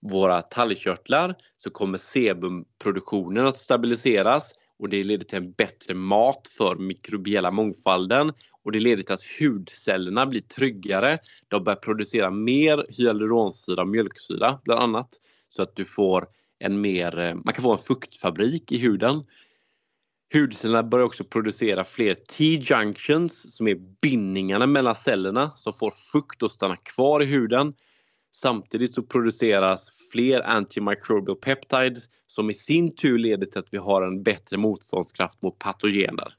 våra 0.00 0.42
talgkörtlar 0.42 1.34
så 1.56 1.70
kommer 1.70 1.98
sebumproduktionen 1.98 3.46
att 3.46 3.56
stabiliseras 3.56 4.52
och 4.78 4.88
det 4.88 5.04
leder 5.04 5.24
till 5.24 5.38
en 5.38 5.52
bättre 5.52 5.94
mat 5.94 6.48
för 6.58 6.76
mikrobiella 6.76 7.50
mångfalden 7.50 8.32
och 8.64 8.72
det 8.72 8.80
leder 8.80 9.02
till 9.02 9.14
att 9.14 9.40
hudcellerna 9.40 10.26
blir 10.26 10.40
tryggare. 10.40 11.18
De 11.48 11.64
börjar 11.64 11.76
producera 11.76 12.30
mer 12.30 12.84
hyaluronsyra 12.88 13.82
och 13.82 13.88
mjölksyra 13.88 14.60
bland 14.64 14.82
annat 14.82 15.08
så 15.50 15.62
att 15.62 15.76
du 15.76 15.84
får 15.84 16.28
en 16.58 16.80
mer, 16.80 17.18
eh, 17.18 17.34
man 17.34 17.54
kan 17.54 17.62
få 17.62 17.72
en 17.72 17.78
fuktfabrik 17.78 18.72
i 18.72 18.78
huden. 18.78 19.24
Hudcellerna 20.32 20.82
börjar 20.82 21.06
också 21.06 21.24
producera 21.24 21.84
fler 21.84 22.14
T-junctions 22.14 23.56
som 23.56 23.68
är 23.68 23.74
bindningarna 24.00 24.66
mellan 24.66 24.94
cellerna 24.94 25.50
som 25.56 25.72
får 25.72 25.90
fukt 26.12 26.42
att 26.42 26.50
stanna 26.50 26.76
kvar 26.76 27.22
i 27.22 27.24
huden. 27.24 27.74
Samtidigt 28.32 28.94
så 28.94 29.02
produceras 29.02 29.90
fler 30.12 30.40
antimicrobial 30.40 31.36
peptides 31.36 32.08
som 32.26 32.50
i 32.50 32.54
sin 32.54 32.94
tur 32.94 33.18
leder 33.18 33.46
till 33.46 33.58
att 33.58 33.74
vi 33.74 33.78
har 33.78 34.02
en 34.02 34.22
bättre 34.22 34.56
motståndskraft 34.56 35.42
mot 35.42 35.58
patogener. 35.58 36.34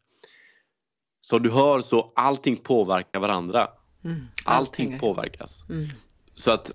Så 1.21 1.39
du 1.39 1.51
hör 1.51 1.79
så 1.79 2.11
allting 2.15 2.57
påverkar 2.57 3.19
varandra. 3.19 3.67
Mm, 4.03 4.15
allting, 4.15 4.85
allting 4.87 4.99
påverkas. 4.99 5.65
Mm. 5.69 5.87
Så 6.35 6.53
att 6.53 6.71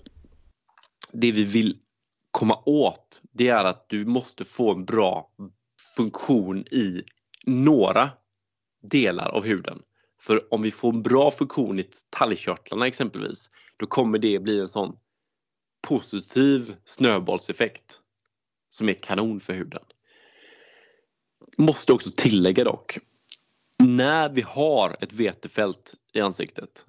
det 1.12 1.33
vi 1.33 1.45
vill 1.45 1.79
komma 2.35 2.62
åt 2.66 3.23
det 3.32 3.48
är 3.48 3.65
att 3.65 3.89
du 3.89 4.05
måste 4.05 4.44
få 4.44 4.73
en 4.73 4.85
bra 4.85 5.31
funktion 5.97 6.59
i 6.59 7.05
några 7.47 8.11
delar 8.82 9.28
av 9.28 9.44
huden. 9.44 9.82
För 10.20 10.55
om 10.55 10.62
vi 10.62 10.70
får 10.70 10.93
en 10.93 11.02
bra 11.02 11.31
funktion 11.31 11.78
i 11.78 11.89
talgkörtlarna 12.11 12.86
exempelvis, 12.86 13.51
då 13.77 13.86
kommer 13.86 14.19
det 14.19 14.39
bli 14.39 14.61
en 14.61 14.69
sån 14.69 14.97
positiv 15.89 16.77
snöbollseffekt 16.85 18.01
som 18.70 18.89
är 18.89 18.94
kanon 18.94 19.40
för 19.40 19.52
huden. 19.52 19.82
Måste 21.59 21.93
också 21.93 22.11
tillägga 22.16 22.65
dock, 22.65 22.98
när 23.78 24.28
vi 24.28 24.40
har 24.40 24.97
ett 25.01 25.12
vetefält 25.12 25.94
i 26.12 26.20
ansiktet 26.20 26.86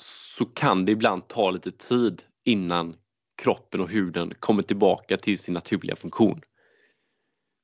så 0.00 0.44
kan 0.44 0.84
det 0.84 0.92
ibland 0.92 1.28
ta 1.28 1.50
lite 1.50 1.70
tid 1.70 2.22
innan 2.44 2.96
kroppen 3.40 3.80
och 3.80 3.88
huden 3.88 4.34
kommer 4.38 4.62
tillbaka 4.62 5.16
till 5.16 5.38
sin 5.38 5.54
naturliga 5.54 5.96
funktion. 5.96 6.40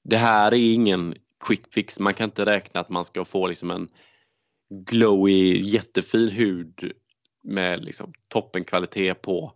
Det 0.05 0.17
här 0.17 0.55
är 0.55 0.73
ingen 0.73 1.15
quick 1.45 1.75
fix. 1.75 2.01
Man 2.01 2.15
kan 2.15 2.25
inte 2.25 2.47
räkna 2.47 2.81
att 2.81 2.89
man 2.89 3.05
ska 3.05 3.25
få 3.25 3.47
liksom 3.47 3.71
en 3.71 3.89
glowy, 4.71 5.59
jättefin 5.59 6.29
hud 6.29 6.93
med 7.45 7.85
liksom 7.85 8.13
toppenkvalitet 8.29 9.23
på 9.23 9.53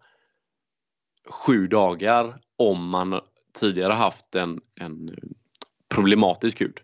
sju 1.29 1.67
dagar 1.67 2.41
om 2.57 2.89
man 2.89 3.21
tidigare 3.53 3.93
haft 3.93 4.35
en, 4.35 4.61
en 4.75 5.17
problematisk 5.89 6.61
hud. 6.61 6.81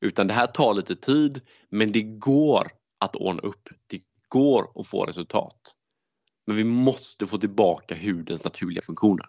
Utan 0.00 0.26
det 0.26 0.34
här 0.34 0.46
tar 0.46 0.74
lite 0.74 0.96
tid 0.96 1.40
men 1.68 1.92
det 1.92 2.02
går 2.02 2.68
att 2.98 3.16
ordna 3.16 3.42
upp. 3.42 3.68
Det 3.86 4.00
går 4.28 4.80
att 4.80 4.86
få 4.86 5.04
resultat. 5.04 5.75
Men 6.46 6.56
vi 6.56 6.64
måste 6.64 7.26
få 7.26 7.38
tillbaka 7.38 7.94
hudens 7.94 8.44
naturliga 8.44 8.82
funktioner. 8.82 9.26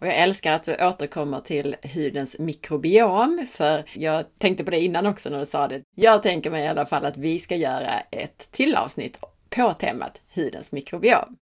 Och 0.00 0.06
jag 0.06 0.16
älskar 0.16 0.52
att 0.52 0.64
du 0.64 0.86
återkommer 0.86 1.40
till 1.40 1.76
hudens 1.94 2.38
mikrobiom, 2.38 3.46
för 3.50 3.84
jag 3.94 4.38
tänkte 4.38 4.64
på 4.64 4.70
det 4.70 4.80
innan 4.80 5.06
också 5.06 5.30
när 5.30 5.38
du 5.38 5.46
sa 5.46 5.68
det. 5.68 5.82
Jag 5.96 6.22
tänker 6.22 6.50
mig 6.50 6.64
i 6.64 6.68
alla 6.68 6.86
fall 6.86 7.04
att 7.04 7.16
vi 7.16 7.38
ska 7.38 7.56
göra 7.56 8.00
ett 8.00 8.48
till 8.50 8.74
avsnitt 8.74 9.20
på 9.50 9.74
temat 9.74 10.20
hudens 10.34 10.72
mikrobiom. 10.72 11.36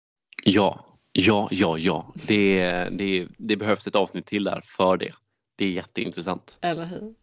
Ja, 0.44 0.84
ja, 1.12 1.48
ja, 1.50 1.78
ja. 1.78 2.12
Det, 2.14 2.64
det, 2.92 3.28
det 3.38 3.56
behövs 3.56 3.86
ett 3.86 3.96
avsnitt 3.96 4.26
till 4.26 4.44
där 4.44 4.62
för 4.64 4.96
det. 4.96 5.12
Det 5.56 5.64
är 5.64 5.70
jätteintressant. 5.70 6.58
Eller 6.60 6.84
hur? 6.84 7.14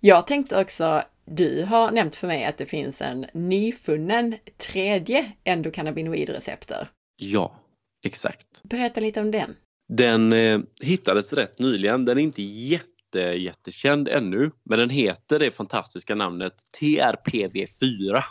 Jag 0.00 0.26
tänkte 0.26 0.60
också, 0.60 1.02
du 1.26 1.64
har 1.64 1.90
nämnt 1.90 2.16
för 2.16 2.26
mig 2.26 2.44
att 2.44 2.58
det 2.58 2.66
finns 2.66 3.00
en 3.00 3.26
nyfunnen 3.32 4.36
tredje 4.56 5.32
endokannabinoidreceptor. 5.44 6.88
Ja, 7.16 7.60
exakt. 8.02 8.46
Berätta 8.62 9.00
lite 9.00 9.20
om 9.20 9.30
den. 9.30 9.56
Den 9.88 10.32
eh, 10.32 10.60
hittades 10.80 11.32
rätt 11.32 11.58
nyligen. 11.58 12.04
Den 12.04 12.18
är 12.18 12.22
inte 12.22 12.42
jätte, 12.42 13.18
jättekänd 13.18 14.08
ännu, 14.08 14.50
men 14.62 14.78
den 14.78 14.90
heter 14.90 15.38
det 15.38 15.50
fantastiska 15.50 16.14
namnet 16.14 16.54
TRPV4. 16.80 18.22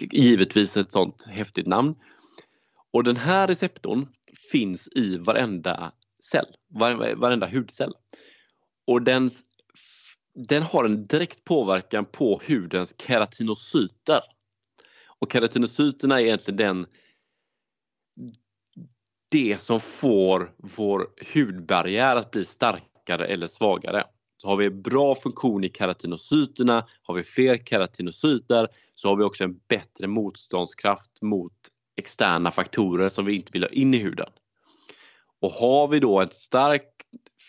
Givetvis 0.12 0.76
ett 0.76 0.92
sånt 0.92 1.26
häftigt 1.30 1.66
namn. 1.66 1.94
Och 2.92 3.04
den 3.04 3.16
här 3.16 3.46
receptorn 3.46 4.06
finns 4.52 4.88
i 4.88 5.16
varenda 5.16 5.92
cell, 6.30 6.46
varenda 7.16 7.46
hudcell. 7.46 7.92
Och 8.86 9.02
den, 9.02 9.30
den 10.34 10.62
har 10.62 10.84
en 10.84 11.04
direkt 11.04 11.44
påverkan 11.44 12.04
på 12.04 12.40
hudens 12.48 12.94
keratinocyter. 12.98 14.20
Och 15.20 15.32
keratinocyterna 15.32 16.20
är 16.20 16.24
egentligen 16.24 16.56
den 16.56 16.86
det 19.30 19.60
som 19.60 19.80
får 19.80 20.54
vår 20.56 21.08
hudbarriär 21.34 22.16
att 22.16 22.30
bli 22.30 22.44
starkare 22.44 23.26
eller 23.26 23.46
svagare. 23.46 24.04
Så 24.36 24.48
har 24.48 24.56
vi 24.56 24.70
bra 24.70 25.14
funktion 25.14 25.64
i 25.64 25.70
keratinocyterna, 25.70 26.86
har 27.02 27.14
vi 27.14 27.22
fler 27.22 27.58
keratinocyter 27.58 28.68
så 28.94 29.08
har 29.08 29.16
vi 29.16 29.24
också 29.24 29.44
en 29.44 29.60
bättre 29.68 30.06
motståndskraft 30.06 31.22
mot 31.22 31.52
externa 31.96 32.50
faktorer 32.50 33.08
som 33.08 33.24
vi 33.24 33.34
inte 33.34 33.52
vill 33.52 33.62
ha 33.62 33.70
in 33.70 33.94
i 33.94 33.98
huden. 33.98 34.30
Och 35.40 35.50
har 35.50 35.88
vi 35.88 36.00
då 36.00 36.20
en 36.20 36.30
stark 36.30 36.90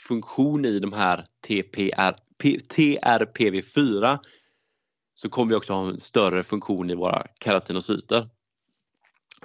funktion 0.07 0.66
i 0.66 0.80
de 0.80 0.94
här 0.94 1.26
TPR, 1.48 2.16
TRPV4 2.44 4.20
så 5.14 5.30
kommer 5.30 5.49
vi 5.49 5.56
också 5.56 5.74
ha 5.74 5.90
en 5.90 5.99
större 5.99 6.44
funktion 6.44 6.90
i 6.90 6.95
våra 6.95 7.28
keratinocyter. 7.44 8.30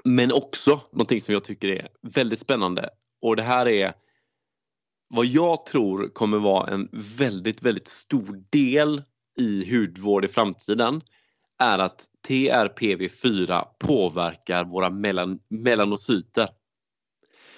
Men 0.05 0.33
också 0.33 0.81
någonting 0.93 1.21
som 1.21 1.35
jag 1.35 1.45
tycker 1.45 1.69
är 1.69 1.89
väldigt 2.03 2.41
spännande 2.41 2.91
och 3.23 3.37
det 3.37 3.43
här 3.43 3.69
är 3.69 3.95
vad 5.09 5.27
jag 5.27 5.67
tror 5.67 6.09
kommer 6.09 6.39
vara 6.39 6.75
en 6.75 6.89
väldigt, 6.93 7.62
väldigt 7.62 7.89
stor 7.89 8.45
del 8.51 9.03
i 9.39 9.77
hudvård 9.77 10.25
i 10.25 10.29
framtiden 10.29 11.03
är 11.59 11.79
att 11.79 12.07
TRPV4 12.29 13.65
påverkar 13.79 14.65
våra 14.65 14.91
melan 14.91 15.39
melanocyter. 15.49 16.49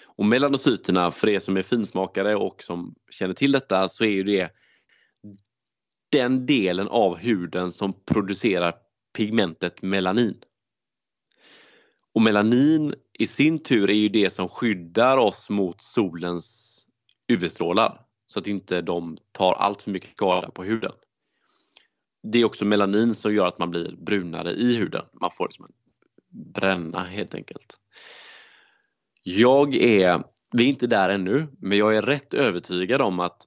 Och 0.05 0.27
melanocyterna, 0.27 1.11
för 1.11 1.29
er 1.29 1.39
som 1.39 1.57
är 1.57 1.63
finsmakare 1.63 2.37
och 2.37 2.63
som 2.63 2.95
känner 3.11 3.35
till 3.35 3.53
detta, 3.53 3.89
så 3.89 4.05
är 4.05 4.11
ju 4.11 4.23
det 4.23 4.51
den 6.13 6.47
delen 6.47 6.89
av 6.89 7.17
huden 7.17 7.73
som 7.73 7.93
producerar 8.05 8.75
pigmentet 9.17 9.83
melanin. 9.83 10.37
Och 12.15 12.23
melanin 12.23 12.95
i 13.19 13.27
sin 13.27 13.59
tur 13.59 13.91
är 13.91 13.95
ju 13.95 14.09
det 14.09 14.31
som 14.31 14.49
skyddar 14.49 15.17
oss 15.17 15.51
mot 15.51 15.83
solens 15.83 16.79
UV-strålar 17.29 18.01
så 18.27 18.39
att 18.39 18.47
inte 18.47 18.83
de 18.83 19.19
tar 19.33 19.53
allt 19.53 19.83
för 19.83 19.91
mycket 19.91 20.11
skada 20.11 20.51
på 20.51 20.65
huden. 20.65 20.93
Det 22.23 22.39
är 22.39 22.45
också 22.45 22.65
melanin 22.65 23.15
som 23.15 23.35
gör 23.35 23.47
att 23.47 23.59
man 23.59 23.71
blir 23.71 23.97
brunare 23.97 24.53
i 24.53 24.77
huden. 24.77 25.05
Man 25.21 25.31
får 25.31 25.45
liksom 25.45 25.65
en 25.65 25.73
bränna 26.53 27.05
helt 27.05 27.35
enkelt. 27.35 27.77
Jag 29.23 29.75
är, 29.75 30.23
vi 30.53 30.65
är 30.65 30.69
inte 30.69 30.87
där 30.87 31.09
ännu, 31.09 31.47
men 31.59 31.79
jag 31.79 31.97
är 31.97 32.03
rätt 32.03 32.35
övertygad 32.35 33.01
om 33.01 33.21
att 33.21 33.47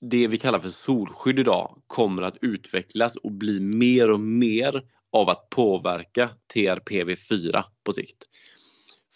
det 0.00 0.28
vi 0.28 0.38
kallar 0.38 0.58
för 0.58 0.70
solskydd 0.70 1.38
idag 1.38 1.82
kommer 1.86 2.22
att 2.22 2.36
utvecklas 2.40 3.16
och 3.16 3.32
bli 3.32 3.60
mer 3.60 4.10
och 4.10 4.20
mer 4.20 4.82
av 5.12 5.28
att 5.28 5.50
påverka 5.50 6.30
TRPV4 6.54 7.64
på 7.84 7.92
sikt. 7.92 8.24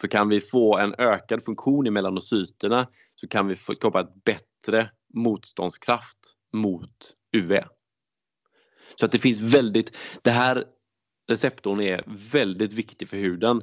För 0.00 0.08
kan 0.08 0.28
vi 0.28 0.40
få 0.40 0.78
en 0.78 0.94
ökad 0.98 1.44
funktion 1.44 1.86
i 1.86 1.90
melanocyterna 1.90 2.88
så 3.16 3.28
kan 3.28 3.48
vi 3.48 3.56
skapa 3.56 4.00
ett 4.00 4.24
bättre 4.24 4.90
motståndskraft 5.14 6.36
mot 6.52 7.16
UV. 7.32 7.58
Så 8.96 9.06
att 9.06 9.12
det 9.12 9.18
finns 9.18 9.40
väldigt, 9.40 9.96
det 10.22 10.30
här 10.30 10.64
receptorn 11.28 11.80
är 11.80 12.04
väldigt 12.32 12.72
viktig 12.72 13.08
för 13.08 13.16
huden 13.16 13.62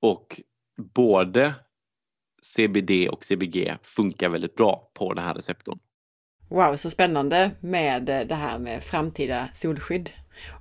och 0.00 0.40
både 0.76 1.54
CBD 2.42 3.08
och 3.10 3.24
CBG 3.24 3.76
funkar 3.82 4.28
väldigt 4.28 4.54
bra 4.54 4.90
på 4.94 5.12
den 5.12 5.24
här 5.24 5.34
receptorn. 5.34 5.78
Wow, 6.48 6.76
så 6.76 6.90
spännande 6.90 7.50
med 7.60 8.02
det 8.02 8.34
här 8.34 8.58
med 8.58 8.84
framtida 8.84 9.48
solskydd. 9.54 10.10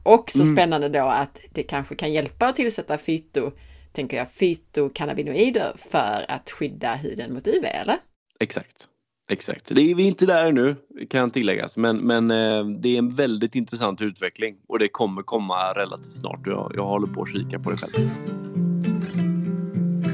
Och 0.03 0.29
så 0.29 0.43
mm. 0.43 0.55
spännande 0.55 0.89
då 0.89 1.05
att 1.05 1.39
det 1.51 1.63
kanske 1.63 1.95
kan 1.95 2.13
hjälpa 2.13 2.47
att 2.47 2.55
tillsätta 2.55 2.97
fyto, 2.97 3.51
tänker 3.91 4.17
jag, 4.17 4.31
fytokannabinoider 4.31 5.73
för 5.77 6.25
att 6.27 6.49
skydda 6.49 6.95
huden 6.95 7.33
mot 7.33 7.47
UV, 7.47 7.65
eller? 7.65 7.97
Exakt. 8.39 8.87
Exakt, 9.29 9.75
det 9.75 9.91
är 9.91 9.95
vi 9.95 10.03
inte 10.03 10.25
där 10.25 10.51
nu 10.51 10.75
kan 11.09 11.31
tilläggas 11.31 11.77
men, 11.77 11.97
men 11.97 12.31
eh, 12.31 12.65
det 12.65 12.89
är 12.89 12.97
en 12.97 13.09
väldigt 13.09 13.55
intressant 13.55 14.01
utveckling 14.01 14.55
och 14.67 14.79
det 14.79 14.87
kommer 14.87 15.21
komma 15.21 15.73
relativt 15.73 16.13
snart. 16.13 16.39
Jag, 16.45 16.71
jag 16.75 16.83
håller 16.83 17.07
på 17.07 17.21
att 17.21 17.29
kika 17.29 17.59
på 17.59 17.71
det 17.71 17.77
själv. 17.77 18.09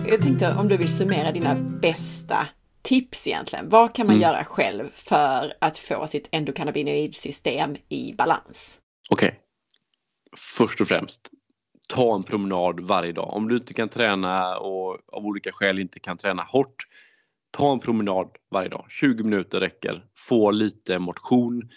Jag 0.10 0.22
tänkte 0.22 0.56
om 0.56 0.68
du 0.68 0.78
vill 0.78 0.98
summera 0.98 1.32
dina 1.32 1.56
bästa 1.82 2.48
tips 2.90 3.28
egentligen. 3.28 3.70
Vad 3.70 3.96
kan 3.96 4.08
man 4.08 4.16
mm. 4.16 4.24
göra 4.24 4.44
själv 4.46 4.90
för 4.92 5.54
att 5.62 5.78
få 5.78 6.08
sitt 6.08 6.28
endokannabinoidsystem 6.32 7.76
i 7.90 8.14
balans? 8.14 8.80
Okej. 9.10 9.28
Okay. 9.28 9.40
Först 10.38 10.82
och 10.82 10.88
främst, 10.88 11.30
ta 11.90 12.16
en 12.16 12.24
promenad 12.24 12.80
varje 12.80 13.12
dag. 13.12 13.34
Om 13.34 13.48
du 13.48 13.58
inte 13.58 13.74
kan 13.74 13.90
träna 13.90 14.58
och 14.58 14.98
av 15.08 15.26
olika 15.26 15.52
skäl 15.52 15.80
inte 15.80 16.00
kan 16.00 16.18
träna 16.18 16.44
hårt, 16.44 16.76
ta 17.52 17.72
en 17.72 17.80
promenad 17.80 18.30
varje 18.52 18.70
dag. 18.70 18.86
20 18.90 19.24
minuter 19.24 19.60
räcker. 19.60 20.06
Få 20.16 20.52
lite 20.52 21.00
motion. 21.00 21.70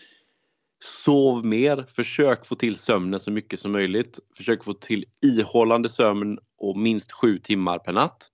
Sov 0.85 1.47
mer. 1.47 1.87
Försök 1.97 2.47
få 2.47 2.57
till 2.57 2.77
sömnen 2.77 3.21
så 3.21 3.31
mycket 3.31 3.61
som 3.61 3.73
möjligt. 3.73 4.19
Försök 4.37 4.65
få 4.65 4.75
till 4.75 5.05
ihållande 5.23 5.89
sömn 5.89 6.39
och 6.59 6.79
minst 6.79 7.13
7 7.13 7.39
timmar 7.39 7.79
per 7.79 7.93
natt. 7.93 8.32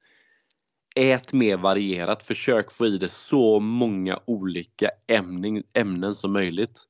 Ät 1.01 1.33
mer 1.33 1.57
varierat. 1.57 2.23
Försök 2.23 2.73
få 2.73 2.87
i 2.87 2.99
dig 2.99 3.09
så 3.09 3.61
många 3.61 4.21
olika 4.25 4.91
ämnen, 5.07 5.63
ämnen 5.73 6.15
som 6.15 6.33
möjligt. 6.33 6.81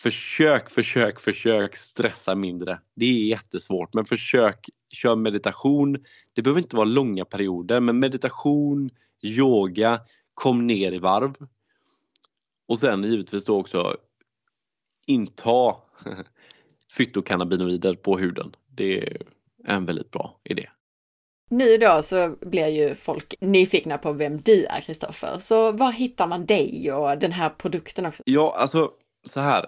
Försök, 0.00 0.70
försök, 0.70 1.20
försök 1.20 1.76
stressa 1.76 2.34
mindre. 2.34 2.80
Det 2.94 3.04
är 3.04 3.24
jättesvårt 3.24 3.94
men 3.94 4.04
försök 4.04 4.68
kör 4.88 5.16
meditation. 5.16 6.04
Det 6.32 6.42
behöver 6.42 6.60
inte 6.60 6.76
vara 6.76 6.84
långa 6.84 7.24
perioder 7.24 7.80
men 7.80 7.98
meditation, 7.98 8.90
yoga, 9.22 10.00
kom 10.34 10.66
ner 10.66 10.92
i 10.92 10.98
varv. 10.98 11.34
Och 12.68 12.78
sen 12.78 13.04
givetvis 13.04 13.44
då 13.44 13.60
också 13.60 13.96
inta 15.06 15.76
fytokannabinoider 16.96 17.94
på 17.94 18.18
huden. 18.18 18.56
Det 18.68 18.98
är 18.98 19.22
en 19.64 19.86
väldigt 19.86 20.10
bra 20.10 20.40
idé. 20.44 20.68
Nu 21.52 21.78
då 21.78 22.02
så 22.02 22.36
blir 22.40 22.68
ju 22.68 22.94
folk 22.94 23.34
nyfikna 23.40 23.98
på 23.98 24.12
vem 24.12 24.40
du 24.40 24.64
är, 24.64 24.80
Kristoffer. 24.80 25.38
Så 25.38 25.72
var 25.72 25.92
hittar 25.92 26.26
man 26.26 26.46
dig 26.46 26.92
och 26.92 27.18
den 27.18 27.32
här 27.32 27.50
produkten 27.50 28.06
också? 28.06 28.22
Ja, 28.26 28.54
alltså 28.58 28.90
så 29.24 29.40
här. 29.40 29.66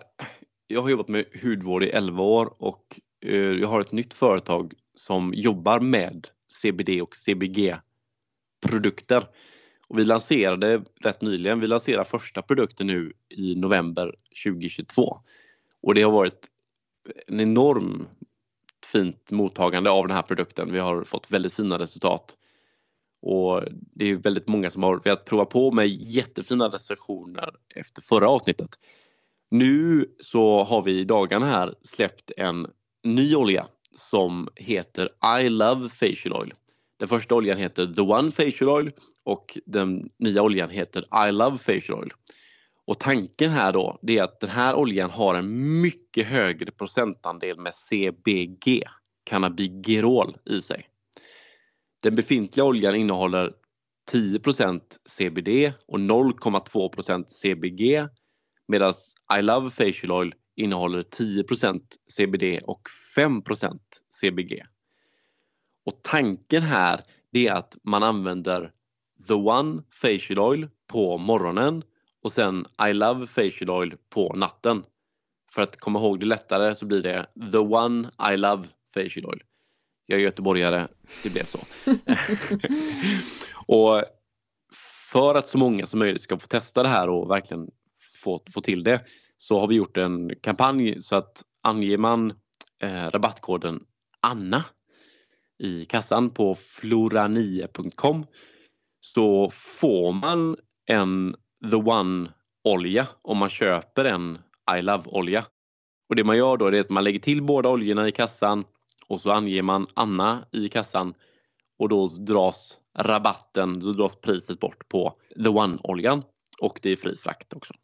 Jag 0.66 0.82
har 0.82 0.88
jobbat 0.88 1.08
med 1.08 1.24
hudvård 1.42 1.84
i 1.84 1.90
11 1.90 2.22
år 2.22 2.54
och 2.58 3.00
eh, 3.26 3.34
jag 3.34 3.68
har 3.68 3.80
ett 3.80 3.92
nytt 3.92 4.14
företag 4.14 4.74
som 4.94 5.34
jobbar 5.34 5.80
med 5.80 6.28
CBD 6.48 7.02
och 7.02 7.16
CBG 7.16 7.76
produkter. 8.66 9.28
Och 9.88 9.98
vi 9.98 10.04
lanserade 10.04 10.82
rätt 11.00 11.22
nyligen, 11.22 11.60
vi 11.60 11.66
lanserade 11.66 12.04
första 12.04 12.42
produkten 12.42 12.86
nu 12.86 13.12
i 13.28 13.54
november 13.54 14.14
2022. 14.44 15.16
Och 15.82 15.94
det 15.94 16.02
har 16.02 16.12
varit 16.12 16.46
en 17.26 17.40
enorm 17.40 18.06
fint 18.84 19.30
mottagande 19.30 19.90
av 19.90 20.06
den 20.08 20.16
här 20.16 20.22
produkten. 20.22 20.72
Vi 20.72 20.78
har 20.78 21.04
fått 21.04 21.30
väldigt 21.30 21.54
fina 21.54 21.78
resultat. 21.78 22.36
Och 23.22 23.62
det 23.70 24.10
är 24.10 24.16
väldigt 24.16 24.48
många 24.48 24.70
som 24.70 24.82
har 24.82 25.00
velat 25.04 25.24
prova 25.24 25.44
på 25.44 25.70
med 25.70 25.88
jättefina 25.88 26.68
recensioner 26.68 27.50
efter 27.76 28.02
förra 28.02 28.28
avsnittet. 28.28 28.70
Nu 29.50 30.06
så 30.20 30.64
har 30.64 30.82
vi 30.82 30.98
i 30.98 31.04
dagarna 31.04 31.46
här 31.46 31.74
släppt 31.82 32.30
en 32.36 32.66
ny 33.04 33.34
olja 33.34 33.66
som 33.92 34.48
heter 34.56 35.08
I 35.40 35.48
Love 35.48 35.88
Facial 35.88 36.32
Oil. 36.32 36.54
Den 36.98 37.08
första 37.08 37.34
oljan 37.34 37.58
heter 37.58 37.86
The 37.86 38.00
One 38.00 38.30
Facial 38.30 38.70
Oil 38.70 38.92
och 39.24 39.58
den 39.66 40.10
nya 40.18 40.42
oljan 40.42 40.70
heter 40.70 41.28
I 41.28 41.32
Love 41.32 41.58
Facial 41.58 41.98
Oil. 41.98 42.12
Och 42.86 43.00
tanken 43.00 43.50
här 43.50 43.72
då 43.72 43.98
det 44.02 44.18
är 44.18 44.22
att 44.22 44.40
den 44.40 44.50
här 44.50 44.74
oljan 44.74 45.10
har 45.10 45.34
en 45.34 45.80
mycket 45.80 46.26
högre 46.26 46.72
procentandel 46.72 47.60
med 47.60 47.74
CBG, 47.74 48.82
cannabigerol, 49.24 50.36
i 50.44 50.60
sig. 50.60 50.88
Den 52.00 52.14
befintliga 52.14 52.64
oljan 52.64 52.94
innehåller 52.94 53.52
10% 54.12 54.80
CBD 55.06 55.72
och 55.86 55.98
0,2% 55.98 57.24
CBG 57.28 58.08
medan 58.68 58.92
I 59.38 59.42
Love 59.42 59.70
Facial 59.70 60.12
Oil 60.12 60.34
innehåller 60.56 61.02
10% 61.02 61.80
CBD 62.08 62.62
och 62.64 62.82
5% 63.16 63.78
CBG. 64.20 64.62
Och 65.86 66.02
tanken 66.02 66.62
här 66.62 67.00
är 67.32 67.52
att 67.52 67.76
man 67.82 68.02
använder 68.02 68.72
The 69.28 69.34
One 69.34 69.82
Facial 69.90 70.38
Oil 70.38 70.68
på 70.86 71.18
morgonen 71.18 71.82
och 72.24 72.32
sen 72.32 72.66
I 72.88 72.92
Love 72.92 73.26
Facial 73.26 73.70
Oil 73.70 73.96
på 74.10 74.32
natten. 74.36 74.84
För 75.52 75.62
att 75.62 75.80
komma 75.80 75.98
ihåg 75.98 76.20
det 76.20 76.26
lättare 76.26 76.74
så 76.74 76.86
blir 76.86 77.02
det 77.02 77.26
The 77.52 77.58
One 77.58 78.10
I 78.32 78.36
Love 78.36 78.64
Facial 78.94 79.26
Oil. 79.26 79.42
Jag 80.06 80.18
är 80.18 80.22
göteborgare, 80.22 80.88
det 81.22 81.30
blev 81.30 81.44
så. 81.44 81.58
och 83.66 84.04
för 85.12 85.34
att 85.34 85.48
så 85.48 85.58
många 85.58 85.86
som 85.86 85.98
möjligt 85.98 86.22
ska 86.22 86.38
få 86.38 86.46
testa 86.46 86.82
det 86.82 86.88
här 86.88 87.08
och 87.08 87.30
verkligen 87.30 87.70
få, 88.22 88.42
få 88.54 88.60
till 88.60 88.84
det 88.84 89.04
så 89.36 89.60
har 89.60 89.66
vi 89.66 89.74
gjort 89.74 89.96
en 89.96 90.34
kampanj 90.40 91.02
så 91.02 91.16
att 91.16 91.42
anger 91.62 91.98
man 91.98 92.30
eh, 92.82 93.08
rabattkoden 93.10 93.84
ANNA 94.20 94.64
i 95.58 95.84
kassan 95.84 96.30
på 96.30 96.54
flora9.com 96.54 98.26
så 99.00 99.50
får 99.50 100.12
man 100.12 100.56
en 100.86 101.36
The 101.70 101.76
One-olja 101.76 103.06
om 103.22 103.38
man 103.38 103.50
köper 103.50 104.04
en 104.04 104.38
I 104.78 104.82
Love-olja. 104.82 105.44
Och 106.08 106.16
det 106.16 106.24
man 106.24 106.36
gör 106.36 106.56
då 106.56 106.66
är 106.66 106.80
att 106.80 106.90
man 106.90 107.04
lägger 107.04 107.18
till 107.18 107.42
båda 107.42 107.68
oljorna 107.68 108.08
i 108.08 108.12
kassan 108.12 108.64
och 109.08 109.20
så 109.20 109.32
anger 109.32 109.62
man 109.62 109.86
Anna 109.94 110.44
i 110.52 110.68
kassan 110.68 111.14
och 111.78 111.88
då 111.88 112.08
dras 112.08 112.78
rabatten, 112.98 113.80
då 113.80 113.92
dras 113.92 114.16
priset 114.16 114.60
bort 114.60 114.88
på 114.88 115.14
The 115.44 115.48
One-oljan 115.48 116.22
och 116.60 116.78
det 116.82 116.90
är 116.90 116.96
fri 116.96 117.16
frakt 117.16 117.52
också. 117.52 117.74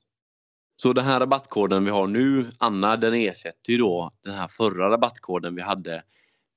Så 0.76 0.92
den 0.92 1.04
här 1.04 1.20
rabattkoden 1.20 1.84
vi 1.84 1.90
har 1.90 2.06
nu, 2.06 2.50
Anna, 2.58 2.96
den 2.96 3.14
ersätter 3.14 3.72
ju 3.72 3.78
då 3.78 4.10
den 4.24 4.34
här 4.34 4.48
förra 4.48 4.90
rabattkoden 4.90 5.54
vi 5.54 5.62
hade 5.62 6.02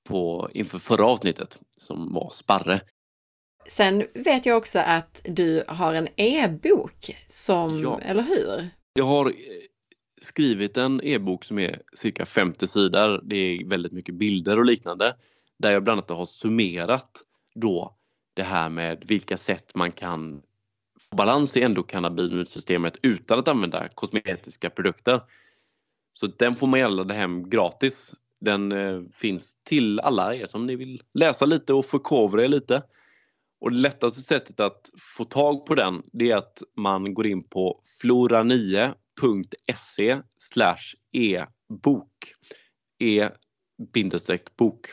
på, 0.04 0.50
inför 0.54 0.80
förra 0.80 1.06
avsnittet 1.06 1.60
som 1.78 2.14
var 2.14 2.32
Sparre. 2.34 2.82
Sen 3.68 4.06
vet 4.14 4.46
jag 4.46 4.58
också 4.58 4.80
att 4.80 5.22
du 5.24 5.64
har 5.68 5.94
en 5.94 6.08
e-bok 6.16 7.16
som, 7.28 7.82
ja. 7.82 8.00
eller 8.00 8.24
hur? 8.24 8.70
Jag 8.94 9.06
har 9.06 9.26
eh, 9.26 9.34
skrivit 10.22 10.78
en 10.78 11.02
e-bok 11.04 11.46
som 11.46 11.60
är 11.60 11.82
cirka 11.94 12.26
50 12.26 12.68
sidor. 12.68 13.22
Det 13.24 13.36
är 13.36 13.66
väldigt 13.66 13.92
mycket 13.92 14.16
bilder 14.16 14.60
och 14.60 14.66
liknande. 14.66 15.16
Där 15.60 15.72
jag 15.72 15.84
bland 15.84 16.00
annat 16.00 16.10
har 16.10 16.26
summerat 16.26 17.10
då 17.56 17.96
det 18.34 18.44
här 18.44 18.70
med 18.70 19.04
vilka 19.08 19.38
sätt 19.38 19.76
man 19.76 19.92
kan 19.92 20.42
få 21.10 21.16
balans 21.16 21.58
i 21.58 21.62
endokannabinoidsystemet 21.62 22.98
utan 23.02 23.40
att 23.40 23.48
använda 23.48 23.88
kosmetiska 23.88 24.70
produkter. 24.70 25.22
Så 26.14 26.28
den 26.28 26.56
får 26.56 26.68
man 26.68 26.80
gärna 26.80 26.96
ladda 26.96 27.14
hem 27.14 27.50
gratis. 27.50 28.16
Den 28.40 28.72
eh, 28.72 29.02
finns 29.14 29.58
till 29.64 30.00
alla 30.00 30.36
er 30.36 30.46
som 30.46 30.66
ni 30.66 30.76
vill 30.76 31.02
läsa 31.14 31.46
lite 31.46 31.74
och 31.74 31.86
förkovra 31.86 32.44
er 32.44 32.48
lite. 32.48 32.84
Och 33.64 33.72
det 33.72 33.78
lättaste 33.78 34.22
sättet 34.22 34.60
att 34.60 34.92
få 34.98 35.26
tag 35.26 35.66
på 35.66 35.76
den 35.76 36.04
det 36.14 36.32
är 36.32 36.36
att 36.36 36.62
man 36.78 37.14
går 37.14 37.28
in 37.28 37.44
på 37.44 37.82
flora9.se 38.04 40.18
e-bok. 41.12 42.34
E-bok. 43.00 44.88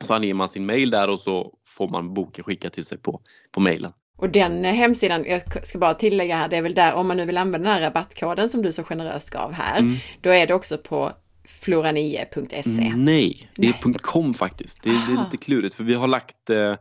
Så 0.00 0.14
anger 0.14 0.34
man 0.34 0.48
sin 0.48 0.66
mail 0.66 0.90
där 0.90 1.10
och 1.10 1.20
så 1.20 1.58
får 1.66 1.88
man 1.88 2.14
boken 2.14 2.44
skickad 2.44 2.72
till 2.72 2.84
sig 2.84 2.98
på, 2.98 3.20
på 3.52 3.60
mailen. 3.60 3.92
Och 4.16 4.30
den 4.30 4.64
hemsidan, 4.64 5.24
jag 5.28 5.66
ska 5.66 5.78
bara 5.78 5.94
tillägga 5.94 6.36
här, 6.36 6.48
det 6.48 6.56
är 6.56 6.62
väl 6.62 6.74
där 6.74 6.94
om 6.94 7.08
man 7.08 7.16
nu 7.16 7.24
vill 7.24 7.38
använda 7.38 7.68
den 7.68 7.74
här 7.74 7.82
rabattkoden 7.82 8.48
som 8.48 8.62
du 8.62 8.72
så 8.72 8.84
generöst 8.84 9.30
gav 9.30 9.52
här, 9.52 9.78
mm. 9.78 9.96
då 10.20 10.30
är 10.30 10.46
det 10.46 10.54
också 10.54 10.78
på 10.78 11.12
flora9.se. 11.48 12.92
Nej, 12.96 13.50
det 13.56 13.66
är 13.66 13.74
Nej. 13.84 13.94
.com 14.02 14.34
faktiskt. 14.34 14.82
Det, 14.82 14.90
det, 14.90 15.12
är 15.12 15.24
lite 15.24 15.36
klurigt 15.36 15.74
för 15.74 15.84
vi 15.84 15.94
har 15.94 16.08
lagt 16.08 16.50
eh, 16.50 16.74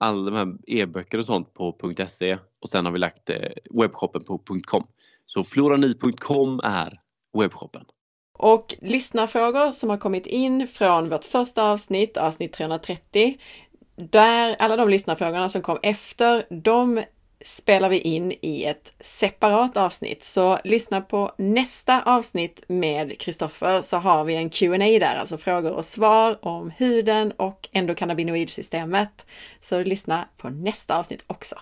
alla 0.00 0.30
de 0.30 0.36
här 0.36 0.56
e-böcker 0.66 1.18
och 1.18 1.24
sånt 1.24 1.54
på 1.54 1.76
.se 2.08 2.38
och 2.60 2.68
sen 2.68 2.84
har 2.84 2.92
vi 2.92 2.98
lagt 2.98 3.30
eh, 3.30 3.36
webbshoppen 3.70 4.24
på 4.24 4.42
.com. 4.62 4.86
Så 5.26 5.44
florani.com 5.44 6.60
är 6.64 7.00
webbshoppen. 7.38 7.84
Och 8.38 8.74
lyssnarfrågor 8.80 9.70
som 9.70 9.90
har 9.90 9.96
kommit 9.96 10.26
in 10.26 10.66
från 10.66 11.08
vårt 11.08 11.24
första 11.24 11.62
avsnitt, 11.62 12.16
avsnitt 12.16 12.52
330. 12.52 13.38
Där, 13.96 14.56
alla 14.58 14.76
de 14.76 14.88
lyssnarfrågorna 14.88 15.48
som 15.48 15.62
kom 15.62 15.78
efter, 15.82 16.46
de 16.62 17.04
spelar 17.44 17.88
vi 17.88 17.98
in 17.98 18.32
i 18.42 18.64
ett 18.64 18.92
separat 19.00 19.76
avsnitt, 19.76 20.24
så 20.24 20.58
lyssna 20.64 21.00
på 21.00 21.32
nästa 21.38 22.02
avsnitt 22.02 22.64
med 22.68 23.18
Kristoffer 23.18 23.82
så 23.82 23.96
har 23.96 24.24
vi 24.24 24.34
en 24.34 24.50
Q&A 24.50 24.78
där, 24.78 25.16
alltså 25.16 25.38
frågor 25.38 25.72
och 25.72 25.84
svar 25.84 26.38
om 26.42 26.70
huden 26.70 27.32
och 27.32 27.68
endokannabinoidsystemet. 27.72 29.26
Så 29.60 29.82
lyssna 29.82 30.28
på 30.36 30.48
nästa 30.48 30.98
avsnitt 30.98 31.24
också. 31.26 31.56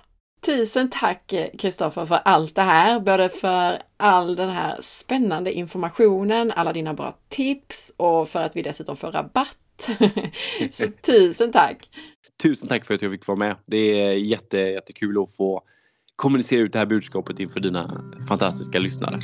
Tusen 0.47 0.91
tack 0.91 1.35
Kristoffer 1.59 2.07
för 2.07 2.21
allt 2.25 2.55
det 2.55 2.63
här, 2.63 3.01
både 3.01 3.29
för 3.29 3.83
all 3.97 4.37
den 4.37 4.51
här 4.51 4.79
spännande 4.81 5.53
informationen, 5.53 6.53
alla 6.53 6.73
dina 6.73 6.95
bra 6.95 7.15
tips 7.29 7.93
och 7.97 8.29
för 8.29 8.43
att 8.43 8.57
vi 8.57 8.63
dessutom 8.63 8.97
får 8.97 9.13
rabatt. 9.13 9.59
Så 10.73 10.87
tusen 11.03 11.53
tack! 11.53 11.89
Tusen 12.43 12.69
tack 12.69 12.85
för 12.85 12.95
att 12.95 13.03
jag 13.03 13.13
fick 13.13 13.27
vara 13.27 13.39
med. 13.39 13.57
Det 13.67 14.03
är 14.03 14.13
jätte, 14.13 14.59
jättekul 14.59 15.23
att 15.23 15.37
få 15.37 15.63
kommunicera 16.17 16.61
ut 16.61 16.73
det 16.73 16.79
här 16.79 16.87
budskapet 16.87 17.41
inför 17.41 17.61
dina 17.61 18.05
fantastiska 18.29 18.79
lyssnare. 18.79 19.21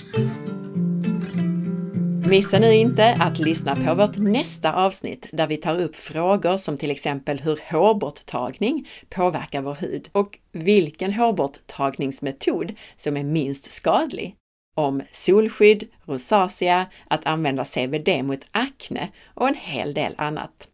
Missa 2.29 2.59
nu 2.59 2.75
inte 2.75 3.15
att 3.21 3.39
lyssna 3.39 3.77
på 3.77 3.95
vårt 3.95 4.17
nästa 4.17 4.73
avsnitt 4.73 5.29
där 5.33 5.47
vi 5.47 5.57
tar 5.57 5.81
upp 5.81 5.97
frågor 5.97 6.57
som 6.57 6.79
till 6.79 6.91
exempel 6.91 7.39
hur 7.39 7.61
hårborttagning 7.71 8.89
påverkar 9.09 9.63
vår 9.63 9.75
hud 9.75 10.09
och 10.13 10.39
vilken 10.53 11.13
hårborttagningsmetod 11.13 12.75
som 12.97 13.17
är 13.17 13.25
minst 13.25 13.73
skadlig. 13.73 14.37
Om 14.75 15.03
solskydd, 15.13 15.85
rosacea, 16.05 16.87
att 17.09 17.27
använda 17.27 17.65
CBD 17.65 18.09
mot 18.25 18.47
akne 18.51 19.09
och 19.35 19.49
en 19.49 19.55
hel 19.55 19.95
del 19.95 20.15
annat. 20.19 20.69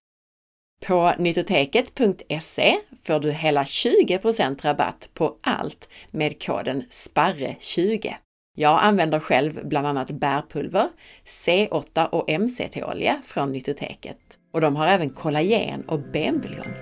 På 0.86 1.12
nyttoteket.se 1.18 2.76
får 3.02 3.20
du 3.20 3.32
hela 3.32 3.62
20% 3.62 4.62
rabatt 4.62 5.08
på 5.14 5.36
allt 5.40 5.88
med 6.10 6.42
koden 6.42 6.84
SPARRE20. 6.90 8.14
Jag 8.56 8.82
använder 8.82 9.20
själv 9.20 9.68
bland 9.68 9.86
annat 9.86 10.10
bärpulver, 10.10 10.88
C8 11.24 12.06
och 12.06 12.40
MCT-olja 12.40 13.22
från 13.24 13.52
Nyttoteket 13.52 14.18
och 14.52 14.60
de 14.60 14.76
har 14.76 14.86
även 14.86 15.10
kollagen 15.10 15.82
och 15.88 16.00
benbuljong. 16.00 16.72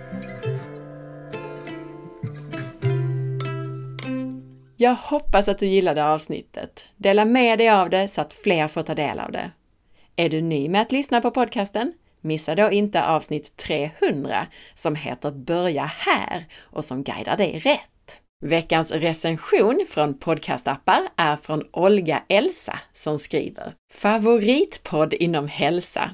Jag 4.76 4.94
hoppas 4.94 5.48
att 5.48 5.58
du 5.58 5.66
gillade 5.66 6.04
avsnittet. 6.04 6.88
Dela 6.96 7.24
med 7.24 7.58
dig 7.58 7.70
av 7.70 7.90
det 7.90 8.08
så 8.08 8.20
att 8.20 8.32
fler 8.32 8.68
får 8.68 8.82
ta 8.82 8.94
del 8.94 9.18
av 9.18 9.32
det. 9.32 9.50
Är 10.16 10.28
du 10.28 10.40
ny 10.40 10.68
med 10.68 10.82
att 10.82 10.92
lyssna 10.92 11.20
på 11.20 11.30
podcasten? 11.30 11.92
Missa 12.20 12.54
då 12.54 12.70
inte 12.70 13.04
avsnitt 13.04 13.56
300 13.56 14.46
som 14.74 14.94
heter 14.94 15.30
Börja 15.30 15.84
här 15.84 16.44
och 16.62 16.84
som 16.84 17.02
guidar 17.02 17.36
dig 17.36 17.58
rätt. 17.58 18.18
Veckans 18.40 18.90
recension 18.90 19.86
från 19.88 20.18
podcastappar 20.18 21.08
är 21.16 21.36
från 21.36 21.62
Olga 21.70 22.22
Elsa 22.28 22.78
som 22.94 23.18
skriver 23.18 23.74
Favoritpodd 23.92 25.14
inom 25.14 25.48
hälsa. 25.48 26.10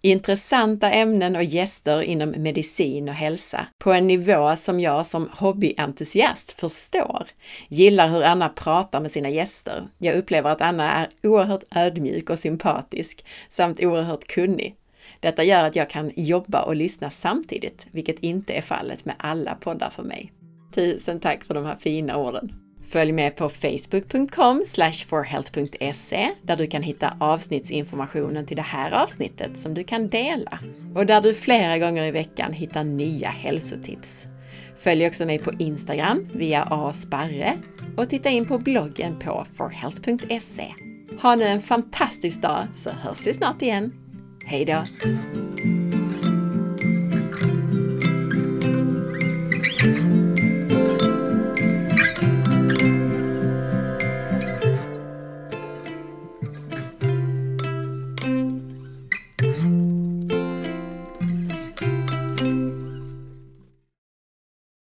Intressanta 0.00 0.90
ämnen 0.90 1.36
och 1.36 1.44
gäster 1.44 2.02
inom 2.02 2.34
medicin 2.36 3.08
och 3.08 3.14
hälsa 3.14 3.66
på 3.78 3.92
en 3.92 4.06
nivå 4.06 4.56
som 4.56 4.80
jag 4.80 5.06
som 5.06 5.28
hobbyentusiast 5.32 6.60
förstår. 6.60 7.26
Gillar 7.68 8.08
hur 8.08 8.22
Anna 8.22 8.48
pratar 8.48 9.00
med 9.00 9.10
sina 9.10 9.28
gäster. 9.28 9.88
Jag 9.98 10.14
upplever 10.14 10.50
att 10.50 10.60
Anna 10.60 10.92
är 10.92 11.08
oerhört 11.22 11.64
ödmjuk 11.74 12.30
och 12.30 12.38
sympatisk 12.38 13.24
samt 13.48 13.80
oerhört 13.80 14.24
kunnig. 14.24 14.74
Detta 15.20 15.44
gör 15.44 15.62
att 15.62 15.76
jag 15.76 15.90
kan 15.90 16.12
jobba 16.16 16.62
och 16.62 16.76
lyssna 16.76 17.10
samtidigt, 17.10 17.86
vilket 17.90 18.18
inte 18.18 18.52
är 18.52 18.62
fallet 18.62 19.04
med 19.04 19.14
alla 19.18 19.54
poddar 19.54 19.90
för 19.90 20.02
mig. 20.02 20.32
Tusen 20.74 21.20
tack 21.20 21.44
för 21.44 21.54
de 21.54 21.64
här 21.64 21.76
fina 21.76 22.16
orden! 22.16 22.52
Följ 22.90 23.12
med 23.12 23.36
på 23.36 23.48
facebook.com 23.48 24.64
forhealth.se 25.08 26.30
där 26.42 26.56
du 26.56 26.66
kan 26.66 26.82
hitta 26.82 27.16
avsnittsinformationen 27.20 28.46
till 28.46 28.56
det 28.56 28.62
här 28.62 29.02
avsnittet 29.02 29.58
som 29.58 29.74
du 29.74 29.84
kan 29.84 30.08
dela 30.08 30.58
och 30.94 31.06
där 31.06 31.20
du 31.20 31.34
flera 31.34 31.78
gånger 31.78 32.04
i 32.04 32.10
veckan 32.10 32.52
hittar 32.52 32.84
nya 32.84 33.28
hälsotips. 33.28 34.26
Följ 34.78 35.06
också 35.06 35.26
mig 35.26 35.38
på 35.38 35.52
Instagram 35.58 36.28
via 36.34 36.62
asparre 36.62 37.52
och 37.96 38.08
titta 38.08 38.30
in 38.30 38.46
på 38.46 38.58
bloggen 38.58 39.18
på 39.18 39.46
forhealth.se. 39.54 40.74
Ha 41.22 41.36
nu 41.36 41.44
en 41.44 41.62
fantastisk 41.62 42.42
dag 42.42 42.66
så 42.76 42.90
hörs 42.90 43.26
vi 43.26 43.34
snart 43.34 43.62
igen. 43.62 44.05
Hej 44.48 44.64
då! 44.64 44.84